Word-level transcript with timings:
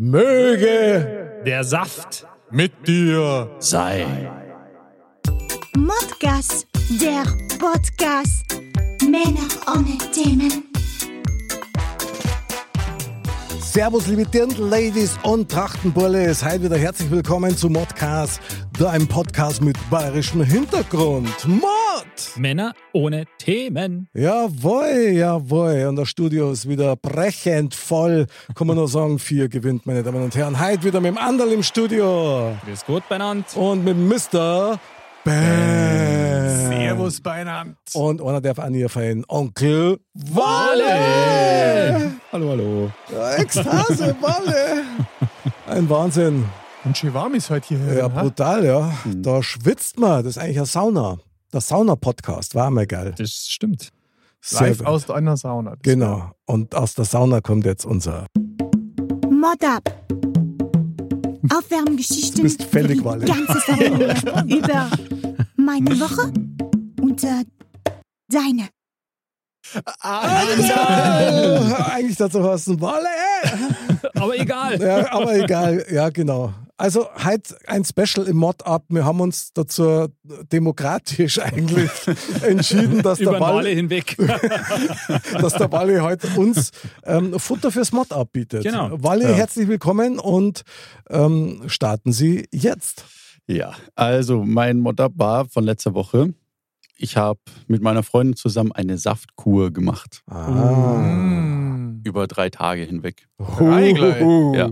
Möge 0.00 1.42
Der 1.44 1.64
Saft. 1.64 2.24
mit 2.52 2.86
dir 2.86 3.50
Sei. 3.58 4.06
Modcast, 5.76 6.68
der 7.00 7.24
Podcast. 7.58 8.44
Männer 9.02 9.48
ohne 9.66 9.98
Themen. 10.12 10.67
Servus, 13.78 14.08
liebe 14.08 14.24
Dirndl-Ladies 14.24 15.20
und 15.22 15.52
Trachtenburles. 15.52 16.44
Heute 16.44 16.64
wieder 16.64 16.76
herzlich 16.76 17.08
willkommen 17.12 17.56
zu 17.56 17.70
Modcast, 17.70 18.40
da 18.76 18.90
einem 18.90 19.06
Podcast 19.06 19.62
mit 19.62 19.76
bayerischem 19.88 20.42
Hintergrund. 20.42 21.46
Mod! 21.46 21.62
Männer 22.34 22.74
ohne 22.92 23.26
Themen. 23.38 24.08
Jawohl, 24.14 25.12
jawohl. 25.12 25.86
Und 25.86 25.94
das 25.94 26.08
Studio 26.08 26.50
ist 26.50 26.68
wieder 26.68 26.96
brechend 26.96 27.72
voll. 27.72 28.26
Kann 28.56 28.66
man 28.66 28.74
nur 28.74 28.88
sagen, 28.88 29.20
vier 29.20 29.48
gewinnt, 29.48 29.86
meine 29.86 30.02
Damen 30.02 30.24
und 30.24 30.34
Herren. 30.34 30.58
Heute 30.58 30.82
wieder 30.82 31.00
mit 31.00 31.12
dem 31.12 31.18
Anderl 31.18 31.52
im 31.52 31.62
Studio. 31.62 32.56
Grüß 32.64 32.84
Gott 32.84 33.08
beieinander. 33.08 33.46
Und 33.54 33.84
mit 33.84 33.96
Mr. 33.96 34.80
Bam. 35.22 36.68
Servus 36.68 37.20
beieinander. 37.20 37.76
Und 37.94 38.20
einer 38.20 38.40
darf 38.40 38.58
auch 38.58 38.70
nie 38.70 38.88
fein. 38.88 39.24
Onkel 39.28 40.00
Walle. 40.14 42.17
Hallo, 42.30 42.50
hallo. 42.50 42.90
Ja, 43.10 43.36
Ekstase, 43.36 44.14
Walle. 44.20 44.84
Ein 45.66 45.88
Wahnsinn. 45.88 46.44
Und 46.84 46.96
schön 46.96 47.14
warm 47.14 47.34
ist 47.34 47.48
heute 47.48 47.68
hier. 47.68 47.94
Ja, 47.94 48.02
ha? 48.12 48.22
brutal, 48.22 48.64
ja. 48.64 48.92
Da 49.16 49.42
schwitzt 49.42 49.98
man. 49.98 50.22
Das 50.24 50.36
ist 50.36 50.38
eigentlich 50.42 50.58
eine 50.58 50.66
Sauna. 50.66 51.18
Der 51.52 51.60
Sauna-Podcast 51.62 52.54
war 52.54 52.70
mal 52.70 52.86
geil. 52.86 53.14
Das 53.16 53.30
stimmt. 53.48 53.90
Sehr 54.42 54.68
Live 54.68 54.78
gut. 54.78 54.86
aus 54.86 55.10
einer 55.10 55.36
Sauna. 55.38 55.70
Das 55.70 55.80
Genau. 55.82 56.30
Und 56.44 56.74
aus 56.74 56.94
der 56.94 57.06
Sauna 57.06 57.40
kommt 57.40 57.64
jetzt 57.64 57.86
unser. 57.86 58.26
Mod 59.30 59.64
up. 59.64 59.90
Aufwärmgeschichten 61.50 62.36
Du 62.36 62.42
bist 62.42 62.60
die 62.60 63.04
Walle. 63.04 63.24
ganze 63.24 63.60
Familie 63.60 64.14
über 64.58 64.90
meine 65.56 65.98
Woche 65.98 66.30
und 67.00 67.24
äh, 67.24 67.44
deine. 68.28 68.68
Ja, 70.02 71.86
eigentlich 71.92 72.16
dazu 72.16 72.42
heißen 72.48 72.80
Walle. 72.80 73.08
Aber 74.14 74.38
egal. 74.38 74.80
Ja, 74.80 75.12
aber 75.12 75.36
egal. 75.36 75.84
Ja, 75.90 76.08
genau. 76.10 76.52
Also 76.80 77.08
heute 77.24 77.56
ein 77.66 77.84
Special 77.84 78.28
im 78.28 78.36
Mod-Up. 78.36 78.84
Wir 78.88 79.04
haben 79.04 79.20
uns 79.20 79.52
dazu 79.52 80.06
demokratisch 80.52 81.40
eigentlich 81.40 81.90
entschieden, 82.42 83.02
dass 83.02 83.18
Über 83.18 83.32
der 83.32 83.40
den 83.40 83.46
Walle 83.46 83.68
hinweg. 83.70 84.16
dass 85.40 85.54
der 85.54 85.72
Walle 85.72 86.02
heute 86.02 86.28
uns 86.36 86.70
ähm, 87.04 87.38
Futter 87.40 87.72
fürs 87.72 87.90
Mod-Up 87.90 88.30
bietet. 88.32 88.62
Genau. 88.62 88.90
Walle, 89.02 89.24
Ja. 89.24 89.34
herzlich 89.34 89.66
willkommen 89.66 90.20
und 90.20 90.62
ähm, 91.10 91.62
starten 91.66 92.12
Sie 92.12 92.46
jetzt. 92.52 93.04
Ja, 93.48 93.72
also 93.96 94.44
mein 94.44 94.78
Motto 94.78 95.08
war 95.16 95.46
von 95.48 95.64
letzter 95.64 95.94
Woche. 95.94 96.32
Ich 97.00 97.16
habe 97.16 97.38
mit 97.68 97.80
meiner 97.80 98.02
Freundin 98.02 98.34
zusammen 98.34 98.72
eine 98.72 98.98
Saftkur 98.98 99.72
gemacht. 99.72 100.22
Ah. 100.26 100.98
Mm. 100.98 102.02
Über 102.04 102.26
drei 102.26 102.50
Tage 102.50 102.82
hinweg. 102.82 103.28
Drei 103.38 103.92
gleich. 103.92 104.20
Ja. 104.56 104.70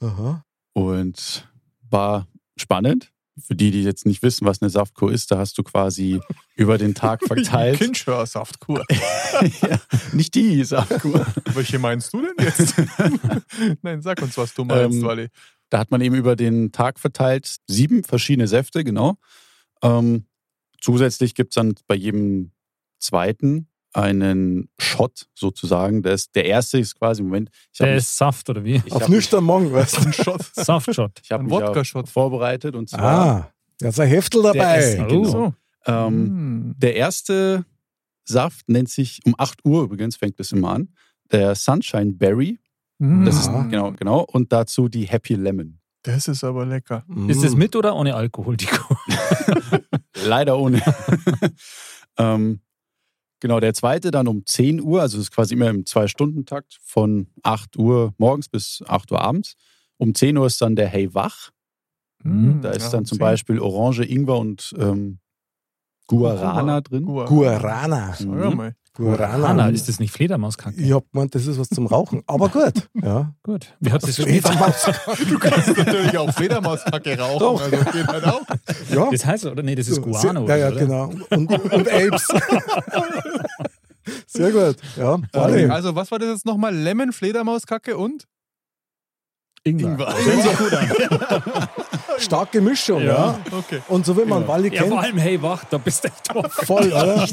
Aha. 0.00 0.44
Und 0.72 1.48
war 1.90 2.26
spannend. 2.56 3.10
Für 3.36 3.54
die, 3.56 3.72
die 3.72 3.82
jetzt 3.82 4.06
nicht 4.06 4.22
wissen, 4.22 4.46
was 4.46 4.62
eine 4.62 4.70
Saftkur 4.70 5.12
ist, 5.12 5.32
da 5.32 5.38
hast 5.38 5.58
du 5.58 5.64
quasi 5.64 6.20
über 6.54 6.78
den 6.78 6.94
Tag 6.94 7.22
verteilt. 7.24 7.78
Kinschhör-Saftkur. 7.78 8.86
ja, 9.60 9.80
nicht 10.12 10.34
die 10.36 10.64
Saftkur. 10.64 11.26
Welche 11.52 11.78
meinst 11.78 12.12
du 12.14 12.22
denn 12.22 12.36
jetzt? 12.38 12.74
Nein, 13.82 14.00
sag 14.00 14.22
uns, 14.22 14.38
was 14.38 14.54
du 14.54 14.64
meinst, 14.64 14.98
Ähm, 14.98 15.04
Wally. 15.04 15.28
Da 15.68 15.78
hat 15.78 15.90
man 15.90 16.00
eben 16.00 16.14
über 16.14 16.36
den 16.36 16.72
Tag 16.72 17.00
verteilt 17.00 17.56
sieben 17.66 18.04
verschiedene 18.04 18.46
Säfte, 18.46 18.84
genau. 18.84 19.16
Ähm, 19.82 20.26
zusätzlich 20.84 21.34
gibt 21.34 21.52
es 21.52 21.54
dann 21.54 21.74
bei 21.86 21.94
jedem 21.94 22.52
zweiten 22.98 23.68
einen 23.94 24.68
Shot 24.78 25.26
sozusagen. 25.34 26.02
Der, 26.02 26.14
ist, 26.14 26.34
der 26.34 26.44
erste 26.46 26.78
ist 26.78 26.96
quasi, 26.98 27.22
Moment, 27.22 27.48
ich 27.72 27.80
habe 27.80 27.88
Der 27.88 27.94
mich, 27.96 28.04
ist 28.04 28.16
Saft, 28.16 28.50
oder 28.50 28.64
wie? 28.64 28.82
ich 28.84 28.92
Auf 28.92 29.08
nüchtern 29.08 29.44
Morgen, 29.44 29.72
weißt 29.72 29.96
du? 29.96 30.00
Ein 30.06 30.12
Shot. 30.12 30.42
Saftshot. 30.54 31.20
ich 31.22 31.30
hab 31.30 31.40
ein 31.40 31.46
mich 31.46 31.54
ja 31.54 31.68
Wodka-Shot. 31.68 32.08
vorbereitet 32.08 32.74
und 32.76 32.88
zwar 32.90 33.00
Ah, 33.02 33.52
da 33.78 33.88
ist 33.88 34.00
ein 34.00 34.08
Heftel 34.08 34.42
der 34.42 34.52
dabei. 34.52 34.78
ist, 34.78 34.98
Oh. 35.00 35.06
genau, 35.06 35.24
So. 35.24 35.54
ähm, 35.86 36.68
Mm. 36.70 36.74
der 36.78 36.96
erste 36.96 37.64
Saft 38.24 38.68
nennt 38.68 38.88
sich, 38.90 39.20
um 39.24 39.34
8 39.38 39.64
Uhr 39.64 39.84
übrigens 39.84 40.16
fängt 40.16 40.38
es 40.40 40.50
immer 40.52 40.70
an, 40.70 40.88
der 41.30 41.54
Sunshine 41.54 42.12
Berry. 42.14 42.58
Mm. 42.98 43.24
Das 43.26 43.36
ist, 43.36 43.48
Ah. 43.48 43.62
genau, 43.70 43.92
genau. 43.92 44.20
Und 44.32 44.52
dazu 44.52 44.88
die 44.88 45.04
Happy 45.06 45.34
Lemon. 45.34 45.78
Das 46.02 46.26
ist 46.28 46.42
aber 46.44 46.66
lecker. 46.66 47.04
Ist 47.28 47.42
das 47.44 47.54
Mm. 47.54 47.58
mit 47.58 47.76
oder 47.76 47.94
ohne 47.94 48.14
Alkohol, 48.14 48.56
die 48.56 48.66
Kuh? 48.66 48.96
Leider 50.26 50.58
ohne. 50.58 50.82
ähm, 52.18 52.60
genau, 53.40 53.60
der 53.60 53.74
zweite 53.74 54.10
dann 54.10 54.28
um 54.28 54.44
10 54.44 54.80
Uhr, 54.80 55.00
also 55.00 55.18
das 55.18 55.26
ist 55.26 55.32
quasi 55.32 55.54
immer 55.54 55.70
im 55.70 55.86
Zwei-Stunden-Takt 55.86 56.78
von 56.82 57.28
8 57.42 57.76
Uhr 57.76 58.14
morgens 58.18 58.48
bis 58.48 58.82
8 58.86 59.12
Uhr 59.12 59.20
abends. 59.20 59.54
Um 59.96 60.14
10 60.14 60.36
Uhr 60.36 60.46
ist 60.46 60.60
dann 60.60 60.76
der 60.76 60.88
Hey 60.88 61.14
Wach. 61.14 61.50
Mm. 62.22 62.60
Da 62.62 62.70
ist 62.70 62.84
Ja, 62.84 62.90
dann 62.90 63.04
zum 63.04 63.18
zehn. 63.18 63.24
Beispiel 63.24 63.58
Orange, 63.60 64.04
Ingwer 64.04 64.38
und 64.38 64.74
ähm, 64.78 65.18
Guarana 66.06 66.80
drin. 66.80 67.04
Guarana. 67.04 68.14
Guarana. 68.94 69.36
Guarana. 69.38 69.68
Ist 69.70 69.88
das 69.88 69.98
nicht 69.98 70.12
Fledermauskacke? 70.12 70.80
Ich 70.80 70.92
hab 70.92 71.10
gemeint, 71.10 71.34
das 71.34 71.46
ist 71.46 71.58
was 71.58 71.68
zum 71.68 71.86
Rauchen. 71.86 72.22
Aber 72.28 72.48
gut. 72.48 72.88
Ja. 72.94 73.34
Gut. 73.42 73.74
Wie 73.80 73.90
hat 73.90 74.02
das 74.04 74.14
Fledermaus. 74.16 74.88
Du 75.28 75.38
kannst 75.38 75.76
natürlich 75.76 76.16
auch 76.16 76.32
Fledermauskacke 76.32 77.18
rauchen. 77.18 77.38
Doch. 77.40 77.60
Also 77.60 77.76
geht 77.90 78.06
halt 78.06 78.24
auch. 78.24 78.42
Ja. 78.90 79.08
Das 79.10 79.26
heißt, 79.26 79.46
oder? 79.46 79.62
Nee, 79.64 79.74
das 79.74 79.88
ist 79.88 80.00
Guano. 80.00 80.46
Ja, 80.46 80.56
ja, 80.56 80.68
oder? 80.68 80.76
genau. 80.76 81.10
Und, 81.30 81.50
und 81.50 81.88
Apes. 81.92 82.28
Sehr 84.26 84.52
gut. 84.52 84.76
Ja. 84.96 85.18
Wally. 85.32 85.66
Also, 85.66 85.96
was 85.96 86.10
war 86.12 86.18
das 86.20 86.28
jetzt 86.28 86.46
nochmal? 86.46 86.74
Lemon, 86.74 87.12
Fledermauskacke 87.12 87.96
und? 87.96 88.26
Ingwer. 89.64 89.92
Ingwer. 89.92 90.14
Hört 90.24 90.42
sich 90.42 90.56
gut 90.58 90.72
an. 90.72 91.68
Starke 92.18 92.60
Mischung, 92.60 93.00
ja. 93.02 93.06
Ja. 93.06 93.38
Okay. 93.50 93.80
Und 93.88 94.06
so 94.06 94.16
wie 94.16 94.24
man 94.24 94.46
Wally 94.48 94.72
Ja, 94.74 94.82
vor 94.82 94.90
kennt, 94.90 95.00
allem, 95.02 95.18
hey, 95.18 95.40
wach, 95.42 95.64
da 95.64 95.78
bist 95.78 96.04
du 96.04 96.08
echt 96.08 96.66
voll, 96.66 96.86
oder? 96.92 97.26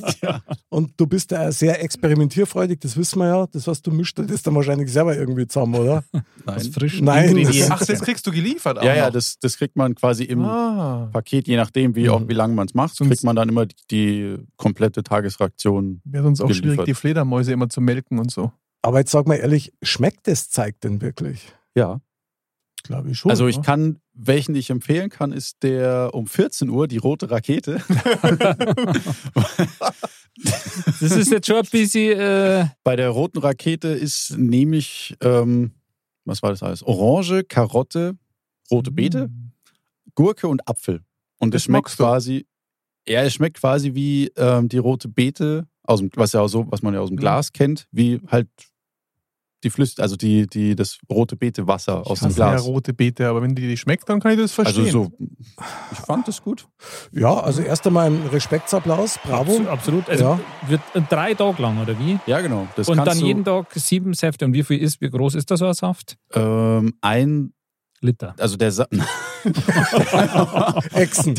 Und 0.70 0.92
du 0.98 1.08
bist 1.08 1.32
ja 1.32 1.52
sehr 1.52 1.82
experimentierfreudig, 1.84 2.80
das 2.80 2.96
wissen 2.98 3.20
wir 3.20 3.28
ja. 3.28 3.48
Das 3.52 3.68
heißt, 3.68 3.86
du 3.86 3.92
mischst 3.92 4.18
das 4.20 4.42
dann 4.44 4.56
wahrscheinlich 4.56 4.92
selber 4.92 5.16
irgendwie 5.16 5.48
zusammen, 5.48 5.76
oder? 5.76 6.04
Aus 6.14 6.24
Nein. 6.64 6.72
frischen 6.74 7.06
Nein. 7.06 7.48
Ach, 7.70 7.86
das 7.86 8.02
kriegst 8.02 8.26
du 8.28 8.32
geliefert 8.32 8.80
auch 8.80 8.84
Ja, 8.84 8.96
ja, 8.96 9.10
das, 9.12 9.38
das 9.40 9.58
kriegt 9.58 9.76
man 9.76 9.96
quasi 9.96 10.24
im 10.26 10.44
Ah. 10.46 11.10
Paket, 11.12 11.48
je 11.48 11.56
nachdem, 11.58 11.96
wie, 11.96 12.10
auch, 12.10 12.22
wie 12.28 12.34
lange 12.34 12.54
man 12.54 12.68
es 12.68 12.74
macht, 12.74 12.96
Sonst- 12.96 13.10
kriegt 13.10 13.24
man 13.24 13.36
dann 13.36 13.50
immer 13.50 13.66
die, 13.66 13.76
die 13.92 14.38
komplette 14.58 15.04
Tagesration. 15.04 16.02
Wäre 16.04 16.24
sonst 16.24 16.42
auch 16.42 16.48
schwierig, 16.50 16.62
Geliefert. 16.64 16.88
die 16.88 16.94
Fledermäuse 16.94 17.52
immer 17.54 17.70
zu 17.70 17.82
melken 17.82 18.20
und 18.20 18.32
so. 18.32 18.52
Aber 18.82 19.00
jetzt 19.00 19.12
sag 19.12 19.28
mal 19.28 19.36
ehrlich, 19.36 19.72
schmeckt 19.84 20.28
das 20.28 20.50
Zeug 20.50 20.80
denn 20.82 21.02
wirklich? 21.02 21.46
Ja. 21.76 22.00
Glaube 22.92 23.10
ich 23.12 23.18
schon. 23.18 23.32
Also 23.32 23.48
ich 23.48 23.56
ne? 23.56 23.64
kann, 23.64 24.00
welchen 24.14 24.54
ich 24.54 24.70
empfehlen 24.70 25.10
kann, 25.10 25.32
ist 25.32 25.64
der 25.64 26.10
um 26.14 26.28
14 26.28 26.70
Uhr, 26.70 26.88
die 26.88 26.98
rote 26.98 27.32
Rakete. 27.32 27.82
Das 31.02 31.12
ist 31.12 31.32
jetzt 31.32 31.48
schon 31.48 31.58
ein 31.58 31.68
bisschen. 31.70 32.18
Äh, 32.20 32.68
Bei 32.84 32.96
der 32.96 33.10
roten 33.10 33.40
Rakete 33.40 33.90
ist 33.90 34.38
nämlich, 34.38 35.16
ähm, 35.22 35.72
was 36.26 36.42
war 36.42 36.52
das 36.52 36.64
alles? 36.64 36.84
Orange, 36.84 37.44
Karotte, 37.48 38.18
rote 38.72 38.92
Beete, 38.92 39.30
Gurke 40.16 40.48
und 40.48 40.68
Apfel. 40.68 41.02
Und 41.40 41.54
Das 41.54 41.62
es 41.62 41.66
schmeckt 41.66 41.96
quasi, 41.98 42.46
ja, 43.08 43.22
es 43.24 43.34
schmeckt 43.34 43.58
quasi 43.58 43.94
wie 43.94 44.32
ähm, 44.38 44.70
die 44.70 44.78
rote 44.78 45.10
Beete, 45.10 45.68
aus 45.84 46.00
dem, 46.00 46.10
was, 46.16 46.34
ja 46.34 46.48
so, 46.48 46.66
was 46.72 46.82
man 46.82 46.94
ja 46.94 47.02
aus 47.02 47.10
dem 47.10 47.16
Mhm. 47.16 47.22
Glas 47.22 47.52
kennt, 47.52 47.88
wie 47.92 48.22
halt 48.28 48.48
die 49.64 49.70
Flüss, 49.70 50.00
also 50.00 50.16
die, 50.16 50.48
die, 50.48 50.76
das 50.76 50.98
rote 51.10 51.36
Beete-Wasser 51.36 52.06
aus 52.08 52.18
Ich 52.18 52.20
dem 52.20 52.30
hasse 52.30 52.40
ja 52.40 52.50
Glas. 52.52 52.66
rote 52.66 52.94
Beete, 52.94 53.28
aber 53.28 53.42
wenn 53.42 53.54
die 53.56 53.68
die 53.68 53.78
schmeckt, 53.78 54.08
dann 54.10 54.20
kann 54.20 54.32
ich 54.34 54.38
das 54.40 54.52
verstehen. 54.52 54.86
Also 54.86 55.04
so, 55.04 55.28
ich 55.92 55.98
fand 56.00 56.28
das 56.28 56.42
gut. 56.42 56.68
Ja, 57.12 57.40
also 57.40 57.62
erst 57.62 57.86
einmal 57.88 58.08
ein 58.08 58.22
Respektsapplaus, 58.32 59.20
bravo. 59.24 59.58
Abs- 59.58 59.68
Absolut. 59.68 60.10
Also 60.10 60.24
Ja. 60.24 60.40
wird 60.68 60.82
drei 61.10 61.34
Tage 61.34 61.62
lang, 61.62 61.82
oder 61.82 61.98
wie? 62.00 62.20
Ja, 62.26 62.42
genau. 62.42 62.68
Das 62.76 62.90
Und 62.90 62.98
dann 62.98 63.20
du, 63.20 63.26
jeden 63.26 63.44
Tag 63.46 63.68
sieben 63.76 64.14
Säfte. 64.14 64.46
Und 64.46 64.54
wie 64.54 64.64
viel 64.64 64.80
ist, 64.80 65.00
wie 65.02 65.10
groß 65.10 65.36
ist 65.36 65.50
da 65.52 65.58
so 65.58 65.66
ein 65.66 65.74
Saft? 65.74 66.18
ähm, 66.34 66.94
ein, 67.02 67.54
Liter. 68.02 68.34
also 68.40 68.58
der, 68.58 68.72
Sa 68.72 68.88
Echsen. 70.94 71.36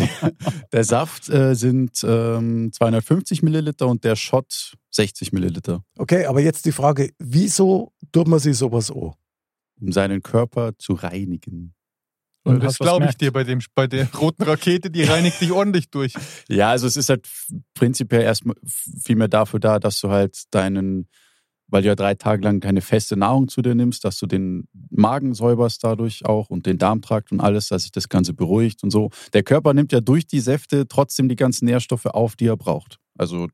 der 0.72 0.84
Saft 0.84 1.28
äh, 1.28 1.54
sind 1.54 2.04
ähm, 2.04 2.72
250 2.72 3.42
Milliliter 3.42 3.88
und 3.88 4.04
der 4.04 4.16
Shot 4.16 4.74
60 4.90 5.32
Milliliter, 5.32 5.84
Okay, 5.96 6.26
aber 6.26 6.40
jetzt 6.40 6.64
die 6.66 6.72
Frage, 6.72 7.10
wieso 7.18 7.92
tut 8.12 8.28
man 8.28 8.38
sich 8.38 8.56
sowas 8.56 8.90
an? 8.90 9.12
um 9.82 9.92
seinen 9.92 10.22
Körper 10.22 10.78
zu 10.78 10.94
reinigen. 10.94 11.74
Und 12.44 12.62
das 12.62 12.78
glaube 12.78 13.04
ich 13.04 13.18
gemerkt? 13.18 13.20
dir 13.20 13.32
bei, 13.32 13.44
dem, 13.44 13.60
bei 13.74 13.86
der 13.86 14.12
roten 14.14 14.42
Rakete, 14.42 14.90
die 14.90 15.04
reinigt 15.04 15.40
dich 15.40 15.52
ordentlich 15.52 15.90
durch. 15.90 16.14
Ja, 16.48 16.70
also 16.70 16.86
es 16.86 16.96
ist 16.96 17.08
halt 17.08 17.28
prinzipiell 17.74 18.22
erstmal 18.22 18.56
vielmehr 18.64 19.28
dafür 19.28 19.60
da, 19.60 19.78
dass 19.78 20.00
du 20.00 20.10
halt 20.10 20.42
deinen, 20.50 21.08
weil 21.72 21.82
du 21.82 21.88
ja 21.88 21.94
drei 21.94 22.14
Tage 22.14 22.42
lang 22.44 22.60
keine 22.60 22.82
feste 22.82 23.16
Nahrung 23.16 23.48
zu 23.48 23.62
dir 23.62 23.74
nimmst, 23.74 24.04
dass 24.04 24.18
du 24.18 24.26
den 24.26 24.68
Magen 24.90 25.34
säuberst 25.34 25.82
dadurch 25.82 26.24
auch 26.26 26.50
und 26.50 26.66
den 26.66 26.78
Darmtrakt 26.78 27.32
und 27.32 27.40
alles, 27.40 27.68
dass 27.68 27.82
sich 27.82 27.92
das 27.92 28.08
Ganze 28.08 28.34
beruhigt 28.34 28.82
und 28.84 28.90
so. 28.90 29.10
Der 29.32 29.42
Körper 29.42 29.72
nimmt 29.74 29.90
ja 29.90 30.00
durch 30.00 30.26
die 30.26 30.40
Säfte 30.40 30.86
trotzdem 30.86 31.28
die 31.28 31.36
ganzen 31.36 31.64
Nährstoffe 31.64 32.06
auf, 32.06 32.36
die 32.36 32.46
er 32.46 32.56
braucht. 32.56 32.98
Also 33.16 33.48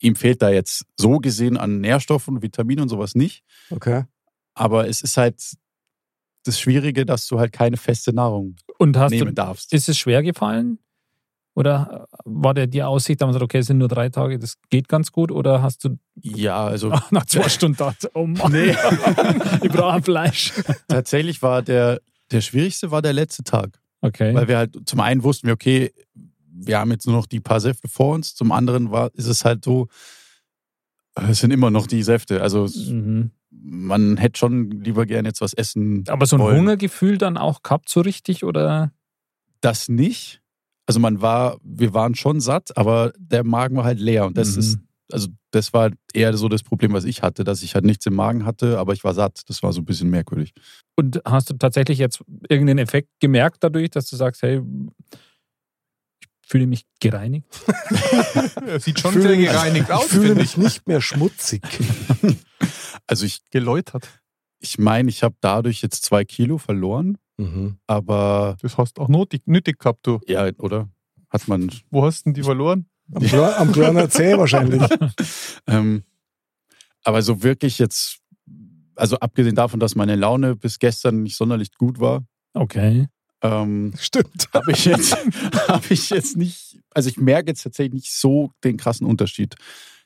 ihm 0.00 0.16
fehlt 0.16 0.42
da 0.42 0.50
jetzt 0.50 0.84
so 0.96 1.18
gesehen 1.18 1.56
an 1.56 1.80
Nährstoffen, 1.80 2.42
Vitaminen 2.42 2.82
und 2.82 2.88
sowas 2.88 3.14
nicht. 3.14 3.42
Okay. 3.70 4.04
Aber 4.54 4.86
es 4.88 5.00
ist 5.00 5.16
halt 5.16 5.42
das 6.44 6.60
Schwierige, 6.60 7.06
dass 7.06 7.26
du 7.26 7.38
halt 7.38 7.52
keine 7.52 7.76
feste 7.76 8.12
Nahrung 8.12 8.56
Und 8.78 8.96
hast 8.96 9.10
nehmen 9.10 9.28
du, 9.28 9.32
darfst. 9.34 9.72
ist 9.72 9.88
es 9.88 9.98
schwer 9.98 10.22
gefallen? 10.22 10.78
Oder 11.60 12.08
war 12.24 12.54
der 12.54 12.66
die 12.66 12.82
Aussicht, 12.82 13.20
da 13.20 13.26
man 13.26 13.34
sagt, 13.34 13.42
okay, 13.42 13.58
es 13.58 13.66
sind 13.66 13.76
nur 13.76 13.88
drei 13.88 14.08
Tage, 14.08 14.38
das 14.38 14.56
geht 14.70 14.88
ganz 14.88 15.12
gut? 15.12 15.30
Oder 15.30 15.60
hast 15.60 15.84
du 15.84 15.98
Ja, 16.22 16.64
also 16.64 16.88
nach 17.10 17.26
zwei 17.26 17.50
Stunden 17.50 17.76
gedacht, 17.76 18.08
oh 18.14 18.26
Mann, 18.26 18.50
Nee. 18.50 18.70
ich 19.62 19.70
brauche 19.70 20.00
Fleisch? 20.00 20.54
tatsächlich 20.88 21.42
war 21.42 21.60
der, 21.60 22.00
der 22.30 22.40
schwierigste 22.40 22.90
war 22.90 23.02
der 23.02 23.12
letzte 23.12 23.44
Tag. 23.44 23.78
Okay. 24.00 24.34
Weil 24.34 24.48
wir 24.48 24.56
halt 24.56 24.88
zum 24.88 25.00
einen 25.00 25.22
wussten 25.22 25.48
wir, 25.48 25.52
okay, 25.52 25.92
wir 26.50 26.78
haben 26.78 26.90
jetzt 26.92 27.06
nur 27.06 27.14
noch 27.14 27.26
die 27.26 27.40
paar 27.40 27.60
Säfte 27.60 27.88
vor 27.88 28.14
uns. 28.14 28.34
Zum 28.34 28.52
anderen 28.52 28.90
war, 28.90 29.10
ist 29.14 29.26
es 29.26 29.44
halt 29.44 29.62
so, 29.62 29.88
es 31.14 31.40
sind 31.40 31.50
immer 31.50 31.70
noch 31.70 31.86
die 31.86 32.02
Säfte. 32.02 32.40
Also 32.40 32.68
mhm. 32.74 33.32
man 33.50 34.16
hätte 34.16 34.38
schon 34.38 34.70
lieber 34.70 35.04
gerne 35.04 35.28
jetzt 35.28 35.42
was 35.42 35.52
essen. 35.52 36.04
Aber 36.08 36.24
so 36.24 36.36
ein 36.36 36.40
wollen. 36.40 36.56
Hungergefühl 36.56 37.18
dann 37.18 37.36
auch 37.36 37.62
gehabt, 37.62 37.90
so 37.90 38.00
richtig? 38.00 38.44
Oder? 38.44 38.92
Das 39.60 39.90
nicht. 39.90 40.39
Also 40.90 40.98
man 40.98 41.20
war, 41.22 41.56
wir 41.62 41.94
waren 41.94 42.16
schon 42.16 42.40
satt, 42.40 42.76
aber 42.76 43.12
der 43.16 43.44
Magen 43.44 43.76
war 43.76 43.84
halt 43.84 44.00
leer. 44.00 44.26
Und 44.26 44.36
das 44.36 44.54
Mhm. 44.54 44.58
ist, 44.60 44.78
also 45.12 45.28
das 45.52 45.72
war 45.72 45.92
eher 46.12 46.36
so 46.36 46.48
das 46.48 46.64
Problem, 46.64 46.92
was 46.92 47.04
ich 47.04 47.22
hatte, 47.22 47.44
dass 47.44 47.62
ich 47.62 47.76
halt 47.76 47.84
nichts 47.84 48.06
im 48.06 48.14
Magen 48.16 48.44
hatte, 48.44 48.76
aber 48.76 48.92
ich 48.92 49.04
war 49.04 49.14
satt. 49.14 49.42
Das 49.46 49.62
war 49.62 49.72
so 49.72 49.82
ein 49.82 49.84
bisschen 49.84 50.10
merkwürdig. 50.10 50.52
Und 50.96 51.20
hast 51.24 51.48
du 51.48 51.54
tatsächlich 51.54 51.98
jetzt 52.00 52.24
irgendeinen 52.48 52.80
Effekt 52.80 53.08
gemerkt 53.20 53.58
dadurch, 53.60 53.90
dass 53.90 54.10
du 54.10 54.16
sagst, 54.16 54.42
hey, 54.42 54.62
ich 56.42 56.48
fühle 56.48 56.66
mich 56.66 56.84
gereinigt? 56.98 57.46
Er 58.66 58.80
sieht 58.80 58.98
schon 58.98 59.12
Ich 59.12 59.18
fühle 59.18 59.28
sehr 59.28 59.36
mich- 59.38 59.48
gereinigt 59.48 59.86
Ich 59.90 59.94
aus, 59.94 60.06
fühle 60.06 60.22
finde 60.26 60.42
mich 60.42 60.50
ich. 60.50 60.56
nicht 60.56 60.88
mehr 60.88 61.00
schmutzig. 61.00 61.62
Also 63.06 63.26
ich, 63.26 63.42
Geläutert. 63.50 64.08
ich 64.58 64.76
meine, 64.78 65.08
ich 65.08 65.22
habe 65.22 65.36
dadurch 65.40 65.82
jetzt 65.82 66.04
zwei 66.04 66.24
Kilo 66.24 66.58
verloren, 66.58 67.16
Mhm. 67.40 67.76
aber 67.86 68.56
Das 68.60 68.76
hast 68.76 68.98
du 68.98 69.02
auch 69.02 69.08
nötig, 69.08 69.42
nötig 69.46 69.78
gehabt, 69.78 70.06
du. 70.06 70.20
ja, 70.26 70.48
oder? 70.58 70.88
Hat 71.30 71.46
man 71.48 71.70
Wo 71.90 72.04
hast 72.04 72.20
du 72.20 72.24
denn 72.30 72.34
die 72.34 72.42
verloren? 72.42 72.86
Am, 73.12 73.72
kleinen 73.72 74.10
Zeh 74.10 74.36
wahrscheinlich. 74.36 74.82
Ähm, 75.66 76.02
aber 77.04 77.22
so 77.22 77.42
wirklich 77.42 77.78
jetzt, 77.78 78.18
also 78.96 79.16
abgesehen 79.18 79.54
davon, 79.54 79.80
dass 79.80 79.94
meine 79.94 80.16
Laune 80.16 80.56
bis 80.56 80.78
gestern 80.78 81.22
nicht 81.22 81.36
sonderlich 81.36 81.72
gut 81.76 81.98
war, 82.00 82.24
Okay. 82.54 83.06
ähm, 83.42 83.92
Stimmt. 83.98 84.48
habe 84.52 84.72
ich 84.72 84.84
jetzt, 84.84 85.16
habe 85.68 85.86
ich 85.90 86.10
jetzt 86.10 86.36
nicht, 86.36 86.78
also 86.92 87.08
ich 87.08 87.16
merke 87.16 87.50
jetzt 87.50 87.62
tatsächlich 87.62 87.94
nicht 87.94 88.12
so 88.12 88.50
den 88.64 88.76
krassen 88.76 89.06
Unterschied, 89.06 89.54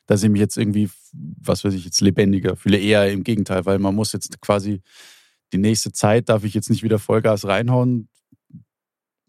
dass 0.05 0.23
ich 0.23 0.29
mich 0.29 0.39
jetzt 0.39 0.57
irgendwie, 0.57 0.89
was 1.13 1.63
weiß 1.63 1.73
ich, 1.73 1.83
jetzt 1.85 2.01
lebendiger 2.01 2.55
fühle. 2.55 2.77
Eher 2.77 3.11
im 3.11 3.23
Gegenteil, 3.23 3.65
weil 3.65 3.79
man 3.79 3.95
muss 3.95 4.13
jetzt 4.13 4.39
quasi 4.41 4.81
die 5.55 5.61
nächste 5.61 5.91
Zeit 5.91 6.29
darf 6.29 6.43
ich 6.43 6.53
jetzt 6.53 6.69
nicht 6.69 6.83
wieder 6.83 6.99
Vollgas 6.99 7.45
reinhauen. 7.45 8.09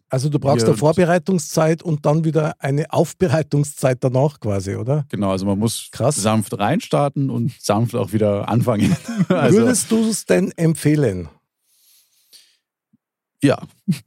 Also 0.09 0.29
du 0.29 0.39
brauchst 0.39 0.65
eine 0.65 0.77
Vorbereitungszeit 0.77 1.83
und 1.83 2.05
dann 2.05 2.23
wieder 2.23 2.55
eine 2.59 2.93
Aufbereitungszeit 2.93 3.97
danach 4.01 4.39
quasi, 4.39 4.75
oder? 4.75 5.05
Genau, 5.09 5.31
also 5.31 5.45
man 5.45 5.59
muss 5.59 5.89
Krass. 5.91 6.15
sanft 6.15 6.57
reinstarten 6.57 7.29
und 7.29 7.51
sanft 7.61 7.93
auch 7.95 8.13
wieder 8.13 8.47
anfangen. 8.47 8.95
Also, 9.27 9.57
Würdest 9.57 9.91
du 9.91 10.07
es 10.07 10.25
denn 10.25 10.51
empfehlen? 10.51 11.27
ja, 13.43 13.61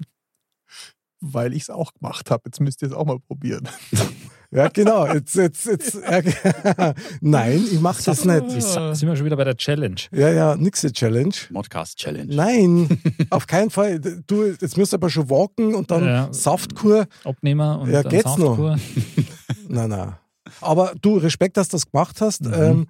Weil 1.23 1.52
ich 1.52 1.64
es 1.64 1.70
auch 1.70 1.93
gemacht 1.93 2.31
habe. 2.31 2.44
Jetzt 2.46 2.61
müsst 2.61 2.81
ihr 2.81 2.88
es 2.88 2.94
auch 2.94 3.05
mal 3.05 3.20
probieren. 3.20 3.69
Ja, 4.52 4.67
genau. 4.69 5.06
Jetzt, 5.06 5.37
jetzt, 5.37 5.64
jetzt, 5.67 5.94
ja, 5.94 6.93
Nein, 7.20 7.64
ich 7.70 7.81
mache 7.81 8.02
das 8.02 8.25
nicht. 8.25 8.62
Sa- 8.62 8.94
sind 8.94 9.08
wir 9.08 9.14
schon 9.14 9.25
wieder 9.26 9.37
bei 9.37 9.44
der 9.44 9.56
Challenge. 9.56 9.94
Ja, 10.12 10.31
ja, 10.31 10.56
nix 10.56 10.81
die 10.81 10.91
Challenge. 10.93 11.32
Modcast 11.50 11.99
Challenge. 11.99 12.35
Nein, 12.35 13.00
auf 13.31 13.47
keinen 13.47 13.70
Fall. 13.70 14.00
Du, 14.26 14.47
jetzt 14.47 14.76
musst 14.76 14.93
du 14.93 14.97
aber 14.97 15.08
schon 15.08 15.31
walken 15.31 15.75
und 15.76 15.91
dann 15.93 16.05
Ja. 16.05 16.29
Saftkur. 16.32 17.06
Abnehmer 17.25 17.79
und 17.81 17.91
Ja, 17.93 18.02
dann 18.02 18.11
geht's 18.11 18.37
noch? 18.37 18.56
Saftkur. 18.58 18.76
Nein, 19.69 19.88
nein. 19.91 20.14
Aber 20.61 20.94
du, 21.00 21.17
Respekt, 21.19 21.56
dass 21.56 21.69
du 21.69 21.76
das 21.76 21.88
gemacht 21.88 22.20
hast. 22.20 22.44
Mhm. 22.44 22.52
Ähm, 22.55 22.87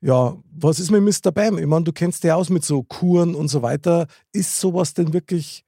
ja, 0.00 0.36
was 0.56 0.78
ist 0.78 0.92
mit 0.92 1.02
Mr. 1.02 1.32
Bam? 1.32 1.58
Ich 1.58 1.66
meine, 1.66 1.84
du 1.84 1.92
kennst 1.92 2.22
dich 2.22 2.30
aus 2.30 2.50
mit 2.50 2.64
so 2.64 2.84
Kuren 2.84 3.34
und 3.34 3.48
so 3.48 3.62
weiter. 3.62 4.06
Ist 4.32 4.60
sowas 4.60 4.94
denn 4.94 5.12
wirklich 5.12 5.64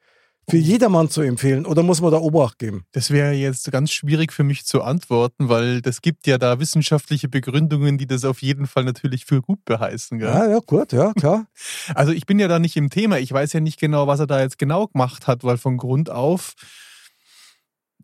für 0.49 0.57
jedermann 0.57 1.09
zu 1.09 1.23
empfehlen 1.23 1.67
oder 1.67 1.83
muss 1.83 2.01
man 2.01 2.11
da 2.11 2.19
Obacht 2.19 2.59
geben? 2.59 2.85
Das 2.93 3.11
wäre 3.11 3.33
jetzt 3.33 3.71
ganz 3.71 3.93
schwierig 3.93 4.33
für 4.33 4.45
mich 4.45 4.65
zu 4.65 4.83
antworten, 4.83 5.49
weil 5.49 5.81
das 5.81 6.03
gibt 6.03 6.27
ja 6.27 6.39
da 6.39 6.59
wissenschaftliche 6.59 7.29
Begründungen, 7.29 7.99
die 7.99 8.07
das 8.07 8.25
auf 8.25 8.43
jeden 8.43 8.67
Fall 8.67 8.85
natürlich 8.85 9.25
für 9.25 9.41
gut 9.41 9.65
beheißen. 9.65 10.19
Gell? 10.19 10.29
Ja, 10.29 10.49
ja, 10.49 10.59
gut, 10.65 10.93
ja, 10.93 11.13
klar. 11.13 11.47
Also 11.95 12.13
ich 12.13 12.27
bin 12.27 12.39
ja 12.39 12.49
da 12.49 12.59
nicht 12.59 12.77
im 12.77 12.91
Thema. 12.91 13.19
Ich 13.19 13.33
weiß 13.33 13.53
ja 13.53 13.61
nicht 13.61 13.79
genau, 13.79 14.07
was 14.07 14.21
er 14.21 14.27
da 14.27 14.41
jetzt 14.41 14.59
genau 14.59 14.87
gemacht 14.89 15.27
hat, 15.27 15.45
weil 15.45 15.59
von 15.59 15.77
Grund 15.77 16.11
auf 16.11 16.55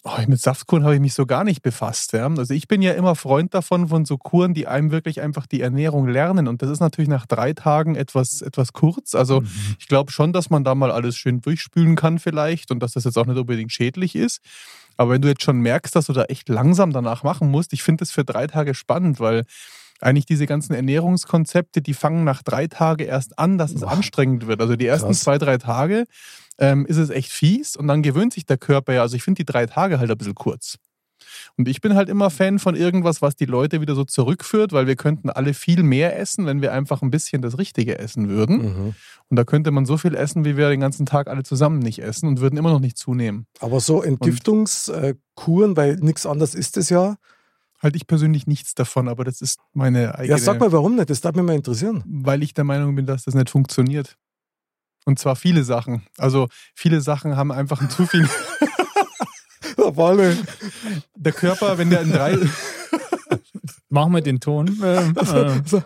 oh, 0.04 0.18
mit 0.26 0.40
Saftkuren 0.40 0.84
habe 0.84 0.94
ich 0.94 1.00
mich 1.00 1.14
so 1.14 1.26
gar 1.26 1.44
nicht 1.44 1.62
befasst. 1.62 2.12
Ja? 2.12 2.26
Also 2.26 2.54
ich 2.54 2.68
bin 2.68 2.82
ja 2.82 2.92
immer 2.92 3.14
Freund 3.14 3.54
davon, 3.54 3.88
von 3.88 4.04
so 4.04 4.16
Kuren, 4.16 4.54
die 4.54 4.66
einem 4.66 4.90
wirklich 4.90 5.20
einfach 5.20 5.46
die 5.46 5.60
Ernährung 5.60 6.08
lernen. 6.08 6.48
Und 6.48 6.62
das 6.62 6.70
ist 6.70 6.80
natürlich 6.80 7.08
nach 7.08 7.26
drei 7.26 7.52
Tagen 7.52 7.94
etwas, 7.94 8.42
etwas 8.42 8.72
kurz. 8.72 9.14
Also 9.14 9.42
ich 9.78 9.88
glaube 9.88 10.12
schon, 10.12 10.32
dass 10.32 10.50
man 10.50 10.64
da 10.64 10.74
mal 10.74 10.90
alles 10.90 11.16
schön 11.16 11.40
durchspülen 11.40 11.96
kann 11.96 12.18
vielleicht 12.18 12.70
und 12.70 12.80
dass 12.80 12.92
das 12.92 13.04
jetzt 13.04 13.18
auch 13.18 13.26
nicht 13.26 13.38
unbedingt 13.38 13.72
schädlich 13.72 14.14
ist. 14.14 14.40
Aber 14.96 15.12
wenn 15.12 15.22
du 15.22 15.28
jetzt 15.28 15.42
schon 15.42 15.60
merkst, 15.60 15.94
dass 15.94 16.06
du 16.06 16.12
da 16.12 16.24
echt 16.24 16.48
langsam 16.48 16.92
danach 16.92 17.22
machen 17.22 17.50
musst, 17.50 17.72
ich 17.72 17.82
finde 17.82 18.02
das 18.02 18.10
für 18.10 18.24
drei 18.24 18.46
Tage 18.46 18.74
spannend, 18.74 19.20
weil 19.20 19.44
eigentlich 20.00 20.26
diese 20.26 20.46
ganzen 20.46 20.74
Ernährungskonzepte, 20.74 21.82
die 21.82 21.94
fangen 21.94 22.24
nach 22.24 22.42
drei 22.42 22.66
Tagen 22.66 23.04
erst 23.04 23.38
an, 23.38 23.58
dass 23.58 23.72
es 23.72 23.80
Boah. 23.80 23.92
anstrengend 23.92 24.46
wird. 24.46 24.60
Also 24.60 24.76
die 24.76 24.86
ersten 24.86 25.08
Krass. 25.08 25.20
zwei, 25.20 25.38
drei 25.38 25.58
Tage 25.58 26.04
ähm, 26.58 26.86
ist 26.86 26.96
es 26.96 27.10
echt 27.10 27.30
fies 27.30 27.76
und 27.76 27.88
dann 27.88 28.02
gewöhnt 28.02 28.32
sich 28.32 28.46
der 28.46 28.58
Körper 28.58 28.92
ja. 28.92 29.02
Also 29.02 29.16
ich 29.16 29.22
finde 29.22 29.40
die 29.40 29.46
drei 29.46 29.66
Tage 29.66 29.98
halt 29.98 30.10
ein 30.10 30.18
bisschen 30.18 30.34
kurz. 30.34 30.78
Und 31.56 31.68
ich 31.68 31.80
bin 31.80 31.94
halt 31.94 32.08
immer 32.08 32.30
Fan 32.30 32.58
von 32.58 32.76
irgendwas, 32.76 33.22
was 33.22 33.36
die 33.36 33.44
Leute 33.44 33.80
wieder 33.80 33.94
so 33.94 34.04
zurückführt, 34.04 34.72
weil 34.72 34.86
wir 34.86 34.96
könnten 34.96 35.30
alle 35.30 35.54
viel 35.54 35.82
mehr 35.82 36.18
essen, 36.18 36.46
wenn 36.46 36.62
wir 36.62 36.72
einfach 36.72 37.02
ein 37.02 37.10
bisschen 37.10 37.42
das 37.42 37.58
Richtige 37.58 37.98
essen 37.98 38.28
würden. 38.28 38.56
Mhm. 38.56 38.94
Und 39.28 39.36
da 39.36 39.44
könnte 39.44 39.70
man 39.70 39.84
so 39.86 39.96
viel 39.96 40.14
essen, 40.14 40.44
wie 40.44 40.56
wir 40.56 40.68
den 40.68 40.80
ganzen 40.80 41.06
Tag 41.06 41.28
alle 41.28 41.42
zusammen 41.42 41.80
nicht 41.80 42.00
essen 42.00 42.28
und 42.28 42.40
würden 42.40 42.56
immer 42.56 42.72
noch 42.72 42.80
nicht 42.80 42.96
zunehmen. 42.96 43.46
Aber 43.60 43.80
so 43.80 44.02
Entgiftungskuren, 44.02 45.76
weil 45.76 45.96
nichts 45.96 46.26
anderes 46.26 46.54
ist 46.54 46.76
es 46.76 46.88
ja. 46.88 47.16
Halte 47.80 47.96
ich 47.96 48.06
persönlich 48.08 48.46
nichts 48.48 48.74
davon, 48.74 49.08
aber 49.08 49.22
das 49.22 49.40
ist 49.40 49.60
meine 49.72 50.16
eigene... 50.16 50.36
Ja, 50.36 50.38
sag 50.38 50.58
mal, 50.58 50.72
warum 50.72 50.96
nicht? 50.96 51.10
Das 51.10 51.20
darf 51.20 51.36
mich 51.36 51.44
mal 51.44 51.54
interessieren. 51.54 52.02
weil 52.06 52.42
ich 52.42 52.52
der 52.52 52.64
Meinung 52.64 52.96
bin, 52.96 53.06
dass 53.06 53.24
das 53.24 53.34
nicht 53.34 53.50
funktioniert. 53.50 54.16
Und 55.08 55.18
zwar 55.18 55.36
viele 55.36 55.64
Sachen. 55.64 56.02
Also 56.18 56.48
viele 56.74 57.00
Sachen 57.00 57.34
haben 57.34 57.50
einfach 57.50 57.80
ein 57.80 57.88
zu 57.88 58.04
viel. 58.04 58.28
Der 61.14 61.32
Körper, 61.32 61.78
wenn 61.78 61.88
der 61.88 62.02
in 62.02 62.12
drei. 62.12 62.36
Machen 63.90 64.12
wir 64.12 64.20
den 64.20 64.38
Ton. 64.40 64.78
Ähm, 64.84 65.14
äh, 65.16 65.60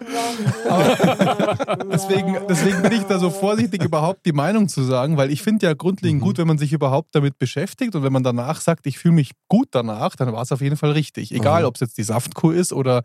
Deswegen, 1.92 2.37
deswegen 2.49 2.82
bin 2.82 2.92
ich 2.92 3.02
da 3.02 3.18
so 3.18 3.30
vorsichtig, 3.30 3.82
überhaupt 3.85 4.25
die 4.26 4.32
Meinung 4.32 4.68
zu 4.68 4.82
sagen, 4.82 5.16
weil 5.16 5.30
ich 5.30 5.42
finde 5.42 5.66
ja 5.66 5.75
grundlegend 5.75 6.21
Mhm. 6.21 6.25
gut, 6.26 6.38
wenn 6.38 6.47
man 6.47 6.59
sich 6.59 6.73
überhaupt 6.73 7.14
damit 7.14 7.38
beschäftigt 7.38 7.94
und 7.94 8.02
wenn 8.02 8.12
man 8.12 8.23
danach 8.23 8.61
sagt, 8.61 8.87
ich 8.87 8.99
fühle 8.99 9.14
mich 9.14 9.32
gut 9.49 9.68
danach, 9.73 10.16
dann 10.16 10.32
war 10.32 10.42
es 10.42 10.52
auf 10.52 10.61
jeden 10.61 10.76
Fall 10.76 10.92
richtig. 10.92 11.32
Egal, 11.32 11.62
Mhm. 11.62 11.68
ob 11.68 11.75
es 11.76 11.80
jetzt 11.80 11.99
die 11.99 12.02
Saftkur 12.02 12.54
ist 12.54 12.73
oder 12.73 13.02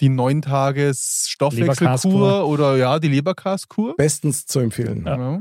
die 0.00 0.08
neun 0.08 0.40
Tages. 0.42 1.26
Stoffwechselkur 1.28 2.46
oder 2.46 2.76
ja, 2.76 2.98
die 2.98 3.08
Leberkaskur. 3.08 3.94
Bestens 3.96 4.46
zu 4.46 4.60
empfehlen. 4.60 5.04
Ja. 5.06 5.16
Ja. 5.18 5.40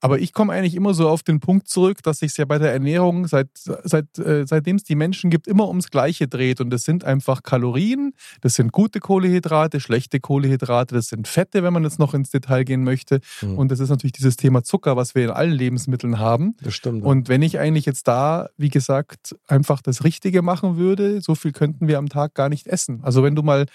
Aber 0.00 0.18
ich 0.20 0.32
komme 0.32 0.52
eigentlich 0.52 0.74
immer 0.76 0.94
so 0.94 1.08
auf 1.08 1.22
den 1.22 1.40
Punkt 1.40 1.68
zurück, 1.68 2.02
dass 2.02 2.20
sich 2.20 2.36
ja 2.36 2.44
bei 2.44 2.58
der 2.58 2.72
Ernährung, 2.72 3.26
seit, 3.26 3.48
seit, 3.54 4.18
äh, 4.18 4.46
seitdem 4.46 4.76
es 4.76 4.84
die 4.84 4.94
Menschen 4.94 5.28
gibt, 5.30 5.46
immer 5.48 5.68
ums 5.68 5.90
Gleiche 5.90 6.28
dreht. 6.28 6.60
Und 6.60 6.70
das 6.70 6.84
sind 6.84 7.04
einfach 7.04 7.42
Kalorien, 7.42 8.12
das 8.40 8.47
sind 8.54 8.72
gute 8.72 9.00
Kohlehydrate, 9.00 9.80
schlechte 9.80 10.20
Kohlehydrate, 10.20 10.94
das 10.94 11.08
sind 11.08 11.28
Fette, 11.28 11.62
wenn 11.62 11.72
man 11.72 11.84
jetzt 11.84 11.98
noch 11.98 12.14
ins 12.14 12.30
Detail 12.30 12.64
gehen 12.64 12.84
möchte. 12.84 13.20
Mhm. 13.42 13.58
Und 13.58 13.70
das 13.70 13.80
ist 13.80 13.90
natürlich 13.90 14.12
dieses 14.12 14.36
Thema 14.36 14.62
Zucker, 14.62 14.96
was 14.96 15.14
wir 15.14 15.24
in 15.24 15.30
allen 15.30 15.52
Lebensmitteln 15.52 16.18
haben. 16.18 16.56
Das 16.62 16.74
stimmt. 16.74 17.04
Und 17.04 17.28
wenn 17.28 17.42
ich 17.42 17.58
eigentlich 17.58 17.86
jetzt 17.86 18.08
da, 18.08 18.48
wie 18.56 18.70
gesagt, 18.70 19.36
einfach 19.46 19.82
das 19.82 20.04
Richtige 20.04 20.42
machen 20.42 20.76
würde, 20.76 21.20
so 21.20 21.34
viel 21.34 21.52
könnten 21.52 21.88
wir 21.88 21.98
am 21.98 22.08
Tag 22.08 22.34
gar 22.34 22.48
nicht 22.48 22.66
essen. 22.66 23.00
Also 23.02 23.22
wenn 23.22 23.34
du 23.34 23.42
mal, 23.42 23.66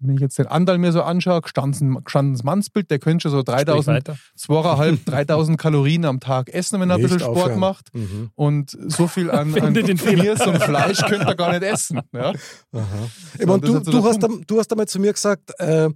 wenn 0.00 0.14
ich 0.16 0.20
jetzt 0.20 0.38
den 0.38 0.46
Andal 0.46 0.78
mir 0.78 0.92
so 0.92 1.02
anschaue, 1.02 1.40
gestandenes 1.40 2.42
Mannsbild, 2.44 2.90
der 2.90 2.98
könnte 2.98 3.22
schon 3.22 3.30
so 3.30 3.38
Sprich 3.40 3.64
3000, 3.64 3.96
weiter. 3.96 4.16
2.500, 4.38 5.04
3000 5.04 5.08
3000 5.10 5.58
Kalorien 5.58 6.04
am 6.04 6.20
Tag 6.20 6.50
essen, 6.50 6.80
wenn 6.80 6.90
er 6.90 6.96
ein 6.96 7.00
Nicht 7.02 7.12
bisschen 7.12 7.20
Sport 7.20 7.38
aufhören. 7.38 7.58
macht. 7.60 7.94
Mhm. 7.94 8.30
Und 8.34 8.76
so 8.88 9.06
viel 9.06 9.30
an, 9.30 9.54
an. 9.60 9.74
Gemüse 9.74 10.48
und 10.50 10.62
Fleisch 10.62 11.00
könnte 11.06 11.26
er 11.26 11.34
gar 11.34 11.50
nicht 11.52 11.62
essen. 11.62 12.00
Ja? 12.12 12.32
Aha. 12.72 12.84
So, 13.40 13.46
meine, 13.46 13.60
du, 13.60 13.72
so 13.84 13.90
du, 13.90 14.04
hast, 14.04 14.22
am- 14.22 14.46
du 14.46 14.58
hast 14.58 14.70
einmal 14.70 14.86
zu 14.88 15.00
mir 15.00 15.12
gesagt, 15.12 15.50
äh, 15.58 15.88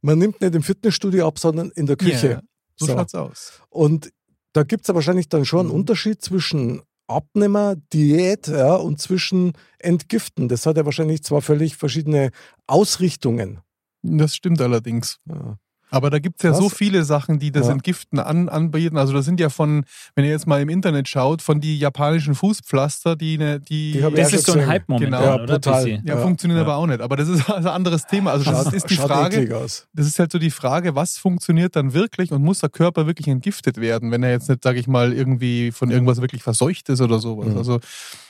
man 0.00 0.18
nimmt 0.18 0.40
nicht 0.40 0.54
im 0.54 0.62
Fitnessstudio 0.62 1.26
ab, 1.26 1.38
sondern 1.38 1.70
in 1.74 1.86
der 1.86 1.96
Küche. 1.96 2.28
Ja, 2.30 2.40
so, 2.76 2.86
So. 2.86 2.92
schaut's 2.92 3.14
aus. 3.16 3.52
Und 3.68 4.10
da 4.52 4.62
gibt 4.62 4.82
es 4.82 4.88
ja 4.88 4.94
wahrscheinlich 4.94 5.28
dann 5.28 5.44
schon 5.44 5.60
einen 5.60 5.68
Mhm. 5.70 5.74
Unterschied 5.74 6.22
zwischen 6.22 6.82
Abnehmer, 7.08 7.76
Diät 7.92 8.48
ja, 8.48 8.74
und 8.76 9.00
zwischen 9.00 9.52
Entgiften. 9.78 10.48
Das 10.48 10.66
hat 10.66 10.76
ja 10.76 10.84
wahrscheinlich 10.84 11.22
zwei 11.22 11.40
völlig 11.40 11.76
verschiedene 11.76 12.30
Ausrichtungen. 12.66 13.60
Das 14.02 14.34
stimmt 14.34 14.60
allerdings. 14.60 15.18
Ja. 15.26 15.58
Aber 15.90 16.10
da 16.10 16.18
gibt 16.18 16.36
es 16.38 16.42
ja 16.42 16.50
Krass. 16.50 16.60
so 16.60 16.68
viele 16.68 17.04
Sachen, 17.04 17.38
die 17.38 17.50
das 17.50 17.66
Ja. 17.66 17.72
Entgiften 17.72 18.18
an, 18.18 18.48
anbieten. 18.48 18.96
Also 18.98 19.12
das 19.12 19.24
sind 19.24 19.40
ja 19.40 19.48
von, 19.48 19.84
wenn 20.14 20.24
ihr 20.24 20.30
jetzt 20.30 20.46
mal 20.46 20.60
im 20.60 20.68
Internet 20.68 21.08
schaut, 21.08 21.40
von 21.42 21.60
die 21.60 21.78
japanischen 21.78 22.34
Fußpflaster, 22.34 23.16
die, 23.16 23.38
ne, 23.38 23.60
die, 23.60 23.92
Die 23.92 24.00
Das 24.00 24.32
ja 24.32 24.38
ist 24.38 24.46
so 24.46 24.52
ein 24.52 24.58
gesehen. 24.58 24.70
Hype 24.70 24.88
momentan, 24.88 25.20
Genau. 25.22 25.34
oder? 25.34 25.46
brutal. 25.54 25.88
Ja, 25.88 25.98
Ja. 26.04 26.16
funktionieren 26.18 26.58
Ja. 26.58 26.64
aber 26.64 26.76
auch 26.76 26.86
nicht. 26.86 27.00
Aber 27.00 27.16
das 27.16 27.28
ist 27.28 27.48
also 27.48 27.68
ein 27.68 27.74
anderes 27.74 28.06
Thema. 28.06 28.32
Also 28.32 28.50
das 28.50 28.64
Schaut, 28.64 28.72
ist 28.74 28.90
die 28.90 28.96
Frage, 28.96 29.48
das 29.48 30.06
ist 30.06 30.18
halt 30.18 30.30
so 30.32 30.38
die 30.38 30.50
Frage, 30.50 30.94
was 30.94 31.16
funktioniert 31.18 31.74
dann 31.76 31.94
wirklich 31.94 32.32
und 32.32 32.42
muss 32.42 32.60
der 32.60 32.68
Körper 32.68 33.06
wirklich 33.06 33.28
entgiftet 33.28 33.78
werden, 33.80 34.10
wenn 34.10 34.22
er 34.22 34.30
jetzt 34.30 34.48
nicht, 34.48 34.62
sage 34.62 34.78
ich 34.80 34.88
mal, 34.88 35.12
irgendwie 35.12 35.72
von 35.72 35.90
irgendwas 35.90 36.20
wirklich 36.20 36.42
verseucht 36.42 36.88
ist 36.88 37.00
oder 37.00 37.18
sowas. 37.18 37.48
Mhm. 37.48 37.56
Also, 37.58 37.80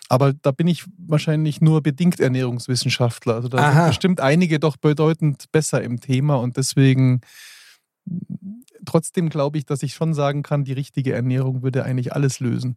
aber 0.08 0.32
da 0.32 0.50
bin 0.52 0.66
ich 0.66 0.84
wahrscheinlich 0.96 1.60
nur 1.60 1.82
bedingt 1.82 2.18
Ernährungswissenschaftler. 2.18 3.34
Also 3.34 3.48
da 3.48 3.58
Aha. 3.58 3.72
sind 3.72 3.86
bestimmt 3.88 4.20
einige 4.20 4.58
doch 4.58 4.76
bedeutend 4.76 5.50
besser 5.52 5.82
im 5.82 6.00
Thema 6.00 6.36
und 6.36 6.56
deswegen 6.56 7.20
trotzdem 8.86 9.28
glaube 9.28 9.58
ich, 9.58 9.66
dass 9.66 9.82
ich 9.82 9.94
schon 9.94 10.14
sagen 10.14 10.42
kann, 10.42 10.64
die 10.64 10.72
richtige 10.72 11.12
Ernährung 11.12 11.62
würde 11.62 11.84
eigentlich 11.84 12.14
alles 12.14 12.40
lösen. 12.40 12.76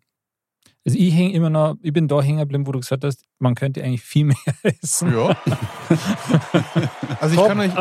Also 0.86 0.98
ich 0.98 1.14
häng 1.14 1.32
immer 1.32 1.50
noch, 1.50 1.76
ich 1.82 1.94
bin 1.94 2.08
da 2.08 2.22
hängen 2.22 2.40
geblieben, 2.40 2.68
wo 2.68 2.72
du 2.72 2.80
gesagt 2.80 3.04
hast, 3.04 3.24
man 3.42 3.56
könnte 3.56 3.84
eigentlich 3.84 4.02
viel 4.04 4.26
mehr 4.26 4.36
essen. 4.82 5.14
Ja. 5.14 5.36
also 7.20 7.36
ich 7.42 7.48
kann 7.48 7.60
euch, 7.60 7.72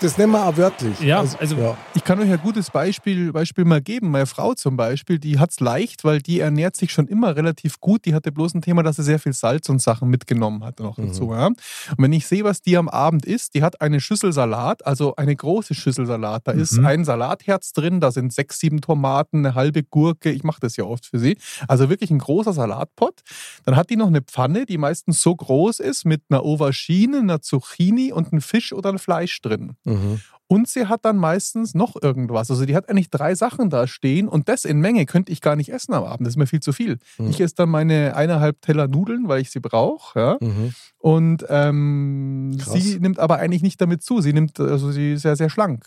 Das 0.00 0.16
nehmen 0.18 0.32
wir 0.32 0.46
auch 0.46 0.56
wörtlich. 0.56 1.00
Ja, 1.00 1.20
also- 1.20 1.56
ja. 1.56 1.76
Ich 1.94 2.04
kann 2.04 2.20
euch 2.20 2.30
ein 2.30 2.40
gutes 2.40 2.70
Beispiel, 2.70 3.32
Beispiel 3.32 3.64
mal 3.64 3.80
geben. 3.80 4.10
Meine 4.10 4.26
Frau 4.26 4.54
zum 4.54 4.76
Beispiel, 4.76 5.18
die 5.18 5.38
hat 5.38 5.50
es 5.50 5.60
leicht, 5.60 6.04
weil 6.04 6.20
die 6.20 6.40
ernährt 6.40 6.76
sich 6.76 6.92
schon 6.92 7.06
immer 7.08 7.34
relativ 7.36 7.80
gut. 7.80 8.04
Die 8.04 8.14
hatte 8.14 8.30
bloß 8.32 8.54
ein 8.54 8.62
Thema, 8.62 8.82
dass 8.82 8.96
sie 8.96 9.02
sehr 9.02 9.18
viel 9.18 9.32
Salz 9.32 9.68
und 9.68 9.80
Sachen 9.82 10.08
mitgenommen 10.08 10.62
hat 10.64 10.78
noch 10.80 10.98
Mhm. 10.98 11.08
dazu. 11.08 11.32
Ja? 11.32 11.46
Und 11.46 11.58
wenn 11.98 12.12
ich 12.12 12.26
sehe, 12.26 12.44
was 12.44 12.62
die 12.62 12.76
am 12.76 12.88
Abend 12.88 13.24
isst, 13.26 13.54
die 13.54 13.62
hat 13.62 13.80
eine 13.80 14.00
Schüssel 14.00 14.32
Salat, 14.32 14.86
also 14.86 15.16
eine 15.16 15.34
große 15.34 15.74
Schüssel 15.74 16.06
Salat. 16.06 16.42
Da 16.46 16.52
ist 16.52 16.72
Mhm. 16.78 16.86
ein 16.86 17.04
Salatherz 17.04 17.72
drin, 17.72 18.00
da 18.00 18.10
sind 18.12 18.32
sechs, 18.32 18.58
sieben 18.60 18.80
Tomaten, 18.80 19.38
eine 19.44 19.54
halbe 19.54 19.82
Gurke. 19.82 20.30
Ich 20.30 20.44
mache 20.44 20.60
das 20.60 20.76
ja 20.76 20.84
oft 20.84 21.06
für 21.06 21.18
sie. 21.18 21.36
Also 21.66 21.88
wirklich 21.90 22.10
ein 22.10 22.18
großer 22.18 22.52
Salatpot. 22.52 23.22
Dann 23.64 23.76
hat 23.76 23.90
die 23.90 23.96
noch 23.96 24.06
eine 24.08 24.22
Pfanne, 24.22 24.66
die 24.66 24.78
meistens 24.98 25.22
so 25.22 25.34
groß 25.34 25.80
ist, 25.80 26.04
mit 26.04 26.22
einer 26.28 26.42
Aubergine, 26.42 27.18
einer 27.18 27.40
Zucchini 27.40 28.12
und 28.12 28.32
einem 28.32 28.40
Fisch 28.40 28.72
oder 28.72 28.90
ein 28.90 28.98
Fleisch 28.98 29.40
drin. 29.40 29.76
Mhm. 29.84 30.20
Und 30.48 30.66
sie 30.66 30.86
hat 30.86 31.04
dann 31.04 31.18
meistens 31.18 31.74
noch 31.74 31.94
irgendwas. 32.00 32.50
Also 32.50 32.64
die 32.64 32.74
hat 32.74 32.88
eigentlich 32.88 33.10
drei 33.10 33.34
Sachen 33.34 33.68
da 33.68 33.86
stehen 33.86 34.28
und 34.28 34.48
das 34.48 34.64
in 34.64 34.80
Menge 34.80 35.04
könnte 35.04 35.30
ich 35.30 35.40
gar 35.40 35.56
nicht 35.56 35.70
essen 35.70 35.92
am 35.92 36.04
Abend. 36.04 36.26
Das 36.26 36.32
ist 36.32 36.38
mir 36.38 36.46
viel 36.46 36.60
zu 36.60 36.72
viel. 36.72 36.98
Mhm. 37.18 37.28
Ich 37.28 37.40
esse 37.40 37.54
dann 37.54 37.68
meine 37.68 38.16
eineinhalb 38.16 38.60
Teller 38.62 38.88
Nudeln, 38.88 39.28
weil 39.28 39.42
ich 39.42 39.50
sie 39.50 39.60
brauche. 39.60 40.18
Ja? 40.18 40.38
Mhm. 40.40 40.74
Und 40.96 41.44
ähm, 41.48 42.58
sie 42.58 42.98
nimmt 42.98 43.18
aber 43.18 43.36
eigentlich 43.36 43.62
nicht 43.62 43.80
damit 43.80 44.02
zu. 44.02 44.20
Sie 44.20 44.32
nimmt, 44.32 44.58
also 44.58 44.90
sie 44.90 45.12
ist 45.12 45.22
sehr, 45.22 45.36
sehr 45.36 45.50
schlank. 45.50 45.86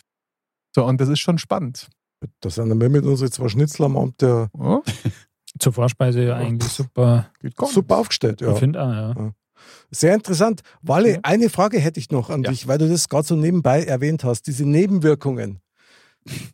So, 0.74 0.86
und 0.86 1.02
das 1.02 1.10
ist 1.10 1.20
schon 1.20 1.38
spannend. 1.38 1.90
Das 2.40 2.56
sind 2.56 2.80
wir 2.80 2.90
mit 2.90 3.04
unseren 3.04 3.32
zwei 3.32 3.50
Schnitzel 3.50 3.84
am 3.86 3.98
Abend 3.98 4.22
ja 4.22 4.48
Ja? 4.58 4.82
Zur 5.62 5.74
Vorspeise 5.74 6.24
ja 6.24 6.36
eigentlich 6.36 6.72
super. 6.72 7.30
Super 7.72 7.98
aufgestellt. 7.98 8.42
Ja. 8.42 8.54
Ich 8.54 8.60
finde 8.60 8.82
auch, 8.82 8.92
ja. 8.92 9.34
Sehr 9.92 10.16
interessant. 10.16 10.62
Walle, 10.82 11.14
Ja. 11.14 11.20
eine 11.24 11.50
Frage 11.50 11.80
hätte 11.80 12.00
ich 12.00 12.10
noch 12.12 12.30
an 12.30 12.44
Ja. 12.44 12.50
dich, 12.50 12.68
weil 12.68 12.78
du 12.80 12.90
das 12.90 13.08
gerade 13.10 13.28
so 13.28 13.36
nebenbei 13.36 13.84
erwähnt 13.84 14.24
hast. 14.24 14.48
Diese 14.48 14.66
Nebenwirkungen, 14.66 15.60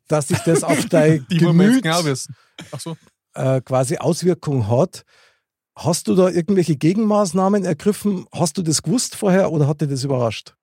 dass 0.08 0.28
sich 0.30 0.40
das 0.40 0.64
auf 0.64 0.86
dein 0.90 1.26
Die 1.32 1.38
Gemüt 1.38 1.84
genau 1.84 2.04
wissen. 2.06 2.36
Ach 2.72 2.80
so. 2.80 2.98
äh, 3.34 3.62
quasi 3.62 3.98
Auswirkungen 3.98 4.68
hat. 4.68 5.04
Hast 5.76 6.08
du 6.08 6.16
da 6.16 6.30
irgendwelche 6.30 6.76
Gegenmaßnahmen 6.76 7.64
ergriffen? 7.64 8.26
Hast 8.34 8.58
du 8.58 8.64
das 8.64 8.82
gewusst 8.82 9.16
vorher 9.16 9.52
oder 9.52 9.68
hat 9.68 9.80
dir 9.82 9.88
das 9.88 10.04
überrascht? 10.04 10.56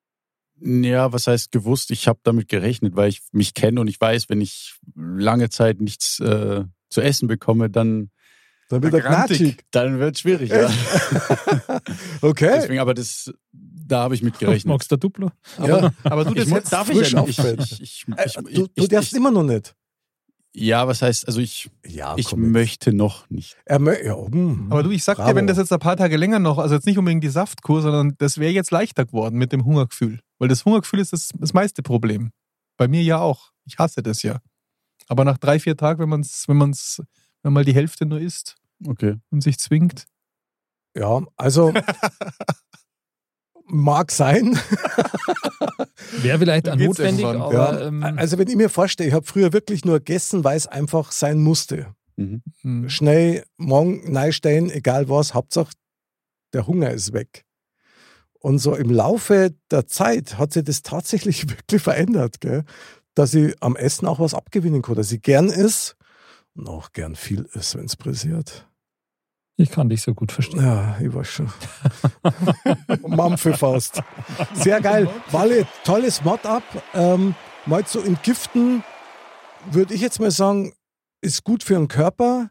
Ja, 0.61 1.13
was 1.13 1.27
heißt 1.29 1.53
gewusst? 1.53 1.91
Ich 1.93 2.09
habe 2.09 2.19
damit 2.25 2.49
gerechnet, 2.49 2.97
weil 2.97 3.09
ich 3.11 3.23
mich 3.33 3.55
kenne 3.55 3.81
und 3.81 3.87
ich 3.89 4.01
weiß, 4.01 4.29
wenn 4.29 4.41
ich 4.41 4.77
lange 4.97 5.51
Zeit 5.51 5.81
nichts 5.81 6.19
äh, 6.21 6.65
zu 6.91 7.01
essen 7.01 7.29
bekomme, 7.29 7.71
dann, 7.71 8.11
Dann 8.71 8.83
wird 8.83 8.95
er 8.95 9.01
knatschig. 9.03 9.59
dann 9.71 9.99
wird 9.99 10.15
es 10.17 10.21
schwierig. 10.21 10.51
Ja. 10.51 10.71
Okay. 12.23 12.53
Deswegen, 12.57 12.81
aber 12.81 12.95
das, 12.95 13.33
da 13.53 14.01
habe 14.05 14.15
ich 14.15 14.23
mit 14.23 14.39
gerechnet. 14.39 14.67
Magst 14.67 14.91
du 14.91 14.97
Duplo? 14.97 15.31
Ja. 15.65 15.93
Aber 16.05 16.25
du, 16.25 16.31
Ich 16.31 16.37
das 16.39 16.49
muss, 16.49 16.59
jetzt 16.59 16.73
darf 16.73 16.89
ich 16.89 16.97
ja 16.97 17.03
nicht. 17.03 17.39
auffällt. 17.39 17.61
Ich, 17.61 17.83
ich, 17.83 18.07
Äh, 18.17 18.27
ich, 18.27 18.33
du 18.35 18.65
ich, 18.65 18.73
du 18.75 18.87
darfst 18.89 19.13
ich, 19.13 19.19
immer 19.19 19.31
noch 19.31 19.43
nicht. 19.43 19.75
Ja, 20.57 20.87
was 20.87 21.03
heißt, 21.03 21.27
also 21.27 21.41
ich, 21.41 21.69
Ja, 21.87 22.15
ich 22.17 22.31
jetzt. 22.31 22.37
möchte 22.37 22.93
noch 22.93 23.29
nicht. 23.29 23.57
Er 23.65 23.79
mö 23.81 23.93
ja, 24.05 24.17
hm. 24.17 24.69
Aber 24.71 24.83
du, 24.85 24.91
ich 24.91 25.03
sag 25.05 25.17
dir, 25.17 25.25
Bravo. 25.25 25.37
wenn 25.37 25.47
das 25.49 25.59
jetzt 25.59 25.73
ein 25.73 25.79
paar 25.81 25.97
Tage 25.97 26.17
länger 26.17 26.39
noch, 26.39 26.59
also 26.59 26.75
jetzt 26.77 26.87
nicht 26.87 26.97
unbedingt 26.97 27.25
die 27.25 27.29
Saftkur, 27.29 27.83
sondern 27.83 28.15
das 28.19 28.39
wäre 28.39 28.53
jetzt 28.53 28.71
leichter 28.71 29.05
geworden 29.05 29.37
mit 29.37 29.53
dem 29.53 29.65
Hungergefühl. 29.65 30.21
Weil 30.39 30.49
das 30.49 30.65
Hungergefühl 30.65 31.01
ist 31.01 31.13
das, 31.13 31.31
das 31.39 31.53
meiste 31.53 31.83
Problem. 31.83 32.31
Bei 32.77 32.87
mir 32.89 33.03
ja 33.03 33.19
auch. 33.19 33.51
Ich 33.67 33.79
hasse 33.79 34.03
das 34.03 34.23
ja. 34.23 34.39
Aber 35.09 35.25
nach 35.25 35.39
drei, 35.39 35.59
vier 35.59 35.77
Tagen, 35.77 36.01
wenn 36.01 36.09
man 36.09 36.21
es, 36.21 36.45
wenn 36.49 36.57
man's, 36.57 37.03
wenn 37.45 37.53
man 37.53 37.61
mal 37.61 37.65
die 37.65 37.75
Hälfte 37.75 38.07
nur 38.07 38.21
isst 38.21 38.57
Okay. 38.87 39.17
und 39.31 39.43
sich 39.43 39.59
zwingt. 39.59 40.07
ja, 40.97 41.23
also 41.37 41.73
mag 43.67 44.11
sein. 44.13 44.59
Wäre 46.23 46.39
vielleicht 46.39 46.69
auch 46.69 46.77
notwendig, 46.77 47.25
aber 47.25 47.53
Ja. 47.53 47.87
ähm, 47.87 48.03
Also 48.03 48.39
wenn 48.39 48.49
ich 48.49 48.57
mir 48.57 48.69
vorstelle, 48.69 49.09
ich 49.09 49.15
habe 49.15 49.27
früher 49.27 49.53
wirklich 49.53 49.85
nur 49.85 49.99
gegessen, 49.99 50.45
weil 50.45 50.57
es 50.57 50.67
einfach 50.67 51.13
sein 51.13 51.39
musste. 51.41 51.95
Mhm. 52.17 52.43
Hm. 52.63 52.89
Schnell 52.89 53.45
morgen 53.57 54.11
neinstellen, 54.13 54.71
egal 54.71 55.09
was, 55.09 55.35
Hauptsache 55.35 55.73
der 56.53 56.67
Hunger 56.67 56.91
ist 56.91 57.13
weg. 57.13 57.45
Und 58.39 58.59
so 58.59 58.75
im 58.75 58.91
Laufe 58.91 59.55
der 59.71 59.87
Zeit 59.87 60.39
hat 60.39 60.53
sich 60.53 60.65
das 60.65 60.83
tatsächlich 60.83 61.49
wirklich 61.51 61.83
verändert, 61.83 62.41
gell? 62.41 62.65
dass 63.15 63.33
ich 63.35 63.55
am 63.63 63.77
Essen 63.77 64.07
auch 64.07 64.19
was 64.21 64.35
abgewinnen 64.35 64.83
kann, 64.83 64.97
dass 64.97 65.13
ich 65.13 65.23
gern 65.23 65.49
ist 65.49 65.97
und 66.57 66.69
auch 66.69 66.93
gern 66.93 67.15
viel 67.17 67.49
ist, 67.55 67.77
wenn 67.77 67.85
es 67.87 67.97
pressiert. 67.97 68.69
ich 69.57 69.71
kann 69.71 69.89
dich 69.89 70.03
so 70.03 70.15
gut 70.15 70.33
verstehen. 70.33 70.61
Ja, 70.63 70.97
ich 71.01 71.13
weiß 71.15 71.27
schon. 71.29 71.53
Mampfelfaust. 73.07 74.03
Sehr 74.55 74.81
geil. 74.81 75.09
Walle, 75.31 75.67
tolles 75.85 76.25
Mod-up. 76.25 76.63
Ähm, 76.95 77.35
mal 77.67 77.85
zu 77.87 78.01
entgiften, 78.01 78.83
würde 79.71 79.95
ich 79.95 80.01
jetzt 80.01 80.21
mal 80.21 80.31
sagen, 80.31 80.73
ist 81.21 81.45
gut 81.45 81.63
für 81.63 81.75
den 81.75 81.89
Körper. 81.89 82.51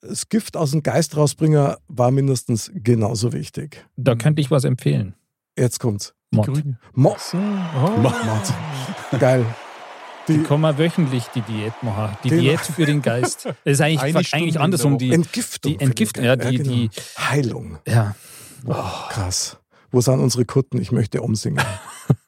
Das 0.00 0.28
Gift 0.28 0.56
aus 0.56 0.72
dem 0.72 0.82
Geist 0.82 1.16
rausbringen 1.16 1.76
war 1.88 2.10
mindestens 2.10 2.70
genauso 2.74 3.32
wichtig. 3.32 3.86
Da 3.96 4.14
könnte 4.16 4.40
ich 4.40 4.50
was 4.50 4.64
empfehlen. 4.64 5.14
Jetzt 5.56 5.78
kommt's. 5.78 6.14
Mod. 6.30 6.46
Grüne. 6.46 6.78
Mo 6.94 7.14
So. 7.18 7.36
Oh. 7.36 7.90
Mod. 7.98 9.20
Geil. 9.20 9.44
Die 10.28 10.42
Die 10.42 10.56
man 10.56 10.78
wöchentlich 10.78 11.24
die 11.34 11.40
Diät 11.42 11.72
machen. 11.82 12.16
Die 12.24 12.28
Genau. 12.30 12.42
Diät 12.42 12.60
für 12.60 12.86
den 12.86 13.02
Geist. 13.02 13.46
Das 13.46 13.54
ist 13.64 13.80
eigentlich, 13.80 14.02
eigentlich 14.02 14.28
Stunde 14.28 14.60
andersrum. 14.60 14.98
Die, 14.98 15.12
Entgiftung. 15.12 15.72
die 15.72 15.80
Entgiftung, 15.84 16.24
ja, 16.24 16.36
die, 16.36 16.58
genau. 16.58 16.70
die, 16.70 16.90
Heilung. 17.18 17.78
ja. 17.86 18.14
Oh, 18.64 18.74
krass. 19.08 19.56
Wo 19.90 20.00
sind 20.00 20.20
unsere 20.20 20.44
Kutten? 20.44 20.80
Ich 20.80 20.92
möchte 20.92 21.20
umsingen. 21.20 21.64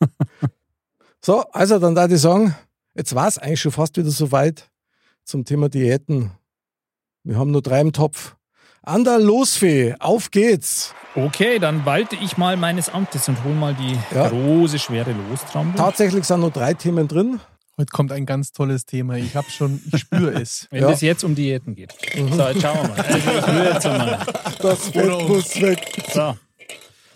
so, 1.21 1.45
also 1.53 1.79
dann 1.79 1.95
da 1.95 2.09
die 2.09 2.17
sagen, 2.17 2.55
jetzt 2.95 3.15
war 3.15 3.29
es 3.29 3.39
eigentlich 3.39 3.61
schon 3.61 3.73
fast 3.73 3.97
wieder 3.97 4.11
soweit 4.11 4.69
zum 5.25 5.45
Thema 5.45 5.69
Diäten. 5.69 6.33
Wir 7.23 7.39
haben 7.39 7.53
nur 7.53 7.63
drei 7.63 7.81
im 7.81 7.93
Topf. 7.93 8.37
Andal 8.83 9.23
Losfee, 9.23 9.95
auf 9.99 10.31
geht's. 10.31 10.93
Okay, 11.15 11.59
dann 11.59 11.87
walte 11.87 12.17
ich 12.17 12.37
mal 12.37 12.57
meines 12.57 12.91
Amtes 12.91 13.29
und 13.29 13.43
hol 13.45 13.55
mal 13.55 13.75
die 13.75 13.97
Ja. 14.15 14.29
große, 14.29 14.79
schwere 14.79 15.13
Lostrommel. 15.31 15.75
Tatsächlich 15.77 16.25
sind 16.25 16.41
nur 16.41 16.51
drei 16.51 16.75
Themen 16.75 17.09
drin. 17.09 17.41
Heute 17.77 17.91
kommt 17.91 18.13
ein 18.13 18.25
ganz 18.25 18.53
tolles 18.53 18.87
Thema. 18.87 19.17
Ich 19.17 19.35
habe 19.35 19.51
schon, 19.51 19.81
ich 19.93 20.01
spüre 20.01 20.31
es. 20.41 20.69
Wenn 20.71 20.83
Ja. 20.83 20.91
es 20.91 21.01
jetzt 21.01 21.25
um 21.25 21.35
Diäten 21.35 21.75
geht. 21.75 21.93
So, 22.15 22.21
jetzt 22.49 22.63
schauen 22.63 22.77
wir 22.83 22.89
mal. 22.89 23.01
Also 23.01 23.17
ich 23.19 23.47
will 23.49 23.65
jetzt 23.65 23.85
mal. 23.85 24.27
Das 24.61 24.79
Fett 24.89 24.93
Genau. 25.03 25.29
muss 25.29 25.61
weg. 25.61 25.81
So, 26.13 26.37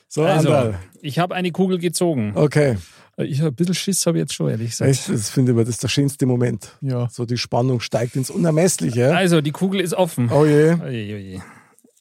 So, 0.08 0.24
also, 0.24 0.48
Andal. 0.52 0.78
ich 1.00 1.18
habe 1.20 1.34
eine 1.36 1.52
Kugel 1.52 1.78
gezogen. 1.78 2.32
Okay. 2.34 2.76
Ich 3.18 3.38
habe 3.40 3.50
ein 3.50 3.54
bisschen 3.54 3.74
Schiss, 3.74 4.04
habe 4.06 4.18
ich 4.18 4.22
jetzt 4.22 4.34
schon, 4.34 4.48
ehrlich 4.48 4.70
gesagt. 4.70 4.90
Echt, 4.90 5.08
das 5.08 5.28
finde 5.30 5.52
ich, 5.52 5.58
das 5.58 5.68
ist 5.68 5.82
der 5.82 5.88
schönste 5.88 6.24
Moment. 6.26 6.76
Ja. 6.80 7.08
So 7.10 7.24
die 7.24 7.36
Spannung 7.38 7.80
steigt 7.80 8.14
ins 8.16 8.30
Unermessliche. 8.30 9.14
Also, 9.16 9.40
die 9.40 9.50
Kugel 9.52 9.80
ist 9.80 9.92
offen. 9.94 10.30
Oh 10.30 10.44
je, 10.46 10.74
Oje, 10.74 11.14
oje. 11.16 11.42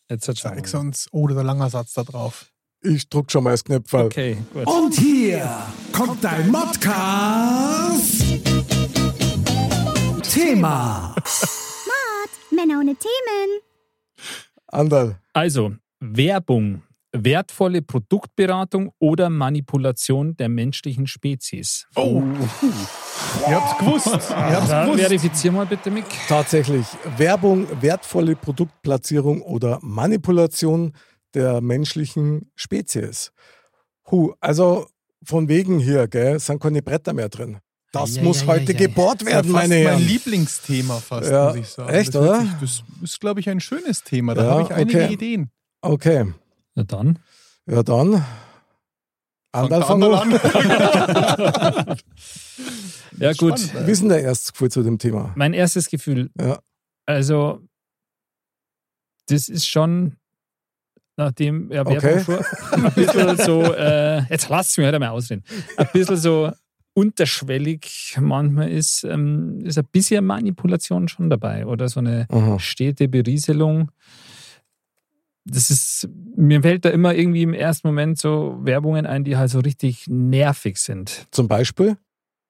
Jetzt 0.09 0.27
hat 0.27 0.37
Zeig 0.37 0.73
uns. 0.75 1.07
Oh, 1.11 1.27
da 1.27 1.33
ist 1.33 1.39
ein 1.39 1.45
langer 1.45 1.69
Satz 1.69 1.93
da 1.93 2.03
drauf. 2.03 2.45
ich 2.81 3.09
druck 3.09 3.31
schon 3.31 3.43
mal 3.43 3.51
das 3.51 3.63
Knöpfel. 3.63 4.01
Okay, 4.05 4.37
gut. 4.53 4.65
Und 4.67 4.93
hier 4.93 5.49
kommt 5.91 6.23
dein 6.23 6.49
Modcast. 6.49 8.26
Thema. 10.39 11.15
Männer 12.51 12.79
ohne 12.79 12.95
Themen. 12.95 13.61
Andal. 14.67 15.19
Also, 15.33 15.73
Werbung. 15.99 16.83
Wertvolle 17.13 17.81
Produktberatung 17.81 18.91
oder 18.99 19.29
Manipulation 19.29 20.35
der 20.35 20.49
menschlichen 20.49 21.07
Spezies. 21.07 21.87
Oh. 21.95 22.21
Ihr 23.47 23.55
habt's 23.61 23.77
gewusst. 23.79 24.07
Ihr 24.29 24.35
habt's 24.35 24.69
Da 24.69 24.85
gewusst. 24.85 25.01
verifizier 25.01 25.51
mal 25.51 25.65
bitte, 25.65 25.89
Mick. 25.89 26.05
Tatsächlich. 26.27 26.85
Werbung, 27.17 27.65
wertvolle 27.81 28.35
Produktplatzierung 28.35 29.41
oder 29.41 29.79
Manipulation 29.81 30.93
der 31.33 31.61
menschlichen 31.61 32.51
Spezies. 32.55 33.31
Hu, 34.11 34.33
also 34.39 34.87
von 35.23 35.47
wegen 35.47 35.79
hier, 35.79 36.07
gell, 36.07 36.39
sind 36.39 36.61
keine 36.61 36.81
Bretter 36.81 37.13
mehr 37.13 37.29
drin. 37.29 37.57
Das 38.01 38.15
Ja, 38.15 38.23
muss 38.23 38.41
ja, 38.41 38.47
heute 38.47 38.73
ja, 38.73 38.79
ja. 38.79 38.87
gebohrt 38.87 39.21
Das 39.21 39.27
ist 39.27 39.33
werden, 39.33 39.47
ja 39.47 39.53
meine 39.53 39.75
mein 39.75 39.83
Herren. 39.83 40.01
Lieblingsthema 40.01 40.99
fast, 40.99 41.29
Ja, 41.29 41.47
muss 41.47 41.55
ich 41.57 41.67
sagen. 41.67 41.89
echt, 41.93 42.15
das 42.15 42.21
oder? 42.21 42.41
Sich, 42.41 42.49
das 42.61 42.83
ist, 43.03 43.19
glaube 43.19 43.39
ich, 43.39 43.49
ein 43.49 43.59
schönes 43.59 44.03
Thema. 44.03 44.33
Da 44.33 44.43
Ja, 44.43 44.49
habe 44.51 44.61
ich 44.63 44.73
einige 44.73 45.03
okay. 45.03 45.13
Ideen. 45.13 45.51
Okay, 45.81 46.33
Na 46.75 46.83
dann. 46.83 47.19
ja 47.69 47.83
dann. 47.83 48.23
Andal, 49.53 49.83
fang 49.83 50.03
an. 50.03 50.31
Ja, 53.19 53.33
gut. 53.33 53.59
Spannend, 53.59 53.87
Wie 53.87 53.91
ist 53.91 54.01
denn 54.01 54.09
der 54.09 54.21
erste 54.21 54.51
Gefühl 54.51 54.69
zu 54.69 54.83
dem 54.83 54.99
Thema? 54.99 55.31
Mein 55.35 55.53
erstes 55.53 55.89
Gefühl. 55.89 56.29
Ja. 56.39 56.59
Also, 57.07 57.61
das 59.27 59.49
ist 59.49 59.67
schon, 59.67 60.17
nachdem 61.15 61.71
ja, 61.71 61.83
Werbung 61.85 61.97
Okay. 61.97 62.23
schon 62.23 62.85
ein 62.85 62.93
bisschen 62.93 63.37
so, 63.37 63.73
äh, 63.73 64.21
jetzt 64.29 64.49
lasst 64.49 64.77
mich 64.77 64.85
halt 64.85 64.93
einmal 64.93 65.09
ausreden, 65.09 65.43
ein 65.77 65.87
bisschen 65.93 66.17
so 66.17 66.51
unterschwellig 66.97 68.17
manchmal 68.19 68.71
ist, 68.71 69.03
ähm, 69.03 69.59
ist 69.63 69.77
ein 69.77 69.85
bisschen 69.91 70.25
Manipulation 70.25 71.07
schon 71.07 71.29
dabei 71.29 71.67
oder 71.67 71.89
so 71.89 71.99
eine 71.99 72.25
Aha. 72.29 72.57
stete 72.57 73.07
Berieselung. 73.07 73.91
Das 75.45 75.69
ist, 75.69 76.09
mir 76.35 76.63
fällt 76.63 76.85
da 76.85 76.89
immer 76.89 77.13
irgendwie 77.13 77.43
im 77.43 77.53
ersten 77.53 77.87
Moment 77.87 78.17
so 78.17 78.57
Werbungen 78.61 79.05
ein, 79.05 79.23
die 79.23 79.37
halt 79.37 79.51
so 79.51 79.59
richtig 79.59 80.07
nervig 80.07 80.77
sind 80.79 81.27
Zum 81.29 81.47
Beispiel? 81.47 81.97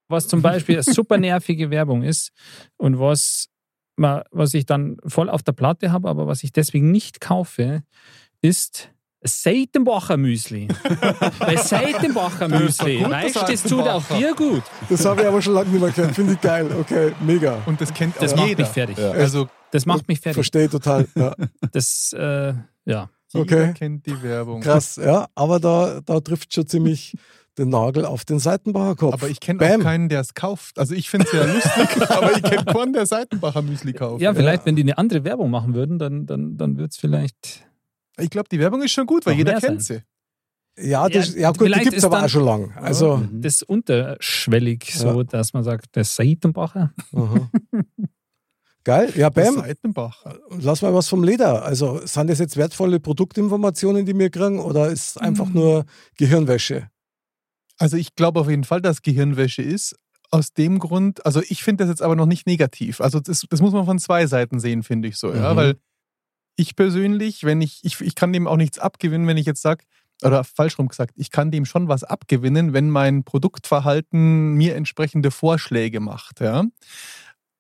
was 0.10 0.30
zum 0.30 0.42
Beispiel 0.42 0.76
eine 0.76 0.84
super 0.84 1.18
nervige 1.18 1.70
Werbung 1.70 2.04
ist 2.04 2.32
und 2.78 2.98
was, 2.98 3.50
was 3.98 4.54
ich 4.54 4.66
dann 4.66 4.96
voll 5.06 5.30
auf 5.30 5.44
der 5.44 5.52
Platte 5.52 5.92
habe, 5.92 6.08
aber 6.08 6.26
was 6.26 6.44
ich 6.44 6.54
deswegen 6.54 6.92
nicht 6.92 7.20
kaufe, 7.20 7.84
ist 8.40 8.92
Seitenbacher 9.24 10.16
Müsli. 10.18 10.68
Bei 11.40 11.56
Seitenbacher 11.56 12.48
Müsli, 12.48 13.00
gut, 13.00 13.10
weißt 13.10 13.36
du, 13.36 13.40
das 13.52 13.64
tut 13.64 13.88
auch 13.88 14.04
dir 14.16 14.34
gut. 14.36 14.64
Das 14.90 15.06
habe 15.06 15.22
ich 15.22 15.28
aber 15.28 15.42
schon 15.42 15.54
lange 15.54 15.70
nicht 15.70 15.82
mehr 15.82 15.92
gehört. 15.92 16.16
Finde 16.16 16.34
ich 16.34 16.42
geil. 16.42 16.68
Okay, 16.80 17.14
mega. 17.26 17.58
Und 17.66 17.82
das 17.82 17.94
kennt 17.94 18.16
Das 18.22 18.36
macht 18.36 18.48
jeder. 18.48 18.64
mich 18.64 18.72
fertig. 18.72 18.98
Also, 19.00 19.48
Das 19.72 19.86
macht 19.86 20.08
mich 20.08 20.20
fertig. 20.20 20.36
Verstehe 20.36 20.70
total. 20.70 21.08
Ja. 21.16 21.36
Das, 21.72 22.14
äh, 22.14 22.54
ja. 22.86 23.10
jeder 23.34 23.42
Okay. 23.42 23.74
kennt 23.74 24.06
die 24.06 24.22
Werbung. 24.22 24.62
Krass, 24.62 24.98
ja. 24.98 25.28
Aber 25.36 25.60
da, 25.60 26.00
da 26.06 26.20
trifft 26.20 26.54
schon 26.54 26.68
ziemlich 26.68 27.16
den 27.58 27.70
Nagel 27.70 28.06
auf 28.06 28.24
den 28.24 28.38
Seitenbacher 28.38 28.96
Kopf. 28.96 29.14
Aber 29.14 29.28
ich 29.30 29.40
kenne 29.40 29.60
auch 29.66 29.80
keinen, 29.84 30.10
der 30.10 30.22
es 30.22 30.36
kauft. 30.36 30.78
Also 30.78 30.94
ich 30.94 31.10
finde 31.10 31.26
es 31.26 31.34
ja 31.34 31.44
lustig, 31.44 32.10
aber 32.12 32.38
ich 32.38 32.44
kenne 32.44 32.66
keinen, 32.66 32.94
der 32.94 33.08
Seitenbacher 33.08 33.64
Müsli 33.64 33.94
kauft. 33.94 34.22
Ja, 34.22 34.34
vielleicht, 34.34 34.66
wenn 34.68 34.76
die 34.76 34.84
eine 34.84 34.98
andere 35.00 35.24
Werbung 35.24 35.50
machen 35.50 35.74
würden, 35.74 35.98
dann, 35.98 36.28
dann, 36.28 36.56
dann 36.58 36.78
wird 36.78 36.92
es 36.92 36.98
vielleicht. 36.98 37.64
Ich 38.20 38.30
glaube, 38.30 38.50
die 38.50 38.60
Werbung 38.60 38.82
ist 38.84 38.92
schon 38.92 39.06
gut, 39.06 39.26
weil 39.26 39.34
Noch 39.34 39.38
jeder 39.40 39.60
kennt 39.60 39.84
sein. 39.84 40.04
sie. 40.78 40.90
Ja, 40.90 41.10
das, 41.10 41.34
Ja, 41.34 41.42
ja, 41.42 41.52
gut, 41.52 41.68
die 41.68 41.80
gibt 41.80 41.88
es 41.94 41.98
ist 42.00 42.04
aber 42.06 42.24
auch 42.24 42.30
schon 42.30 42.44
lang. 42.46 42.72
Also, 42.78 43.18
Mhm. 43.18 43.42
Das 43.42 43.64
unterschwellig, 43.64 44.92
so 44.94 45.24
dass 45.24 45.54
man 45.54 45.64
sagt, 45.64 45.96
der 45.96 46.04
Seitenbacher. 46.04 46.94
geil. 48.84 49.12
Ja, 49.16 49.30
Bam, 49.30 49.56
Seitenbacher. 49.56 50.38
lass 50.60 50.82
mal 50.82 50.94
was 50.94 51.08
vom 51.10 51.24
Leder. 51.24 51.64
Also, 51.64 52.00
sind 52.06 52.30
das 52.30 52.40
jetzt 52.40 52.58
wertvolle 52.58 53.00
Produktinformationen, 53.00 54.06
die 54.06 54.18
wir 54.18 54.30
kriegen, 54.30 54.60
oder 54.60 54.88
ist 54.90 55.10
es 55.12 55.18
einfach 55.18 55.48
Mhm. 55.48 55.54
nur 55.54 55.86
Gehirnwäsche? 56.18 56.90
Also 57.80 57.96
ich 57.98 58.16
glaube 58.16 58.40
auf 58.40 58.50
jeden 58.50 58.64
Fall, 58.64 58.82
dass 58.82 59.04
Gehirnwäsche 59.04 59.62
ist. 59.62 59.96
Aus 60.32 60.52
dem 60.54 60.80
Grund, 60.80 61.26
also 61.26 61.42
ich 61.48 61.64
finde 61.64 61.84
das 61.84 61.92
jetzt 61.92 62.02
aber 62.02 62.16
noch 62.16 62.26
nicht 62.26 62.48
negativ. 62.48 63.00
Also 63.02 63.20
das, 63.20 63.46
das 63.50 63.62
muss 63.62 63.72
man 63.72 63.86
von 63.86 64.00
zwei 64.00 64.26
Seiten 64.28 64.60
sehen, 64.60 64.82
finde 64.84 65.08
ich 65.08 65.18
so. 65.18 65.32
Ja? 65.34 65.54
Mhm. 65.54 65.58
Weil 65.58 65.76
ich 66.58 66.76
persönlich, 66.76 67.46
wenn 67.46 67.62
ich, 67.62 67.80
ich, 67.84 68.02
ich 68.02 68.16
kann 68.16 68.34
dem 68.34 68.48
auch 68.48 68.58
nichts 68.58 68.80
abgewinnen, 68.80 69.28
wenn 69.28 69.38
ich 69.38 69.46
jetzt 69.46 69.62
sage, 69.62 69.86
oder 70.24 70.44
falsch 70.44 70.80
rum 70.80 70.88
gesagt, 70.88 71.14
ich 71.16 71.32
kann 71.32 71.52
dem 71.52 71.66
schon 71.66 71.88
was 71.88 72.04
abgewinnen, 72.04 72.74
wenn 72.74 72.90
mein 72.90 73.24
Produktverhalten 73.24 74.56
mir 74.56 74.76
entsprechende 74.76 75.30
Vorschläge 75.30 76.00
macht. 76.00 76.42
Ja? 76.42 76.66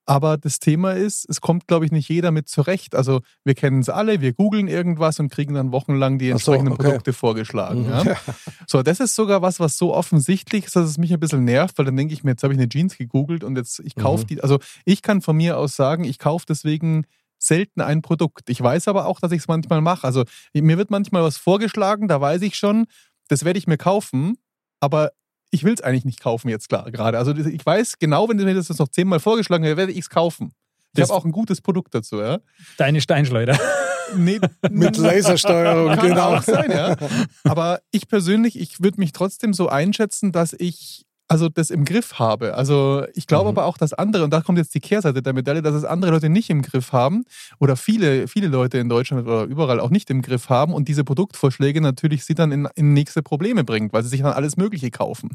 Aber 0.09 0.37
das 0.37 0.59
Thema 0.59 0.93
ist, 0.93 1.29
es 1.29 1.41
kommt, 1.41 1.67
glaube 1.67 1.85
ich, 1.85 1.91
nicht 1.91 2.09
jeder 2.09 2.31
mit 2.31 2.47
zurecht. 2.47 2.95
Also 2.95 3.21
wir 3.43 3.53
kennen 3.53 3.81
es 3.81 3.89
alle, 3.89 4.21
wir 4.21 4.33
googeln 4.33 4.67
irgendwas 4.67 5.19
und 5.19 5.29
kriegen 5.29 5.53
dann 5.53 5.71
wochenlang 5.71 6.17
die 6.17 6.33
Ach 6.33 6.39
so, 6.39 6.53
entsprechenden 6.53 6.73
okay. 6.73 6.83
Produkte 6.83 7.13
vorgeschlagen. 7.13 7.83
Mhm. 7.83 7.89
Ja? 7.89 8.17
So, 8.65 8.81
das 8.81 9.01
ist 9.01 9.15
sogar 9.15 9.41
was, 9.41 9.59
was 9.59 9.77
so 9.77 9.93
offensichtlich 9.93 10.65
ist, 10.65 10.75
dass 10.75 10.89
es 10.89 10.97
mich 10.97 11.13
ein 11.13 11.19
bisschen 11.19 11.43
nervt, 11.43 11.77
weil 11.77 11.85
dann 11.85 11.97
denke 11.97 12.13
ich 12.13 12.23
mir, 12.23 12.31
jetzt 12.31 12.43
habe 12.43 12.53
ich 12.53 12.59
eine 12.59 12.69
Jeans 12.69 12.97
gegoogelt 12.97 13.43
und 13.43 13.57
jetzt, 13.57 13.81
ich 13.81 13.95
kaufe 13.95 14.23
Mhm. 14.23 14.27
die. 14.27 14.41
Also 14.41 14.59
ich 14.85 15.01
kann 15.01 15.21
von 15.21 15.35
mir 15.35 15.57
aus 15.57 15.75
sagen, 15.75 16.05
ich 16.05 16.17
kaufe 16.19 16.45
deswegen 16.47 17.05
selten 17.37 17.81
ein 17.81 18.01
Produkt. 18.01 18.49
Ich 18.49 18.61
weiß 18.61 18.87
aber 18.87 19.05
auch, 19.05 19.19
dass 19.19 19.31
ich 19.31 19.39
es 19.39 19.47
manchmal 19.47 19.81
mache. 19.81 20.05
Also 20.05 20.23
mir 20.53 20.77
wird 20.77 20.91
manchmal 20.91 21.23
was 21.23 21.37
vorgeschlagen, 21.37 22.07
da 22.07 22.19
weiß 22.19 22.41
ich 22.41 22.55
schon, 22.55 22.87
das 23.27 23.45
werde 23.45 23.59
ich 23.59 23.67
mir 23.67 23.77
kaufen, 23.77 24.37
aber 24.79 25.11
ich 25.51 25.63
will 25.63 25.73
es 25.73 25.81
eigentlich 25.81 26.05
nicht 26.05 26.21
kaufen 26.21 26.49
jetzt 26.49 26.69
klar 26.69 26.91
gerade. 26.91 27.17
Also 27.17 27.35
ich 27.35 27.65
weiß 27.65 27.99
genau, 27.99 28.29
wenn 28.29 28.37
mir 28.37 28.53
das 28.53 28.69
jetzt 28.69 28.79
noch 28.79 28.89
zehnmal 28.89 29.19
vorgeschlagen 29.19 29.63
wird, 29.63 29.77
werde 29.77 29.91
ich 29.91 29.99
es 29.99 30.09
kaufen. 30.09 30.51
Ich 30.93 31.01
habe 31.01 31.13
auch 31.13 31.25
ein 31.25 31.31
gutes 31.31 31.61
Produkt 31.61 31.93
dazu, 31.93 32.19
ja. 32.19 32.39
Deine 32.77 33.01
Steinschleuder. 33.01 33.59
Nee, 34.15 34.39
Mit 34.69 34.95
Lasersteuerung, 34.95 35.95
kann 35.95 36.07
genau. 36.07 36.37
auch 36.37 36.41
sein, 36.41 36.71
ja. 36.71 36.95
Aber 37.43 37.81
ich 37.91 38.07
persönlich, 38.07 38.57
ich 38.57 38.81
würde 38.81 39.01
mich 39.01 39.11
trotzdem 39.11 39.53
so 39.53 39.67
einschätzen, 39.67 40.31
dass 40.31 40.53
ich 40.53 41.05
also 41.29 41.49
das 41.49 41.69
im 41.71 41.83
Griff 41.83 42.19
habe. 42.19 42.53
Also 42.55 43.03
ich 43.13 43.27
glaube 43.27 43.43
Mhm. 43.51 43.57
aber 43.57 43.65
auch, 43.65 43.77
dass 43.77 43.91
andere, 43.93 44.23
und 44.23 44.31
da 44.31 44.41
kommt 44.41 44.57
jetzt 44.57 44.73
die 44.73 44.79
Kehrseite 44.79 45.21
der 45.21 45.33
Medaille, 45.33 45.61
dass 45.61 45.75
es 45.75 45.83
andere 45.83 46.11
Leute 46.11 46.29
nicht 46.29 46.49
im 46.49 46.61
Griff 46.61 46.93
haben 46.93 47.25
oder 47.59 47.75
viele, 47.75 48.27
viele 48.29 48.47
Leute 48.47 48.77
in 48.77 48.87
Deutschland 48.87 49.27
oder 49.27 49.43
überall 49.43 49.79
auch 49.81 49.89
nicht 49.89 50.09
im 50.09 50.21
Griff 50.21 50.49
haben 50.49 50.73
und 50.73 50.87
diese 50.87 51.03
Produktvorschläge 51.03 51.81
natürlich 51.81 52.23
sie 52.23 52.33
dann 52.33 52.51
in, 52.53 52.67
in 52.75 52.93
nächste 52.93 53.21
Probleme 53.23 53.63
bringt, 53.65 53.91
weil 53.91 54.03
sie 54.03 54.09
sich 54.09 54.21
dann 54.21 54.31
alles 54.33 54.55
Mögliche 54.57 54.89
kaufen. 54.89 55.31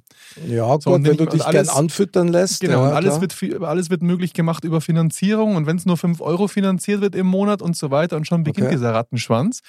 Ja, 0.49 0.79
So, 0.81 0.93
und 0.95 1.05
wenn 1.07 1.17
du 1.17 1.25
ich- 1.25 1.31
dich 1.31 1.45
alles- 1.45 1.69
gern 1.69 1.77
anfüttern 1.77 2.29
lässt. 2.29 2.61
Genau, 2.61 2.85
ja, 2.85 2.89
und 2.91 2.95
alles 2.97 3.21
wird, 3.21 3.63
alles 3.63 3.91
wird 3.91 4.03
möglich 4.03 4.33
gemacht 4.33 4.65
über 4.65 4.81
Finanzierung 4.81 5.57
und 5.57 5.67
wenn 5.67 5.77
es 5.77 5.85
nur 5.85 5.97
5 5.99 6.21
Euro 6.23 6.49
finanziert 6.49 7.01
wird 7.03 7.15
im 7.15 7.27
Monat 7.27 7.61
und 7.61 7.77
so 7.77 7.91
weiter 7.91 8.17
und 8.17 8.27
schon 8.27 8.45
beginnt 8.45 8.69
Okay. 8.69 8.77
dieser 8.77 8.95
Rattenschwanz. 8.95 9.61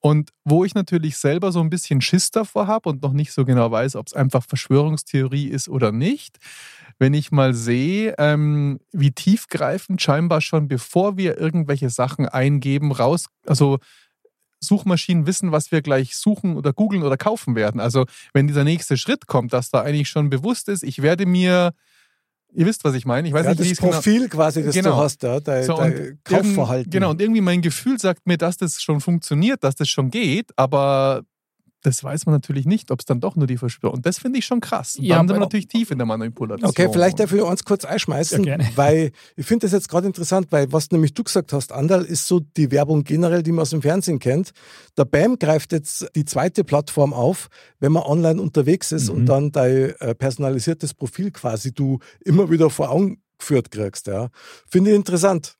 Und 0.00 0.30
wo 0.44 0.64
ich 0.64 0.74
natürlich 0.74 1.16
selber 1.16 1.50
so 1.50 1.60
ein 1.60 1.70
bisschen 1.70 2.00
Schiss 2.00 2.30
davor 2.30 2.66
habe 2.68 2.90
und 2.90 3.02
noch 3.02 3.12
nicht 3.12 3.32
so 3.32 3.44
genau 3.44 3.70
weiß, 3.70 3.96
ob 3.96 4.06
es 4.06 4.12
einfach 4.12 4.44
Verschwörungstheorie 4.46 5.48
ist 5.48 5.63
oder 5.68 5.92
nicht, 5.92 6.38
wenn 6.98 7.14
ich 7.14 7.32
mal 7.32 7.54
sehe, 7.54 8.14
ähm, 8.18 8.80
wie 8.92 9.12
tiefgreifend 9.12 10.00
scheinbar 10.00 10.40
schon 10.40 10.68
bevor 10.68 11.16
wir 11.16 11.38
irgendwelche 11.38 11.90
Sachen 11.90 12.28
eingeben, 12.28 12.92
raus, 12.92 13.26
also 13.46 13.78
Suchmaschinen 14.60 15.26
wissen, 15.26 15.52
was 15.52 15.70
wir 15.72 15.82
gleich 15.82 16.16
suchen 16.16 16.56
oder 16.56 16.72
googeln 16.72 17.02
oder 17.02 17.16
kaufen 17.16 17.54
werden. 17.54 17.80
Also 17.80 18.06
wenn 18.32 18.46
dieser 18.46 18.64
nächste 18.64 18.96
Schritt 18.96 19.26
kommt, 19.26 19.52
dass 19.52 19.70
da 19.70 19.82
eigentlich 19.82 20.08
schon 20.08 20.30
bewusst 20.30 20.68
ist, 20.68 20.82
ich 20.82 21.02
werde 21.02 21.26
mir, 21.26 21.72
ihr 22.54 22.66
wisst, 22.66 22.84
was 22.84 22.94
ich 22.94 23.04
meine, 23.04 23.28
ich 23.28 23.34
weiß 23.34 23.44
ja, 23.44 23.50
nicht, 23.50 23.60
wie 23.60 23.68
das 23.68 23.72
es 23.72 23.78
genau. 23.78 23.92
Profil 23.92 24.28
quasi, 24.28 24.62
das 24.64 24.74
Genau. 24.74 24.90
du 24.92 24.96
hast, 24.96 25.22
ja, 25.22 25.40
dein, 25.40 25.64
So, 25.64 25.76
dein 25.76 26.18
Kaufverhalten. 26.24 26.90
Genau, 26.90 27.10
und 27.10 27.20
irgendwie 27.20 27.40
mein 27.40 27.60
Gefühl 27.60 27.98
sagt 27.98 28.26
mir, 28.26 28.38
dass 28.38 28.56
das 28.56 28.82
schon 28.82 29.00
funktioniert, 29.00 29.62
dass 29.62 29.74
das 29.74 29.88
schon 29.88 30.10
geht, 30.10 30.50
aber 30.56 31.24
das 31.84 32.02
weiß 32.02 32.26
man 32.26 32.34
natürlich 32.34 32.66
nicht, 32.66 32.90
ob 32.90 33.00
es 33.00 33.06
dann 33.06 33.20
doch 33.20 33.36
nur 33.36 33.46
die 33.46 33.56
Verschwörung 33.58 33.96
Und 33.98 34.06
das 34.06 34.18
finde 34.18 34.38
ich 34.40 34.46
schon 34.46 34.60
krass. 34.60 34.96
Und 34.96 35.04
Ja, 35.04 35.16
dann 35.16 35.28
sind 35.28 35.36
wir 35.36 35.40
natürlich 35.40 35.68
tief 35.68 35.90
in 35.90 35.98
der 35.98 36.06
Manipulation. 36.06 36.68
Okay, 36.68 36.88
vielleicht 36.90 37.20
darf 37.20 37.32
ich 37.32 37.42
eins 37.44 37.62
kurz 37.64 37.84
einschmeißen, 37.84 38.42
Ja, 38.42 38.56
gerne. 38.56 38.70
weil 38.74 39.12
ich 39.36 39.46
finde 39.46 39.66
das 39.66 39.72
jetzt 39.72 39.88
gerade 39.88 40.06
interessant, 40.06 40.48
weil 40.50 40.72
was 40.72 40.90
nämlich 40.90 41.14
du 41.14 41.22
gesagt 41.22 41.52
hast, 41.52 41.70
Andal, 41.72 42.02
ist 42.04 42.26
so 42.26 42.40
die 42.40 42.70
Werbung 42.70 43.04
generell, 43.04 43.42
die 43.42 43.52
man 43.52 43.62
aus 43.62 43.70
dem 43.70 43.82
Fernsehen 43.82 44.18
kennt. 44.18 44.52
Der 44.98 45.04
BAM 45.04 45.38
greift 45.38 45.72
jetzt 45.72 46.06
die 46.16 46.24
zweite 46.24 46.64
Plattform 46.64 47.12
auf, 47.12 47.48
wenn 47.80 47.92
man 47.92 48.02
online 48.02 48.40
unterwegs 48.40 48.90
ist 48.90 49.10
Mhm. 49.10 49.14
und 49.16 49.26
dann 49.26 49.52
dein 49.52 49.90
äh, 50.00 50.14
personalisiertes 50.14 50.94
Profil 50.94 51.30
quasi 51.30 51.72
du 51.72 51.98
immer 52.24 52.50
wieder 52.50 52.70
vor 52.70 52.90
Augen 52.90 53.20
geführt 53.38 53.70
kriegst. 53.70 54.06
Ja. 54.06 54.28
Finde 54.66 54.90
ich 54.90 54.96
interessant. 54.96 55.56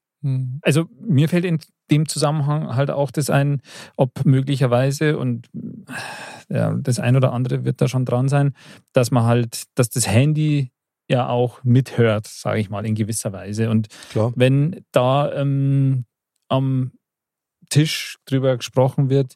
Also 0.63 0.87
mir 1.07 1.29
fällt 1.29 1.45
in 1.45 1.59
dem 1.91 2.09
Zusammenhang 2.09 2.75
halt 2.75 2.91
auch 2.91 3.11
das 3.11 3.31
ein, 3.31 3.61
ob 3.97 4.25
möglicherweise 4.25 5.19
und 5.19 5.49
ja, 6.49 6.75
das 6.75 6.99
ein 6.99 7.17
oder 7.17 7.33
andere 7.33 7.65
wird 7.65 7.81
da 7.81 7.89
schon 7.89 8.05
dran 8.05 8.29
sein, 8.29 8.55
dass 8.93 9.11
man 9.11 9.25
halt, 9.25 9.65
dass 9.75 9.91
das 9.91 10.07
Handy 10.07 10.71
ja 11.09 11.29
auch 11.29 11.63
mithört, 11.65 12.27
sage 12.27 12.61
ich 12.61 12.71
mal, 12.71 12.87
in 12.87 12.95
gewisser 12.95 13.33
Weise. 13.33 13.71
Und 13.71 13.89
Klar. 14.11 14.33
wenn 14.37 14.85
da 14.93 15.33
ähm, 15.33 16.07
am 16.49 16.93
Tisch 17.71 18.17
drüber 18.27 18.57
gesprochen 18.57 19.11
wird, 19.11 19.35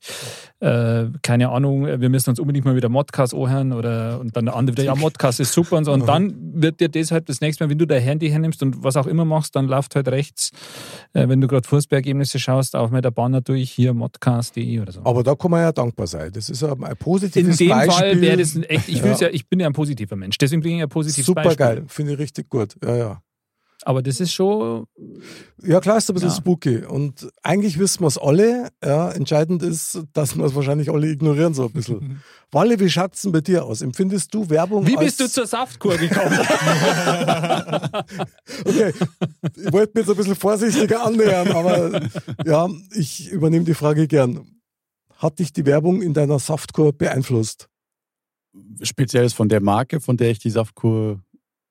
äh, 0.61 1.07
keine 1.23 1.51
Ahnung, 1.51 1.87
wir 1.87 2.09
müssen 2.09 2.31
uns 2.31 2.41
unbedingt 2.41 2.65
mal 2.65 2.75
wieder 2.77 2.89
Modcast 2.89 3.35
anhören 3.35 3.73
oder 3.73 4.21
und 4.21 4.37
dann 4.37 4.47
der 4.47 4.57
andere 4.57 4.77
wieder, 4.77 4.85
ja, 4.85 4.95
Modcast 4.95 5.41
ist 5.41 5.53
super 5.53 5.77
und 5.77 5.85
so. 5.85 5.93
Und 5.93 6.07
dann 6.07 6.35
wird 6.55 6.81
dir 6.81 6.89
deshalb 6.89 7.27
das 7.27 7.41
nächste 7.41 7.65
Mal, 7.65 7.71
wenn 7.71 7.79
du 7.79 7.87
dein 7.87 8.03
Handy 8.03 8.29
hernimmst 8.29 8.63
und 8.63 8.83
was 8.83 8.97
auch 8.97 9.07
immer 9.07 9.25
machst, 9.25 9.55
dann 9.57 9.67
läuft 9.67 9.95
halt 9.97 10.09
rechts, 10.09 10.51
äh, 11.13 11.29
wenn 11.29 11.41
du 11.41 11.47
gerade 11.49 11.67
Fußballergebnisse 11.69 12.39
schaust, 12.39 12.75
auch 12.77 12.91
mit 12.91 13.05
der 13.05 13.11
Banner 13.11 13.41
durch, 13.41 13.71
hier 13.71 13.95
modcast.de 13.95 14.81
oder 14.81 14.93
so. 14.93 15.01
Aber 15.05 15.23
da 15.23 15.35
kann 15.35 15.51
man 15.51 15.61
ja 15.61 15.73
dankbar 15.73 16.07
sein. 16.07 16.31
Das 16.33 16.49
ist 16.51 16.63
ja 16.63 16.73
ein 16.73 16.83
In 16.83 16.97
positives 16.97 17.57
dem 17.57 17.69
Beispiel. 17.69 17.93
Fall 17.93 18.21
wäre 18.21 18.37
das 18.37 18.55
ein 18.55 18.63
echt, 18.65 18.89
ich, 18.89 18.99
Ja. 19.03 19.13
ja. 19.15 19.29
ich 19.31 19.49
bin 19.49 19.61
ja 19.61 19.67
ein 19.67 19.73
positiver 19.73 20.17
Mensch, 20.17 20.39
deswegen 20.39 20.63
bringe 20.63 20.77
ich 20.77 20.83
ein 20.83 20.89
positives 20.89 21.27
Super 21.27 21.43
Beispiel. 21.43 21.57
geil, 21.67 21.85
finde 21.87 22.13
ich 22.15 22.19
richtig 22.19 22.49
gut. 22.49 22.75
Ja, 22.85 22.97
ja. 22.97 23.23
Aber 23.85 24.03
das 24.03 24.21
ist 24.21 24.33
schon, 24.33 24.87
Ja, 25.63 25.81
klar 25.81 25.99
ist 25.99 26.11
ein 26.11 26.15
bisschen 26.15 26.31
Ja. 26.31 26.35
spooky. 26.35 26.85
Und 26.85 27.29
eigentlich 27.43 27.79
wissen 27.79 28.01
wir 28.03 28.09
es 28.09 28.19
alle. 28.19 28.71
Ja, 28.85 29.11
entscheidend 29.13 29.63
ist, 29.63 30.03
dass 30.13 30.37
wir 30.37 30.45
es 30.45 30.55
wahrscheinlich 30.55 30.91
alle 30.91 31.09
ignorieren, 31.09 31.55
so 31.55 31.67
ein 31.67 31.73
bisschen. 31.73 32.23
Walle, 32.51 32.79
wie 32.81 32.91
schaut 32.91 33.15
es 33.15 33.23
denn 33.23 33.33
bei 33.33 33.41
dir 33.41 33.65
aus? 33.65 33.81
Empfindest 33.81 34.35
du 34.35 34.51
Werbung 34.51 34.87
wie 34.87 34.97
als... 34.97 35.05
bist 35.07 35.21
du 35.21 35.31
zur 35.31 35.47
Saftkur 35.47 35.97
gekommen? 35.97 36.39
Okay, 38.65 38.93
ich 39.57 39.73
wollte 39.73 39.93
mich 39.99 40.07
jetzt 40.07 40.11
ein 40.11 40.17
bisschen 40.17 40.35
vorsichtiger 40.35 41.05
annähern, 41.05 41.49
aber 41.53 42.01
ja, 42.45 42.69
ich 42.95 43.31
übernehme 43.31 43.65
die 43.65 43.75
Frage 43.75 44.07
gern. 44.09 44.47
Hat 45.17 45.39
dich 45.39 45.53
die 45.53 45.67
Werbung 45.67 46.03
in 46.03 46.15
deiner 46.15 46.39
Saftkur 46.39 46.93
beeinflusst? 46.93 47.69
Spezielles 48.83 49.33
von 49.33 49.49
der 49.49 49.61
Marke, 49.61 50.01
von 50.01 50.17
der 50.17 50.31
ich 50.31 50.39
die 50.39 50.51
Saftkur. 50.51 51.21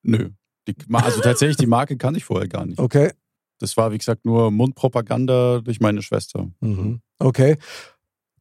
Nö. 0.02 0.30
Die, 0.68 0.76
also 0.92 1.20
tatsächlich, 1.20 1.56
die 1.56 1.66
Marke 1.66 1.96
kann 1.96 2.14
ich 2.14 2.24
vorher 2.24 2.48
gar 2.48 2.66
nicht. 2.66 2.78
Okay. 2.78 3.10
Das 3.58 3.76
war, 3.76 3.90
wie 3.90 3.98
gesagt, 3.98 4.24
nur 4.24 4.50
Mundpropaganda 4.50 5.60
durch 5.60 5.80
meine 5.80 6.02
Schwester. 6.02 6.48
Mhm. 6.60 7.00
Okay. 7.18 7.56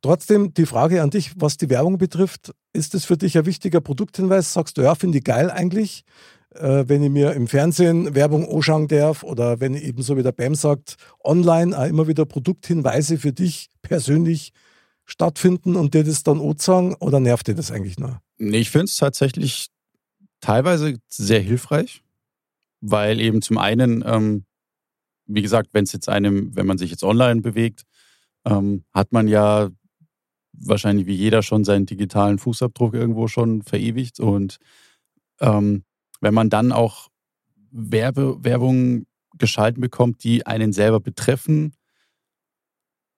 Trotzdem 0.02 0.54
die 0.54 0.66
Frage 0.66 1.02
an 1.02 1.10
dich, 1.10 1.32
was 1.38 1.58
die 1.58 1.70
Werbung 1.70 1.98
betrifft, 1.98 2.54
ist 2.74 2.94
es 2.94 3.06
für 3.06 3.18
dich 3.18 3.38
ein 3.38 3.46
wichtiger 3.46 3.82
Produkthinweis? 3.82 4.54
Sagst 4.54 4.78
du, 4.78 4.84
ja, 4.84 4.94
finde 4.94 5.18
ich 5.18 5.24
geil 5.24 5.50
eigentlich, 5.50 6.04
äh, 6.54 6.84
wenn 6.88 7.02
ich 7.02 7.10
mir 7.10 7.34
im 7.34 7.48
Fernsehen 7.48 8.14
Werbung 8.14 8.48
anschauen 8.48 8.88
darf 8.88 9.24
oder 9.24 9.60
wenn 9.60 9.74
ich 9.74 9.84
eben 9.84 10.04
so 10.04 10.18
wie 10.18 10.24
der 10.24 10.34
BAM 10.34 10.54
sagt, 10.54 10.98
online 11.24 11.78
auch 11.78 11.86
immer 11.86 12.08
wieder 12.08 12.26
Produkthinweise 12.26 13.18
für 13.18 13.34
dich 13.34 13.70
persönlich 13.82 14.52
stattfinden 15.06 15.76
und 15.76 15.94
dir 15.94 16.04
das 16.04 16.22
dann 16.24 16.42
anzeigen 16.42 16.94
oder 16.96 17.20
nervt 17.20 17.48
dir 17.48 17.56
das 17.56 17.72
eigentlich 17.72 17.98
nur? 17.98 18.22
Nee, 18.38 18.60
ich 18.60 18.70
finde 18.70 18.86
es 18.86 18.98
tatsächlich 18.98 19.70
teilweise 20.42 21.00
sehr 21.08 21.40
hilfreich, 21.40 22.04
weil 22.82 23.20
eben 23.22 23.42
zum 23.42 23.58
einen, 23.58 24.04
ähm, 24.06 24.46
wie 25.26 25.42
gesagt, 25.42 25.70
wenn 25.74 25.84
es 25.84 25.92
jetzt 25.94 26.10
einem, 26.10 26.56
wenn 26.56 26.66
man 26.68 26.78
sich 26.78 26.92
jetzt 26.92 27.04
online 27.04 27.42
bewegt, 27.42 27.84
ähm, 28.46 28.84
hat 28.94 29.12
man 29.12 29.28
ja 29.28 29.70
wahrscheinlich 30.54 31.06
wie 31.06 31.16
jeder 31.16 31.44
schon 31.44 31.64
seinen 31.64 31.86
digitalen 31.86 32.40
Fußabdruck 32.40 32.94
irgendwo 32.94 33.28
schon 33.28 33.62
verewigt 33.62 34.20
und 34.20 34.58
ähm, 35.40 35.84
wenn 36.22 36.34
man 36.34 36.50
dann 36.50 36.72
auch 36.72 37.10
Werbe, 37.70 38.44
Werbung 38.44 39.06
geschalten 39.38 39.82
bekommt, 39.82 40.24
die 40.24 40.48
einen 40.48 40.74
selber 40.74 41.00
betreffen, 41.00 41.76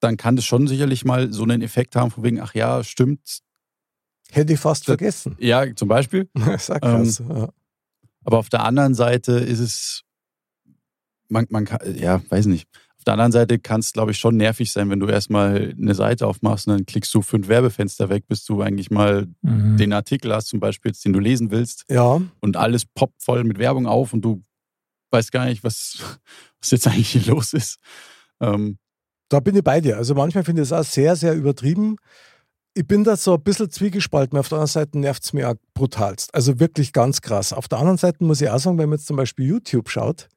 dann 0.01 0.17
kann 0.17 0.35
das 0.35 0.45
schon 0.45 0.67
sicherlich 0.67 1.05
mal 1.05 1.31
so 1.31 1.43
einen 1.43 1.61
Effekt 1.61 1.95
haben, 1.95 2.11
von 2.11 2.23
wegen, 2.23 2.39
ach 2.41 2.53
ja, 2.55 2.83
stimmt, 2.83 3.39
Hätte 4.31 4.53
ich 4.53 4.59
fast 4.59 4.81
Das- 4.83 4.87
vergessen. 4.97 5.35
ja, 5.39 5.73
zum 5.75 5.87
Beispiel. 5.87 6.29
Sag 6.59 6.81
krass. 6.83 7.19
Ähm, 7.19 7.29
ja. 7.29 7.49
Aber 8.29 8.37
auf 8.37 8.49
der 8.49 8.63
anderen 8.63 8.93
Seite 8.93 9.31
ist 9.31 9.57
es, 9.57 10.03
man, 11.29 11.47
man 11.49 11.65
kann, 11.65 11.79
ja, 11.95 12.21
weiß 12.29 12.45
nicht. 12.45 12.67
Auf 12.99 13.03
der 13.05 13.13
anderen 13.13 13.31
Seite 13.31 13.57
kann 13.57 13.79
es, 13.79 13.91
glaube 13.91 14.11
ich, 14.11 14.19
schon 14.19 14.37
nervig 14.37 14.71
sein, 14.71 14.87
wenn 14.91 14.99
du 14.99 15.07
erstmal 15.07 15.73
eine 15.75 15.95
Seite 15.95 16.27
aufmachst 16.27 16.67
und 16.67 16.73
dann 16.77 16.85
klickst 16.85 17.11
du 17.15 17.23
fünf 17.23 17.47
Werbefenster 17.47 18.09
weg, 18.09 18.25
bis 18.27 18.45
du 18.45 18.61
eigentlich 18.61 18.91
mal 18.91 19.27
Mhm. 19.41 19.77
den 19.77 19.93
Artikel 19.93 20.31
hast, 20.31 20.45
zum 20.49 20.59
Beispiel, 20.59 20.91
den 20.91 21.13
du 21.13 21.19
lesen 21.19 21.49
willst, 21.49 21.85
ja, 21.89 22.21
und 22.39 22.55
alles 22.55 22.85
poppt 22.85 23.23
voll 23.23 23.43
mit 23.45 23.57
Werbung 23.57 23.87
auf 23.87 24.13
und 24.13 24.21
du 24.21 24.43
weißt 25.09 25.31
gar 25.31 25.45
nicht, 25.45 25.63
was, 25.63 25.97
was 26.61 26.69
jetzt 26.69 26.85
eigentlich 26.85 27.09
hier 27.09 27.25
los 27.33 27.53
ist. 27.53 27.79
Ähm, 28.41 28.77
Da 29.29 29.39
bin 29.39 29.55
ich 29.55 29.63
bei 29.63 29.81
dir. 29.81 29.97
Also 29.97 30.13
manchmal 30.13 30.43
finde 30.43 30.61
ich 30.61 30.67
es 30.67 30.71
auch 30.71 30.83
sehr, 30.83 31.15
sehr 31.15 31.33
übertrieben. 31.33 31.95
Ich 32.75 32.85
bin 32.87 33.03
da 33.03 33.15
so 33.17 33.33
ein 33.33 33.41
bisschen 33.43 33.69
zwiegespalten. 33.69 34.37
Auf 34.37 34.47
der 34.49 34.57
anderen 34.57 34.71
Seite 34.71 34.99
nervt 34.99 35.23
es 35.23 35.33
mir 35.33 35.49
auch 35.49 35.55
brutalst. 35.73 36.33
Also 36.33 36.59
wirklich 36.59 36.93
ganz 36.93 37.21
krass. 37.21 37.51
Auf 37.51 37.67
der 37.67 37.79
anderen 37.79 37.97
Seite 37.97 38.23
muss 38.23 38.41
ich 38.41 38.49
auch 38.49 38.59
sagen, 38.59 38.77
wenn 38.77 38.89
man 38.89 38.97
jetzt 38.99 39.07
zum 39.07 39.17
Beispiel 39.17 39.47
YouTube 39.47 39.89
schaut, 39.89 40.29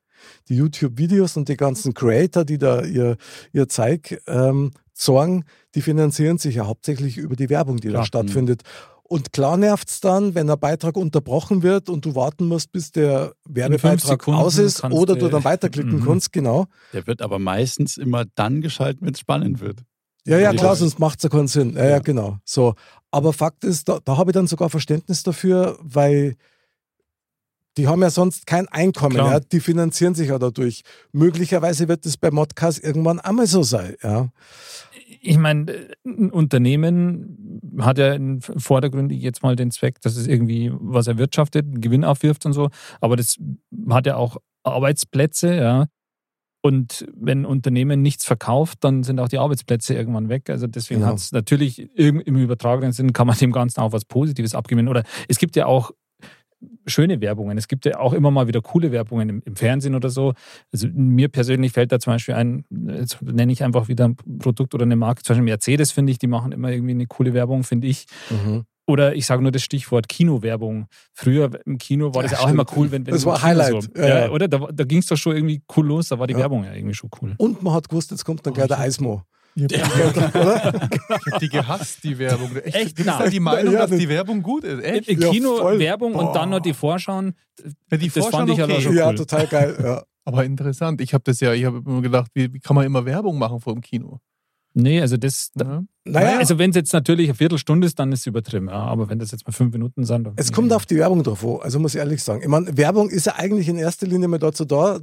die 0.49 0.57
YouTube-Videos 0.57 1.37
und 1.37 1.49
die 1.49 1.57
ganzen 1.57 1.95
Creator, 1.95 2.45
die 2.45 2.59
da 2.59 2.83
ihr, 2.83 3.17
ihr 3.53 3.69
Zeug 3.69 4.21
ähm, 4.27 4.71
zeigen, 4.95 5.45
die 5.75 5.83
finanzieren 5.83 6.39
sich 6.39 6.57
ja 6.57 6.67
hauptsächlich 6.67 7.19
über 7.19 7.37
die 7.37 7.51
Werbung, 7.51 7.77
die 7.79 7.89
da 7.89 7.95
Klar. 7.95 8.07
stattfindet. 8.07 8.63
Und 9.03 9.33
klar 9.35 9.59
nervt 9.59 9.91
es 9.91 10.01
dann, 10.01 10.35
wenn 10.35 10.49
ein 10.49 10.59
Beitrag 10.59 10.97
unterbrochen 10.97 11.63
wird 11.63 11.91
und 11.91 12.07
du 12.07 12.15
warten 12.15 12.47
musst, 12.47 12.73
bis 12.73 12.93
der 12.93 13.35
Werbebeitrag 13.47 14.27
aus 14.29 14.57
ist 14.57 14.83
oder 14.85 15.17
du- 15.17 15.29
dann 15.29 15.45
weiterklicken 15.45 16.01
Mhm. 16.01 16.05
kannst, 16.07 16.33
genau. 16.33 16.67
der 16.95 17.07
wird 17.07 17.21
aber 17.21 17.39
meistens 17.39 17.99
immer 17.99 18.25
dann 18.37 18.63
geschalten, 18.63 19.07
wenn 19.07 19.13
es 19.13 19.21
spannend 19.21 19.61
wird. 19.61 19.81
Ja, 20.27 20.39
ja, 20.39 20.53
klar, 20.53 20.77
sonst 20.77 20.99
macht 20.99 21.19
es 21.19 21.25
ja 21.25 21.29
keinen 21.31 21.49
Sinn. 21.49 21.75
Ja, 21.75 21.89
ja, 21.89 21.99
genau. 21.99 22.39
So. 22.45 22.75
Aber 23.11 23.33
Fakt 23.33 23.65
ist, 23.65 23.89
da, 23.89 23.99
da 24.05 24.17
habe 24.17 24.31
ich 24.31 24.35
dann 24.35 24.47
sogar 24.47 24.71
Verständnis 24.71 25.23
dafür, 25.23 25.79
weil 25.81 26.37
die 27.77 27.89
haben 27.89 28.03
ja 28.03 28.11
sonst 28.11 28.47
kein 28.47 28.69
Einkommen. 28.69 29.17
Ja? 29.17 29.41
Die 29.41 29.61
finanzieren 29.61 30.15
sich 30.15 30.29
ja 30.29 30.39
dadurch. 30.39 30.83
Möglicherweise 31.13 31.89
wird 31.89 32.05
es 32.07 32.17
bei 32.17 32.31
Modcast 32.31 32.83
irgendwann 32.85 33.19
einmal 33.19 33.47
so 33.47 33.63
sein. 33.63 33.97
Ja? 34.03 34.29
ich 35.21 35.39
meine, 35.39 35.89
ein 36.05 36.31
Unternehmen 36.31 37.61
hat 37.79 37.99
ja 37.99 38.13
in- 38.15 38.41
vordergründig 38.41 39.21
jetzt 39.23 39.43
mal 39.43 39.57
den 39.57 39.71
Zweck, 39.71 40.01
dass 40.01 40.17
es 40.17 40.27
irgendwie 40.27 40.71
was 40.75 41.07
erwirtschaftet, 41.07 41.65
einen 41.67 41.81
Gewinn 41.81 42.05
aufwirft 42.05 42.45
und 42.47 42.53
so. 42.53 42.71
Aber 43.01 43.17
das 43.17 43.37
hat 43.91 44.07
ja 44.07 44.17
auch 44.17 44.37
Arbeitsplätze, 44.65 45.55
ja. 45.55 45.87
Und 46.63 47.07
wenn 47.15 47.45
Unternehmen 47.45 48.03
nichts 48.03 48.25
verkauft, 48.25 48.79
dann 48.83 49.03
sind 49.03 49.19
auch 49.19 49.29
die 49.29 49.39
Arbeitsplätze 49.39 49.95
irgendwann 49.95 50.29
weg. 50.29 50.49
Also 50.49 50.69
deswegen 50.69 51.01
Genau. 51.01 51.13
hat 51.13 51.19
es 51.19 51.33
natürlich 51.33 51.91
im, 51.99 52.21
im 52.21 52.37
übertragenen 52.37 52.93
Sinn 52.93 53.13
kann 53.13 53.27
man 53.27 53.37
dem 53.37 53.51
Ganzen 53.53 53.81
auch 53.81 53.93
was 53.93 54.05
Positives 54.05 54.55
abgeben. 54.55 54.87
Oder 54.89 55.03
es 55.29 55.39
gibt 55.39 55.57
ja 55.57 55.67
auch 55.67 55.91
schöne 56.87 57.21
Werbungen. 57.21 57.59
Es 57.59 57.67
gibt 57.67 57.85
ja 57.85 57.99
auch 57.99 58.13
immer 58.13 58.31
mal 58.31 58.47
wieder 58.47 58.61
coole 58.63 58.93
Werbungen 58.93 59.29
im, 59.29 59.43
im 59.45 59.57
Fernsehen 59.57 59.97
oder 59.97 60.09
so. 60.09 60.35
Also 60.73 60.87
mir 60.93 61.29
persönlich 61.29 61.73
fällt 61.73 61.91
da 61.91 61.99
zum 61.99 62.13
Beispiel 62.13 62.35
ein, 62.35 62.65
jetzt 62.71 63.21
nenne 63.23 63.51
ich 63.53 63.65
einfach 63.65 63.89
wieder 63.89 64.05
ein 64.05 64.17
Produkt 64.39 64.73
oder 64.75 64.85
eine 64.85 64.95
Marke, 64.95 65.23
zum 65.25 65.35
Beispiel 65.35 65.45
Mercedes, 65.45 65.91
finde 65.91 66.13
ich, 66.13 66.19
die 66.19 66.29
machen 66.29 66.53
immer 66.53 66.71
irgendwie 66.71 66.93
eine 66.93 67.07
coole 67.07 67.35
Werbung, 67.35 67.65
finde 67.65 67.89
ich. 67.89 68.07
Oder 68.93 69.15
ich 69.17 69.25
sage 69.27 69.43
nur 69.43 69.51
das 69.53 69.63
Stichwort 69.63 70.09
Kinowerbung. 70.09 70.87
Früher 71.15 71.51
im 71.67 71.79
Kino 71.79 72.15
war 72.15 72.23
das 72.23 72.33
Ja, 72.33 72.39
ja 72.39 72.45
auch 72.45 72.51
immer 72.51 72.67
cool, 72.77 72.91
wenn, 72.93 73.07
wenn 73.07 73.15
Das 73.15 73.25
war 73.25 73.37
Kino 73.37 73.47
Highlight. 73.49 73.83
So, 73.83 73.89
Ja, 73.97 74.07
ja, 74.09 74.19
ja. 74.27 74.31
Oder? 74.31 74.49
Da, 74.49 74.59
da 74.73 74.85
ging 74.85 74.99
es 74.99 75.07
doch 75.07 75.17
schon 75.17 75.35
irgendwie 75.35 75.63
cool 75.77 75.87
los, 75.87 76.09
da 76.09 76.19
war 76.19 76.27
die 76.27 76.35
Ja. 76.35 76.41
Werbung 76.41 76.65
ja 76.65 76.75
irgendwie 76.75 76.95
schon 76.95 77.11
cool. 77.21 77.35
Und 77.39 77.63
man 77.63 77.73
hat 77.75 77.89
gewusst, 77.89 78.11
jetzt 78.11 78.25
kommt 78.25 78.47
dann 78.47 78.53
gleich 78.55 78.69
der 78.69 78.79
Eismo. 78.79 79.23
Ich 79.55 79.71
habe 79.83 81.39
die 81.41 81.49
gehasst, 81.49 82.03
die 82.05 82.19
Werbung. 82.19 82.57
Echt? 82.57 82.75
Echt? 82.75 82.99
Ja 83.01 83.29
die 83.29 83.41
Meinung, 83.41 83.75
Ja, 83.75 83.81
dass 83.81 83.91
das- 83.91 83.99
die 83.99 84.09
Werbung 84.09 84.43
gut 84.43 84.65
ist. 84.65 84.83
Echt? 84.83 85.09
im 85.09 85.21
Ja, 85.21 85.31
Kino 85.31 85.57
voll. 85.57 85.79
Werbung 85.79 86.15
und 86.15 86.27
Boah. 86.27 86.33
dann 86.35 86.51
noch 86.51 86.61
die 86.61 86.73
Vorschauen. 86.73 87.35
Ja, 87.91 87.99
die 87.99 88.07
das 88.09 88.15
fand 88.15 88.49
Vorschauen 88.49 88.49
ich 88.51 88.57
ja 88.59 88.65
okay. 88.65 88.75
da 88.77 88.81
schon 88.81 88.97
Ja, 88.97 89.09
cool. 89.09 89.15
total 89.17 89.47
geil. 89.47 89.77
Ja. 89.83 90.03
Aber 90.25 90.45
interessant. 90.45 91.01
Ich 91.01 91.13
habe 91.15 91.25
das 91.25 91.41
ja, 91.41 91.53
ich 91.53 91.65
habe 91.65 91.83
immer 91.85 92.01
gedacht, 92.01 92.31
wie, 92.35 92.53
wie 92.53 92.61
kann 92.61 92.77
man 92.77 92.87
immer 92.87 93.05
Werbung 93.05 93.39
machen 93.39 93.61
vor 93.61 93.73
dem 93.75 93.83
Kino? 93.83 94.21
Nee, 94.75 95.01
also 95.01 95.17
das. 95.17 95.51
Da, 95.55 95.65
Ja? 95.65 95.85
Naja, 96.05 96.39
Also 96.39 96.59
wenn 96.59 96.71
es 96.71 96.77
jetzt 96.77 96.93
natürlich 96.93 97.29
eine 97.29 97.35
Viertelstunde 97.37 97.87
ist, 97.87 97.99
dann 97.99 98.11
ist 98.13 98.21
es 98.21 98.27
übertrieben. 98.27 98.69
Ja. 98.69 98.75
Aber 98.75 99.09
wenn 99.09 99.19
das 99.19 99.31
jetzt 99.31 99.47
mal 99.47 99.53
fünf 99.53 99.73
Minuten 99.73 100.05
sind, 100.05 100.25
dann 100.25 100.33
Es 100.37 100.51
kommt 100.53 100.73
auf 100.73 100.87
die 100.87 100.97
Werbung 100.97 101.23
drauf 101.23 101.45
an, 101.45 101.59
also 101.63 101.79
muss 101.79 101.95
ich 101.95 101.99
ehrlich 102.01 102.23
sagen. 102.23 102.41
Ich 102.43 102.49
meine, 102.49 102.77
Werbung 102.77 103.09
ist 103.11 103.27
ja 103.27 103.35
eigentlich 103.37 103.69
in 103.69 103.77
erster 103.79 104.07
Linie 104.07 104.29
mal 104.29 104.39
dazu 104.39 104.65
da, 104.65 104.99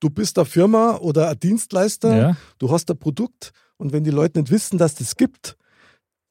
du 0.00 0.10
bist 0.10 0.38
eine 0.38 0.44
Firma 0.44 0.96
oder 0.98 1.30
ein 1.30 1.38
Dienstleister, 1.40 2.16
Ja. 2.16 2.36
du 2.58 2.70
hast 2.70 2.90
ein 2.90 2.98
Produkt 2.98 3.50
und 3.78 3.92
wenn 3.92 4.04
die 4.04 4.10
Leute 4.10 4.40
nicht 4.40 4.50
wissen, 4.52 4.78
dass 4.78 4.94
das 4.94 5.16
gibt, 5.16 5.56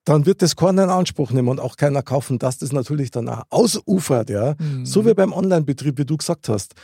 dann 0.05 0.25
wird 0.25 0.41
das 0.41 0.55
keiner 0.55 0.85
in 0.85 0.89
Anspruch 0.89 1.31
nehmen 1.31 1.49
und 1.49 1.59
auch 1.59 1.75
keiner 1.75 2.01
kaufen, 2.01 2.39
dass 2.39 2.59
das 2.59 2.71
natürlich 2.71 3.11
dann 3.11 3.27
auch 3.27 3.43
ausufert, 3.49 4.29
ja. 4.29 4.55
Mhm. 4.57 4.85
So 4.85 5.05
wie 5.05 5.13
beim 5.13 5.33
Online-Betrieb, 5.33 5.97
wie 5.97 6.05
du 6.05 6.15
gesagt 6.15 6.47
hast. 6.47 6.75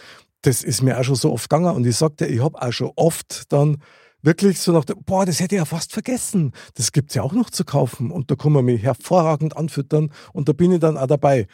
Das 0.42 0.62
ist 0.62 0.82
mir 0.82 1.00
auch 1.00 1.04
schon 1.06 1.16
so 1.16 1.32
oft 1.32 1.50
gegangen 1.50 1.74
und 1.74 1.86
ich 1.88 1.96
sagte, 1.96 2.26
ich 2.26 2.44
habe 2.44 2.62
auch 2.62 2.74
schon 2.74 2.92
oft 2.98 3.44
dann 3.54 3.78
wirklich 4.24 4.60
so 4.60 4.72
nach, 4.72 4.86
boah, 5.06 5.26
das 5.26 5.40
hätte 5.40 5.56
ich 5.56 5.60
ja 5.60 5.66
fast 5.66 5.94
vergessen. 5.94 6.54
Das 6.74 6.92
gibt's 6.92 7.14
ja 7.14 7.22
auch 7.22 7.34
noch 7.34 7.50
zu 7.50 7.64
kaufen 7.64 8.10
und 8.10 8.32
da 8.32 8.36
kann 8.36 8.54
man 8.54 8.66
mich 8.66 8.82
hervorragend 8.82 9.56
anfüttern 9.56 10.12
und 10.32 10.50
da 10.50 10.54
bin 10.54 10.72
ich 10.72 10.80
dann 10.80 10.98
auch 10.98 11.08
dabei. 11.08 11.48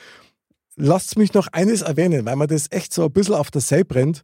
Lasst 0.75 1.17
mich 1.17 1.33
noch 1.33 1.47
eines 1.47 1.81
erwähnen, 1.81 2.25
weil 2.25 2.37
mir 2.37 2.47
das 2.47 2.71
echt 2.71 2.93
so 2.93 3.03
ein 3.03 3.11
bisschen 3.11 3.35
auf 3.35 3.51
der 3.51 3.61
See 3.61 3.83
brennt. 3.83 4.23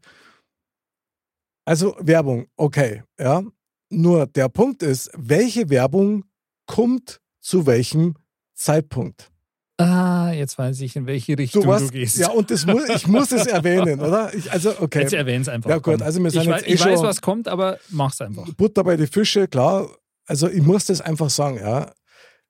Also 1.66 1.98
Werbung, 2.00 2.48
okay, 2.56 3.04
ja. 3.20 3.44
Nur 3.90 4.26
der 4.28 4.50
Punkt 4.50 4.84
ist, 4.84 5.12
welche 5.16 5.70
Werbung 5.70 6.26
kommt 6.66 7.22
zu 7.42 7.66
welchem 7.66 8.16
Zeitpunkt? 8.54 9.32
Ah, 9.78 10.32
jetzt 10.32 10.58
weiß 10.58 10.80
ich, 10.82 10.96
in 10.96 11.06
welche 11.06 11.38
Richtung 11.38 11.64
du, 11.64 11.68
weißt, 11.68 11.92
gehst. 11.92 12.18
Ja, 12.18 12.30
und 12.32 12.50
das 12.50 12.66
muss, 12.66 12.88
ich 12.88 13.08
muss 13.08 13.32
es 13.34 13.46
erwähnen, 13.46 14.00
oder? 14.00 14.34
Ich, 14.34 14.50
also, 14.52 14.72
okay. 14.80 15.02
Jetzt 15.02 15.14
erwähn's 15.14 15.50
einfach. 15.50 15.70
Ja, 15.70 15.80
gut, 15.80 16.02
also 16.02 16.24
wir 16.24 16.32
sind 16.32 16.42
ich 16.44 16.48
jetzt 16.48 16.56
weiß, 16.62 16.68
eh 16.70 16.74
ich 16.74 16.86
weiß, 16.86 17.00
schon- 17.00 17.08
was 17.08 17.22
kommt, 17.22 17.48
aber 17.50 17.78
mach's 17.90 18.22
einfach. 18.22 18.46
Butter 18.56 18.84
bei 18.86 18.96
die 18.96 19.08
Fische, 19.08 19.48
klar. 19.50 19.90
Also 20.28 20.48
ich 20.50 20.62
muss 20.62 20.86
das 20.86 21.02
einfach 21.02 21.30
sagen, 21.30 21.58
ja. 21.58 21.92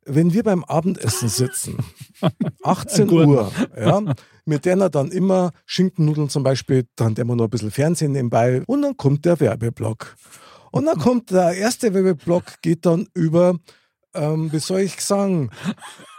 Wenn 0.07 0.33
wir 0.33 0.43
beim 0.43 0.63
Abendessen 0.63 1.29
sitzen, 1.29 1.77
18 2.63 3.07
Gut. 3.07 3.25
Uhr, 3.25 3.51
ja, 3.75 4.03
mit 4.45 4.65
denen 4.65 4.91
dann 4.91 5.09
immer 5.09 5.49
Schinkennudeln 5.65 6.29
zum 6.29 6.43
Beispiel, 6.43 6.85
dann 6.95 7.15
der 7.15 7.25
wir 7.25 7.35
noch 7.35 7.45
ein 7.45 7.49
bisschen 7.49 7.71
Fernsehen 7.71 8.11
nebenbei 8.11 8.61
und 8.67 8.83
dann 8.83 8.95
kommt 8.97 9.25
der 9.25 9.39
Werbeblock. 9.39 10.15
Und 10.71 10.85
dann 10.85 10.99
kommt 10.99 11.31
der 11.31 11.53
erste 11.55 11.91
Werbeblock, 11.95 12.61
geht 12.61 12.85
dann 12.85 13.07
über, 13.15 13.57
ähm, 14.15 14.51
wie 14.51 14.59
soll 14.59 14.81
ich 14.81 14.99
sagen, 15.01 15.49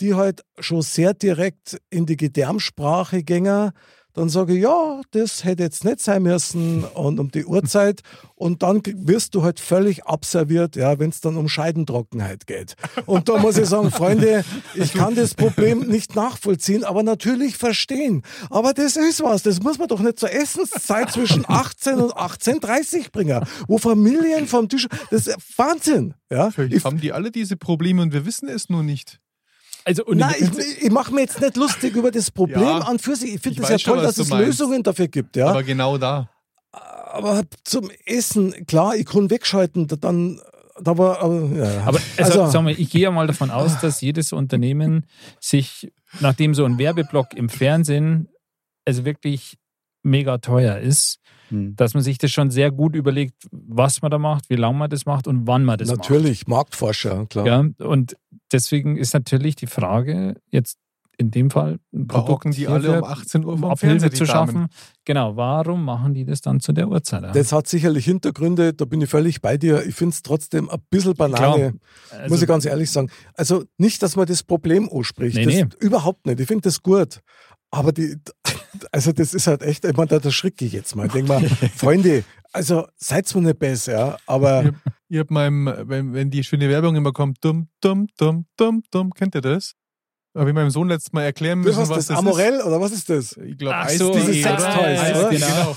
die 0.00 0.14
halt 0.14 0.42
schon 0.58 0.82
sehr 0.82 1.14
direkt 1.14 1.80
in 1.90 2.06
die 2.06 2.16
Gedärmsprache 2.16 3.22
gängen. 3.22 3.70
Dann 4.18 4.30
sage 4.30 4.56
ich, 4.56 4.62
ja, 4.62 5.00
das 5.12 5.44
hätte 5.44 5.62
jetzt 5.62 5.84
nicht 5.84 6.00
sein 6.00 6.24
müssen 6.24 6.82
und 6.82 7.20
um 7.20 7.30
die 7.30 7.44
Uhrzeit. 7.44 8.00
Und 8.34 8.64
dann 8.64 8.82
wirst 8.84 9.36
du 9.36 9.44
halt 9.44 9.60
völlig 9.60 10.06
abserviert, 10.06 10.74
ja, 10.74 10.98
wenn 10.98 11.10
es 11.10 11.20
dann 11.20 11.36
um 11.36 11.48
Scheidentrockenheit 11.48 12.48
geht. 12.48 12.74
Und 13.06 13.28
da 13.28 13.38
muss 13.38 13.56
ich 13.58 13.66
sagen, 13.66 13.92
Freunde, 13.92 14.44
ich 14.74 14.92
kann 14.92 15.14
das 15.14 15.34
Problem 15.34 15.86
nicht 15.86 16.16
nachvollziehen, 16.16 16.82
aber 16.82 17.04
natürlich 17.04 17.56
verstehen. 17.56 18.22
Aber 18.50 18.74
das 18.74 18.96
ist 18.96 19.22
was, 19.22 19.44
das 19.44 19.62
muss 19.62 19.78
man 19.78 19.86
doch 19.86 20.00
nicht 20.00 20.18
zur 20.18 20.32
Essenszeit 20.32 21.12
zwischen 21.12 21.44
18 21.46 22.00
und 22.00 22.12
18.30 22.12 23.12
bringen, 23.12 23.44
wo 23.68 23.78
Familien 23.78 24.48
vom 24.48 24.68
Tisch, 24.68 24.88
das 25.12 25.28
ist 25.28 25.38
Wahnsinn. 25.56 26.14
Ja? 26.28 26.50
Vielleicht 26.50 26.74
Ich, 26.74 26.84
haben 26.84 27.00
die 27.00 27.12
alle 27.12 27.30
diese 27.30 27.56
Probleme 27.56 28.02
und 28.02 28.12
wir 28.12 28.26
wissen 28.26 28.48
es 28.48 28.68
nur 28.68 28.82
nicht. 28.82 29.20
Also, 29.84 30.04
und 30.04 30.18
Nein, 30.18 30.34
ich, 30.38 30.82
ich 30.84 30.90
mache 30.90 31.12
mir 31.14 31.22
jetzt 31.22 31.40
nicht 31.40 31.56
lustig 31.56 31.94
über 31.96 32.10
das 32.10 32.30
Problem 32.30 32.62
Ja, 32.62 32.78
an 32.78 32.98
für 32.98 33.16
sich. 33.16 33.34
Ich 33.36 33.40
finde 33.40 33.62
es 33.62 33.68
ja 33.68 33.78
toll, 33.78 34.02
dass 34.02 34.18
es 34.18 34.28
meinst. 34.28 34.46
Lösungen 34.46 34.82
dafür 34.82 35.08
gibt. 35.08 35.36
Ja? 35.36 35.48
Aber 35.48 35.62
genau 35.62 35.96
da. 35.98 36.28
Aber 36.72 37.42
zum 37.64 37.90
Essen, 38.04 38.66
klar, 38.66 38.94
ich 38.96 39.06
kann 39.06 39.30
wegschalten, 39.30 39.86
da- 39.86 39.96
dann, 39.96 40.40
da 40.80 40.98
war, 40.98 41.22
aber, 41.22 41.42
ja. 41.56 41.82
Aber 41.86 41.98
also, 42.18 42.42
Also- 42.42 42.52
sag 42.52 42.62
mal, 42.62 42.72
ich 42.78 42.90
gehe 42.90 43.02
ja 43.02 43.10
mal 43.10 43.26
davon 43.26 43.50
aus, 43.50 43.80
dass 43.80 44.00
jedes 44.02 44.32
Unternehmen 44.32 45.06
sich, 45.40 45.90
nachdem 46.20 46.54
so 46.54 46.64
ein 46.64 46.78
Werbeblock 46.78 47.34
im 47.34 47.48
Fernsehen 47.48 48.28
also 48.84 49.04
wirklich 49.04 49.58
mega 50.02 50.38
teuer 50.38 50.78
ist, 50.78 51.18
Hm. 51.50 51.74
dass 51.76 51.94
man 51.94 52.02
sich 52.02 52.18
das 52.18 52.30
schon 52.30 52.50
sehr 52.50 52.70
gut 52.70 52.94
überlegt, 52.94 53.34
was 53.50 54.02
man 54.02 54.10
da 54.10 54.18
macht, 54.18 54.50
wie 54.50 54.56
lange 54.56 54.76
man 54.78 54.90
das 54.90 55.06
macht 55.06 55.26
und 55.26 55.46
wann 55.46 55.64
man 55.64 55.78
das 55.78 55.88
natürlich, 55.88 56.46
Marktforscher, 56.46 57.24
klar. 57.26 57.62
macht. 57.62 57.74
Ja, 57.80 57.86
und 57.86 58.16
deswegen 58.52 58.96
ist 58.98 59.14
natürlich 59.14 59.56
die 59.56 59.66
Frage, 59.66 60.34
jetzt 60.50 60.76
in 61.20 61.30
dem 61.32 61.50
Fall 61.50 61.78
ein 61.92 62.06
hocken 62.12 62.52
die 62.52 62.68
alle 62.68 62.80
hierfür 62.82 62.98
um 63.02 63.04
18 63.04 63.44
Uhr 63.44 63.58
vom 63.58 63.76
Fernseher, 63.76 64.12
zu 64.12 64.24
Damen. 64.24 64.46
schaffen. 64.52 64.66
Genau, 65.04 65.34
warum 65.36 65.84
machen 65.84 66.14
die 66.14 66.24
das 66.24 66.42
dann 66.42 66.60
zu 66.60 66.72
der 66.72 66.86
Uhrzeit? 66.88 67.22
Ja? 67.22 67.32
Das 67.32 67.50
hat 67.50 67.66
sicherlich 67.66 68.04
Hintergründe, 68.04 68.72
da 68.74 68.84
bin 68.84 69.00
ich 69.00 69.08
völlig 69.10 69.40
bei 69.40 69.56
dir. 69.56 69.84
Ich 69.86 69.94
finde 69.96 70.12
es 70.12 70.22
trotzdem 70.22 70.68
ein 70.70 70.78
bisschen 70.90 71.14
Banane, 71.14 71.74
Also- 72.12 72.28
muss 72.28 72.42
ich 72.42 72.46
ganz 72.46 72.66
ehrlich 72.66 72.90
sagen. 72.90 73.10
Also 73.34 73.64
nicht, 73.78 74.00
dass 74.02 74.14
man 74.16 74.26
das 74.26 74.42
Problem 74.44 74.88
anspricht, 74.92 75.34
Nee, 75.36 75.44
das, 75.46 75.54
nee. 75.54 75.66
überhaupt 75.80 76.24
nicht. 76.26 76.38
Ich 76.40 76.46
finde 76.46 76.62
das 76.62 76.82
gut. 76.82 77.20
Aber 77.70 77.92
die, 77.92 78.16
also 78.92 79.12
das 79.12 79.34
ist 79.34 79.46
halt 79.46 79.62
echt, 79.62 79.84
ich 79.84 79.96
meine, 79.96 80.08
da 80.08 80.16
erschricke 80.18 80.64
ich 80.64 80.72
jetzt 80.72 80.94
mal. 80.96 81.06
Ich 81.06 81.12
denke 81.12 81.28
mal, 81.32 81.42
Freunde, 81.76 82.24
also 82.52 82.86
seid 82.96 83.32
mir 83.34 83.42
nicht 83.42 83.58
besser, 83.58 83.92
ja, 83.92 84.16
aber 84.26 84.70
Ich 85.08 85.18
hab 85.18 85.30
meinem, 85.30 85.72
wenn, 85.86 86.12
wenn 86.12 86.30
die 86.30 86.44
schöne 86.44 86.68
Werbung 86.68 86.94
immer 86.96 87.12
kommt, 87.12 87.38
dumm, 87.42 87.68
dumm, 87.80 88.08
dumm, 88.18 88.44
dumm, 88.56 88.82
dumm, 88.90 89.12
kennt 89.14 89.34
ihr 89.34 89.40
das? 89.40 89.72
Habe 90.36 90.50
ich 90.50 90.54
meinem 90.54 90.70
Sohn 90.70 90.88
letztes 90.88 91.12
Mal 91.12 91.22
erklären 91.24 91.60
was 91.60 91.66
müssen, 91.66 91.82
ist 91.84 91.88
was 91.88 91.96
das? 91.96 92.06
das 92.08 92.18
Amorell 92.18 92.60
oder 92.60 92.80
was 92.80 92.92
ist 92.92 93.08
das? 93.08 93.32
ist. 93.32 93.38
Ich 93.38 93.56
glaube, 93.58 93.76
Ach 93.76 93.88
so, 93.88 94.12
Eis.de, 94.12 94.26
diese 94.32 94.48
oder? 94.50 94.60
Sextoys, 94.60 95.00
Eis, 95.00 95.16
oder? 95.18 95.30
Genau. 95.30 95.76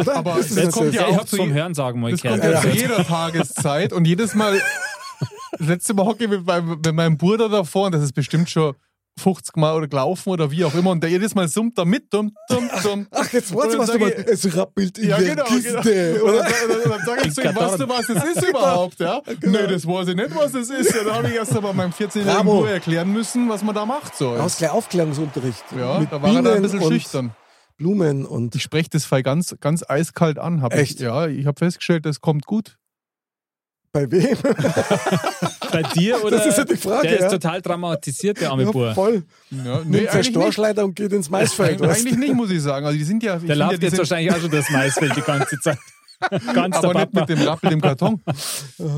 Oder? 0.00 0.16
Aber 0.16 0.38
Ist 0.40 0.56
das 0.56 0.64
das 0.64 0.74
kommt 0.74 0.88
das? 0.88 0.94
ja 0.96 1.00
ich 1.02 1.14
auch 1.14 1.18
hab's 1.20 1.30
zu 1.30 1.36
vom 1.36 1.48
je- 1.48 1.54
Hörensagen 1.54 2.00
mal 2.00 2.10
Das 2.10 2.20
kommt 2.20 2.34
gehört. 2.42 2.54
ja 2.56 2.60
zu 2.60 2.68
Ja. 2.68 2.74
jeder 2.74 3.04
Tageszeit 3.06 3.92
und 3.92 4.04
jedes 4.06 4.34
Mal, 4.34 4.60
das 5.58 5.68
letzte 5.68 5.94
Mal 5.94 6.04
hocke 6.06 6.24
ich 6.24 6.30
mit 6.30 6.44
meinem, 6.44 6.68
mit 6.84 6.92
meinem 6.94 7.16
Bruder 7.16 7.48
davor 7.48 7.86
und 7.86 7.92
das 7.94 8.02
ist 8.02 8.12
bestimmt 8.12 8.50
schon 8.50 8.74
50 9.18 9.56
Mal 9.56 9.74
oder 9.74 9.88
gelaufen 9.88 10.30
oder 10.30 10.50
wie 10.50 10.64
auch 10.64 10.74
immer 10.74 10.90
und 10.90 11.02
der 11.02 11.10
jedes 11.10 11.34
Mal 11.34 11.48
summt 11.48 11.76
da 11.78 11.84
mit, 11.84 12.12
dumm, 12.12 12.32
dumm, 12.48 12.70
dumm. 12.82 13.06
Ach, 13.10 13.30
jetzt 13.32 13.50
Und 13.52 13.58
warte, 13.58 13.78
was 13.78 13.90
du 13.90 13.98
mal. 13.98 14.10
Es 14.12 14.56
rappelt 14.56 14.96
in 14.98 15.08
Ja, 15.10 15.18
der 15.18 15.28
genau, 15.34 15.44
Kiste. 15.44 15.80
genau. 15.82 16.24
Und 16.24 16.30
Oder? 16.30 16.42
dann, 16.44 16.52
dann, 16.82 16.90
dann 16.90 17.00
sage 17.06 17.20
ich 17.28 17.34
zu 17.34 17.42
ihm, 17.42 17.56
weißt 17.56 17.80
du, 17.80 17.88
was 17.88 18.06
das 18.06 18.24
ist 18.24 18.48
überhaupt? 18.48 19.00
Ja? 19.00 19.20
Genau. 19.40 19.58
Nö, 19.60 19.66
das 19.68 19.86
weiß 19.86 20.08
ich 20.08 20.16
nicht, 20.16 20.34
was 20.34 20.52
das 20.52 20.70
ist. 20.70 20.94
Ja, 20.94 21.04
da 21.04 21.14
habe 21.16 21.28
ich 21.28 21.34
erst 21.34 21.54
einmal 21.56 21.74
meinem 21.74 21.92
14-jährigen 21.92 22.24
Bravo. 22.34 22.60
Bruder 22.60 22.72
erklären 22.72 23.12
müssen, 23.12 23.48
was 23.48 23.62
man 23.62 23.74
da 23.74 23.84
macht. 23.86 24.16
So. 24.16 24.34
Du 24.34 24.42
hast 24.42 24.58
gleich 24.58 24.70
Aufklärungsunterricht. 24.70 25.64
Ja, 25.78 25.98
mit 26.00 26.10
da 26.12 26.20
war 26.22 26.28
er 26.28 26.34
da 26.34 26.38
ein 26.38 26.44
Bienen 26.56 26.62
bisschen 26.62 26.80
und 26.80 26.92
schüchtern. 26.92 27.32
Blumen 27.76 28.26
und. 28.26 28.54
Ich 28.54 28.62
spreche 28.62 28.88
das 28.90 29.04
Fall 29.04 29.22
ganz, 29.22 29.54
ganz 29.60 29.84
eiskalt 29.88 30.38
an. 30.38 30.62
Echt? 30.70 30.94
Ich, 30.96 31.00
ja, 31.00 31.26
ich 31.28 31.46
habe 31.46 31.58
festgestellt, 31.58 32.06
das 32.06 32.20
kommt 32.20 32.44
gut. 32.46 32.76
Bei 33.98 34.10
wem? 34.12 34.36
Bei 35.72 35.82
dir 35.82 36.24
oder? 36.24 36.36
Das 36.36 36.46
ist 36.46 36.58
ja 36.58 36.64
die 36.64 36.76
Frage. 36.76 37.08
der 37.08 37.18
ja. 37.18 37.26
ist 37.26 37.32
total 37.32 37.60
traumatisiert, 37.60 38.40
der 38.40 38.50
arme 38.50 38.64
ja, 38.64 38.70
Bur. 38.70 38.94
voll. 38.94 39.24
Ja, 39.50 39.78
Nimmt 39.78 39.90
nee, 39.90 40.00
nicht. 40.00 40.26
Storchleiter 40.26 40.84
und 40.84 40.94
geht 40.94 41.12
ins 41.12 41.28
Maisfeld. 41.28 41.80
weißt 41.80 42.06
Eigentlich 42.06 42.18
nicht, 42.18 42.34
muss 42.34 42.50
ich 42.50 42.62
sagen. 42.62 42.86
Also 42.86 42.96
die 42.96 43.04
sind 43.04 43.22
ja, 43.22 43.36
Der 43.36 43.56
ja, 43.56 43.66
läuft 43.66 43.82
die 43.82 43.86
jetzt 43.86 43.96
sind, 43.96 43.98
wahrscheinlich 43.98 44.32
auch 44.32 44.40
schon 44.40 44.50
das 44.50 44.70
Maisfeld 44.70 45.16
die 45.16 45.22
ganze 45.22 45.58
Zeit. 45.60 45.78
Ganz 46.54 46.76
aber 46.76 46.94
nicht 46.94 47.14
mit 47.14 47.28
dem 47.28 47.42
Rappel 47.42 47.72
im 47.72 47.80
Karton. 47.80 48.20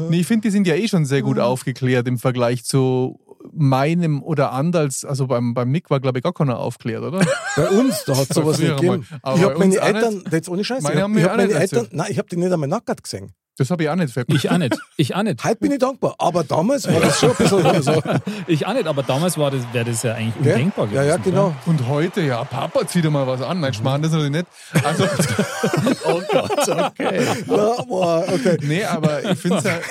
nee, 0.08 0.20
ich 0.20 0.26
finde, 0.26 0.48
die 0.48 0.50
sind 0.50 0.66
ja 0.66 0.74
eh 0.74 0.88
schon 0.88 1.04
sehr 1.04 1.22
gut 1.22 1.38
aufgeklärt 1.38 2.08
im 2.08 2.18
Vergleich 2.18 2.64
zu 2.64 3.20
meinem 3.52 4.22
oder 4.22 4.52
Andals. 4.52 5.04
Also 5.04 5.26
beim, 5.26 5.54
beim 5.54 5.70
Nick 5.70 5.90
war, 5.90 6.00
glaube 6.00 6.18
ich, 6.18 6.22
gar 6.22 6.32
keiner 6.32 6.58
aufklärt, 6.58 7.02
oder? 7.02 7.20
Bei 7.56 7.68
uns, 7.68 8.04
da 8.04 8.16
hat 8.16 8.30
es 8.30 8.34
sowas 8.36 8.58
nicht 8.58 8.76
gegeben. 8.76 9.06
Ich 9.10 9.42
habe 9.42 9.58
meine 9.58 9.76
Eltern, 9.76 10.24
jetzt 10.30 10.48
ohne 10.48 10.64
Scheiß, 10.64 10.82
Meine 10.82 10.96
ich 10.96 11.02
habe 11.02 11.22
hab 11.22 11.36
meine 11.36 11.52
Eltern, 11.52 11.88
nein, 11.90 12.06
ich 12.10 12.18
habe 12.18 12.28
die 12.28 12.36
nicht 12.36 12.52
einmal 12.52 12.68
nackert 12.68 13.02
gesehen. 13.02 13.32
Das 13.60 13.70
habe 13.70 13.82
ich 13.82 13.90
auch 13.90 13.94
nicht 13.94 14.16
mir. 14.16 14.24
Ich 14.28 14.50
auch 14.50 14.56
nicht. 14.56 14.74
Ich 14.96 15.14
auch 15.14 15.22
nicht. 15.22 15.44
Heute 15.44 15.56
bin 15.56 15.70
ich 15.72 15.78
dankbar. 15.80 16.14
Aber 16.16 16.44
damals 16.44 16.88
war 16.90 16.98
das 16.98 17.20
schon 17.20 17.28
ein 17.32 17.36
bisschen 17.36 17.82
so. 17.82 18.02
Ich 18.46 18.66
auch 18.66 18.72
nicht, 18.72 18.86
aber 18.86 19.02
damals 19.02 19.36
war 19.36 19.50
das, 19.50 19.62
wäre 19.74 19.84
das 19.84 20.02
ja 20.02 20.14
eigentlich 20.14 20.34
undenkbar 20.36 20.88
Ja, 20.90 21.02
ja, 21.02 21.16
gewesen. 21.18 21.32
genau. 21.32 21.54
Und 21.66 21.86
heute, 21.86 22.22
ja, 22.22 22.42
Papa 22.44 22.86
zieht 22.86 23.04
dir 23.04 23.10
mal 23.10 23.26
was 23.26 23.42
an. 23.42 23.60
Nein, 23.60 23.74
Schmarrn, 23.74 24.00
das 24.00 24.12
natürlich 24.12 24.32
nicht. 24.32 24.46
Also, 24.82 25.04
Oh 26.06 26.22
Gott, 26.32 26.68
okay. 26.70 27.22
Ja, 27.22 27.34
boah, 27.86 28.24
okay. 28.32 28.56
nee, 28.62 28.82
aber 28.82 29.30
ich 29.30 29.38
finde 29.38 29.58
es 29.58 29.64
halt. 29.66 29.84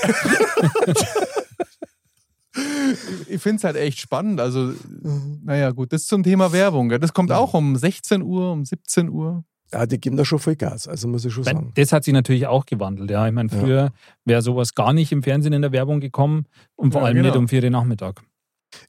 ich 3.28 3.40
finde 3.42 3.58
es 3.58 3.64
halt 3.64 3.76
echt 3.76 4.00
spannend. 4.00 4.42
Also, 4.42 4.74
naja, 5.44 5.70
gut, 5.70 5.94
das 5.94 6.08
zum 6.08 6.24
Thema 6.24 6.52
Werbung. 6.52 6.90
gell. 6.90 6.98
Das 6.98 7.14
kommt 7.14 7.32
auch 7.32 7.54
um 7.54 7.76
16 7.76 8.24
Uhr, 8.24 8.52
um 8.52 8.66
17 8.66 9.10
Uhr. 9.10 9.44
Ja, 9.72 9.86
die 9.86 10.00
geben 10.00 10.18
da 10.18 10.26
schon 10.26 10.40
voll 10.40 10.56
Gas, 10.56 10.88
also 10.88 11.08
muss 11.08 11.26
ich 11.26 11.34
schon 11.34 11.46
Weil 11.46 11.54
sagen. 11.54 11.72
Das 11.76 11.92
hat 11.92 12.04
sich 12.04 12.14
natürlich 12.14 12.48
auch 12.48 12.66
gewandelt. 12.66 13.12
Ja, 13.12 13.28
ich 13.28 13.34
meine, 13.34 13.50
früher 13.50 13.92
wäre 14.26 14.42
sowas 14.42 14.74
gar 14.74 14.94
nicht 14.94 15.12
im 15.12 15.22
Fernsehen 15.22 15.54
in 15.54 15.62
der 15.62 15.72
Werbung 15.72 16.00
gekommen 16.00 16.46
und 16.76 16.92
vor 16.92 17.02
Ja, 17.02 17.08
allem 17.08 17.18
genau. 17.18 17.30
nicht 17.30 17.38
um 17.38 17.48
vier 17.48 17.64
Uhr 17.64 17.70
Nachmittag. 17.70 18.22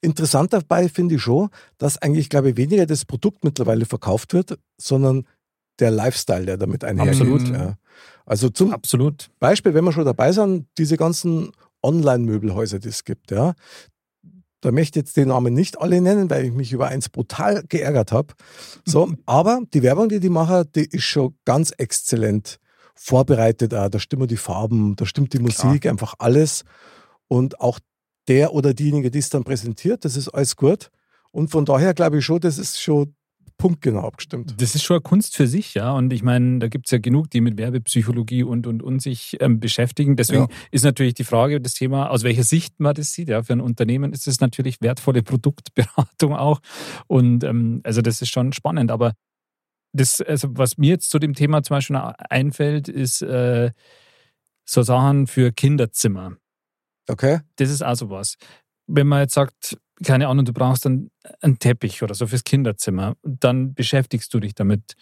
Interessant 0.00 0.52
dabei 0.52 0.88
finde 0.88 1.16
ich 1.16 1.22
schon, 1.22 1.48
dass 1.78 1.98
eigentlich, 1.98 2.28
glaube 2.28 2.50
ich, 2.50 2.56
weniger 2.56 2.86
das 2.86 3.04
Produkt 3.04 3.44
mittlerweile 3.44 3.86
verkauft 3.86 4.32
wird, 4.32 4.58
sondern 4.80 5.26
der 5.78 5.90
Lifestyle, 5.90 6.44
der 6.44 6.56
damit 6.56 6.84
einhergeht. 6.84 7.20
Absolut. 7.20 7.48
Ja. 7.48 7.76
Also 8.26 8.48
zum 8.50 8.72
Absolut. 8.72 9.30
Beispiel, 9.38 9.74
wenn 9.74 9.84
wir 9.84 9.92
schon 9.92 10.04
dabei 10.04 10.32
sind, 10.32 10.66
diese 10.78 10.96
ganzen 10.96 11.52
Online-Möbelhäuser, 11.82 12.78
die 12.78 12.88
es 12.88 13.04
gibt, 13.04 13.30
ja. 13.30 13.54
Da 14.60 14.72
möchte 14.72 14.98
ich 14.98 15.06
jetzt 15.06 15.16
die 15.16 15.24
Namen 15.24 15.54
nicht 15.54 15.80
alle 15.80 16.00
nennen, 16.00 16.28
weil 16.28 16.44
ich 16.44 16.52
mich 16.52 16.72
über 16.72 16.88
eins 16.88 17.08
brutal 17.08 17.62
geärgert 17.68 18.12
habe. 18.12 18.34
So, 18.84 19.12
aber 19.26 19.60
die 19.72 19.82
Werbung, 19.82 20.08
die 20.08 20.20
die 20.20 20.28
machen, 20.28 20.64
die 20.74 20.84
ist 20.84 21.04
schon 21.04 21.34
ganz 21.44 21.72
exzellent 21.78 22.58
vorbereitet. 22.94 23.74
Auch. 23.74 23.88
Da 23.88 23.98
stimmen 23.98 24.28
die 24.28 24.36
Farben, 24.36 24.96
da 24.96 25.06
stimmt 25.06 25.32
die 25.32 25.38
Musik, 25.38 25.86
einfach 25.86 26.14
alles. 26.18 26.64
Und 27.28 27.60
auch 27.60 27.78
der 28.28 28.52
oder 28.52 28.74
diejenige, 28.74 29.10
die 29.10 29.18
es 29.18 29.30
dann 29.30 29.44
präsentiert, 29.44 30.04
das 30.04 30.16
ist 30.16 30.28
alles 30.28 30.56
gut. 30.56 30.90
Und 31.30 31.50
von 31.50 31.64
daher 31.64 31.94
glaube 31.94 32.18
ich 32.18 32.24
schon, 32.24 32.40
das 32.40 32.58
ist 32.58 32.80
schon 32.80 33.14
punktgenau 33.60 34.06
abgestimmt. 34.06 34.54
Das 34.60 34.74
ist 34.74 34.82
schon 34.82 34.96
eine 34.96 35.02
Kunst 35.02 35.36
für 35.36 35.46
sich, 35.46 35.74
ja. 35.74 35.92
Und 35.92 36.12
ich 36.12 36.22
meine, 36.22 36.58
da 36.58 36.68
gibt 36.68 36.86
es 36.86 36.90
ja 36.90 36.98
genug, 36.98 37.30
die 37.30 37.40
mit 37.40 37.58
Werbepsychologie 37.58 38.42
und 38.42 38.66
und 38.66 38.82
und 38.82 39.00
sich 39.00 39.36
ähm, 39.40 39.60
beschäftigen. 39.60 40.16
Deswegen 40.16 40.42
Ja. 40.42 40.56
ist 40.72 40.84
natürlich 40.84 41.14
die 41.14 41.24
Frage, 41.24 41.60
das 41.60 41.74
Thema, 41.74 42.10
aus 42.10 42.22
welcher 42.24 42.42
Sicht 42.42 42.80
man 42.80 42.94
das 42.94 43.12
sieht. 43.12 43.28
Ja, 43.28 43.42
für 43.42 43.52
ein 43.52 43.60
Unternehmen 43.60 44.12
ist 44.12 44.26
es 44.26 44.40
natürlich 44.40 44.80
wertvolle 44.80 45.22
Produktberatung 45.22 46.34
auch. 46.34 46.60
Und 47.06 47.44
ähm, 47.44 47.80
also 47.84 48.00
das 48.02 48.22
ist 48.22 48.30
schon 48.30 48.52
spannend. 48.52 48.90
Aber 48.90 49.12
das, 49.92 50.20
also 50.20 50.48
was 50.52 50.78
mir 50.78 50.90
jetzt 50.90 51.10
zu 51.10 51.18
dem 51.18 51.34
Thema 51.34 51.62
zum 51.62 51.76
Beispiel 51.76 51.96
einfällt, 51.96 52.88
ist 52.88 53.22
äh, 53.22 53.72
so 54.64 54.82
Sachen 54.82 55.26
für 55.26 55.52
Kinderzimmer. 55.52 56.36
Okay? 57.08 57.40
Das 57.56 57.70
ist 57.70 57.82
auch 57.82 57.96
sowas. 57.96 58.36
Wenn 58.86 59.06
man 59.06 59.20
jetzt 59.20 59.34
sagt, 59.34 59.76
keine 60.04 60.28
Ahnung, 60.28 60.44
du 60.44 60.52
brauchst 60.52 60.84
dann 60.84 61.10
einen 61.40 61.58
Teppich 61.58 62.02
oder 62.02 62.14
so 62.14 62.26
fürs 62.26 62.44
Kinderzimmer, 62.44 63.16
dann 63.22 63.74
beschäftigst 63.74 64.32
du 64.34 64.40
dich 64.40 64.54
damit. 64.54 64.94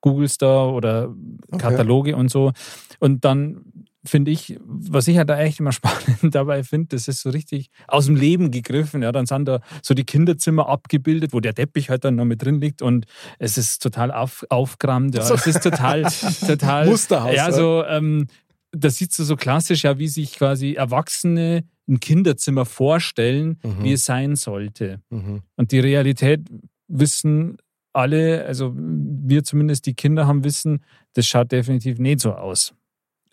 Googlest 0.00 0.42
da 0.42 0.66
oder 0.66 1.08
Okay. 1.50 1.58
Kataloge 1.58 2.14
und 2.14 2.30
so. 2.30 2.52
Und 3.00 3.24
dann 3.24 3.64
finde 4.06 4.30
ich, 4.30 4.56
was 4.64 5.08
ich 5.08 5.18
halt 5.18 5.28
da 5.28 5.38
echt 5.40 5.58
immer 5.58 5.72
spannend 5.72 6.34
dabei 6.34 6.62
finde, 6.62 6.88
das 6.90 7.08
ist 7.08 7.20
so 7.22 7.30
richtig 7.30 7.70
aus 7.88 8.06
dem 8.06 8.14
Leben 8.14 8.52
gegriffen. 8.52 9.02
Ja, 9.02 9.10
dann 9.10 9.26
sind 9.26 9.46
da 9.46 9.60
so 9.82 9.94
die 9.94 10.04
Kinderzimmer 10.04 10.68
abgebildet, 10.68 11.32
wo 11.32 11.40
der 11.40 11.52
Teppich 11.54 11.90
halt 11.90 12.04
dann 12.04 12.14
noch 12.14 12.24
mit 12.24 12.42
drin 12.42 12.60
liegt 12.60 12.80
und 12.80 13.06
es 13.40 13.58
ist 13.58 13.82
total 13.82 14.12
auf, 14.12 14.46
aufgerammt. 14.50 15.16
Ja. 15.16 15.22
Es 15.34 15.46
ist 15.48 15.62
total, 15.64 16.02
total. 16.46 16.86
Musterhaus, 16.86 17.34
Ja, 17.34 17.48
ja. 17.48 17.52
so, 17.52 17.84
ähm, 17.84 18.28
da 18.70 18.90
siehst 18.90 19.18
du 19.18 19.24
so 19.24 19.34
klassisch 19.34 19.82
ja, 19.82 19.98
wie 19.98 20.08
sich 20.08 20.34
quasi 20.34 20.74
Erwachsene 20.74 21.64
ein 21.88 22.00
Kinderzimmer 22.00 22.64
vorstellen, 22.64 23.58
Mhm. 23.62 23.84
wie 23.84 23.92
es 23.92 24.04
sein 24.04 24.36
sollte. 24.36 25.00
Mhm. 25.10 25.42
Und 25.56 25.72
die 25.72 25.80
Realität 25.80 26.40
wissen 26.86 27.56
alle, 27.92 28.44
also 28.46 28.74
wir 28.76 29.42
zumindest, 29.44 29.86
die 29.86 29.94
Kinder 29.94 30.26
haben 30.26 30.44
Wissen, 30.44 30.84
das 31.14 31.26
schaut 31.26 31.50
definitiv 31.50 31.98
nicht 31.98 32.20
so 32.20 32.32
aus. 32.34 32.74